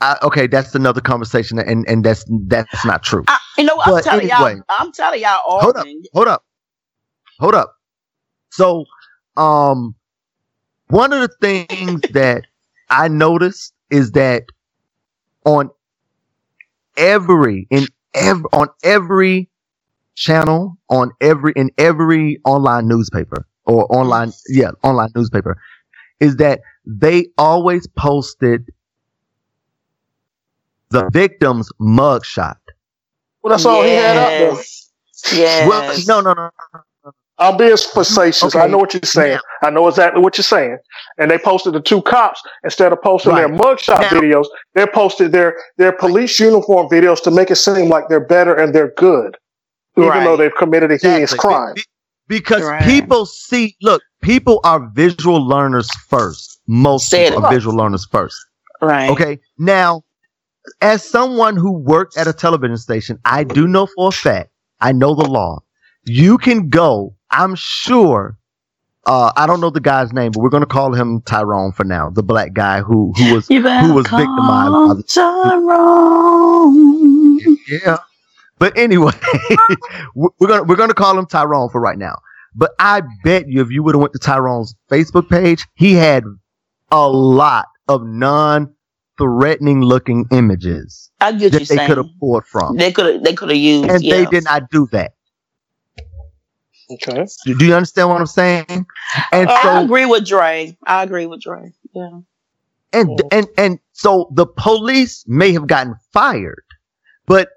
I, 0.01 0.17
okay, 0.23 0.47
that's 0.47 0.73
another 0.75 1.01
conversation, 1.01 1.59
and 1.59 1.85
and 1.89 2.05
that's 2.05 2.23
that's 2.47 2.85
not 2.85 3.03
true. 3.03 3.23
I, 3.27 3.37
you 3.57 3.65
know, 3.65 3.75
what? 3.75 3.87
I'm 3.89 3.95
But 3.95 4.03
telling 4.05 4.31
anyway. 4.31 4.55
y'all. 4.55 4.63
I'm 4.69 4.91
telling 4.93 5.21
y'all 5.21 5.39
all. 5.45 5.61
Hold 5.61 5.75
up. 5.77 5.85
Hold 6.13 6.27
up, 6.29 6.43
hold 7.39 7.55
up. 7.55 7.75
So, 8.51 8.85
um, 9.35 9.93
one 10.87 11.11
of 11.11 11.19
the 11.21 11.29
things 11.41 12.01
that 12.11 12.45
I 12.89 13.09
noticed 13.09 13.73
is 13.91 14.11
that 14.13 14.43
on 15.45 15.69
every 16.95 17.67
in 17.69 17.87
every 18.13 18.45
on 18.53 18.69
every 18.83 19.49
channel 20.15 20.77
on 20.89 21.11
every 21.21 21.53
in 21.55 21.71
every 21.77 22.39
online 22.45 22.87
newspaper 22.87 23.45
or 23.65 23.85
online 23.95 24.31
yeah 24.49 24.71
online 24.83 25.09
newspaper 25.15 25.57
is 26.19 26.35
that 26.37 26.61
they 26.85 27.27
always 27.37 27.87
posted 27.97 28.65
the 30.89 31.09
victim's 31.11 31.69
mugshot. 31.79 32.55
Well, 33.41 33.51
that's 33.51 33.65
all 33.65 33.83
he 33.83 33.91
had 33.91 34.17
out 34.17 34.29
there. 34.29 34.51
Yes. 34.53 34.91
Yes. 35.33 35.69
Well, 36.07 36.21
no, 36.23 36.33
no, 36.33 36.49
no. 36.73 37.11
I'm 37.41 37.55
being 37.55 37.77
facetious. 37.77 38.53
I 38.53 38.67
know 38.67 38.77
what 38.77 38.93
you're 38.93 39.01
saying. 39.03 39.39
I 39.63 39.69
know 39.69 39.87
exactly 39.87 40.21
what 40.21 40.37
you're 40.37 40.43
saying. 40.43 40.77
And 41.17 41.31
they 41.31 41.37
posted 41.37 41.73
the 41.73 41.79
two 41.79 42.01
cops 42.01 42.41
instead 42.65 42.91
of 42.91 43.01
posting 43.01 43.33
their 43.35 43.47
Right. 43.47 43.59
mugshot 43.61 44.01
Now- 44.01 44.09
videos. 44.09 44.45
They 44.73 44.85
posted 44.87 45.31
their 45.31 45.57
their 45.77 45.93
police 45.93 46.37
uniform 46.39 46.89
videos 46.89 47.21
to 47.23 47.31
make 47.31 47.49
it 47.49 47.55
seem 47.55 47.87
like 47.87 48.09
they're 48.09 48.19
better 48.19 48.53
and 48.55 48.75
they're 48.75 48.91
good, 48.97 49.37
even 49.97 50.09
Right. 50.09 50.23
though 50.25 50.35
they've 50.35 50.55
committed 50.55 50.91
a 50.91 50.97
heinous 50.97 51.33
Exactly. 51.33 51.49
crime. 51.49 51.75
Be- 52.29 52.37
because 52.37 52.63
Right. 52.63 52.83
people 52.83 53.25
see, 53.25 53.75
look, 53.81 54.01
people 54.21 54.61
are 54.63 54.87
visual 54.93 55.45
learners 55.45 55.89
first. 56.07 56.61
Most 56.67 57.11
people 57.11 57.43
are 57.45 57.51
visual 57.51 57.75
learners 57.75 58.05
first. 58.09 58.37
right. 58.81 59.09
Okay. 59.09 59.39
Now, 59.57 60.03
as 60.81 61.03
someone 61.03 61.57
who 61.57 61.71
worked 61.71 62.15
at 62.17 62.27
a 62.27 62.33
television 62.33 62.77
station, 62.77 63.17
I 63.25 63.43
do 63.43 63.67
know 63.67 63.87
for 63.87 64.09
a 64.09 64.11
fact, 64.11 64.51
I 64.79 64.91
know 64.93 65.15
the 65.15 65.25
law. 65.25 65.59
You 66.05 66.37
can 66.37 66.69
go, 66.69 67.15
I'm 67.31 67.55
sure, 67.55 68.37
uh, 69.05 69.31
I 69.35 69.47
don't 69.47 69.59
know 69.61 69.69
the 69.71 69.79
guy's 69.81 70.13
name, 70.13 70.31
but 70.31 70.41
we're 70.41 70.49
going 70.49 70.61
to 70.63 70.67
call 70.67 70.93
him 70.93 71.21
Tyrone 71.23 71.71
for 71.71 71.83
now, 71.83 72.09
the 72.11 72.21
black 72.23 72.53
guy 72.53 72.81
who, 72.81 73.11
who 73.17 73.33
was, 73.33 73.47
who 73.47 73.93
was 73.93 74.05
victimized 74.07 75.13
Tyrone. 75.13 76.59
yeah. 77.67 77.97
But 78.59 78.77
anyway, 78.77 79.13
we're 80.15 80.47
gonna 80.47 80.63
we're 80.63 80.75
gonna 80.75 80.93
call 80.93 81.17
him 81.17 81.25
Tyrone 81.25 81.69
for 81.69 81.79
right 81.81 81.97
now. 81.97 82.17
But 82.55 82.71
I 82.79 83.01
bet 83.23 83.47
you, 83.47 83.61
if 83.61 83.71
you 83.71 83.83
would 83.83 83.95
have 83.95 84.01
went 84.01 84.13
to 84.13 84.19
Tyrone's 84.19 84.75
Facebook 84.89 85.29
page, 85.29 85.65
he 85.75 85.93
had 85.93 86.23
a 86.91 87.07
lot 87.07 87.65
of 87.87 88.03
non-threatening 88.05 89.81
looking 89.81 90.25
images 90.31 91.09
I 91.21 91.31
get 91.31 91.41
you 91.41 91.49
that 91.51 91.59
they 91.59 91.65
saying. 91.65 91.87
could 91.87 91.97
have 91.97 92.09
pulled 92.19 92.45
from, 92.45 92.75
They 92.75 92.91
could 92.91 93.13
have. 93.15 93.23
They 93.23 93.33
could 93.33 93.49
have 93.49 93.57
used. 93.57 93.89
and 93.89 94.03
yeah. 94.03 94.15
they 94.15 94.25
did 94.25 94.43
not 94.43 94.69
do 94.71 94.87
that. 94.91 95.13
Okay. 96.91 97.25
Do 97.45 97.57
do 97.57 97.65
you 97.65 97.75
understand 97.75 98.09
what 98.09 98.19
I'm 98.19 98.25
saying? 98.25 98.65
And 99.31 99.47
I 99.49 99.61
so 99.61 99.83
agree 99.85 100.05
with 100.05 100.25
Dre. 100.27 100.75
I 100.87 101.03
agree 101.03 101.27
with 101.27 101.41
Dre. 101.41 101.71
Yeah. 101.93 102.19
and 102.93 103.21
and 103.31 103.47
and 103.57 103.79
so 103.93 104.31
the 104.33 104.47
police 104.47 105.23
may 105.27 105.51
have 105.53 105.67
gotten 105.67 105.95
fired, 106.11 106.63
but 107.27 107.49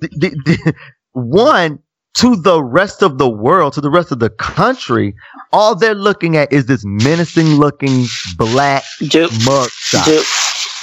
the, 0.00 0.08
the, 0.16 0.28
the, 0.44 0.74
one 1.12 1.78
to 2.14 2.36
the 2.36 2.62
rest 2.62 3.02
of 3.02 3.18
the 3.18 3.28
world, 3.28 3.72
to 3.74 3.80
the 3.80 3.90
rest 3.90 4.10
of 4.12 4.18
the 4.18 4.30
country, 4.30 5.14
all 5.52 5.74
they're 5.74 5.94
looking 5.94 6.36
at 6.36 6.52
is 6.52 6.66
this 6.66 6.82
menacing 6.84 7.46
looking 7.46 8.06
black 8.36 8.84
Duke. 9.00 9.30
mugshot. 9.32 10.04
Duke. 10.04 10.26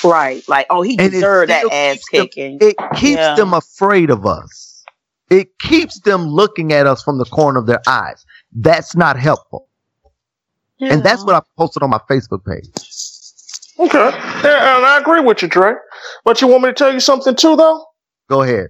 Right. 0.09 0.47
Like, 0.47 0.67
oh, 0.69 0.81
he 0.81 0.97
And 0.99 1.11
deserved 1.11 1.49
that 1.49 1.65
ass 1.71 1.95
keeps 1.95 2.11
them- 2.11 2.27
kicking. 2.27 2.57
It 2.61 2.75
keeps 2.95 3.19
Yeah. 3.19 3.35
them 3.35 3.53
afraid 3.53 4.09
of 4.09 4.25
us. 4.25 4.83
It 5.29 5.57
keeps 5.59 5.99
them 6.01 6.27
looking 6.27 6.71
at 6.71 6.85
us 6.85 7.01
from 7.03 7.17
the 7.17 7.25
corner 7.25 7.59
of 7.59 7.65
their 7.65 7.81
eyes. 7.87 8.23
That's 8.53 8.95
not 8.95 9.17
helpful. 9.17 9.67
And 10.79 11.03
that's 11.03 11.23
what 11.25 11.35
I 11.35 11.41
posted 11.57 11.81
on 11.83 11.89
my 11.89 11.99
Facebook 12.09 12.45
page. 12.45 12.67
Okay. 13.79 14.09
Yeah, 14.43 14.77
and 14.77 14.85
I 14.85 14.99
agree 14.99 15.19
with 15.21 15.41
you, 15.41 15.47
Dre. 15.47 15.73
But 16.23 16.41
you 16.41 16.47
want 16.47 16.63
me 16.63 16.69
to 16.69 16.73
tell 16.73 16.93
you 16.93 16.99
something 16.99 17.35
too, 17.35 17.55
though? 17.55 17.83
Go 18.29 18.41
ahead, 18.43 18.67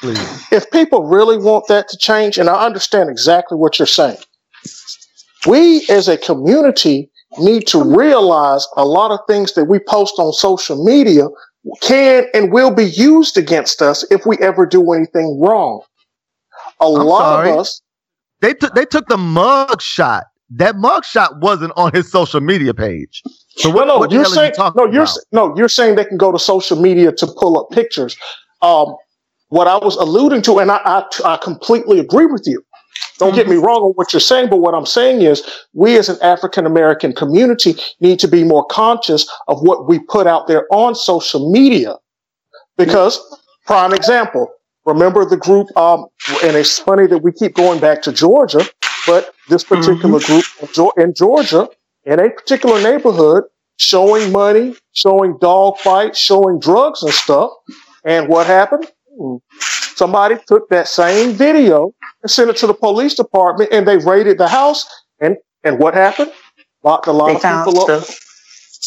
please. 0.00 0.52
If 0.52 0.70
people 0.70 1.04
really 1.04 1.38
want 1.38 1.66
that 1.68 1.88
to 1.88 1.96
change, 1.98 2.38
and 2.38 2.48
I 2.48 2.64
understand 2.64 3.10
exactly 3.10 3.56
what 3.58 3.78
you're 3.78 3.86
saying, 3.86 4.18
we 5.46 5.86
as 5.88 6.08
a 6.08 6.16
community 6.16 7.10
need 7.38 7.66
to 7.68 7.82
realize 7.82 8.66
a 8.76 8.84
lot 8.84 9.10
of 9.10 9.20
things 9.28 9.54
that 9.54 9.64
we 9.66 9.78
post 9.80 10.14
on 10.18 10.32
social 10.32 10.82
media 10.84 11.24
can 11.82 12.24
and 12.32 12.52
will 12.52 12.74
be 12.74 12.84
used 12.84 13.36
against 13.36 13.82
us 13.82 14.04
if 14.10 14.24
we 14.24 14.38
ever 14.38 14.64
do 14.66 14.92
anything 14.92 15.38
wrong. 15.40 15.82
A 16.80 16.84
I'm 16.84 16.92
lot 16.92 17.20
sorry. 17.20 17.50
of 17.50 17.58
us, 17.58 17.82
They 18.40 18.54
took 18.54 18.74
they 18.74 18.84
took 18.86 19.08
the 19.08 19.18
mug 19.18 19.82
shot. 19.82 20.24
That 20.50 20.76
mug 20.76 21.04
shot 21.04 21.40
wasn't 21.40 21.72
on 21.76 21.92
his 21.92 22.10
social 22.10 22.40
media 22.40 22.72
page. 22.72 23.22
So 23.56 23.68
what, 23.68 23.86
no, 23.86 23.94
no, 23.94 23.98
what 23.98 24.10
you're 24.12 24.24
saying 24.24 24.52
you 24.56 24.72
no, 24.76 24.84
you're 24.86 25.02
about? 25.02 25.18
no, 25.32 25.54
you're 25.56 25.68
saying 25.68 25.96
they 25.96 26.04
can 26.06 26.16
go 26.16 26.32
to 26.32 26.38
social 26.38 26.80
media 26.80 27.12
to 27.12 27.26
pull 27.26 27.58
up 27.60 27.68
pictures. 27.70 28.16
Um, 28.62 28.94
what 29.48 29.68
I 29.68 29.78
was 29.78 29.96
alluding 29.96 30.42
to, 30.42 30.58
and 30.60 30.70
I, 30.70 30.80
I, 30.84 31.04
I 31.24 31.36
completely 31.38 32.00
agree 32.00 32.26
with 32.26 32.44
you. 32.46 32.62
Don't 33.18 33.34
get 33.34 33.48
me 33.48 33.56
Mm-hmm. 33.56 33.64
wrong 33.64 33.82
on 33.82 33.92
what 33.94 34.12
you're 34.12 34.20
saying, 34.20 34.50
but 34.50 34.58
what 34.58 34.74
I'm 34.74 34.86
saying 34.86 35.22
is 35.22 35.42
we 35.74 35.98
as 35.98 36.08
an 36.08 36.18
African 36.22 36.66
American 36.66 37.12
community 37.14 37.76
need 38.00 38.18
to 38.20 38.28
be 38.28 38.44
more 38.44 38.66
conscious 38.66 39.28
of 39.48 39.60
what 39.62 39.88
we 39.88 40.00
put 40.00 40.26
out 40.26 40.48
there 40.48 40.66
on 40.72 40.94
social 40.94 41.50
media. 41.52 41.96
Because, 42.76 43.20
prime 43.66 43.94
example, 43.94 44.48
remember 44.86 45.24
the 45.24 45.36
group, 45.36 45.68
um, 45.76 46.06
and 46.44 46.56
it's 46.56 46.78
funny 46.78 47.06
that 47.08 47.18
we 47.18 47.32
keep 47.32 47.54
going 47.54 47.80
back 47.80 48.02
to 48.02 48.12
Georgia, 48.12 48.64
but 49.06 49.34
this 49.48 49.64
particular 49.64 50.20
group 50.20 50.44
in 50.60 50.68
Geor- 50.68 50.98
in 50.98 51.14
Georgia, 51.14 51.68
in 52.04 52.20
a 52.20 52.30
particular 52.30 52.82
neighborhood, 52.82 53.44
showing 53.78 54.32
money, 54.32 54.76
showing 54.94 55.38
dog 55.40 55.78
fights, 55.78 56.18
showing 56.18 56.60
drugs 56.60 57.02
and 57.02 57.12
stuff. 57.12 57.50
And 58.04 58.28
what 58.28 58.46
happened? 58.46 58.86
Somebody 59.96 60.36
took 60.46 60.68
that 60.70 60.88
same 60.88 61.32
video 61.34 61.92
and 62.22 62.30
sent 62.30 62.50
it 62.50 62.56
to 62.58 62.66
the 62.66 62.74
police 62.74 63.14
department 63.14 63.70
and 63.72 63.86
they 63.86 63.98
raided 63.98 64.38
the 64.38 64.48
house. 64.48 64.86
And, 65.20 65.36
and 65.64 65.78
what 65.78 65.94
happened? 65.94 66.32
Locked 66.84 67.08
a 67.08 67.12
lot 67.12 67.26
They 67.28 67.34
of 67.36 67.42
people 67.66 67.80
up. 67.80 68.02
stuff. 68.04 68.20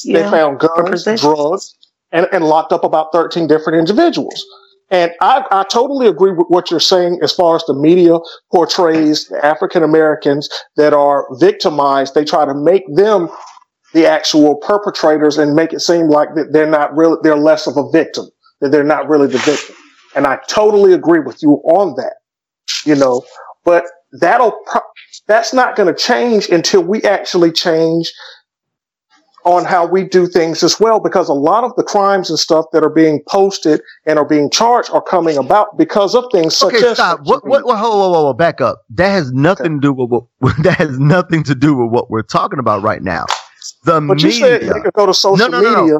They 0.05 0.21
Yeah. 0.21 0.32
found 0.32 0.59
guns, 0.59 1.03
drugs, 1.19 1.75
and, 2.11 2.27
and 2.32 2.45
locked 2.45 2.71
up 2.71 2.84
about 2.84 3.11
13 3.11 3.47
different 3.47 3.77
individuals. 3.77 4.43
And 4.89 5.11
I, 5.21 5.45
I 5.51 5.63
totally 5.63 6.07
agree 6.07 6.32
with 6.32 6.47
what 6.49 6.69
you're 6.71 6.79
saying 6.82 7.19
as 7.23 7.32
far 7.32 7.55
as 7.55 7.63
the 7.65 7.73
media 7.73 8.17
portrays 8.51 9.32
African 9.43 9.84
Americans 9.84 10.49
that 10.77 10.93
are 10.93 11.27
victimized. 11.39 12.13
They 12.13 12.25
try 12.25 12.45
to 12.45 12.53
make 12.53 12.84
them 12.95 13.29
the 13.93 14.05
actual 14.05 14.55
perpetrators 14.57 15.38
and 15.38 15.55
make 15.55 15.73
it 15.73 15.79
seem 15.82 16.07
like 16.07 16.29
that 16.36 16.51
they're 16.53 16.69
not 16.69 16.95
really, 16.95 17.17
they're 17.23 17.38
less 17.38 17.67
of 17.67 17.77
a 17.77 17.89
victim, 17.91 18.25
that 18.61 18.71
they're 18.71 18.84
not 18.84 19.07
really 19.09 19.27
the 19.27 19.38
victim. 19.39 19.75
And 20.16 20.28
I 20.28 20.39
totally 20.47 20.93
agree 20.93 21.20
with 21.20 21.41
you 21.41 21.62
on 21.66 21.95
that, 21.95 22.16
you 22.86 22.95
know, 22.95 23.24
but 23.66 23.86
that'll, 24.20 24.53
pro- 24.68 24.82
that's 25.28 25.53
not 25.53 25.76
going 25.76 25.93
to 25.93 25.99
change 25.99 26.49
until 26.49 26.84
we 26.84 27.01
actually 27.03 27.51
change 27.51 28.12
on 29.45 29.66
how 29.66 29.86
we 29.88 30.03
do 30.03 30.28
things 30.28 30.64
as 30.64 30.80
well, 30.80 30.99
because 30.99 31.28
a 31.30 31.34
lot 31.34 31.64
of 31.64 31.76
the 31.76 31.84
crimes 31.84 32.30
and 32.30 32.38
stuff 32.38 32.66
that 32.74 32.84
are 32.84 32.89
being 32.91 33.22
posted 33.28 33.82
and 34.05 34.20
are 34.20 34.26
being 34.26 34.49
charged 34.51 34.91
are 34.91 35.01
coming 35.01 35.38
about 35.38 35.78
because 35.78 36.14
of 36.16 36.26
things 36.32 36.55
such 36.55 36.76
Okay, 36.76 36.88
as 36.88 36.95
stop. 36.95 37.22
What, 37.24 37.47
what, 37.47 37.66
what, 37.66 37.78
whoa, 37.78 38.09
whoa, 38.12 38.24
whoa, 38.24 38.34
back 38.34 38.62
up. 38.62 38.84
That 38.91 39.09
has 39.09 39.32
nothing 39.32 39.82
to 39.82 39.82
do 39.82 39.93
with 39.93 40.09
what, 40.39 40.55
that 40.64 40.78
has 40.78 40.99
nothing 40.99 41.43
to 41.43 41.55
do 41.55 41.76
with 41.76 41.91
what 41.91 42.12
we're 42.12 42.22
talking 42.24 42.59
about 42.59 42.84
right 42.84 43.01
now. 43.01 43.26
The 43.86 43.99
But 44.07 44.22
you 44.24 44.32
said 44.32 44.62
media. 44.62 44.74
they 44.74 44.80
could 44.82 44.93
go 44.93 45.07
to 45.07 45.14
social 45.14 45.38
No, 45.38 45.47
no, 45.47 45.62
no, 45.62 45.72
no. 45.74 45.82
media. 45.82 45.99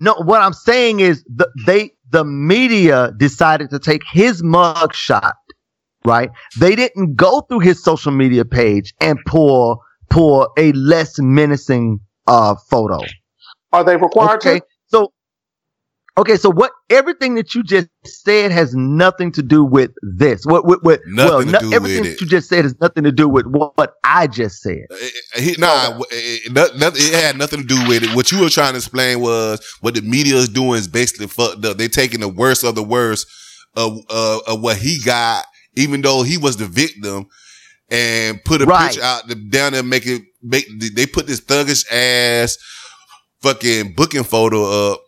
No, 0.00 0.14
what 0.24 0.42
I'm 0.42 0.52
saying 0.52 1.00
is 1.00 1.24
the 1.24 1.48
they 1.66 1.92
the 2.12 2.24
media 2.24 3.12
decided 3.18 3.70
to 3.70 3.80
take 3.80 4.02
his 4.12 4.42
mug 4.44 4.94
shot, 4.94 5.34
right? 6.06 6.30
They 6.60 6.76
didn't 6.76 7.16
go 7.16 7.42
through 7.42 7.60
his 7.60 7.82
social 7.82 8.12
media 8.12 8.44
page 8.44 8.94
and 9.00 9.18
pull 9.26 9.82
pull 10.10 10.52
a 10.58 10.72
less 10.72 11.18
menacing 11.20 12.00
uh 12.28 12.56
photo. 12.70 13.14
Are 13.72 13.84
they 13.84 13.96
required 13.96 14.40
Okay. 14.40 14.42
to? 14.42 14.62
So 14.88 15.12
Okay, 16.18 16.36
so 16.36 16.50
what 16.50 16.72
everything 16.90 17.36
that 17.36 17.54
you 17.54 17.62
just 17.62 17.88
said 18.04 18.50
has 18.52 18.74
nothing 18.74 19.32
to 19.32 19.42
do 19.42 19.64
with 19.64 19.92
this. 20.02 20.44
What 20.44 20.66
what, 20.66 20.84
what 20.84 21.00
Nothing 21.06 21.30
well, 21.30 21.40
to 21.44 21.50
no- 21.52 21.58
do 21.60 21.72
everything 21.72 22.02
with 22.02 22.10
that 22.12 22.20
you 22.20 22.26
just 22.26 22.50
said 22.50 22.64
has 22.64 22.78
nothing 22.82 23.04
to 23.04 23.12
do 23.12 23.26
with 23.30 23.46
what, 23.46 23.76
what 23.78 23.94
I 24.04 24.26
just 24.26 24.60
said. 24.60 24.84
It- 24.90 25.42
He, 25.42 25.54
nah, 25.58 25.98
it, 26.10 26.50
uh, 26.54 26.76
noth- 26.76 26.96
it 27.00 27.14
had 27.14 27.38
nothing 27.38 27.60
to 27.60 27.66
do 27.66 27.88
with 27.88 28.02
it. 28.02 28.14
What 28.14 28.30
you 28.30 28.40
were 28.40 28.50
trying 28.50 28.72
to 28.72 28.76
explain 28.78 29.20
was 29.20 29.64
what 29.80 29.94
the 29.94 30.02
media 30.02 30.34
is 30.36 30.50
doing 30.50 30.78
is 30.80 30.86
basically 30.86 31.28
fucked 31.28 31.64
up. 31.64 31.78
They're 31.78 31.88
taking 31.88 32.20
the 32.20 32.28
worst 32.28 32.62
of 32.62 32.74
the 32.74 32.82
worst 32.84 33.26
of, 33.74 33.96
uh, 34.10 34.40
of 34.46 34.60
what 34.60 34.76
he 34.76 34.98
got, 35.02 35.46
even 35.76 36.02
though 36.02 36.22
he 36.24 36.36
was 36.36 36.58
the 36.58 36.66
victim, 36.66 37.26
and 37.90 38.38
put 38.44 38.60
a 38.60 38.66
Right. 38.66 38.88
picture 38.90 39.02
out 39.02 39.28
the, 39.28 39.34
down 39.34 39.72
there, 39.72 39.82
make 39.82 40.04
it, 40.06 40.20
make, 40.42 40.66
they 40.94 41.06
put 41.06 41.26
this 41.26 41.40
thuggish 41.40 41.90
ass 41.90 42.58
fucking 43.40 43.94
booking 43.94 44.24
photo 44.24 44.92
up, 44.92 45.00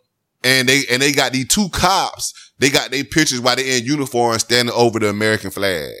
and 0.45 0.69
they, 0.69 0.83
and 0.89 1.01
they 1.01 1.11
got 1.11 1.33
these 1.33 1.47
two 1.47 1.67
cops, 1.69 2.33
they 2.59 2.69
got 2.69 2.91
their 2.91 3.03
pictures 3.03 3.41
while 3.41 3.55
they're 3.57 3.77
in 3.77 3.83
uniform 3.85 4.39
standing 4.39 4.73
over 4.73 4.99
the 4.99 5.09
American 5.09 5.51
flag. 5.51 5.91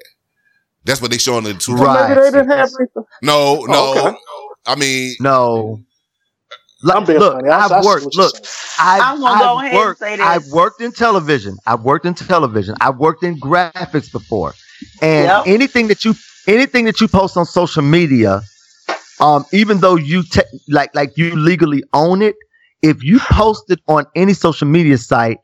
That's 0.85 1.01
what 1.01 1.11
they 1.11 1.17
showing 1.17 1.43
the 1.43 1.53
two. 1.55 1.73
Well, 1.75 1.83
Right. 1.85 2.09
maybe 2.09 2.21
they 2.21 2.31
didn't 2.31 2.49
have. 2.51 2.69
No, 3.21 3.61
no. 3.65 3.93
Oh, 3.95 4.07
okay. 4.07 4.17
I 4.67 4.75
mean, 4.75 5.15
No. 5.19 5.81
I'm 6.87 6.99
Look, 6.99 7.07
being 7.07 7.19
look 7.19 7.33
funny. 7.33 7.49
I- 7.49 7.67
I 7.67 7.77
I've 7.79 7.85
worked. 7.85 8.15
Look. 8.15 8.35
I've, 8.79 9.01
I'm 9.01 9.19
gonna 9.19 9.33
I've 9.43 9.57
ahead 9.57 9.71
and 9.71 9.77
worked, 9.79 9.99
say 9.99 10.15
this. 10.17 10.25
I've 10.25 10.45
worked 10.51 10.81
in 10.81 10.91
television. 10.91 11.57
I've 11.65 11.81
worked 11.81 12.05
in 12.05 12.13
television. 12.13 12.75
I've 12.79 12.97
worked 12.97 13.23
in 13.23 13.39
graphics 13.39 14.11
before. 14.11 14.53
And 15.01 15.25
Yep. 15.25 15.43
anything 15.47 15.87
that 15.87 16.05
you 16.05 16.13
anything 16.47 16.85
that 16.85 17.01
you 17.01 17.07
post 17.07 17.37
on 17.37 17.45
social 17.45 17.81
media, 17.81 18.41
um, 19.19 19.45
even 19.51 19.79
though 19.79 19.95
you 19.95 20.21
te- 20.23 20.41
like 20.69 20.93
like 20.93 21.17
you 21.17 21.35
legally 21.35 21.83
own 21.93 22.21
it, 22.21 22.35
if 22.81 23.03
you 23.03 23.19
post 23.19 23.65
it 23.69 23.79
on 23.87 24.05
any 24.15 24.33
social 24.33 24.67
media 24.67 24.97
site, 24.97 25.39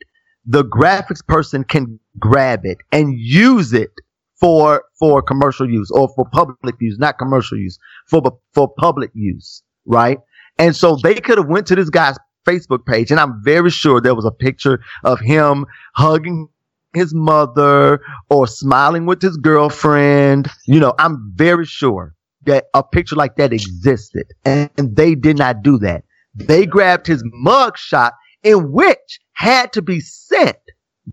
the 0.45 0.63
graphics 0.63 1.25
person 1.25 1.63
can 1.63 1.99
grab 2.19 2.61
it 2.63 2.77
and 2.91 3.13
use 3.17 3.73
it 3.73 3.91
for 4.39 4.83
for 4.99 5.21
commercial 5.21 5.69
use 5.69 5.91
or 5.91 6.09
for 6.15 6.25
public 6.31 6.75
use, 6.79 6.97
not 6.97 7.17
commercial 7.17 7.57
use, 7.57 7.77
for 8.07 8.21
for 8.53 8.67
public 8.77 9.11
use, 9.13 9.63
right? 9.85 10.19
And 10.57 10.75
so 10.75 10.95
they 10.95 11.15
could 11.15 11.37
have 11.37 11.47
went 11.47 11.67
to 11.67 11.75
this 11.75 11.89
guy's 11.89 12.17
Facebook 12.47 12.85
page, 12.85 13.11
and 13.11 13.19
I'm 13.19 13.41
very 13.43 13.69
sure 13.69 14.01
there 14.01 14.15
was 14.15 14.25
a 14.25 14.31
picture 14.31 14.81
of 15.03 15.19
him 15.19 15.65
hugging 15.93 16.47
his 16.93 17.13
mother 17.13 18.01
or 18.29 18.47
smiling 18.47 19.05
with 19.05 19.21
his 19.21 19.37
girlfriend. 19.37 20.49
You 20.65 20.79
know, 20.79 20.93
I'm 20.99 21.31
very 21.35 21.65
sure 21.65 22.15
that 22.45 22.65
a 22.73 22.83
picture 22.83 23.15
like 23.15 23.35
that 23.35 23.53
existed, 23.53 24.25
and 24.43 24.71
they 24.77 25.13
did 25.13 25.37
not 25.37 25.61
do 25.61 25.77
that. 25.79 26.03
They 26.35 26.65
grabbed 26.65 27.07
his 27.07 27.23
mug 27.25 27.77
shot, 27.77 28.13
in 28.43 28.71
which 28.71 29.19
had 29.33 29.73
to 29.73 29.81
be 29.81 29.99
sent 29.99 30.57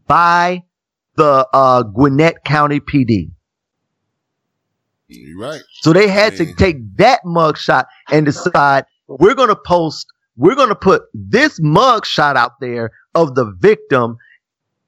by 0.07 0.63
the 1.17 1.47
uh, 1.53 1.83
Gwinnett 1.83 2.45
County 2.45 2.81
PD. 2.81 3.31
you're 5.09 5.39
right. 5.39 5.63
So 5.81 5.93
they 5.93 6.09
had 6.09 6.37
to 6.37 6.55
take 6.55 6.97
that 6.97 7.21
mugshot 7.25 7.87
and 8.11 8.25
decide 8.25 8.85
we're 9.09 9.35
going 9.35 9.49
to 9.49 9.57
post, 9.57 10.07
we're 10.37 10.55
going 10.55 10.69
to 10.69 10.77
put 10.77 11.03
this 11.13 11.59
mugshot 11.61 12.37
out 12.37 12.61
there 12.61 12.93
of 13.15 13.35
the 13.35 13.53
victim 13.59 14.17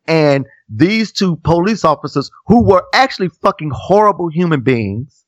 and 0.07 0.47
these 0.69 1.13
two 1.13 1.37
police 1.37 1.85
officers 1.85 2.31
who 2.47 2.63
were 2.63 2.85
actually 2.95 3.29
fucking 3.29 3.71
horrible 3.75 4.29
human 4.29 4.61
beings. 4.61 5.25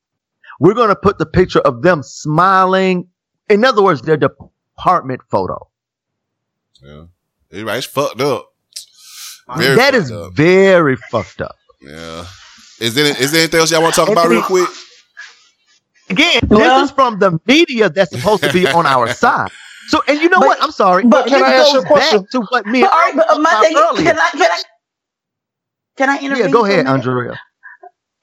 We're 0.60 0.74
going 0.74 0.90
to 0.90 0.96
put 0.96 1.18
the 1.18 1.26
picture 1.26 1.60
of 1.60 1.82
them 1.82 2.02
smiling. 2.02 3.08
In 3.48 3.64
other 3.64 3.82
words, 3.82 4.02
their 4.02 4.16
department 4.82 5.20
photo. 5.30 5.68
Yeah. 6.82 7.04
You're. 7.50 7.70
It's 7.70 7.86
fucked 7.86 8.20
up. 8.20 8.48
Very 9.56 9.76
that 9.76 9.92
fucked 9.94 10.04
is 10.04 10.10
up. 10.12 10.32
very 10.34 10.96
fucked 11.10 11.40
up. 11.40 11.56
Yeah. 11.80 12.24
Is 12.80 12.94
there, 12.94 13.06
is 13.20 13.30
there 13.32 13.42
anything 13.42 13.60
else 13.60 13.70
y'all 13.70 13.82
want 13.82 13.94
to 13.94 14.00
talk 14.00 14.08
about 14.10 14.28
real 14.28 14.42
quick? 14.42 14.68
Again, 16.10 16.40
Well- 16.48 16.80
this 16.80 16.90
is 16.90 16.94
from 16.94 17.18
the 17.18 17.38
media 17.46 17.88
that's 17.88 18.10
supposed 18.10 18.42
to 18.42 18.52
be 18.52 18.66
on 18.66 18.86
our 18.86 19.08
side. 19.14 19.50
So, 19.88 20.02
and 20.08 20.18
you 20.20 20.28
know 20.28 20.38
But- 20.40 20.46
what? 20.48 20.62
I'm 20.62 20.70
sorry. 20.72 21.04
but 21.04 21.26
can 21.26 21.40
this 21.40 21.48
I 21.48 21.54
ask 21.54 21.72
you 21.72 21.80
a 21.80 21.84
question? 21.84 22.20
back 22.22 22.30
to 22.30 22.40
what 22.50 22.66
me 22.66 22.80
But, 22.82 22.90
and 22.90 22.92
all 22.92 22.98
right, 22.98 23.16
but 23.16 23.30
uh, 23.30 23.38
my 23.38 23.50
talked 23.50 23.66
thing, 23.66 23.76
earlier. 23.76 24.04
can 24.04 24.18
I, 24.18 24.30
can 24.30 24.42
I, 24.42 24.62
can 25.96 26.08
I 26.10 26.18
intervene? 26.18 26.44
Yeah, 26.46 26.50
go 26.50 26.64
ahead. 26.64 26.86
Andrea. 26.86 27.38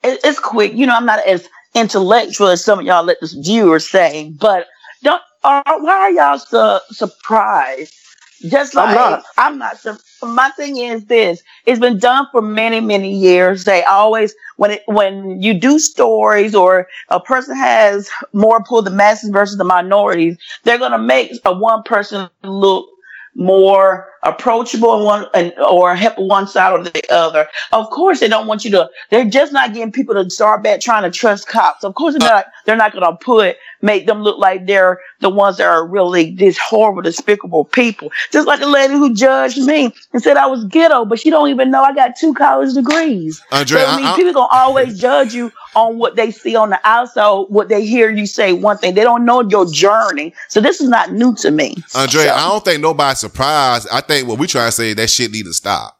it- 0.02 0.20
it's 0.24 0.38
quick. 0.38 0.74
You 0.74 0.86
know, 0.86 0.94
I'm 0.96 1.06
not 1.06 1.26
as 1.26 1.48
intellectual 1.74 2.48
as 2.48 2.64
some 2.64 2.80
of 2.80 2.84
y'all 2.84 3.04
let 3.04 3.20
the 3.20 3.28
viewers 3.42 3.88
say, 3.88 4.32
but 4.38 4.66
don't. 5.02 5.22
Uh, 5.42 5.62
why 5.64 5.92
are 5.92 6.10
y'all 6.12 6.38
so 6.38 6.80
surprised? 6.90 7.94
Just 8.42 8.76
I'm 8.76 8.86
like 8.86 8.94
not. 8.96 9.24
I'm 9.38 9.58
not. 9.58 9.78
sur- 9.78 9.98
my 10.22 10.50
thing 10.50 10.76
is 10.78 11.04
this 11.06 11.42
it's 11.66 11.80
been 11.80 11.98
done 11.98 12.26
for 12.32 12.42
many 12.42 12.80
many 12.80 13.14
years 13.14 13.64
they 13.64 13.84
always 13.84 14.34
when 14.56 14.72
it 14.72 14.82
when 14.86 15.42
you 15.42 15.54
do 15.54 15.78
stories 15.78 16.54
or 16.54 16.88
a 17.10 17.20
person 17.20 17.56
has 17.56 18.10
more 18.34 18.62
pull 18.64 18.82
the 18.82 18.90
masses 18.90 19.30
versus 19.30 19.58
the 19.58 19.64
minorities 19.64 20.38
they're 20.64 20.78
going 20.78 20.92
to 20.92 20.98
make 20.98 21.32
a 21.46 21.52
one 21.58 21.82
person 21.84 22.28
look 22.44 22.86
more 23.34 24.09
approachable 24.22 24.96
and 24.96 25.04
one 25.04 25.26
and 25.34 25.52
or 25.58 25.94
help 25.94 26.18
one 26.18 26.46
side 26.46 26.72
or 26.72 26.82
the 26.82 27.12
other. 27.12 27.48
Of 27.72 27.90
course, 27.90 28.20
they 28.20 28.28
don't 28.28 28.46
want 28.46 28.64
you 28.64 28.70
to. 28.72 28.90
They're 29.10 29.24
just 29.24 29.52
not 29.52 29.72
getting 29.72 29.92
people 29.92 30.14
to 30.14 30.28
start 30.30 30.62
back 30.62 30.80
trying 30.80 31.02
to 31.02 31.10
trust 31.10 31.48
cops. 31.48 31.84
Of 31.84 31.94
course, 31.94 32.16
they're 32.18 32.28
uh. 32.28 32.32
not. 32.32 32.46
They're 32.66 32.76
not 32.76 32.92
going 32.92 33.04
to 33.04 33.16
put 33.16 33.56
make 33.82 34.06
them 34.06 34.22
look 34.22 34.38
like 34.38 34.66
they're 34.66 35.00
the 35.20 35.30
ones 35.30 35.56
that 35.58 35.66
are 35.66 35.86
really 35.86 36.34
these 36.34 36.58
horrible, 36.58 37.02
despicable 37.02 37.64
people. 37.64 38.10
Just 38.30 38.46
like 38.46 38.60
the 38.60 38.66
lady 38.66 38.94
who 38.94 39.14
judged 39.14 39.58
me 39.58 39.94
and 40.12 40.22
said 40.22 40.36
I 40.36 40.46
was 40.46 40.64
ghetto, 40.64 41.04
but 41.04 41.20
she 41.20 41.30
don't 41.30 41.48
even 41.48 41.70
know 41.70 41.82
I 41.82 41.94
got 41.94 42.16
two 42.16 42.34
college 42.34 42.74
degrees. 42.74 43.42
Andre, 43.52 43.80
so 43.80 43.86
I 43.86 43.96
mean, 43.96 44.06
I- 44.06 44.12
I- 44.12 44.16
people 44.16 44.32
gonna 44.32 44.48
always 44.52 44.98
judge 44.98 45.34
you 45.34 45.52
on 45.74 45.98
what 45.98 46.16
they 46.16 46.30
see 46.30 46.56
on 46.56 46.70
the 46.70 46.80
outside, 46.84 47.46
what 47.48 47.68
they 47.68 47.84
hear 47.86 48.10
you 48.10 48.26
say 48.26 48.52
one 48.52 48.76
thing. 48.78 48.94
They 48.94 49.02
don't 49.02 49.24
know 49.24 49.42
your 49.42 49.66
journey. 49.66 50.34
So 50.48 50.60
this 50.60 50.80
is 50.80 50.88
not 50.88 51.12
new 51.12 51.34
to 51.36 51.50
me. 51.50 51.76
Andre, 51.94 52.24
So- 52.24 52.34
I 52.34 52.48
don't 52.48 52.64
think 52.64 52.82
nobody's 52.82 53.20
surprised. 53.20 53.88
I 53.92 54.00
think 54.10 54.28
what 54.28 54.38
we 54.38 54.46
trying 54.46 54.68
to 54.68 54.72
say 54.72 54.92
that 54.94 55.08
shit 55.08 55.30
need 55.30 55.44
to 55.44 55.54
stop. 55.54 55.98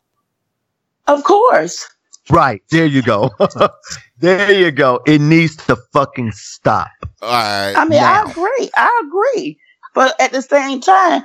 Of 1.06 1.24
course. 1.24 1.86
Right. 2.28 2.62
There 2.70 2.86
you 2.86 3.02
go. 3.02 3.30
there 4.18 4.52
you 4.52 4.70
go. 4.70 5.00
It 5.06 5.20
needs 5.20 5.56
to 5.66 5.76
fucking 5.92 6.32
stop. 6.32 6.90
All 7.22 7.28
right. 7.30 7.74
I 7.76 7.84
mean, 7.84 8.00
Now. 8.00 8.24
I 8.24 8.30
agree. 8.30 8.70
I 8.76 9.02
agree. 9.06 9.58
But 9.94 10.20
at 10.20 10.32
the 10.32 10.42
same 10.42 10.80
time, 10.80 11.24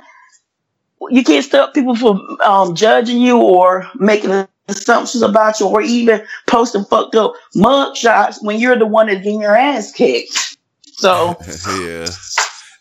you 1.10 1.22
can't 1.22 1.44
stop 1.44 1.74
people 1.74 1.94
from 1.94 2.38
um, 2.42 2.74
judging 2.74 3.20
you 3.20 3.38
or 3.38 3.88
making 3.96 4.46
assumptions 4.68 5.22
about 5.22 5.60
you 5.60 5.66
or 5.66 5.82
even 5.82 6.24
posting 6.48 6.84
fucked 6.84 7.14
up 7.14 7.34
mug 7.54 7.96
shots 7.96 8.42
when 8.42 8.58
you're 8.58 8.78
the 8.78 8.86
one 8.86 9.06
that's 9.06 9.18
getting 9.18 9.40
your 9.40 9.54
ass 9.54 9.92
kicked. 9.92 10.56
So, 10.94 11.36
yeah. 11.80 12.06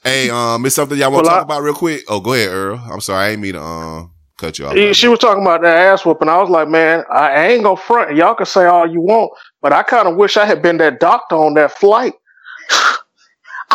Hey, 0.06 0.30
um, 0.30 0.64
it's 0.66 0.76
something 0.76 0.98
y'all 1.00 1.12
want 1.12 1.26
to 1.26 1.30
Well, 1.32 1.40
talk 1.40 1.50
I- 1.50 1.56
about 1.56 1.64
real 1.64 1.74
quick. 1.74 2.04
Oh, 2.08 2.20
go 2.20 2.34
ahead, 2.34 2.50
Earl. 2.50 2.78
I'm 2.92 3.02
sorry, 3.02 3.26
I 3.26 3.30
ain't 3.32 3.42
mean 3.42 3.54
to 3.54 3.62
um 3.62 4.12
cut 4.38 4.60
you 4.60 4.68
off. 4.68 4.76
Yeah, 4.78 4.92
She 4.92 5.08
was 5.08 5.18
talking 5.18 5.42
about 5.42 5.64
that 5.64 5.76
ass 5.76 6.06
whooping. 6.06 6.30
I 6.30 6.38
was 6.38 6.50
like, 6.50 6.68
man, 6.70 7.04
I 7.12 7.30
I 7.32 7.48
ain't 7.48 7.64
gonna 7.64 7.76
front. 7.76 8.16
Y'all 8.16 8.36
can 8.36 8.46
say 8.46 8.66
all 8.68 8.88
you 8.88 9.02
want, 9.02 9.32
but 9.64 9.74
I 9.74 9.82
kind 9.82 10.08
of 10.08 10.16
wish 10.16 10.38
I 10.38 10.46
had 10.46 10.62
been 10.62 10.78
that 10.78 11.00
doctor 11.00 11.36
on 11.36 11.56
that 11.56 11.72
flight. 11.72 12.14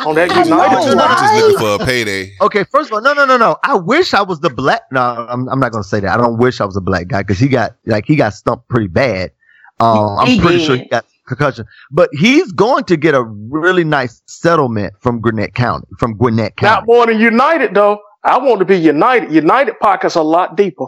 on 0.06 0.14
that 0.14 0.30
I 0.30 0.44
United 0.44 0.94
know, 0.96 1.04
I'm 1.04 1.10
right? 1.10 1.18
just 1.18 1.34
looking 1.34 1.58
for 1.58 1.82
a 1.82 1.86
payday. 1.86 2.32
Okay, 2.40 2.62
first 2.64 2.90
of 2.90 2.94
all, 2.94 3.00
no, 3.02 3.12
no, 3.12 3.24
no, 3.26 3.36
no. 3.36 3.56
I 3.64 3.74
wish 3.74 4.14
I 4.14 4.22
was 4.22 4.38
the 4.40 4.50
black. 4.50 4.82
No, 4.92 5.00
I'm, 5.28 5.48
I'm 5.48 5.58
not 5.58 5.72
gonna 5.72 5.82
say 5.84 5.98
that. 6.00 6.10
I 6.10 6.16
don't 6.16 6.38
wish 6.38 6.60
I 6.60 6.64
was 6.64 6.76
a 6.76 6.80
black 6.80 7.08
guy 7.08 7.22
because 7.22 7.40
he 7.40 7.48
got 7.48 7.74
like 7.86 8.06
he 8.06 8.14
got 8.14 8.34
stumped 8.34 8.68
pretty 8.68 8.86
bad. 8.86 9.32
Um, 9.80 10.16
I'm 10.18 10.26
He 10.28 10.40
pretty 10.40 10.58
did. 10.58 10.66
sure 10.66 10.76
he 10.76 10.84
got 10.86 11.06
concussion, 11.36 11.64
but 11.90 12.10
he's 12.12 12.52
going 12.52 12.84
to 12.84 12.96
get 12.96 13.14
a 13.14 13.22
really 13.22 13.84
nice 13.84 14.22
settlement 14.26 14.94
from 15.00 15.20
Gwinnett 15.20 15.54
County. 15.54 15.86
From 15.98 16.16
Gwinnett 16.16 16.56
County. 16.56 16.70
Not 16.70 16.78
County. 16.80 16.92
more 16.92 17.06
than 17.06 17.20
United 17.20 17.74
though. 17.74 18.00
I 18.22 18.38
want 18.38 18.58
to 18.58 18.64
be 18.66 18.76
United. 18.76 19.32
United 19.32 19.78
pockets 19.80 20.14
a 20.14 20.22
lot 20.22 20.56
deeper. 20.56 20.86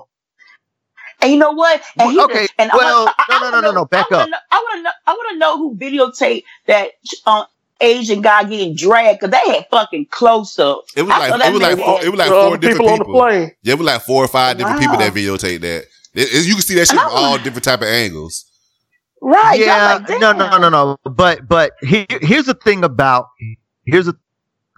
and 1.23 1.33
you 1.33 1.39
know 1.39 1.53
what? 1.53 1.81
And 1.99 2.11
he, 2.13 2.21
Okay, 2.21 2.47
and 2.59 2.71
I 2.71 2.77
well, 2.77 3.05
wanna- 3.05 3.15
I- 3.19 3.25
I 3.29 3.33
no, 3.33 3.39
no, 3.39 3.45
wanna 3.45 3.61
no, 3.63 3.69
no, 3.73 3.75
no, 3.81 3.85
back 3.87 4.07
I 4.13 4.23
up. 4.23 4.29
know- 4.29 4.37
I 4.51 4.57
want 4.59 4.77
to 4.79 4.83
know. 4.83 4.91
I 5.07 5.13
want 5.13 5.33
to 5.33 5.39
know 5.39 5.57
who 5.59 5.77
videotaped 5.77 6.43
that 6.67 6.91
um, 7.27 7.45
Asian 7.81 8.21
guy 8.23 8.45
getting 8.45 8.75
dragged 8.77 9.21
because 9.21 9.31
they 9.33 9.53
had 9.53 9.67
fucking 9.71 10.07
close 10.11 10.59
ups. 10.59 10.93
It 10.97 11.03
was 11.03 11.11
like 11.11 11.31
it 11.49 11.53
was 11.53 11.63
like 11.63 11.79
four, 11.79 12.05
it 12.05 12.09
was 12.11 12.19
like 12.19 12.29
four 12.29 12.39
other 12.39 12.57
different 12.59 12.81
people 12.81 12.99
people. 12.99 13.21
on 13.21 13.31
the 13.31 13.37
plane. 13.39 13.53
Yeah, 13.63 13.73
it 13.75 13.79
was 13.79 13.87
like 13.87 14.03
four 14.03 14.25
or 14.25 14.29
five 14.29 14.59
different 14.59 14.81
people 14.81 14.97
that 14.99 15.13
videotaped 15.15 15.61
that. 15.63 15.85
It- 16.15 16.35
it- 16.35 16.45
you 16.47 16.55
can 16.55 16.63
see 16.63 16.75
that 16.75 16.87
shit 16.89 16.99
from 17.01 17.11
all 17.13 17.39
different 17.39 17.65
type 17.65 17.81
of 17.81 17.89
angles. 17.89 18.45
Right? 19.23 19.59
Yeah, 19.59 20.05
like, 20.07 20.21
no, 20.21 20.33
no, 20.33 20.51
no, 20.51 20.59
no, 20.59 20.69
no. 20.69 20.97
But 21.11 21.49
but 21.49 21.73
here, 21.81 22.07
here's 22.21 22.47
the 22.47 22.55
thing 22.55 22.85
about 22.85 23.27
here's 23.87 24.07
the 24.07 24.17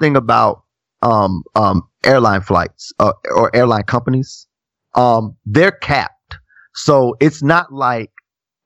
thing 0.00 0.16
about 0.16 0.62
um 1.02 1.42
um 1.56 1.82
airline 2.04 2.42
flights 2.42 2.92
uh, 3.00 3.12
or 3.34 3.54
airline 3.56 3.82
companies. 3.84 4.46
Um, 4.94 5.36
they're 5.44 5.72
capped, 5.72 6.36
so 6.74 7.16
it's 7.20 7.42
not 7.42 7.72
like 7.72 8.10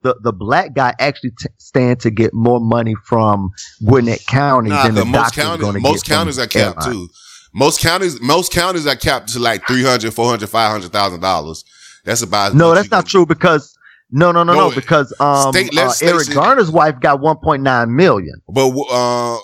the 0.03 0.15
the 0.21 0.31
black 0.33 0.73
guy 0.73 0.93
actually 0.99 1.31
t- 1.39 1.47
stand 1.57 1.99
to 2.01 2.11
get 2.11 2.33
more 2.33 2.59
money 2.59 2.93
from 3.05 3.49
Gwinnett 3.83 4.25
County 4.27 4.69
Nah, 4.69 4.83
than 4.83 4.95
the 4.95 5.05
most 5.05 5.33
doctor's 5.33 5.43
counties, 5.43 5.61
going 5.61 5.73
to 5.75 5.79
most 5.79 6.05
get 6.05 6.09
from 6.13 6.17
counties 6.19 6.39
are 6.39 6.47
capped 6.47 6.85
airline. 6.85 7.07
too. 7.07 7.09
Most 7.51 7.81
counties, 7.81 8.21
most 8.21 8.51
counties 8.51 8.85
are 8.85 8.95
capped 8.95 9.33
to 9.33 9.39
like 9.39 9.65
300, 9.65 10.13
400, 10.13 10.47
500,000 10.47 11.19
dollars. 11.19 11.65
That's 12.05 12.21
about 12.21 12.53
No, 12.53 12.75
that's 12.75 12.91
not 12.91 13.07
true 13.07 13.25
because 13.25 13.75
no, 14.11 14.31
no, 14.31 14.43
no, 14.43 14.53
No, 14.53 14.69
no, 14.69 14.75
because 14.75 15.13
um 15.19 15.51
state 15.53 15.71
uh, 15.77 15.83
legislation- 15.85 16.07
Eric 16.15 16.29
Garner's 16.33 16.71
wife 16.71 16.99
got 16.99 17.19
1.9 17.21 17.89
million. 17.89 18.41
But 18.47 18.69
uh, 18.91 19.37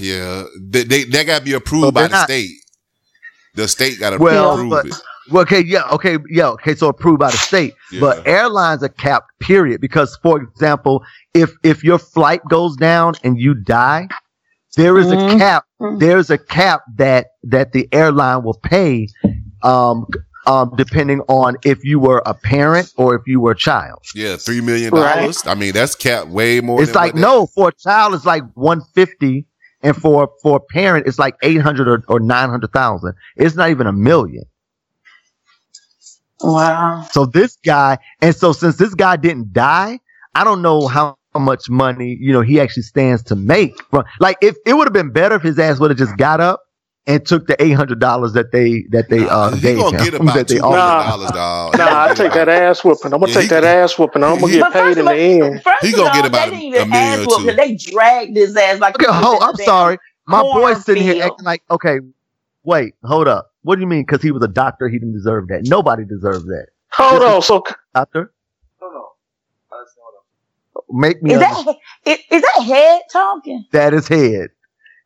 yeah, 0.00 0.44
they 0.60 0.84
they, 0.84 1.04
they 1.04 1.24
got 1.24 1.38
to 1.40 1.44
be 1.44 1.52
approved 1.54 1.84
So 1.86 1.90
by 1.92 2.02
the 2.04 2.08
not- 2.10 2.24
state. 2.28 2.50
The 3.54 3.66
state 3.68 3.98
got 3.98 4.10
to 4.10 4.18
Well, 4.18 4.52
approve 4.52 4.70
but- 4.70 4.86
it. 4.86 4.94
Well, 5.28 5.42
okay, 5.42 5.64
yeah, 5.64 5.82
okay, 5.90 6.18
yeah, 6.30 6.46
okay. 6.50 6.76
So 6.76 6.86
approved 6.86 7.18
by 7.18 7.32
the 7.32 7.36
state, 7.36 7.74
Yeah. 7.90 7.98
but 7.98 8.24
airlines 8.28 8.84
are 8.84 8.88
capped. 8.90 9.32
Period. 9.40 9.80
Because, 9.80 10.16
for 10.22 10.40
example, 10.40 11.02
if 11.34 11.50
if 11.64 11.82
your 11.82 11.98
flight 11.98 12.42
goes 12.48 12.76
down 12.76 13.14
and 13.24 13.36
you 13.36 13.54
die, 13.54 14.06
there 14.76 14.96
is 14.98 15.10
a 15.10 15.16
Mhm. 15.16 15.38
cap. 15.38 15.64
Mhm. 15.80 15.98
There's 15.98 16.30
a 16.30 16.38
cap 16.38 16.82
that 16.96 17.26
that 17.42 17.72
the 17.72 17.88
airline 17.90 18.44
will 18.44 18.60
pay, 18.62 19.08
um, 19.64 20.06
um, 20.46 20.72
depending 20.76 21.20
on 21.28 21.56
if 21.64 21.84
you 21.84 21.98
were 21.98 22.22
a 22.24 22.34
parent 22.34 22.92
or 22.96 23.14
if 23.14 23.22
you 23.26 23.40
were 23.40 23.52
a 23.52 23.56
child. 23.56 24.02
Yeah, 24.14 24.36
three 24.36 24.60
million 24.60 24.92
Right. 24.92 25.20
dollars. 25.20 25.46
I 25.46 25.54
mean, 25.54 25.72
that's 25.72 25.94
capped 25.94 26.28
way 26.28 26.60
more. 26.60 26.82
It's 26.82 26.92
than 26.92 27.02
like 27.02 27.14
what 27.14 27.20
no, 27.20 27.46
for 27.46 27.68
a 27.68 27.72
child, 27.72 28.14
it's 28.14 28.24
like 28.24 28.44
one 28.54 28.82
fifty, 28.94 29.46
and 29.82 29.96
for 29.96 30.30
for 30.42 30.56
a 30.56 30.60
parent, 30.60 31.06
it's 31.06 31.18
like 31.18 31.36
eight 31.42 31.60
hundred 31.60 31.88
or, 31.88 32.02
or 32.08 32.20
nine 32.20 32.48
hundred 32.50 32.72
thousand. 32.72 33.14
It's 33.36 33.56
not 33.56 33.70
even 33.70 33.86
a 33.86 33.92
million. 33.92 34.44
Wow. 36.40 37.06
So 37.12 37.26
this 37.26 37.56
guy, 37.64 37.98
and 38.20 38.34
so 38.34 38.52
since 38.52 38.76
this 38.76 38.94
guy 38.94 39.16
didn't 39.16 39.52
die, 39.52 40.00
I 40.34 40.44
don't 40.44 40.62
know 40.62 40.86
how 40.86 41.16
much 41.34 41.68
money 41.68 42.16
you 42.20 42.32
know 42.32 42.40
he 42.42 42.60
actually 42.60 42.82
stands 42.84 43.22
to 43.24 43.36
make. 43.36 43.72
From 43.90 44.04
like, 44.20 44.38
if 44.42 44.56
it 44.66 44.74
would 44.74 44.86
have 44.86 44.92
been 44.92 45.12
better 45.12 45.36
if 45.36 45.42
his 45.42 45.58
ass 45.58 45.80
would 45.80 45.90
have 45.90 45.98
just 45.98 46.16
got 46.16 46.40
up 46.40 46.60
and 47.06 47.24
took 47.24 47.46
the 47.46 47.60
eight 47.62 47.72
hundred 47.72 48.00
dollars 48.00 48.32
that 48.32 48.52
they 48.52 48.84
that 48.90 49.08
they 49.08 49.20
uh 49.28 49.50
he 49.50 49.60
gave 49.60 49.76
gonna 49.78 49.96
him. 49.96 50.04
get 50.04 50.14
about 50.14 50.34
that 50.34 50.48
they 50.48 50.56
two 50.56 50.62
million 50.62 50.78
offered. 50.80 51.04
dollars, 51.08 51.32
dog. 51.32 51.78
Nah, 51.78 52.04
I 52.04 52.14
take 52.14 52.32
that 52.32 52.48
ass 52.48 52.84
whooping. 52.84 53.12
I'm 53.12 53.20
gonna 53.20 53.28
Yeah, 53.28 53.34
take 53.34 53.42
he- 53.44 53.48
that 53.48 53.64
ass 53.64 53.98
whooping. 53.98 54.24
I'm 54.24 54.40
gonna 54.40 54.52
he- 54.52 54.58
get 54.58 54.72
paid 54.72 54.98
in 54.98 55.04
the 55.04 55.14
end. 55.14 55.62
First 55.62 55.84
He 55.84 55.92
gonna 55.92 56.08
all, 56.08 56.14
get 56.14 56.22
they 56.22 56.28
about 56.28 56.48
a- 56.48 56.50
didn't 56.50 56.62
even 56.64 56.82
a 56.82 56.86
million 56.86 57.12
ask 57.12 57.20
or 57.20 57.24
for 57.24 57.30
it 57.30 57.36
two. 57.42 57.46
'cause 57.46 57.56
They 57.56 57.74
dragged 57.92 58.36
his 58.36 58.56
ass 58.56 58.80
like. 58.80 58.94
Okay, 58.96 59.04
he 59.04 59.10
was 59.10 59.24
hold, 59.24 59.36
in 59.36 59.42
a 59.42 59.46
I'm 59.46 59.56
sorry. 59.56 59.98
My 60.26 60.42
boy's 60.42 60.84
sitting 60.84 61.04
here 61.04 61.22
acting 61.24 61.44
like, 61.44 61.62
okay, 61.70 62.00
wait, 62.64 62.94
hold 63.04 63.28
up. 63.28 63.52
What 63.62 63.76
do 63.76 63.80
you 63.82 63.86
mean? 63.86 64.02
Because 64.02 64.22
he 64.22 64.32
was 64.32 64.42
a 64.42 64.48
doctor, 64.48 64.88
he 64.88 64.98
didn't 64.98 65.14
deserve 65.14 65.46
that. 65.48 65.62
Nobody 65.64 66.04
deserves 66.04 66.44
that. 66.46 66.66
Hold 66.92 67.22
on. 67.22 67.42
So 67.42 67.62
Doctor, 67.94 68.32
No, 68.80 68.88
no. 68.90 69.08
Honestly, 69.72 70.00
hold 70.02 70.14
on. 70.90 71.00
make 71.00 71.22
me 71.22 71.32
Is 71.32 71.40
understand. 71.42 71.76
that 72.04 72.10
is, 72.10 72.18
is 72.30 72.42
that 72.42 72.62
head 72.64 73.02
talking? 73.12 73.64
that 73.72 73.94
is 73.94 74.08
head. 74.08 74.48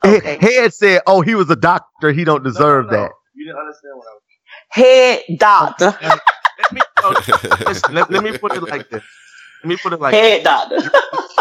Okay. 0.04 0.38
Head 0.40 0.72
said, 0.74 1.02
"Oh, 1.06 1.20
he 1.20 1.34
was 1.34 1.50
a 1.50 1.56
doctor. 1.56 2.12
He 2.12 2.24
don't 2.24 2.42
deserve 2.42 2.86
No, 2.86 2.92
no, 2.92 2.96
no. 2.96 3.02
that." 3.04 3.12
You 3.34 3.46
didn't 3.46 3.60
understand 3.60 3.96
what 3.96 4.06
I 4.06 4.14
was. 4.14 4.22
Head 5.28 5.38
doctor. 5.38 5.98
Let 6.60 6.72
me, 6.74 6.80
oh, 6.98 7.56
listen, 7.66 7.94
let, 7.94 8.10
let 8.10 8.22
me 8.22 8.36
put 8.36 8.52
it 8.54 8.60
like 8.62 8.90
this. 8.90 9.02
Let 9.64 9.68
me 9.70 9.76
put 9.78 9.94
it 9.94 10.00
like 10.00 10.12
Head 10.12 10.44
doctor. 10.44 10.90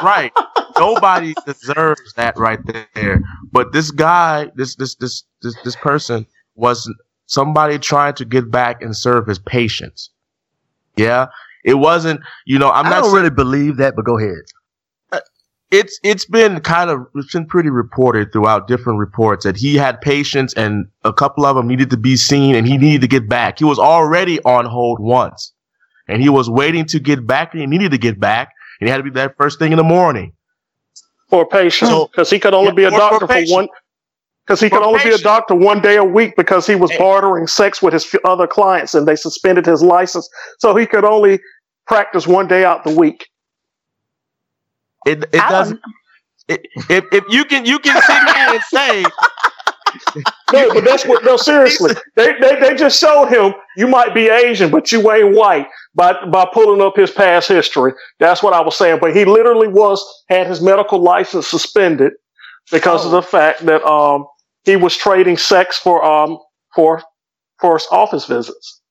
right. 0.02 0.32
Nobody 0.78 1.34
deserves 1.46 2.14
that 2.16 2.38
right 2.38 2.60
there. 2.96 3.22
But 3.52 3.74
this 3.74 3.92
guy, 3.92 4.50
this 4.56 4.76
this 4.76 4.96
this 4.96 5.24
this 5.42 5.56
this 5.66 5.76
person 5.76 6.26
was 6.56 6.90
somebody 7.26 7.78
trying 7.80 8.14
to 8.16 8.26
get 8.26 8.50
back 8.50 8.82
and 8.82 8.96
serve 8.96 9.28
his 9.28 9.40
patients. 9.40 10.10
Yeah. 10.96 11.28
It 11.66 11.76
wasn't, 11.76 12.22
you 12.46 12.58
know, 12.58 12.72
I'm 12.72 12.86
I 12.86 12.90
not 12.90 12.96
don't 13.02 13.12
saying 13.12 13.16
really 13.16 13.30
believe 13.36 13.78
that, 13.78 13.96
but 13.96 14.06
go 14.06 14.18
ahead. 14.18 14.44
It's 15.72 16.00
it's 16.04 16.26
been 16.26 16.60
kind 16.62 16.90
of 16.90 17.06
it's 17.16 17.34
been 17.34 17.46
pretty 17.46 17.70
reported 17.70 18.32
throughout 18.34 18.68
different 18.68 19.00
reports 19.00 19.44
that 19.46 19.56
he 19.56 19.76
had 19.76 20.02
patients 20.02 20.54
and 20.56 20.86
a 21.04 21.14
couple 21.14 21.46
of 21.46 21.56
them 21.56 21.68
needed 21.68 21.90
to 21.92 21.98
be 21.98 22.16
seen 22.16 22.56
and 22.56 22.68
he 22.68 22.78
needed 22.78 23.02
to 23.02 23.08
get 23.08 23.30
back. 23.30 23.60
He 23.60 23.66
was 23.66 23.80
already 23.80 24.42
on 24.44 24.66
hold 24.66 25.00
once. 25.00 25.54
And 26.08 26.22
he 26.22 26.30
was 26.30 26.50
waiting 26.50 26.86
to 26.86 27.00
get 27.00 27.28
back 27.28 27.54
and 27.54 27.62
he 27.62 27.68
needed 27.68 27.92
to 27.92 28.00
get 28.00 28.20
back 28.20 28.52
and 28.82 28.88
he 28.88 28.92
had 28.92 28.98
to 28.98 29.04
be 29.04 29.12
there 29.12 29.34
first 29.38 29.60
thing 29.60 29.72
in 29.72 29.78
the 29.78 29.84
morning. 29.84 30.34
for 31.30 31.44
a 31.44 31.46
patient, 31.46 31.92
So- 31.92 32.08
because 32.08 32.32
he 32.32 32.40
could 32.40 32.56
only 32.56 32.70
Yeah, 32.70 32.74
be 32.74 32.84
a 32.86 32.90
for- 32.90 32.96
for 32.98 33.20
doctor 33.20 33.28
for 33.28 33.54
one. 33.54 33.68
Because 34.48 34.60
he 34.62 34.68
For 34.70 34.78
could 34.78 34.86
only 34.88 35.04
be 35.04 35.12
a 35.12 35.18
doctor 35.20 35.54
one 35.54 35.80
day 35.80 35.98
a 35.98 36.04
week 36.04 36.36
because 36.36 36.66
he 36.66 36.74
was 36.74 36.90
Hey. 36.90 36.98
bartering 36.98 37.46
sex 37.46 37.84
with 37.84 37.94
his 37.94 38.04
f- 38.12 38.20
other 38.26 38.48
clients 38.48 38.96
and 38.96 39.08
they 39.08 39.16
suspended 39.16 39.68
his 39.68 39.84
license. 39.84 40.28
So 40.58 40.76
he 40.76 40.88
could 40.88 41.06
only 41.06 41.40
practice 41.86 42.26
one 42.26 42.48
day 42.48 42.66
out 42.66 42.84
the 42.84 42.96
week. 42.96 43.28
It 45.06 45.26
it 45.34 45.48
I 45.48 45.50
doesn't 45.50 45.82
it, 46.48 46.62
if 46.90 47.06
if 47.12 47.26
you 47.30 47.46
can 47.46 47.66
you 47.66 47.80
can 47.80 47.98
sit 47.98 48.24
here 48.26 48.54
and 48.56 48.64
say 48.64 49.12
No, 50.54 50.74
but 50.74 50.86
that's 50.86 51.06
what. 51.06 51.24
No, 51.26 51.38
seriously, 51.38 51.94
they, 52.16 52.34
they 52.40 52.60
they 52.60 52.76
just 52.76 53.00
showed 53.00 53.28
him 53.28 53.54
you 53.78 53.88
might 53.88 54.14
be 54.14 54.30
Asian, 54.30 54.72
but 54.72 54.92
you 54.92 55.12
ain't 55.12 55.36
white 55.36 55.68
by 55.96 56.14
by 56.28 56.48
pulling 56.54 56.82
up 56.82 56.96
his 56.96 57.12
past 57.12 57.50
history. 57.50 57.94
That's 58.20 58.44
what 58.44 58.54
I 58.54 58.62
was 58.62 58.78
saying. 58.78 59.00
But 59.02 59.16
he 59.16 59.26
literally 59.26 59.68
was 59.68 60.04
had 60.30 60.48
his 60.48 60.62
medical 60.62 61.00
license 61.02 61.48
suspended 61.48 62.14
because 62.72 63.06
of 63.06 63.12
the 63.12 63.22
fact 63.22 63.66
that 63.66 63.84
um 63.86 64.26
he 64.64 64.76
was 64.78 64.96
trading 64.98 65.38
sex 65.38 65.78
for 65.78 66.04
um 66.06 66.40
for 66.76 67.04
for 67.60 67.80
office 67.92 68.26
visits. 68.26 68.82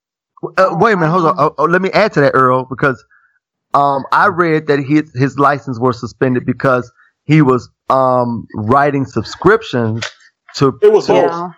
Uh, 0.59 0.77
wait 0.79 0.93
a 0.93 0.97
minute, 0.97 1.11
hold 1.13 1.27
on. 1.27 1.35
Oh, 1.39 1.55
oh, 1.59 1.65
let 1.65 1.83
me 1.83 1.91
add 1.93 2.13
to 2.15 2.21
that, 2.21 2.33
Earl, 2.35 2.67
because 2.67 3.05
um, 3.79 4.05
I 4.13 4.29
read 4.29 4.67
that 4.69 4.81
his 4.81 5.11
his 5.15 5.39
license 5.39 5.79
was 5.81 6.01
suspended 6.01 6.47
because 6.47 6.91
he 7.25 7.43
was 7.43 7.69
um 7.91 8.47
writing 8.57 9.05
subscriptions 9.07 10.05
to, 10.57 10.79
It 10.83 10.93
was 10.93 11.07
both. 11.09 11.33
Yeah. 11.33 11.51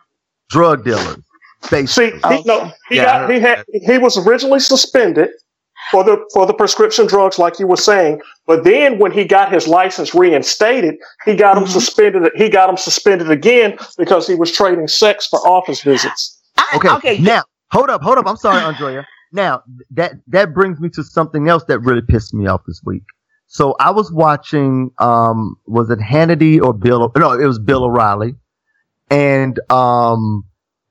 drug 0.51 0.85
dealers. 0.85 1.19
See, 1.65 1.71
Basically. 1.71 2.37
he, 2.39 2.43
no, 2.45 2.73
he 2.89 2.97
Yeah, 2.97 3.05
got 3.05 3.31
he 3.33 3.41
had 3.41 3.59
that. 3.59 3.67
he 3.93 3.99
was 3.99 4.17
originally 4.27 4.61
suspended 4.61 5.31
for 5.91 6.05
the 6.05 6.19
for 6.35 6.47
the 6.47 6.55
prescription 6.55 7.07
drugs, 7.07 7.39
like 7.39 7.59
you 7.59 7.67
were 7.67 7.77
saying. 7.77 8.21
But 8.47 8.65
then 8.65 8.99
when 8.99 9.13
he 9.13 9.25
got 9.25 9.53
his 9.53 9.69
license 9.69 10.15
reinstated, 10.15 10.97
he 11.27 11.35
got 11.37 11.57
him 11.59 11.65
Mhm. 11.65 11.69
suspended. 11.69 12.33
He 12.37 12.49
got 12.49 12.71
him 12.71 12.77
suspended 12.77 13.31
again 13.31 13.79
because 13.99 14.27
he 14.27 14.35
was 14.37 14.53
trading 14.53 14.89
sex 14.89 15.27
for 15.29 15.39
office 15.47 15.83
visits. 15.83 16.41
I, 16.59 16.67
Okay. 16.77 16.89
okay. 16.91 17.19
Now, 17.19 17.45
hold 17.73 17.91
up, 17.91 18.03
hold 18.03 18.19
up. 18.19 18.27
I'm 18.27 18.37
sorry, 18.37 18.63
Andrea. 18.63 19.05
Now 19.33 19.63
that 19.93 20.15
that 20.29 20.55
brings 20.55 20.81
me 20.81 20.89
to 20.91 21.05
something 21.05 21.49
else 21.49 21.65
that 21.65 21.81
really 21.81 22.03
pissed 22.03 22.35
me 22.35 22.47
off 22.47 22.63
this 22.67 22.83
week. 22.85 23.05
So 23.49 23.77
I 23.81 23.91
was 23.91 24.13
watching, 24.13 24.91
um, 24.99 25.57
was 25.67 25.91
it 25.91 25.99
Hannity 26.01 26.63
or 26.63 26.75
Bill? 26.75 27.13
No, 27.17 27.33
it 27.33 27.47
was 27.47 27.59
Bill 27.59 27.85
O'Reilly, 27.85 28.35
and 29.11 29.59
um, 29.71 30.45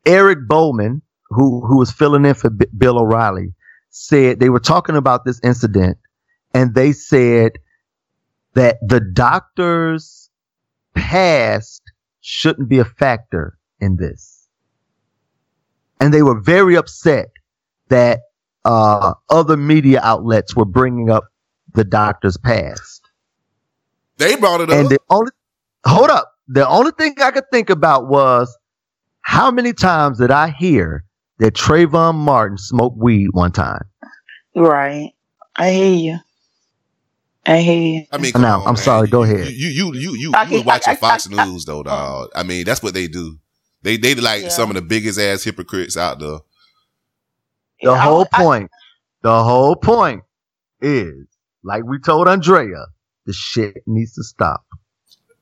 Eric 0.06 0.48
Bolling, 0.48 1.02
who 1.30 1.66
who 1.68 1.78
was 1.78 1.92
filling 1.92 2.26
in 2.26 2.36
for 2.36 2.50
B- 2.52 2.68
Bill 2.78 3.00
O'Reilly, 3.00 3.54
said 3.90 4.40
they 4.40 4.50
were 4.50 4.60
talking 4.62 4.96
about 4.98 5.26
this 5.26 5.40
incident, 5.44 5.98
and 6.54 6.76
they 6.76 6.94
said 6.94 7.54
that 8.56 8.78
the 8.88 9.02
doctor's 9.02 10.30
past 10.96 11.82
shouldn't 12.22 12.70
be 12.70 12.80
a 12.80 12.86
factor 12.86 13.58
in 13.82 13.98
this 13.98 14.40
and 16.02 16.14
they 16.14 16.24
were 16.24 16.40
very 16.42 16.78
upset 16.78 17.30
that 17.90 18.22
uh, 18.70 19.14
other 19.30 19.58
media 19.58 20.00
outlets 20.04 20.56
were 20.56 20.66
bringing 20.66 21.10
up 21.10 21.24
the 21.74 21.84
doctor's 21.84 22.38
past. 22.38 23.02
They 24.18 24.36
brought 24.36 24.62
it 24.62 24.70
up. 24.70 24.78
And 24.78 24.90
the 24.90 25.00
only 25.10 25.32
hold 25.86 26.10
up, 26.10 26.32
the 26.48 26.68
only 26.68 26.92
thing 26.98 27.16
I 27.22 27.32
could 27.32 27.46
think 27.52 27.70
about 27.70 28.08
was 28.08 28.56
how 29.22 29.50
many 29.50 29.74
times 29.74 30.18
did 30.20 30.30
I 30.32 30.50
hear 30.50 31.04
that 31.40 31.54
Trayvon 31.54 32.16
Martin 32.16 32.58
smoked 32.58 32.98
weed 32.98 33.30
one 33.32 33.52
time? 33.52 33.82
Right. 34.56 35.14
I 35.56 35.72
hear 35.72 35.94
you. 35.96 36.18
I 37.46 37.58
hear 37.62 37.82
you. 37.82 38.04
I 38.12 38.18
mean, 38.18 38.34
No, 38.36 38.42
on, 38.48 38.60
I'm 38.62 38.66
man. 38.66 38.76
sorry, 38.78 39.08
go 39.08 39.24
ahead. 39.24 39.48
You 39.52 39.70
you 39.70 39.94
you 39.96 40.16
you, 40.18 40.32
I 40.36 40.44
you 40.44 40.58
was 40.58 40.66
watching 40.66 40.92
I- 40.92 40.94
I- 40.94 40.96
Fox 40.98 41.28
News 41.30 41.66
though, 41.66 41.84
dog. 41.84 42.30
I 42.36 42.44
mean, 42.44 42.66
that's 42.66 42.84
what 42.84 42.94
they 42.94 43.08
do. 43.08 43.38
They 43.82 43.98
they 43.98 44.14
like 44.16 44.44
Yeah. 44.44 44.50
some 44.50 44.70
of 44.70 44.76
the 44.76 44.82
biggest 44.82 45.18
ass 45.20 45.44
hypocrites 45.44 45.96
out 45.98 46.20
there. 46.20 46.40
The 47.82 47.92
I- 47.92 47.98
whole 47.98 48.28
I- 48.34 48.44
point, 48.44 48.72
the 49.22 49.44
whole 49.44 49.76
point 49.76 50.24
is, 50.82 51.28
like 51.64 51.84
we 51.86 52.00
told 52.00 52.28
Andrea, 52.28 52.86
the 53.26 53.34
shit 53.34 53.78
needs 53.86 54.14
to 54.14 54.24
stop. 54.24 54.64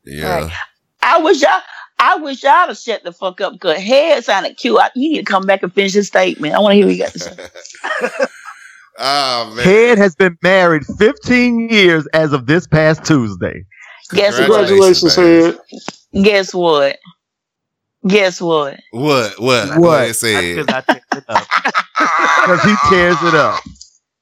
Yeah. 0.05 0.43
Right. 0.43 0.53
I 1.01 1.19
wish 1.19 1.41
y'all. 1.41 1.61
I 1.99 2.17
wish 2.17 2.43
y'all 2.43 2.67
to 2.67 2.75
shut 2.75 3.03
the 3.03 3.11
fuck 3.11 3.41
up. 3.41 3.59
Cause 3.59 3.77
head 3.77 4.23
sounded 4.23 4.55
cute. 4.57 4.77
I, 4.79 4.91
you 4.95 5.13
need 5.13 5.17
to 5.17 5.23
come 5.31 5.45
back 5.47 5.63
and 5.63 5.73
finish 5.73 5.93
his 5.93 6.07
statement. 6.07 6.53
I 6.53 6.59
want 6.59 6.73
to 6.73 6.75
hear 6.77 6.85
what 6.85 6.95
you 6.95 7.03
got 7.03 7.11
to 7.13 7.19
say. 7.19 7.35
oh 8.99 9.53
man. 9.55 9.65
Head 9.65 9.97
has 9.97 10.15
been 10.15 10.37
married 10.43 10.83
15 10.99 11.69
years 11.69 12.05
as 12.13 12.33
of 12.33 12.45
this 12.45 12.67
past 12.67 13.03
Tuesday. 13.03 13.65
Guess 14.11 14.37
what? 14.39 14.45
Congratulations, 14.47 15.15
Congratulations. 15.15 15.59
Head. 16.13 16.23
Guess 16.23 16.53
what? 16.53 16.97
Guess 18.05 18.41
what? 18.41 18.79
What 18.91 19.39
what 19.39 19.77
What? 19.79 19.99
I 20.01 20.11
said? 20.11 20.55
Because 20.57 20.73
I 20.73 20.81
teared 20.81 21.17
it 21.17 21.25
up. 21.27 21.47
because 22.41 22.63
he 22.63 22.75
tears 22.89 23.17
it 23.23 23.33
up. 23.35 23.63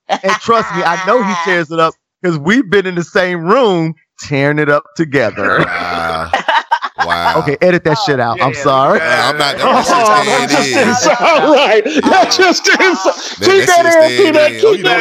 And 0.08 0.32
trust 0.42 0.74
me, 0.76 0.84
I 0.84 1.04
know 1.06 1.22
he 1.24 1.34
tears 1.46 1.72
it 1.72 1.80
up 1.80 1.94
because 2.22 2.38
we've 2.38 2.70
been 2.70 2.86
in 2.86 2.96
the 2.96 3.04
same 3.04 3.42
room 3.42 3.94
tearing 4.22 4.60
it 4.60 4.70
up 4.70 4.84
together. 4.96 5.60
Wow. 5.60 6.32
Wow. 7.00 7.40
Okay, 7.42 7.58
edit 7.62 7.84
that 7.84 7.98
shit 8.06 8.20
out. 8.20 8.38
Yeah, 8.38 8.46
I'm 8.46 8.54
sorry. 8.54 9.00
Yeah, 9.00 9.30
I'm 9.30 9.38
not. 9.38 9.56
Oh, 9.60 9.60
That 9.60 10.26
that 10.26 10.50
just 10.50 10.68
shit 10.70 10.76
didn't 10.76 10.96
sound 10.96 11.44
in. 11.44 11.52
right. 11.52 11.84
That 11.84 12.32
just 12.36 12.64
didn't 12.66 12.96
sound. 12.96 13.16
That- 13.16 13.46
Keep 13.46 13.66
that 13.68 13.84
that 13.84 14.10
shit 14.10 14.20
in. 14.20 14.26
Keep 14.26 14.34
that. 14.34 14.52
in. 14.52 14.62
Oh, 14.66 14.74
Keep 14.76 14.86
that 14.86 15.00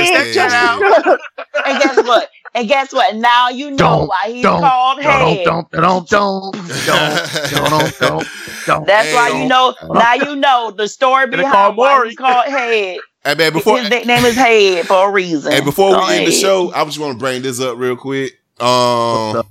in. 1.06 1.18
And 1.66 1.82
guess 1.82 1.96
what? 2.06 2.28
And 2.56 2.68
guess 2.68 2.92
what? 2.92 3.16
Now 3.16 3.48
you 3.48 3.70
know 3.70 3.76
Don't, 3.76 4.06
why 4.08 4.22
he's 4.26 4.42
don't, 4.42 4.60
called 4.60 4.98
Don't, 5.02 5.04
head. 5.36 5.44
don't, 5.44 5.70
don't, 5.72 6.08
don't, 6.08 6.52
don't, 6.86 7.50
don't, 7.50 7.98
don't, 7.98 8.26
don't. 8.66 8.86
That's 8.86 9.08
Hey, 9.08 9.14
why 9.14 9.28
don't. 9.30 9.42
you 9.42 9.48
know. 9.48 9.74
Now 9.92 10.14
you 10.14 10.36
know 10.36 10.70
the 10.70 10.86
story 10.86 11.26
Gonna 11.28 11.42
call 11.42 11.50
behind 11.52 11.76
why 11.76 11.92
Maury. 11.94 12.08
he's 12.10 12.16
called 12.16 12.46
head. 12.46 12.98
Hey 13.24 13.34
man, 13.34 13.52
before 13.54 13.78
His 13.80 13.90
nickname 13.90 14.24
is 14.24 14.36
Head 14.36 14.86
for 14.86 15.08
a 15.08 15.10
reason. 15.12 15.50
Hey, 15.50 15.62
before 15.62 15.92
Go 15.92 16.06
we 16.06 16.14
end 16.14 16.26
the 16.28 16.30
show, 16.32 16.72
I 16.74 16.84
just 16.84 16.98
want 16.98 17.14
to 17.14 17.18
bring 17.18 17.42
this 17.42 17.60
up 17.60 17.76
real 17.78 17.96
quick. 17.96 18.32
Um, 18.60 19.42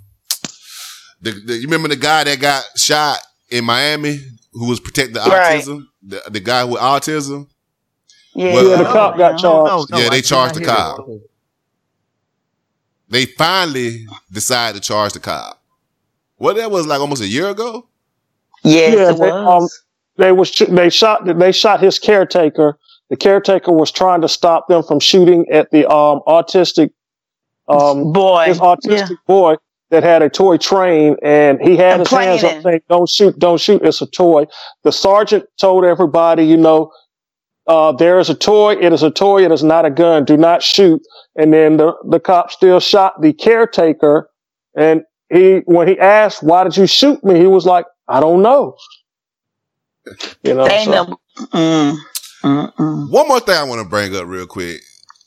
the, 1.21 1.31
the, 1.45 1.55
you 1.55 1.63
remember 1.63 1.89
the 1.89 1.95
guy 1.95 2.23
that 2.23 2.39
got 2.39 2.63
shot 2.77 3.17
in 3.49 3.65
Miami 3.65 4.19
who 4.53 4.69
was 4.69 4.79
protecting 4.79 5.15
the 5.15 5.19
Right. 5.21 5.61
autism? 5.63 5.85
The, 6.03 6.21
the 6.29 6.39
guy 6.39 6.63
with 6.63 6.79
autism? 6.79 7.47
yeah, 8.35 8.53
Well, 8.53 8.69
Yeah, 8.69 8.75
the 8.77 8.83
cop 8.85 9.17
got 9.17 9.39
charged. 9.39 9.89
Yeah, 9.93 10.09
they 10.09 10.21
charged 10.21 10.55
the 10.55 10.63
cop. 10.65 10.97
that. 11.05 11.21
They 13.13 13.25
finally 13.27 14.07
decided 14.31 14.81
to 14.81 14.87
charge 14.87 15.13
the 15.13 15.19
cop. 15.19 15.61
What 16.37 16.55
that 16.55 16.71
was 16.71 16.87
like 16.87 16.99
almost 16.99 17.21
a 17.21 17.27
year 17.27 17.47
ago? 17.47 17.87
Yes, 18.63 18.95
Yeah, 18.95 19.11
it 19.11 19.19
they, 19.19 19.31
was. 19.31 19.63
um, 19.63 19.69
they 20.17 20.31
was 20.31 20.51
they 20.67 20.89
shot 20.89 21.23
they 21.25 21.51
shot 21.51 21.79
his 21.79 21.99
caretaker. 21.99 22.79
The 23.11 23.15
caretaker 23.15 23.71
was 23.71 23.91
trying 23.91 24.21
to 24.21 24.27
stop 24.27 24.67
them 24.67 24.81
from 24.81 24.99
shooting 24.99 25.45
at 25.51 25.69
the 25.69 25.87
um 25.87 26.21
autistic 26.27 26.89
um 27.67 28.11
Boy, 28.13 28.45
his 28.47 28.59
autistic 28.59 29.09
yeah. 29.09 29.15
boy 29.27 29.55
that 29.91 30.01
had 30.03 30.23
a 30.23 30.29
toy 30.29 30.57
train 30.57 31.15
and 31.21 31.61
he 31.61 31.77
had 31.77 31.99
And 31.99 31.99
his 31.99 32.09
hands 32.09 32.43
up 32.43 32.63
saying, 32.63 32.81
Don't 32.89 33.07
shoot, 33.07 33.37
don't 33.37 33.61
shoot, 33.61 33.83
it's 33.83 34.01
a 34.01 34.07
toy. 34.07 34.45
The 34.83 34.91
sergeant 34.91 35.45
told 35.59 35.85
everybody, 35.85 36.45
you 36.45 36.57
know, 36.57 36.91
uh, 37.67 37.91
there 37.93 38.19
is 38.19 38.29
a 38.29 38.35
toy, 38.35 38.73
it 38.73 38.91
is 38.93 39.03
a 39.03 39.11
toy, 39.11 39.43
it 39.45 39.51
is 39.51 39.63
not 39.63 39.85
a 39.85 39.89
gun, 39.91 40.25
do 40.25 40.37
not 40.37 40.61
shoot. 40.63 41.01
And 41.35 41.53
then 41.53 41.77
the, 41.77 41.93
the 42.09 42.19
cop 42.19 42.51
still 42.51 42.79
shot 42.79 43.21
the 43.21 43.33
caretaker 43.33 44.29
and 44.75 45.03
he 45.31 45.61
when 45.65 45.87
he 45.87 45.97
asked, 45.99 46.43
Why 46.43 46.63
did 46.63 46.77
you 46.77 46.85
shoot 46.87 47.23
me? 47.23 47.39
He 47.39 47.47
was 47.47 47.65
like, 47.65 47.85
I 48.07 48.19
don't 48.19 48.41
know. 48.41 48.75
You 50.43 50.53
know, 50.53 50.65
They 50.65 50.71
ain't 50.75 50.93
so- 50.93 51.19
mm. 51.53 51.97
One 53.11 53.27
more 53.27 53.39
thing 53.39 53.55
I 53.55 53.63
want 53.63 53.81
to 53.81 53.87
bring 53.87 54.15
up 54.15 54.25
real 54.25 54.45
quick 54.45 54.81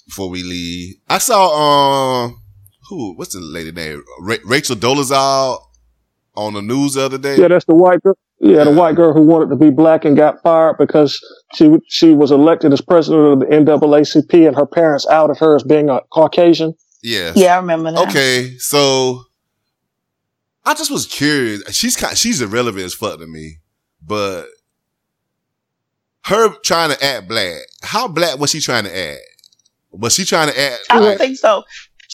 before 0.06 0.28
we 0.28 0.42
leave. 0.42 0.96
I 1.08 1.18
saw 1.18 2.24
um 2.24 2.40
who 2.88 3.14
what's 3.16 3.32
the 3.34 3.40
lady 3.40 3.72
name? 3.72 4.02
Ra- 4.20 4.36
Rachel 4.44 4.76
Dolezal 4.76 5.58
on 6.34 6.52
the 6.52 6.62
news 6.62 6.94
the 6.94 7.02
other 7.04 7.18
day. 7.18 7.40
Yeah, 7.40 7.48
that's 7.48 7.64
the 7.64 7.74
white 7.74 8.02
girl. 8.02 8.16
Yeah, 8.38 8.64
the 8.64 8.70
white 8.72 8.94
girl 8.96 9.14
who 9.14 9.22
wanted 9.22 9.48
to 9.48 9.56
be 9.56 9.70
black 9.70 10.04
and 10.04 10.14
got 10.16 10.42
fired 10.42 10.76
because 10.78 11.18
she 11.54 11.78
she 11.88 12.10
was 12.12 12.30
elected 12.30 12.72
as 12.72 12.80
president 12.82 13.32
of 13.32 13.40
the 13.40 13.46
NAACP 13.46 14.46
and 14.46 14.54
her 14.54 14.66
parents 14.66 15.06
outed 15.08 15.38
her 15.38 15.56
as 15.56 15.62
being 15.62 15.88
a 15.88 16.00
Caucasian. 16.10 16.74
Yeah, 17.02 17.32
Yeah, 17.34 17.54
I 17.54 17.60
remember 17.60 17.92
that. 17.92 18.08
Okay, 18.08 18.56
so 18.58 19.22
I 20.64 20.74
just 20.74 20.90
was 20.90 21.06
curious. 21.06 21.62
She's 21.74 21.96
kind, 21.96 22.16
she's 22.18 22.42
irrelevant 22.42 22.84
as 22.84 22.94
fuck 22.94 23.18
to 23.20 23.26
me, 23.26 23.58
but 24.04 24.46
her 26.24 26.50
trying 26.64 26.90
to 26.90 27.02
act 27.04 27.28
black. 27.28 27.54
How 27.82 28.08
black 28.08 28.38
was 28.38 28.50
she 28.50 28.60
trying 28.60 28.84
to 28.84 28.96
act? 28.96 29.20
Was 29.92 30.14
she 30.14 30.24
trying 30.24 30.48
to 30.52 30.60
act? 30.60 30.80
I 30.90 30.96
don't 30.96 31.04
like- 31.04 31.18
think 31.18 31.38
so. 31.38 31.64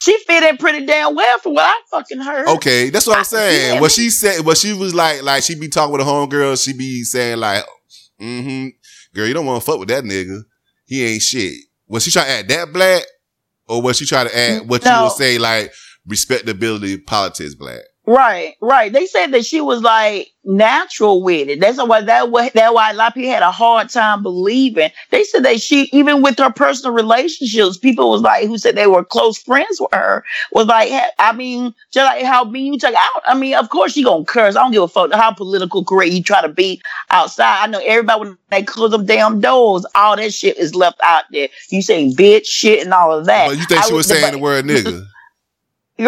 She 0.03 0.17
fit 0.27 0.43
in 0.43 0.57
pretty 0.57 0.85
damn 0.85 1.15
well 1.15 1.39
for 1.39 1.53
what 1.53 1.63
I 1.63 1.79
fucking 1.89 2.19
heard. 2.19 2.49
Okay, 2.57 2.89
that's 2.89 3.07
what 3.07 3.19
I'm 3.19 3.23
saying. 3.23 3.75
Yeah. 3.75 3.79
What 3.79 3.89
she 3.89 4.09
said, 4.09 4.45
what 4.45 4.57
she 4.57 4.73
was 4.73 4.93
like, 4.93 5.23
like 5.23 5.43
she 5.43 5.55
be 5.55 5.69
talking 5.69 5.93
with 5.93 6.01
a 6.01 6.03
homegirl, 6.03 6.61
she 6.61 6.73
be 6.73 7.03
saying 7.03 7.37
like, 7.37 7.63
mm-hmm, 8.19 8.67
girl, 9.15 9.25
you 9.25 9.33
don't 9.33 9.45
want 9.45 9.61
to 9.61 9.65
fuck 9.65 9.79
with 9.79 9.87
that 9.87 10.03
nigga. 10.03 10.41
He 10.85 11.05
ain't 11.05 11.21
shit. 11.21 11.53
Was 11.87 12.03
she 12.03 12.11
trying 12.11 12.25
to 12.25 12.31
act 12.31 12.49
that 12.49 12.73
black? 12.73 13.03
Or 13.69 13.81
was 13.81 13.95
she 13.97 14.05
trying 14.05 14.27
to 14.27 14.37
act 14.37 14.65
what 14.65 14.83
you 14.83 14.91
would 14.91 15.13
say 15.13 15.37
like 15.37 15.71
respectability 16.05 16.97
politics 16.97 17.55
black? 17.55 17.79
Right, 18.05 18.55
right. 18.59 18.91
They 18.91 19.05
said 19.05 19.27
that 19.27 19.45
she 19.45 19.61
was 19.61 19.81
like 19.81 20.29
natural 20.43 21.23
with 21.23 21.47
it. 21.47 21.61
That's 21.61 21.81
why 21.81 22.01
that 22.01 22.31
why 22.31 22.49
that 22.49 22.73
why 22.73 22.91
a 22.91 22.93
lot 22.93 23.09
of 23.09 23.13
people 23.13 23.31
had 23.31 23.43
a 23.43 23.51
hard 23.51 23.89
time 23.89 24.21
believing. 24.21 24.91
They 25.09 25.23
said 25.23 25.45
that 25.45 25.61
she 25.61 25.83
even 25.93 26.21
with 26.21 26.37
her 26.39 26.51
personal 26.51 26.93
relationships, 26.93 27.77
people 27.77 28.09
was 28.09 28.21
like 28.21 28.45
who 28.47 28.57
said 28.57 28.75
they 28.75 28.87
were 28.87 29.05
close 29.05 29.37
friends 29.37 29.79
with 29.79 29.93
her 29.93 30.25
was 30.51 30.67
like, 30.67 30.91
I 31.17 31.31
mean, 31.31 31.73
just 31.91 32.05
like 32.05 32.25
how 32.25 32.43
me 32.43 32.63
you 32.63 32.77
take 32.77 32.93
out. 32.93 33.21
I 33.25 33.35
mean, 33.35 33.55
of 33.55 33.69
course 33.69 33.93
she 33.93 34.03
gonna 34.03 34.25
curse. 34.25 34.57
I 34.57 34.63
don't 34.63 34.73
give 34.73 34.83
a 34.83 34.87
fuck 34.89 35.13
how 35.13 35.31
political 35.31 35.85
correct 35.85 36.11
you 36.11 36.21
try 36.21 36.41
to 36.41 36.49
be 36.49 36.81
outside. 37.09 37.63
I 37.63 37.67
know 37.67 37.79
everybody 37.85 38.19
when 38.19 38.37
they 38.49 38.63
close 38.63 38.91
them 38.91 39.05
damn 39.05 39.39
doors, 39.39 39.85
all 39.95 40.17
that 40.17 40.33
shit 40.33 40.57
is 40.57 40.75
left 40.75 40.99
out 41.05 41.23
there. 41.31 41.47
You 41.69 41.81
saying 41.81 42.15
bitch, 42.15 42.47
shit, 42.47 42.83
and 42.83 42.93
all 42.93 43.17
of 43.17 43.27
that. 43.27 43.47
But 43.47 43.57
you 43.59 43.65
think 43.65 43.81
I 43.81 43.87
she 43.87 43.93
was 43.93 44.07
but- 44.09 44.17
saying 44.17 44.33
the 44.33 44.39
word 44.39 44.65
nigga? 44.65 45.07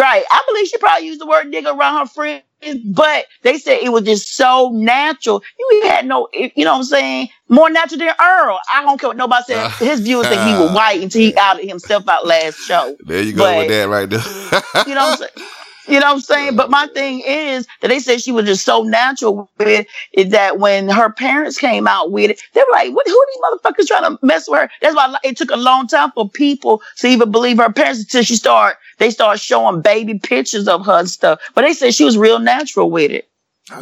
Right. 0.00 0.24
I 0.30 0.42
believe 0.48 0.66
she 0.68 0.78
probably 0.78 1.06
used 1.06 1.20
the 1.20 1.26
word 1.26 1.46
nigga 1.46 1.76
around 1.76 1.98
her 1.98 2.06
friends, 2.06 2.42
but 2.84 3.26
they 3.42 3.58
said 3.58 3.78
it 3.82 3.90
was 3.90 4.02
just 4.04 4.34
so 4.36 4.70
natural. 4.72 5.42
You 5.58 5.82
had 5.84 6.06
no, 6.06 6.28
you 6.32 6.50
know 6.64 6.72
what 6.72 6.78
I'm 6.78 6.84
saying? 6.84 7.28
More 7.48 7.70
natural 7.70 7.98
than 7.98 8.08
Earl. 8.20 8.58
I 8.72 8.82
don't 8.82 9.00
care 9.00 9.08
what 9.10 9.16
nobody 9.16 9.44
said. 9.46 9.56
Uh, 9.58 9.68
His 9.70 10.00
viewers 10.00 10.28
think 10.28 10.40
he 10.42 10.54
was 10.54 10.72
white 10.72 11.02
until 11.02 11.20
he 11.22 11.36
outed 11.36 11.68
himself 11.68 12.08
out 12.08 12.26
last 12.26 12.56
show. 12.58 12.96
There 13.06 13.22
you 13.22 13.32
go 13.32 13.44
But- 13.44 13.58
with 13.58 13.68
that 13.68 13.88
right 13.88 14.08
there. 14.10 14.86
You 14.86 14.94
know 14.94 15.06
what 15.06 15.12
I'm 15.12 15.18
saying? 15.36 15.48
You 15.88 16.00
know 16.00 16.06
what 16.06 16.14
I'm 16.14 16.20
saying? 16.20 16.56
But 16.56 16.68
my 16.68 16.88
thing 16.88 17.22
is 17.24 17.64
that 17.80 17.86
they 17.86 18.00
said 18.00 18.20
she 18.20 18.32
was 18.32 18.44
just 18.44 18.64
so 18.64 18.82
natural 18.82 19.48
with 19.56 19.68
it 19.68 19.86
is 20.14 20.30
that 20.32 20.58
when 20.58 20.88
her 20.88 21.12
parents 21.12 21.58
came 21.58 21.86
out 21.86 22.10
with 22.10 22.32
it, 22.32 22.42
they 22.54 22.60
were 22.60 22.72
like, 22.72 22.92
what, 22.92 23.06
who 23.06 23.16
are 23.16 23.26
these 23.32 23.60
motherfuckers 23.84 23.86
trying 23.86 24.02
to 24.02 24.18
mess 24.26 24.48
with 24.50 24.62
her? 24.62 24.70
That's 24.82 24.96
why 24.96 25.14
it 25.22 25.36
took 25.36 25.52
a 25.52 25.56
long 25.56 25.86
time 25.86 26.10
for 26.10 26.28
people 26.28 26.82
to 26.96 27.06
even 27.06 27.30
believe 27.30 27.58
her 27.58 27.72
parents 27.72 28.00
until 28.00 28.24
she 28.24 28.34
started, 28.34 28.76
they 28.98 29.10
start 29.10 29.40
showing 29.40 29.82
baby 29.82 30.18
pictures 30.18 30.68
of 30.68 30.86
her 30.86 30.98
and 31.00 31.10
stuff. 31.10 31.40
But 31.54 31.62
they 31.62 31.74
said 31.74 31.94
she 31.94 32.04
was 32.04 32.16
real 32.18 32.38
natural 32.38 32.90
with 32.90 33.10
it. 33.10 33.28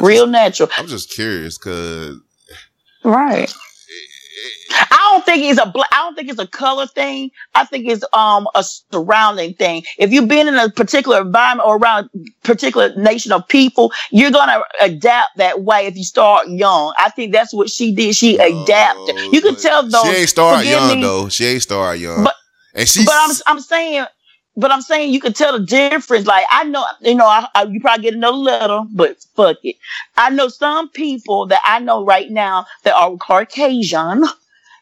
Real 0.01 0.27
natural. 0.27 0.69
I'm 0.77 0.87
just 0.87 1.09
curious 1.11 1.57
because 1.57 2.19
Right. 3.03 3.53
I 4.91 5.11
don't 5.13 5.23
think 5.25 5.43
it's 5.43 5.59
a 5.59 5.65
black. 5.67 5.87
I 5.91 5.97
don't 5.97 6.15
think 6.15 6.29
it's 6.29 6.39
a 6.39 6.47
color 6.47 6.87
thing. 6.87 7.29
I 7.53 7.65
think 7.65 7.87
it's 7.87 8.03
um 8.13 8.47
a 8.55 8.63
surrounding 8.63 9.53
thing. 9.53 9.83
If 9.97 10.11
you've 10.11 10.27
been 10.27 10.47
in 10.47 10.55
a 10.55 10.69
particular 10.69 11.21
environment 11.21 11.67
or 11.67 11.77
around 11.77 12.09
a 12.13 12.19
particular 12.47 12.93
nation 12.95 13.31
of 13.31 13.47
people, 13.47 13.93
you're 14.11 14.31
gonna 14.31 14.61
adapt 14.81 15.37
that 15.37 15.61
way 15.61 15.85
if 15.85 15.95
you 15.95 16.03
start 16.03 16.47
young. 16.49 16.93
I 16.97 17.09
think 17.11 17.31
that's 17.31 17.53
what 17.53 17.69
she 17.69 17.93
did. 17.93 18.15
She 18.15 18.37
adapted. 18.37 19.15
You 19.31 19.41
can 19.41 19.55
tell 19.55 19.87
though. 19.87 20.03
she 20.03 20.19
ain't 20.21 20.29
start 20.29 20.65
young 20.65 20.95
me, 20.95 21.01
though. 21.01 21.29
She 21.29 21.45
ain't 21.45 21.61
start 21.61 21.99
young. 21.99 22.23
But- 22.23 22.35
and 22.73 22.89
she 22.89 23.05
But 23.05 23.15
I'm 23.17 23.31
I'm 23.47 23.59
saying. 23.61 24.05
But 24.57 24.71
I'm 24.71 24.81
saying 24.81 25.13
you 25.13 25.19
could 25.19 25.35
tell 25.35 25.57
the 25.57 25.65
difference. 25.65 26.25
Like 26.25 26.45
I 26.49 26.63
know, 26.63 26.85
you 27.01 27.15
know, 27.15 27.25
I, 27.25 27.47
I, 27.53 27.63
you 27.63 27.79
probably 27.81 28.03
get 28.03 28.13
another 28.13 28.37
letter, 28.37 28.81
but 28.91 29.17
fuck 29.35 29.57
it. 29.63 29.75
I 30.17 30.29
know 30.29 30.47
some 30.47 30.89
people 30.89 31.47
that 31.47 31.61
I 31.65 31.79
know 31.79 32.05
right 32.05 32.29
now 32.31 32.65
that 32.83 32.95
are 32.95 33.15
Caucasian, 33.17 34.23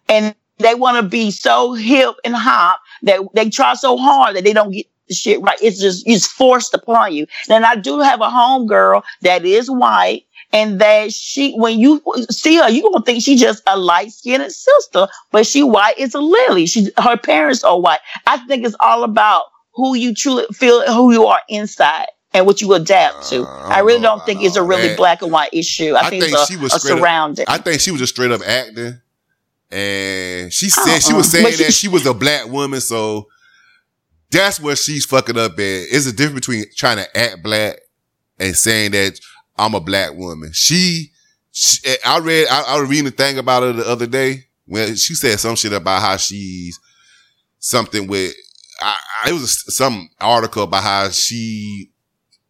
and 0.08 0.36
they 0.60 0.76
want 0.76 0.98
to 0.98 1.10
be 1.10 1.32
so 1.32 1.74
hip 1.74 2.16
and 2.24 2.36
hop 2.36 2.80
that 3.04 3.22
they 3.34 3.50
try 3.50 3.74
so 3.74 3.98
hard 3.98 4.36
that 4.36 4.44
they 4.44 4.54
don't 4.54 4.72
get 4.72 4.86
the 5.08 5.16
shit 5.16 5.42
right. 5.42 5.58
It's 5.62 5.80
just 5.80 6.08
it's 6.08 6.28
forced 6.28 6.74
upon 6.74 7.14
you. 7.14 7.26
And 7.50 7.66
I 7.66 7.76
do 7.76 8.00
have 8.00 8.22
a 8.22 8.26
homegirl 8.30 9.04
that 9.22 9.44
is 9.46 9.70
white. 9.70 10.26
And 10.56 10.80
that 10.82 11.12
she, 11.12 11.54
when 11.56 11.80
you 11.80 12.00
see 12.30 12.58
her, 12.58 12.70
you 12.70 12.84
gonna 12.84 13.04
think 13.04 13.24
she 13.24 13.36
just 13.36 13.64
a 13.66 13.76
light 13.76 14.12
skinned 14.12 14.52
sister, 14.52 15.08
but 15.32 15.48
she 15.48 15.64
white 15.64 15.98
is 15.98 16.14
a 16.14 16.20
lily. 16.20 16.68
She, 16.68 16.92
her 17.00 17.18
parents 17.18 17.64
are 17.64 17.80
white. 17.80 18.02
I 18.28 18.38
think 18.46 18.64
it's 18.64 18.76
all 18.80 19.04
about 19.04 19.46
who 19.76 19.96
you 19.96 20.14
truly 20.14 20.46
feel, 20.54 20.86
who 20.94 21.12
you 21.12 21.26
are 21.26 21.40
inside 21.50 22.08
and 22.34 22.46
what 22.46 22.62
you 22.62 22.74
adapt 22.74 23.30
to. 23.30 23.44
Uh, 23.44 23.68
I 23.70 23.76
I 23.76 23.80
really 23.80 24.00
know 24.00 24.16
don't 24.18 24.26
think 24.26 24.42
it's 24.44 24.56
a 24.56 24.64
really 24.64 24.90
that. 24.90 24.98
black 24.98 25.22
and 25.22 25.32
white 25.32 25.50
issue. 25.54 25.94
I, 25.94 26.08
I 26.08 26.10
think, 26.10 26.24
think 26.24 26.36
it's 26.36 26.48
she 26.48 26.56
a, 26.56 26.60
was 26.60 26.74
a 26.74 26.80
straight 26.80 26.94
up- 26.94 27.00
surrounding. 27.00 27.46
I 27.48 27.58
think 27.58 27.82
she 27.82 27.92
was 27.92 28.00
just 28.00 28.14
straight 28.14 28.32
up 28.32 28.42
acting. 28.46 29.00
And 29.72 30.54
she 30.54 30.70
said 30.70 31.00
she 31.00 31.12
Uh-uh. 31.14 31.18
was 31.18 31.32
saying 31.32 31.52
she- 31.54 31.64
that 31.64 31.74
she 31.74 31.88
was 31.88 32.06
a 32.06 32.14
black 32.14 32.48
woman, 32.48 32.80
so 32.82 33.28
that's 34.30 34.60
where 34.60 34.76
she's 34.76 35.06
fucking 35.06 35.38
up 35.38 35.54
at. 35.54 35.58
It's 35.60 36.06
a 36.06 36.12
difference 36.14 36.46
between 36.46 36.66
trying 36.76 36.98
to 36.98 37.18
act 37.18 37.44
black 37.44 37.80
and 38.40 38.56
saying 38.56 38.92
that 38.92 39.20
I'm 39.58 39.74
a 39.76 39.80
black 39.80 40.14
woman. 40.14 40.52
She, 40.54 41.12
she 41.52 41.80
I 42.06 42.20
read, 42.20 42.48
I, 42.50 42.64
I 42.70 42.80
was 42.82 42.90
reading 42.90 43.08
a 43.08 43.12
thing 43.12 43.38
about 43.38 43.64
her 43.64 43.74
the 43.74 43.88
other 43.88 44.08
day 44.08 44.46
when 44.66 44.96
she 44.96 45.14
said 45.16 45.40
some 45.40 45.56
shit 45.56 45.74
about 45.74 46.02
how 46.02 46.18
she's 46.18 46.80
something 47.60 48.08
with, 48.08 48.34
I, 48.84 48.98
I, 49.26 49.30
it 49.30 49.34
was 49.34 49.76
some 49.76 50.10
article 50.20 50.64
about 50.64 50.84
how 50.84 51.10
she 51.10 51.90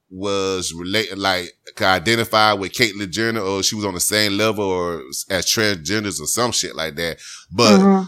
was 0.10 0.74
related, 0.74 1.18
like 1.18 1.50
identified 1.82 2.60
with 2.60 2.74
Caitlyn 2.74 3.10
Jenner, 3.12 3.42
or 3.42 3.64
she 3.64 3.76
was 3.76 3.86
on 3.86 3.94
the 3.94 4.00
same 4.00 4.38
level, 4.38 4.64
or 4.66 5.02
as 5.30 5.46
transgenders, 5.46 6.20
or 6.22 6.28
some 6.28 6.52
shit 6.52 6.76
like 6.76 6.96
that. 6.96 7.20
But 7.52 7.80
Mhm. 7.80 8.08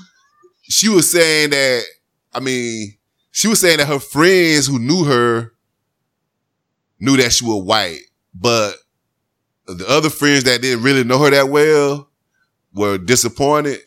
she 0.64 0.90
was 0.90 1.10
saying 1.12 1.52
that, 1.52 1.84
I 2.34 2.40
mean, 2.40 2.98
she 3.32 3.48
was 3.48 3.60
saying 3.60 3.78
that 3.78 3.88
her 3.88 4.00
friends 4.00 4.68
who 4.68 4.80
knew 4.80 5.04
her 5.06 5.52
knew 7.00 7.18
that 7.18 7.34
she 7.34 7.46
was 7.46 7.64
white, 7.64 8.00
but 8.34 8.76
the 9.68 9.86
other 9.90 10.10
friends 10.10 10.44
that 10.46 10.62
didn't 10.62 10.84
really 10.84 11.04
know 11.04 11.20
her 11.20 11.30
that 11.32 11.50
well 11.50 12.10
were 12.74 12.98
disappointed. 12.98 13.80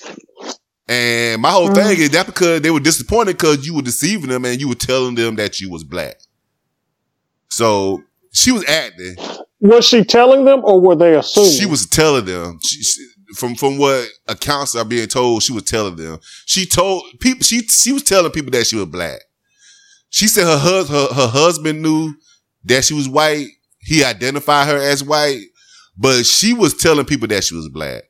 And 0.88 1.42
my 1.42 1.50
whole 1.50 1.68
thing 1.74 1.84
mm-hmm. 1.84 2.02
is 2.02 2.10
that 2.10 2.26
because 2.26 2.62
they 2.62 2.70
were 2.70 2.80
disappointed 2.80 3.36
because 3.36 3.66
you 3.66 3.74
were 3.74 3.82
deceiving 3.82 4.30
them 4.30 4.44
and 4.46 4.58
you 4.58 4.68
were 4.68 4.74
telling 4.74 5.14
them 5.14 5.36
that 5.36 5.60
you 5.60 5.70
was 5.70 5.84
black. 5.84 6.16
So 7.50 8.02
she 8.32 8.52
was 8.52 8.64
acting. 8.66 9.16
Was 9.60 9.86
she 9.86 10.04
telling 10.04 10.44
them 10.44 10.60
or 10.64 10.80
were 10.80 10.96
they 10.96 11.14
assuming? 11.14 11.50
She 11.50 11.66
was 11.66 11.86
telling 11.86 12.24
them 12.24 12.58
she, 12.62 12.82
she- 12.82 13.08
from 13.34 13.54
from 13.54 13.76
what 13.76 14.08
accounts 14.26 14.74
are 14.74 14.84
being 14.84 15.08
told. 15.08 15.42
She 15.42 15.52
was 15.52 15.64
telling 15.64 15.96
them. 15.96 16.18
She 16.46 16.64
told 16.64 17.04
people. 17.20 17.42
She 17.42 17.60
she 17.62 17.92
was 17.92 18.02
telling 18.02 18.32
people 18.32 18.50
that 18.52 18.66
she 18.66 18.76
was 18.76 18.86
black. 18.86 19.20
She 20.10 20.26
said 20.28 20.44
her 20.44 20.58
hus- 20.58 20.88
her 20.88 21.08
her 21.12 21.28
husband 21.28 21.82
knew 21.82 22.14
that 22.64 22.84
she 22.84 22.94
was 22.94 23.08
white. 23.08 23.48
He 23.80 24.02
identified 24.02 24.68
her 24.68 24.78
as 24.78 25.04
white, 25.04 25.42
but 25.96 26.24
she 26.24 26.54
was 26.54 26.74
telling 26.74 27.04
people 27.04 27.28
that 27.28 27.44
she 27.44 27.54
was 27.54 27.68
black. 27.68 28.04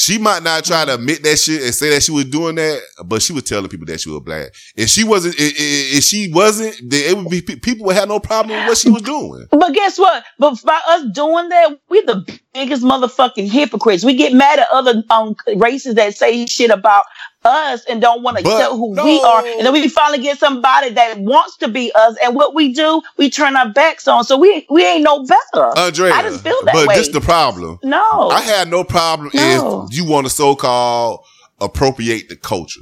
She 0.00 0.16
might 0.16 0.44
not 0.44 0.64
try 0.64 0.84
to 0.84 0.94
admit 0.94 1.24
that 1.24 1.40
shit 1.40 1.60
and 1.60 1.74
say 1.74 1.90
that 1.90 2.04
she 2.04 2.12
was 2.12 2.26
doing 2.26 2.54
that, 2.54 2.80
but 3.04 3.20
she 3.20 3.32
was 3.32 3.42
telling 3.42 3.68
people 3.68 3.86
that 3.86 4.00
she 4.00 4.08
was 4.08 4.20
black. 4.20 4.54
If 4.76 4.90
she 4.90 5.02
wasn't, 5.02 5.34
if, 5.36 6.04
she 6.04 6.30
wasn't, 6.32 6.76
then 6.88 7.10
it 7.10 7.16
would 7.16 7.28
be 7.28 7.42
people 7.42 7.84
would 7.86 7.96
have 7.96 8.06
no 8.06 8.20
problem 8.20 8.56
with 8.56 8.68
what 8.68 8.78
she 8.78 8.90
was 8.90 9.02
doing. 9.02 9.48
But 9.50 9.74
guess 9.74 9.98
what? 9.98 10.22
But 10.38 10.62
by 10.62 10.80
us 10.86 11.04
doing 11.12 11.48
that, 11.48 11.80
we're 11.88 12.06
the 12.06 12.38
biggest 12.54 12.84
motherfucking 12.84 13.50
hypocrites. 13.50 14.04
We 14.04 14.14
get 14.14 14.32
mad 14.32 14.60
at 14.60 14.68
other 14.72 15.02
um 15.10 15.34
races 15.56 15.96
that 15.96 16.16
say 16.16 16.46
shit 16.46 16.70
about 16.70 17.02
us 17.44 17.84
and 17.86 18.00
don't 18.00 18.22
want 18.22 18.36
to 18.38 18.42
tell 18.42 18.76
who 18.76 18.94
no. 18.94 19.04
we 19.04 19.20
are. 19.20 19.44
And 19.44 19.66
then 19.66 19.72
we 19.72 19.88
finally 19.88 20.22
get 20.22 20.38
somebody 20.38 20.90
that 20.90 21.18
wants 21.18 21.56
to 21.58 21.68
be 21.68 21.92
us. 21.94 22.16
And 22.22 22.34
what 22.34 22.54
we 22.54 22.72
do, 22.72 23.02
we 23.16 23.30
turn 23.30 23.56
our 23.56 23.70
backs 23.72 24.08
on. 24.08 24.24
So 24.24 24.36
we 24.36 24.66
we 24.70 24.84
ain't 24.86 25.04
no 25.04 25.24
better. 25.24 25.78
Andrea, 25.78 26.12
I 26.12 26.22
just 26.22 26.42
feel 26.42 26.58
that 26.64 26.74
but 26.74 26.88
way. 26.88 26.96
this 26.96 27.08
the 27.08 27.20
problem. 27.20 27.78
no. 27.82 28.30
I 28.30 28.40
had 28.40 28.68
no 28.68 28.84
problem 28.84 29.30
No. 29.34 29.86
if 29.90 29.96
you 29.96 30.04
want 30.04 30.26
to 30.26 30.30
so-called 30.30 31.24
appropriate 31.60 32.28
the 32.28 32.36
culture. 32.36 32.80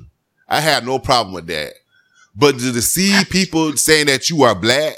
I 0.48 0.60
had 0.60 0.84
no 0.84 0.98
problem 0.98 1.34
with 1.34 1.46
that. 1.48 1.72
But 2.34 2.58
to 2.58 2.72
deceive 2.72 3.30
people 3.30 3.76
saying 3.76 4.06
that 4.06 4.28
you 4.28 4.42
are 4.42 4.54
black, 4.54 4.94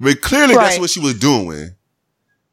I 0.00 0.04
mean, 0.04 0.16
clearly 0.16 0.54
that's 0.54 0.78
what 0.78 0.90
she 0.90 1.00
was 1.00 1.18
doing. 1.18 1.70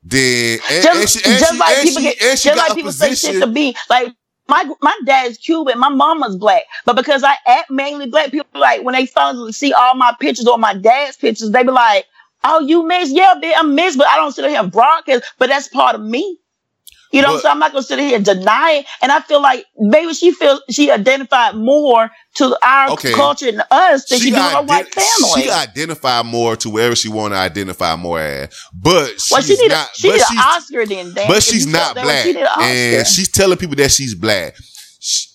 Then 0.03 0.59
and, 0.71 0.83
just, 0.83 0.97
and 0.97 1.09
she, 1.09 1.29
and 1.29 1.39
just 1.39 1.51
she, 1.53 1.59
like 1.59 1.77
and 1.77 1.87
people 1.87 2.01
she, 2.01 2.07
get, 2.07 2.21
and 2.21 2.39
she 2.39 2.49
just 2.49 2.57
got 2.57 2.69
like 2.69 2.75
people 2.75 2.91
say 2.91 3.15
shit 3.15 3.41
to 3.41 3.47
me. 3.47 3.75
Like 3.89 4.15
my 4.49 4.69
my 4.81 4.97
dad's 5.05 5.37
Cuban, 5.37 5.79
my 5.79 5.89
mama's 5.89 6.35
black, 6.37 6.63
but 6.85 6.95
because 6.95 7.23
I 7.23 7.35
act 7.47 7.71
mainly 7.71 8.07
black, 8.07 8.31
people 8.31 8.59
like 8.59 8.83
when 8.83 8.93
they 8.95 9.05
finally 9.05 9.51
see 9.53 9.73
all 9.73 9.95
my 9.95 10.15
pictures 10.19 10.47
or 10.47 10.57
my 10.57 10.73
dad's 10.73 11.17
pictures, 11.17 11.51
they 11.51 11.63
be 11.63 11.71
like, 11.71 12.05
"Oh, 12.43 12.59
you 12.61 12.85
mixed? 12.87 13.13
Yeah, 13.13 13.35
bitch, 13.41 13.53
I'm 13.55 13.75
mixed, 13.75 13.97
but 13.97 14.07
I 14.07 14.17
don't 14.17 14.31
sit 14.33 14.49
here 14.49 14.59
and 14.59 14.71
broadcast. 14.71 15.23
But 15.37 15.49
that's 15.49 15.67
part 15.69 15.95
of 15.95 16.01
me." 16.01 16.39
You 17.11 17.23
know, 17.23 17.33
But- 17.33 17.41
so 17.41 17.49
I'm 17.49 17.57
not 17.57 17.71
gonna 17.71 17.81
sit 17.83 17.97
here 17.97 18.15
and 18.15 18.23
deny 18.23 18.71
it. 18.79 18.85
And 19.01 19.11
I 19.11 19.19
feel 19.21 19.41
like 19.41 19.65
maybe 19.79 20.13
she 20.13 20.31
feels 20.31 20.61
she 20.69 20.91
identified 20.91 21.55
more 21.55 22.09
to 22.35 22.57
our 22.63 22.91
Okay. 22.91 23.13
culture 23.13 23.47
and 23.49 23.63
us 23.71 24.05
than 24.05 24.19
she, 24.19 24.29
do 24.29 24.35
her 24.35 24.61
white 24.61 24.93
family. 24.93 25.41
She 25.43 25.49
identified 25.49 26.25
more 26.27 26.55
to 26.57 26.69
wherever 26.69 26.95
she 26.95 27.09
want 27.09 27.33
to 27.33 27.37
identify 27.37 27.95
more 27.95 28.19
as, 28.19 28.49
but 28.73 29.07
she's 29.19 29.31
well, 29.31 29.41
she 29.41 29.55
need 29.57 29.69
not. 29.69 29.89
she 29.95 30.11
need 30.11 30.21
an 30.21 30.37
Oscar 30.37 30.85
then, 30.85 31.13
damn. 31.13 31.27
but 31.27 31.41
she's 31.41 31.65
not 31.65 31.81
felt 31.81 31.95
that 31.95 32.05
way, 32.05 32.11
black, 32.13 32.23
She 32.25 32.33
need 32.33 32.41
an 32.41 32.47
Oscar. 32.47 32.61
and 32.63 33.07
she's 33.07 33.31
telling 33.31 33.57
people 33.57 33.75
that 33.77 33.91
she's 33.91 34.13
black. 34.13 34.55
She, 34.99 35.27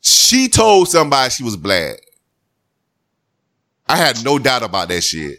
she 0.00 0.48
told 0.48 0.88
somebody 0.88 1.30
she 1.30 1.42
was 1.44 1.56
black. 1.56 2.00
I 3.88 3.96
had 3.96 4.24
no 4.24 4.38
doubt 4.38 4.62
about 4.62 4.88
that 4.88 5.02
shit. 5.02 5.38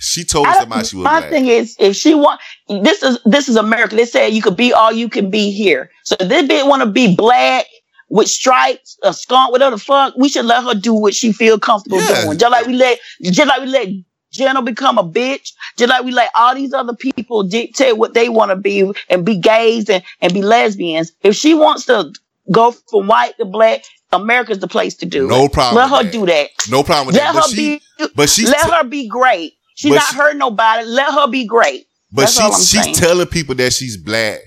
She 0.00 0.24
told 0.24 0.46
somebody 0.54 0.88
she 0.88 0.96
was 0.96 1.04
my 1.04 1.18
black. 1.20 1.30
thing 1.30 1.46
is, 1.46 1.76
if 1.78 1.94
she 1.94 2.14
want, 2.14 2.40
this 2.68 3.02
is 3.02 3.18
this 3.24 3.48
is 3.48 3.56
America. 3.56 3.94
They 3.96 4.06
say 4.06 4.28
you 4.30 4.42
could 4.42 4.56
be 4.56 4.72
all 4.72 4.90
you 4.90 5.08
can 5.08 5.30
be 5.30 5.50
here. 5.52 5.90
So 6.04 6.16
if 6.18 6.28
this 6.28 6.42
bitch 6.48 6.66
want 6.66 6.82
to 6.82 6.88
be 6.90 7.14
black 7.14 7.66
with 8.08 8.28
stripes, 8.28 8.98
a 9.02 9.12
skunk, 9.12 9.52
whatever 9.52 9.76
the 9.76 9.82
fuck, 9.82 10.14
we 10.16 10.28
should 10.28 10.46
let 10.46 10.64
her 10.64 10.74
do 10.74 10.94
what 10.94 11.14
she 11.14 11.32
feel 11.32 11.58
comfortable 11.58 11.98
Yeah. 12.00 12.22
doing. 12.24 12.38
Just 12.38 12.50
like 12.50 12.66
we 12.66 12.72
let, 12.72 12.98
just 13.22 13.46
like 13.46 13.60
we 13.60 13.66
let 13.66 13.88
Jenner 14.32 14.62
become 14.62 14.96
a 14.98 15.04
bitch, 15.04 15.52
just 15.76 15.90
like 15.90 16.02
we 16.04 16.12
let 16.12 16.30
all 16.36 16.54
these 16.54 16.72
other 16.72 16.94
people 16.96 17.42
dictate 17.42 17.98
what 17.98 18.14
they 18.14 18.28
want 18.28 18.50
to 18.50 18.56
be 18.56 18.90
and 19.10 19.24
be 19.24 19.36
gays 19.36 19.88
and, 19.90 20.02
and 20.20 20.32
be 20.32 20.40
lesbians. 20.42 21.12
If 21.22 21.36
she 21.36 21.52
wants 21.54 21.84
to 21.86 22.12
go 22.50 22.72
from 22.72 23.06
white 23.06 23.36
to 23.38 23.44
black, 23.44 23.82
America's 24.12 24.58
the 24.60 24.66
place 24.68 24.94
to 24.96 25.06
do 25.06 25.28
No 25.28 25.44
it. 25.44 25.52
problem 25.52 25.88
Let 25.90 25.96
her 25.98 26.04
that. 26.04 26.12
do 26.12 26.26
that. 26.26 26.50
No 26.70 26.82
problem 26.82 27.08
with 27.08 27.16
Let 27.16 27.32
that. 27.32 27.34
But 27.34 27.42
her 27.44 27.48
she, 27.50 27.82
be. 27.98 28.08
but 28.16 28.28
she's 28.28 28.48
let 28.50 28.64
t- 28.64 28.70
her 28.72 28.84
be 28.84 29.06
great. 29.08 29.54
She's 29.80 29.90
But 29.92 29.96
not 29.96 30.10
she- 30.10 30.16
hurting 30.16 30.38
nobody. 30.38 30.84
Let 30.84 31.10
her 31.14 31.26
be 31.28 31.46
great. 31.46 31.86
but 32.12 32.24
all 32.38 32.50
she's 32.52 32.68
she's 32.68 32.82
saying. 32.82 32.94
telling 32.96 33.26
people 33.28 33.54
that 33.54 33.72
she's 33.72 33.96
black. 33.96 34.40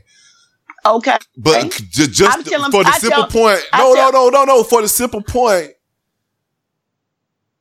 Okay. 0.85 1.17
But 1.35 1.65
Okay. 1.65 1.85
just 1.89 2.19
telling- 2.45 2.69
for 2.71 2.83
the 2.83 2.89
I 2.91 2.99
simple 2.99 3.23
tell- 3.23 3.27
point, 3.29 3.59
no, 3.73 3.95
tell- 3.95 4.11
no, 4.11 4.29
no, 4.29 4.29
no, 4.29 4.43
no. 4.45 4.63
For 4.63 4.83
the 4.83 4.87
simple 4.87 5.23
point, 5.23 5.71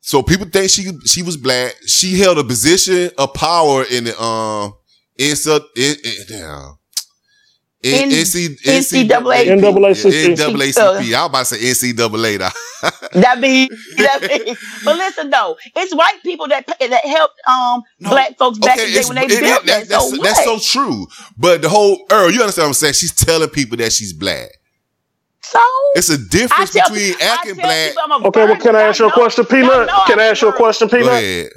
so 0.03 0.23
people 0.23 0.47
think 0.53 0.71
she 0.71 0.91
she 1.07 1.23
was 1.23 1.39
black. 1.39 1.75
She 1.87 2.19
held 2.19 2.37
a 2.37 2.45
position 2.45 3.11
of 3.17 3.33
power 3.33 3.85
in 3.85 4.05
the 4.05 4.23
um 4.23 4.75
in 5.17 5.35
sub 5.35 5.63
in, 5.75 5.97
in 6.05 6.15
damn. 6.29 6.77
In, 7.83 8.05
In- 8.05 8.11
NC, 8.11 8.61
NCAA. 8.63 9.59
NAACP. 9.59 10.37
NAACP. 10.37 11.15
I 11.15 11.23
was 11.23 11.27
about 11.27 11.47
to 11.47 11.55
say 11.57 11.93
NCAA. 11.93 12.39
now. 12.39 12.51
That 13.13 13.41
be 13.41 13.69
that 13.99 14.21
be. 14.23 14.57
But 14.85 14.97
listen 14.97 15.31
though, 15.31 15.57
it's 15.77 15.95
white 15.95 16.21
people 16.25 16.49
that 16.49 16.67
that 16.67 17.05
helped 17.05 17.41
um 17.49 17.83
No. 18.01 18.11
black 18.11 18.37
folks 18.39 18.59
back 18.59 18.79
in 18.79 18.87
the 18.93 19.01
day 19.01 19.05
when 19.07 19.17
they 19.17 19.35
it- 19.35 19.41
built 19.41 19.67
that. 19.67 19.89
that's, 19.89 20.11
so 20.11 20.17
that's 20.23 20.45
so 20.45 20.59
true. 20.59 21.07
But 21.37 21.63
the 21.63 21.69
whole 21.69 22.05
Earl, 22.11 22.31
you 22.31 22.41
understand 22.41 22.65
what 22.65 22.69
I'm 22.69 22.75
saying? 22.75 22.95
She's 22.95 23.15
telling 23.15 23.49
people 23.51 23.77
that 23.79 23.93
she's 23.93 24.13
black. 24.13 24.49
So 25.43 25.61
It's 25.95 26.09
a 26.09 26.19
difference 26.19 26.73
tell, 26.73 26.89
between 26.89 27.15
I 27.21 27.25
acting 27.35 27.55
black. 27.57 27.91
people 27.95 28.27
Okay, 28.29 28.45
well, 28.47 28.57
can 28.57 28.75
I 28.77 28.83
ask 28.83 28.99
you 29.01 29.09
a 29.09 29.13
question, 29.13 29.45
y'all 29.45 29.63
Peanut? 29.63 29.89
Can 30.07 30.19
I 30.21 30.25
ask 30.25 30.43
you 30.43 30.49
a 30.49 30.51
virgin. 30.53 30.63
question, 30.65 30.89
Go 30.89 30.97
Peanut? 30.99 31.53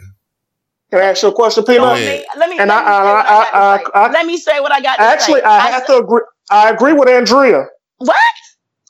Ahead. 0.91 1.01
Can 1.01 1.07
I 1.07 1.11
ask 1.11 1.23
you 1.23 1.29
a 1.29 1.33
question, 1.33 1.61
You 1.67 1.73
Peanut? 1.73 1.81
what 1.81 1.97
I 1.97 1.99
mean? 1.99 2.23
Let 2.37 2.49
me 2.49 2.57
And 2.59 2.69
let 2.69 2.85
me 2.85 2.91
I- 2.91 2.97
say 2.97 3.03
what 3.03 3.15
I- 3.15 3.19
I, 3.19 3.77
gotta 3.77 3.97
I- 3.97 4.05
I- 4.07 4.11
let 4.11 4.25
me 4.25 4.37
say 4.37 4.59
what 4.59 4.71
I 4.71 4.81
got 4.81 4.95
to 4.97 5.01
Actually, 5.01 5.39
say. 5.41 5.45
I 5.45 5.59
have 5.71 5.85
to 5.87 5.97
agree. 5.97 6.21
I 6.49 6.69
agree 6.69 6.93
with 6.93 7.09
Andrea 7.09 7.65
What? 7.97 8.15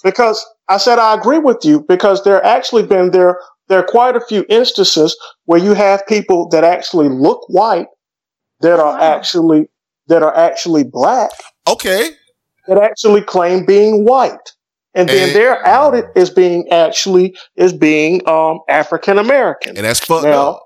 because 0.03 0.45
I 0.67 0.77
said 0.77 0.99
I 0.99 1.13
agree 1.13 1.39
with 1.39 1.63
you 1.63 1.85
because 1.87 2.23
there 2.23 2.43
actually 2.45 2.83
been 2.83 3.11
there 3.11 3.39
there 3.67 3.79
are 3.79 3.83
quite 3.87 4.15
a 4.15 4.21
few 4.21 4.45
instances 4.49 5.17
where 5.45 5.59
you 5.59 5.73
have 5.73 6.05
people 6.07 6.47
that 6.49 6.63
actually 6.63 7.09
look 7.09 7.41
white 7.47 7.87
that 8.61 8.79
are 8.79 8.93
Wow. 8.93 9.01
actually 9.01 9.69
that 10.07 10.21
are 10.21 10.35
actually 10.35 10.83
black 10.83 11.31
Okay. 11.67 12.09
that 12.67 12.77
actually 12.77 13.21
claim 13.21 13.65
being 13.65 14.05
white. 14.05 14.51
And 14.93 15.09
then 15.09 15.29
And- 15.29 15.35
they're 15.35 15.65
outed 15.67 16.05
as 16.15 16.29
being 16.29 16.69
actually 16.71 17.35
as 17.57 17.73
being 17.73 18.27
um 18.27 18.59
African 18.69 19.17
American. 19.17 19.77
And 19.77 19.85
that's 19.85 19.99
fucked 20.01 20.25
Now- 20.25 20.49
up. 20.49 20.61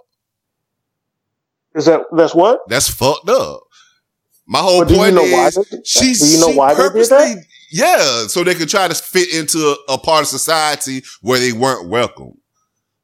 Is 1.76 1.86
that 1.86 2.02
that's 2.16 2.34
what? 2.36 2.62
That's 2.68 2.90
fucked 2.90 3.30
up. 3.30 3.62
My 4.48 4.60
whole 4.60 4.80
But 4.80 4.88
do 4.88 4.94
you 4.96 5.00
point 5.00 5.16
know 5.16 5.22
why 5.24 5.48
is 5.48 5.56
they 5.56 5.64
did 5.64 5.86
she's 5.88 6.20
Do 6.20 6.28
you 6.28 6.40
know 6.42 6.52
she 6.52 6.58
why 6.58 6.74
they 6.74 6.82
did 6.82 6.92
purposely 6.92 7.18
that? 7.18 7.46
yeah, 7.72 8.28
so 8.28 8.44
they 8.44 8.56
could 8.56 8.70
try 8.70 8.88
to 8.88 8.96
fit 8.96 9.34
into 9.34 9.60
a, 9.88 9.94
a 9.94 9.98
part 10.00 10.22
of 10.22 10.28
society 10.28 11.04
where 11.22 11.40
they 11.40 11.52
weren't 11.54 11.88
welcome. 11.90 12.34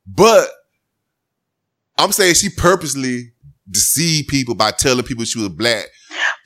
But 0.08 0.48
I'm 1.98 2.12
saying 2.12 2.36
she 2.36 2.50
purposely 2.50 3.32
deceived 3.70 4.28
people 4.28 4.56
by 4.56 4.72
telling 4.72 5.06
people 5.06 5.26
she 5.26 5.40
was 5.40 5.50
black 5.50 5.86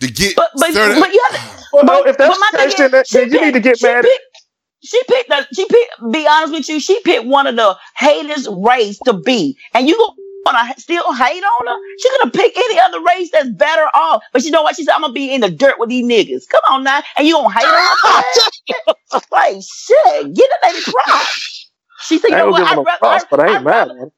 to 0.02 0.12
get 0.12 0.36
But 0.36 0.50
but 0.56 0.74
certain- 0.74 1.00
but 1.00 1.14
you 1.14 1.26
have 1.32 1.40
to, 1.60 1.64
Well, 1.74 1.86
no, 1.86 2.04
but- 2.04 2.10
if 2.10 2.18
that's 2.18 2.38
but 2.38 2.40
my 2.40 2.50
the 2.52 2.58
case, 2.58 2.74
thing 2.76 2.84
then, 2.84 2.92
that, 2.92 3.06
is, 3.06 3.12
then 3.12 3.32
you 3.32 3.42
need 3.46 3.54
to 3.54 3.60
get 3.60 3.74
picked- 3.74 3.80
she 3.80 3.88
mad. 3.88 4.04
picked- 4.04 4.24
She 4.82 5.02
picked 5.10 5.30
the, 5.30 5.48
she 5.54 5.66
picked, 5.66 6.12
be 6.14 6.26
honest 6.28 6.54
with 6.54 6.70
you, 6.70 6.80
she 6.80 7.00
picked 7.02 7.26
one 7.26 7.48
of 7.48 7.56
the 7.58 7.76
hatest 7.98 8.48
race 8.52 8.98
to 9.06 9.14
be. 9.14 9.58
And 9.74 9.88
you 9.90 9.98
gonna 10.46 10.74
still 10.78 11.14
hate 11.14 11.44
on 11.44 11.68
her? 11.68 11.78
She 12.00 12.10
could 12.10 12.22
have 12.26 12.34
picked 12.34 12.58
any 12.58 12.80
other 12.80 13.00
race 13.04 13.32
that's 13.32 13.50
better 13.50 13.86
off. 13.96 14.24
But 14.34 14.44
you 14.44 14.52
know 14.52 14.64
what? 14.64 14.76
She 14.76 14.84
said, 14.84 14.94
I'm 14.94 15.02
gonna 15.02 15.14
be 15.14 15.34
in 15.34 15.42
the 15.42 15.50
dirt 15.50 15.76
with 15.80 15.90
these 15.90 16.06
niggas. 16.06 16.48
Come 16.50 16.62
on 16.70 16.84
now. 16.84 17.02
And 17.18 17.28
you 17.28 17.36
gonna 17.36 17.50
hate 17.54 17.66
on 17.66 18.24
her? 18.88 18.94
like, 19.32 19.56
shit, 19.64 20.34
get 20.34 20.50
the 20.50 20.68
lady 20.68 20.82
cross. 20.84 21.70
She 22.02 22.18
said, 22.18 22.30
you 22.30 22.38
know 22.38 22.50
what? 22.52 22.60
gonna 22.60 22.82
I'd 22.82 22.86
rather, 22.86 22.98
props, 23.00 23.26
but 23.30 23.40
I 23.40 23.48
ain't 23.48 23.56
I'd 23.58 23.64
mad 23.64 23.72
rather- 23.90 24.02
at 24.04 24.12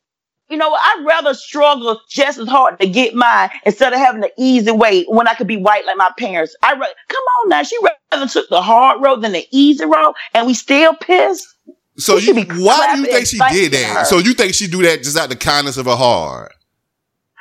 you 0.49 0.57
know 0.57 0.69
what? 0.69 0.81
I'd 0.83 1.05
rather 1.05 1.33
struggle 1.33 2.01
just 2.09 2.37
as 2.37 2.47
hard 2.49 2.77
to 2.81 2.85
get 2.87 3.15
mine 3.15 3.49
instead 3.65 3.93
of 3.93 3.99
having 3.99 4.19
the 4.19 4.31
easy 4.37 4.71
way 4.71 5.03
when 5.05 5.25
I 5.25 5.33
could 5.33 5.47
be 5.47 5.55
white 5.55 5.85
like 5.85 5.95
my 5.95 6.11
parents. 6.17 6.53
I 6.61 6.73
ra- 6.73 6.87
come 7.07 7.23
on 7.43 7.49
now. 7.49 7.63
She 7.63 7.77
rather 8.11 8.27
took 8.27 8.49
the 8.49 8.61
hard 8.61 9.01
road 9.01 9.21
than 9.21 9.31
the 9.31 9.47
easy 9.51 9.85
road, 9.85 10.13
and 10.33 10.45
we 10.45 10.53
still 10.53 10.93
pissed. 10.93 11.47
So 12.01 12.17
you, 12.17 12.33
why 12.63 12.95
do 12.95 13.01
you 13.01 13.07
think 13.07 13.27
she 13.27 13.39
did 13.49 13.73
that? 13.73 13.97
her. 13.97 14.05
So 14.05 14.17
you 14.17 14.33
think 14.33 14.53
she 14.53 14.67
do 14.67 14.81
that 14.83 15.03
just 15.03 15.17
out 15.17 15.29
the 15.29 15.35
kindness 15.35 15.77
of 15.77 15.85
her 15.85 15.95
heart? 15.95 16.53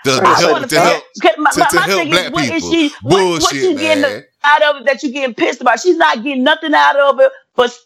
To, 0.04 0.12
to 0.12 0.26
help, 0.26 0.62
to 0.62 0.68
say- 0.68 1.02
my, 1.36 1.50
to- 1.50 1.78
help 1.80 2.08
black 2.08 2.26
is, 2.26 2.32
what 2.32 2.44
is 2.44 2.50
people. 2.50 2.70
she? 2.70 2.88
What, 2.88 3.02
what 3.02 3.40
Bullshit, 3.40 3.62
you 3.62 3.76
getting 3.76 4.02
man. 4.02 4.24
out 4.42 4.62
of 4.62 4.76
it 4.80 4.86
that 4.86 5.02
you 5.02 5.12
getting 5.12 5.34
pissed 5.34 5.60
about? 5.60 5.80
She's 5.80 5.96
not 5.96 6.22
getting 6.22 6.42
nothing 6.42 6.72
out 6.74 6.96
of 6.98 7.20
it, 7.20 7.32
but 7.54 7.76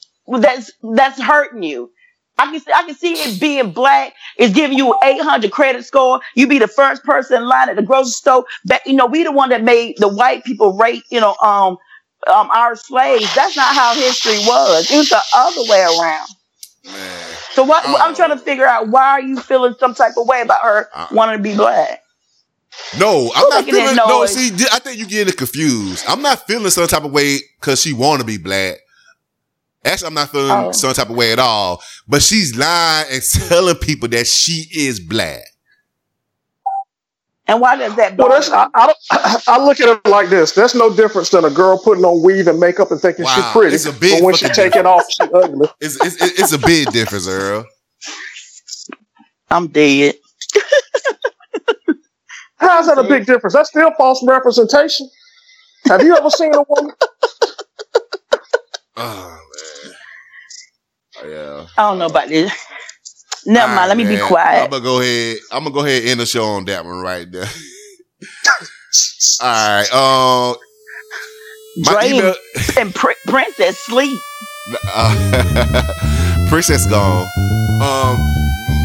that's 0.41 0.71
that's 0.83 1.21
hurting 1.21 1.63
you. 1.63 1.91
I 2.39 2.47
can 2.47 2.61
see, 2.61 2.73
I 2.75 2.83
can 2.83 2.95
see 2.95 3.13
it 3.13 3.41
being 3.41 3.71
black 3.71 4.13
is 4.39 4.53
giving 4.53 4.77
you 4.77 4.97
800 5.05 5.53
credit 5.53 5.85
score. 5.85 6.21
You 6.35 6.49
be 6.49 6.59
the 6.59 6.67
first 6.67 7.05
person 7.05 7.43
in 7.43 7.49
line 7.49 7.69
at 7.69 7.77
the 7.77 7.83
grocery 7.83 8.11
store. 8.11 8.45
But 8.65 8.85
you 8.87 8.95
know, 8.95 9.07
we 9.07 9.23
the 9.23 9.31
one 9.31 9.51
that 9.51 9.63
made 9.63 9.97
the 9.99 10.09
white 10.09 10.45
people 10.45 10.77
rate, 10.77 11.05
you 11.11 11.21
know, 11.21 11.37
um, 11.43 11.77
um, 12.27 12.51
our 12.51 12.75
slaves. 12.75 13.33
That's 13.35 13.57
not 13.57 13.75
how 13.75 13.95
history 13.95 14.39
was. 14.39 14.91
It 14.91 14.97
was 14.97 15.09
the 15.09 15.23
other 15.35 15.63
way 15.71 15.83
around. 15.83 16.29
Man. 16.85 17.27
So 17.53 17.63
what. 17.65 17.83
I'm 17.87 18.15
trying 18.15 18.31
to 18.31 18.39
figure 18.39 18.67
out 18.67 18.89
why 18.89 19.05
are 19.13 19.21
you 19.23 19.39
feeling 19.41 19.75
some 19.79 19.95
type 19.95 20.13
of 20.19 20.27
way 20.27 20.43
about 20.43 20.61
her 20.63 20.89
Uh. 20.95 21.07
wanting 21.13 21.39
to 21.39 21.43
be 21.43 21.55
black? 21.57 22.01
No, 22.99 23.31
I'm 23.35 23.49
not 23.51 23.65
feeling. 23.65 23.95
No, 23.97 24.27
see, 24.27 24.51
I 24.73 24.81
think 24.81 24.99
you 24.99 25.07
getting 25.07 25.33
it 25.33 25.37
confused. 25.37 26.05
I'm 26.09 26.23
not 26.23 26.47
feeling 26.47 26.71
some 26.71 26.87
type 26.89 27.05
of 27.05 27.13
way 27.13 27.39
because 27.61 27.81
she 27.81 27.93
want 27.93 28.21
to 28.21 28.27
be 28.27 28.37
black. 28.37 28.79
Actually, 29.85 30.09
I'm 30.09 30.15
not 30.15 30.31
feeling 30.31 30.51
Oh. 30.51 30.73
some 30.73 30.93
type 30.93 31.11
of 31.11 31.15
way 31.17 31.33
at 31.33 31.39
all. 31.39 31.83
But 32.09 32.23
she's 32.23 32.57
lying 32.57 33.07
and 33.13 33.23
telling 33.49 33.77
people 33.77 34.09
that 34.09 34.27
she 34.27 34.67
is 34.75 34.99
black. 34.99 35.43
And 37.47 37.61
why 37.61 37.77
does 37.77 37.95
that 37.97 38.17
Well, 38.17 38.29
bother 38.29 38.41
that's 38.41 38.51
I, 38.51 38.69
I, 38.75 38.87
don't, 38.87 38.99
I 39.49 39.65
look 39.65 39.81
at 39.81 39.89
it 39.89 40.07
like 40.09 40.29
this. 40.31 40.53
That's 40.53 40.75
no 40.75 40.95
difference 40.95 41.31
than 41.31 41.45
a 41.45 41.51
girl 41.51 41.79
putting 41.79 42.05
on 42.05 42.23
weave 42.23 42.49
and 42.49 42.59
makeup 42.59 42.91
and 42.91 43.01
thinking 43.01 43.27
she's 43.27 43.45
pretty, 43.53 43.75
it's 43.75 43.85
a 43.87 43.93
big 43.93 44.21
but 44.21 44.25
when 44.25 44.35
she 44.35 44.47
fucking 44.47 44.63
take 44.65 44.77
it 44.77 44.87
off, 44.87 45.05
she 45.11 45.23
ugly. 45.25 45.69
It's 45.81 45.97
it's, 46.05 46.17
it's 46.41 46.53
a 46.53 46.59
big 46.59 46.91
difference, 46.93 47.29
Earl. 47.29 47.67
I'm 49.51 49.69
dead. 49.69 50.15
How's 52.57 52.87
that 52.87 52.99
a 52.99 53.05
big 53.05 53.27
difference? 53.27 53.53
That's 53.55 53.69
still 53.69 53.91
false 53.99 54.25
representation. 54.27 55.09
Have 55.87 56.03
you 56.03 56.17
ever 56.17 56.31
seen 56.31 56.55
a 56.55 56.63
woman? 56.69 56.95
Oh 58.97 59.29
man. 59.29 59.93
Oh, 61.21 61.29
yeah. 61.29 61.67
I 61.77 61.91
don't 61.91 61.99
know 61.99 62.07
about 62.07 62.29
this. 62.29 62.53
Never 63.47 63.75
mind. 63.75 63.89
Let 63.89 63.97
me 63.97 64.05
be 64.05 64.19
quiet. 64.19 64.65
I'm 64.65 64.71
gonna 64.71 64.83
go 64.83 65.01
ahead. 65.01 65.39
I'm 65.53 65.65
gonna 65.65 65.75
go 65.75 65.85
ahead 65.85 66.03
and 66.03 66.11
end 66.13 66.21
the 66.21 66.27
show 66.27 66.45
on 66.45 66.65
that 66.67 66.85
one 66.85 67.01
right 67.01 67.31
there. 67.31 67.47
All 69.43 69.49
right. 69.81 69.93
Um, 69.93 70.57
my 71.79 71.93
Dre 71.93 72.09
email. 72.11 72.35
and 72.79 72.95
Pr- 72.95 73.11
Princess 73.27 73.79
sleep. 73.81 74.19
Uh, 74.95 76.47
Princess 76.49 76.87
gone. 76.87 77.27
Um, 77.83 78.17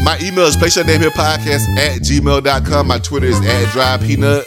my 0.04 0.18
email 0.20 0.44
is 0.44 0.56
place 0.56 0.76
your 0.76 0.84
name 0.84 1.00
here 1.00 1.10
podcast 1.10 1.66
at 1.78 2.00
gmail.com. 2.00 2.86
My 2.86 2.98
Twitter 2.98 3.26
is 3.26 3.40
at 3.40 3.72
dry 3.72 3.96
peanut. 3.98 4.44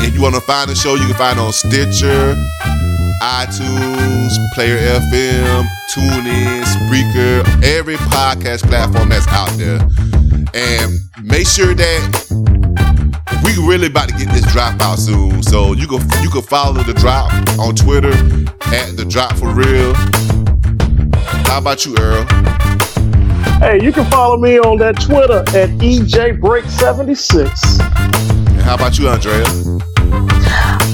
If 0.00 0.14
you 0.14 0.22
want 0.22 0.34
to 0.34 0.40
find 0.42 0.68
the 0.70 0.74
show, 0.74 0.94
you 0.94 1.06
can 1.06 1.14
find 1.14 1.38
it 1.38 1.42
on 1.42 1.52
Stitcher, 1.52 2.34
iTunes, 3.20 4.36
Player 4.54 4.78
FM, 4.78 5.68
TuneIn, 5.92 6.62
Spreaker, 6.64 7.64
every 7.64 7.96
podcast 7.96 8.66
platform 8.66 9.10
that's 9.10 9.28
out 9.28 9.50
there. 9.58 9.80
And 10.54 10.98
make 11.22 11.46
sure 11.46 11.74
that 11.74 12.80
we 13.44 13.56
really 13.66 13.88
about 13.88 14.08
to 14.08 14.14
get 14.16 14.32
this 14.32 14.50
drop 14.52 14.80
out 14.80 14.98
soon. 14.98 15.42
So 15.42 15.74
you 15.74 15.86
can 15.86 16.00
you 16.22 16.30
can 16.30 16.42
follow 16.42 16.82
the 16.82 16.94
drop 16.94 17.32
on 17.58 17.74
Twitter 17.74 18.12
at 18.74 18.96
the 18.96 19.04
drop 19.08 19.36
for 19.36 19.52
real. 19.52 19.94
How 21.44 21.58
about 21.58 21.84
you, 21.84 21.96
Earl? 21.98 22.24
Hey, 23.60 23.82
you 23.82 23.92
can 23.92 24.10
follow 24.10 24.38
me 24.38 24.58
on 24.58 24.78
that 24.78 25.00
Twitter 25.00 25.44
at 25.56 25.70
E 25.82 25.98
EJBreak76. 26.00 27.80
And 28.48 28.62
how 28.62 28.76
about 28.76 28.98
you, 28.98 29.08
Andrea? 29.08 29.44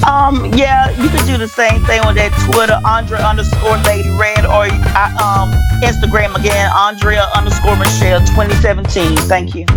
Um, 0.05 0.53
yeah, 0.55 0.91
you 1.01 1.09
can 1.09 1.25
do 1.27 1.39
the 1.39 1.49
same 1.49 1.85
thing 1.85 2.05
with 2.07 2.17
that 2.17 2.33
Twitter, 2.51 2.81
Andre 2.85 3.19
underscore 3.19 3.77
Lady 3.89 4.11
Red, 4.19 4.45
or 4.45 4.67
I, 4.69 5.15
um, 5.23 5.53
Instagram 5.83 6.35
again, 6.39 6.71
Andrea 6.75 7.27
underscore 7.35 7.77
Michelle 7.77 8.21
2017. 8.21 9.17
Thank 9.29 9.55
you. 9.55 9.65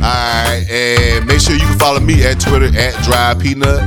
All 0.00 0.10
right, 0.10 0.64
and 0.70 1.26
make 1.26 1.40
sure 1.40 1.54
you 1.54 1.66
can 1.66 1.78
follow 1.78 2.00
me 2.00 2.24
at 2.24 2.40
Twitter 2.40 2.70
at 2.76 2.94
Dry 3.04 3.34
Peanut. 3.34 3.80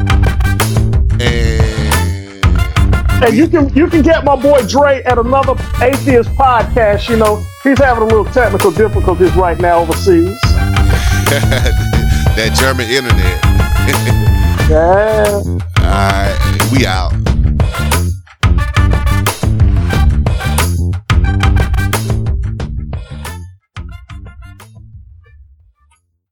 And 1.21 1.81
Hey, 3.21 3.35
you 3.35 3.47
can 3.47 3.71
you 3.75 3.85
can 3.85 4.01
get 4.01 4.23
my 4.23 4.35
boy 4.35 4.65
Dre 4.65 5.03
at 5.03 5.19
another 5.19 5.53
atheist 5.79 6.31
podcast. 6.31 7.07
You 7.07 7.17
know, 7.17 7.45
he's 7.61 7.77
having 7.77 8.01
a 8.01 8.07
little 8.07 8.25
technical 8.25 8.71
difficulties 8.71 9.31
right 9.35 9.59
now 9.59 9.81
overseas. 9.81 10.35
that 12.35 12.51
German 12.55 12.89
internet. 12.89 14.17
Yeah. 14.71 15.41
All 15.43 15.63
right, 15.83 16.69
we 16.71 16.85
out. 16.85 17.20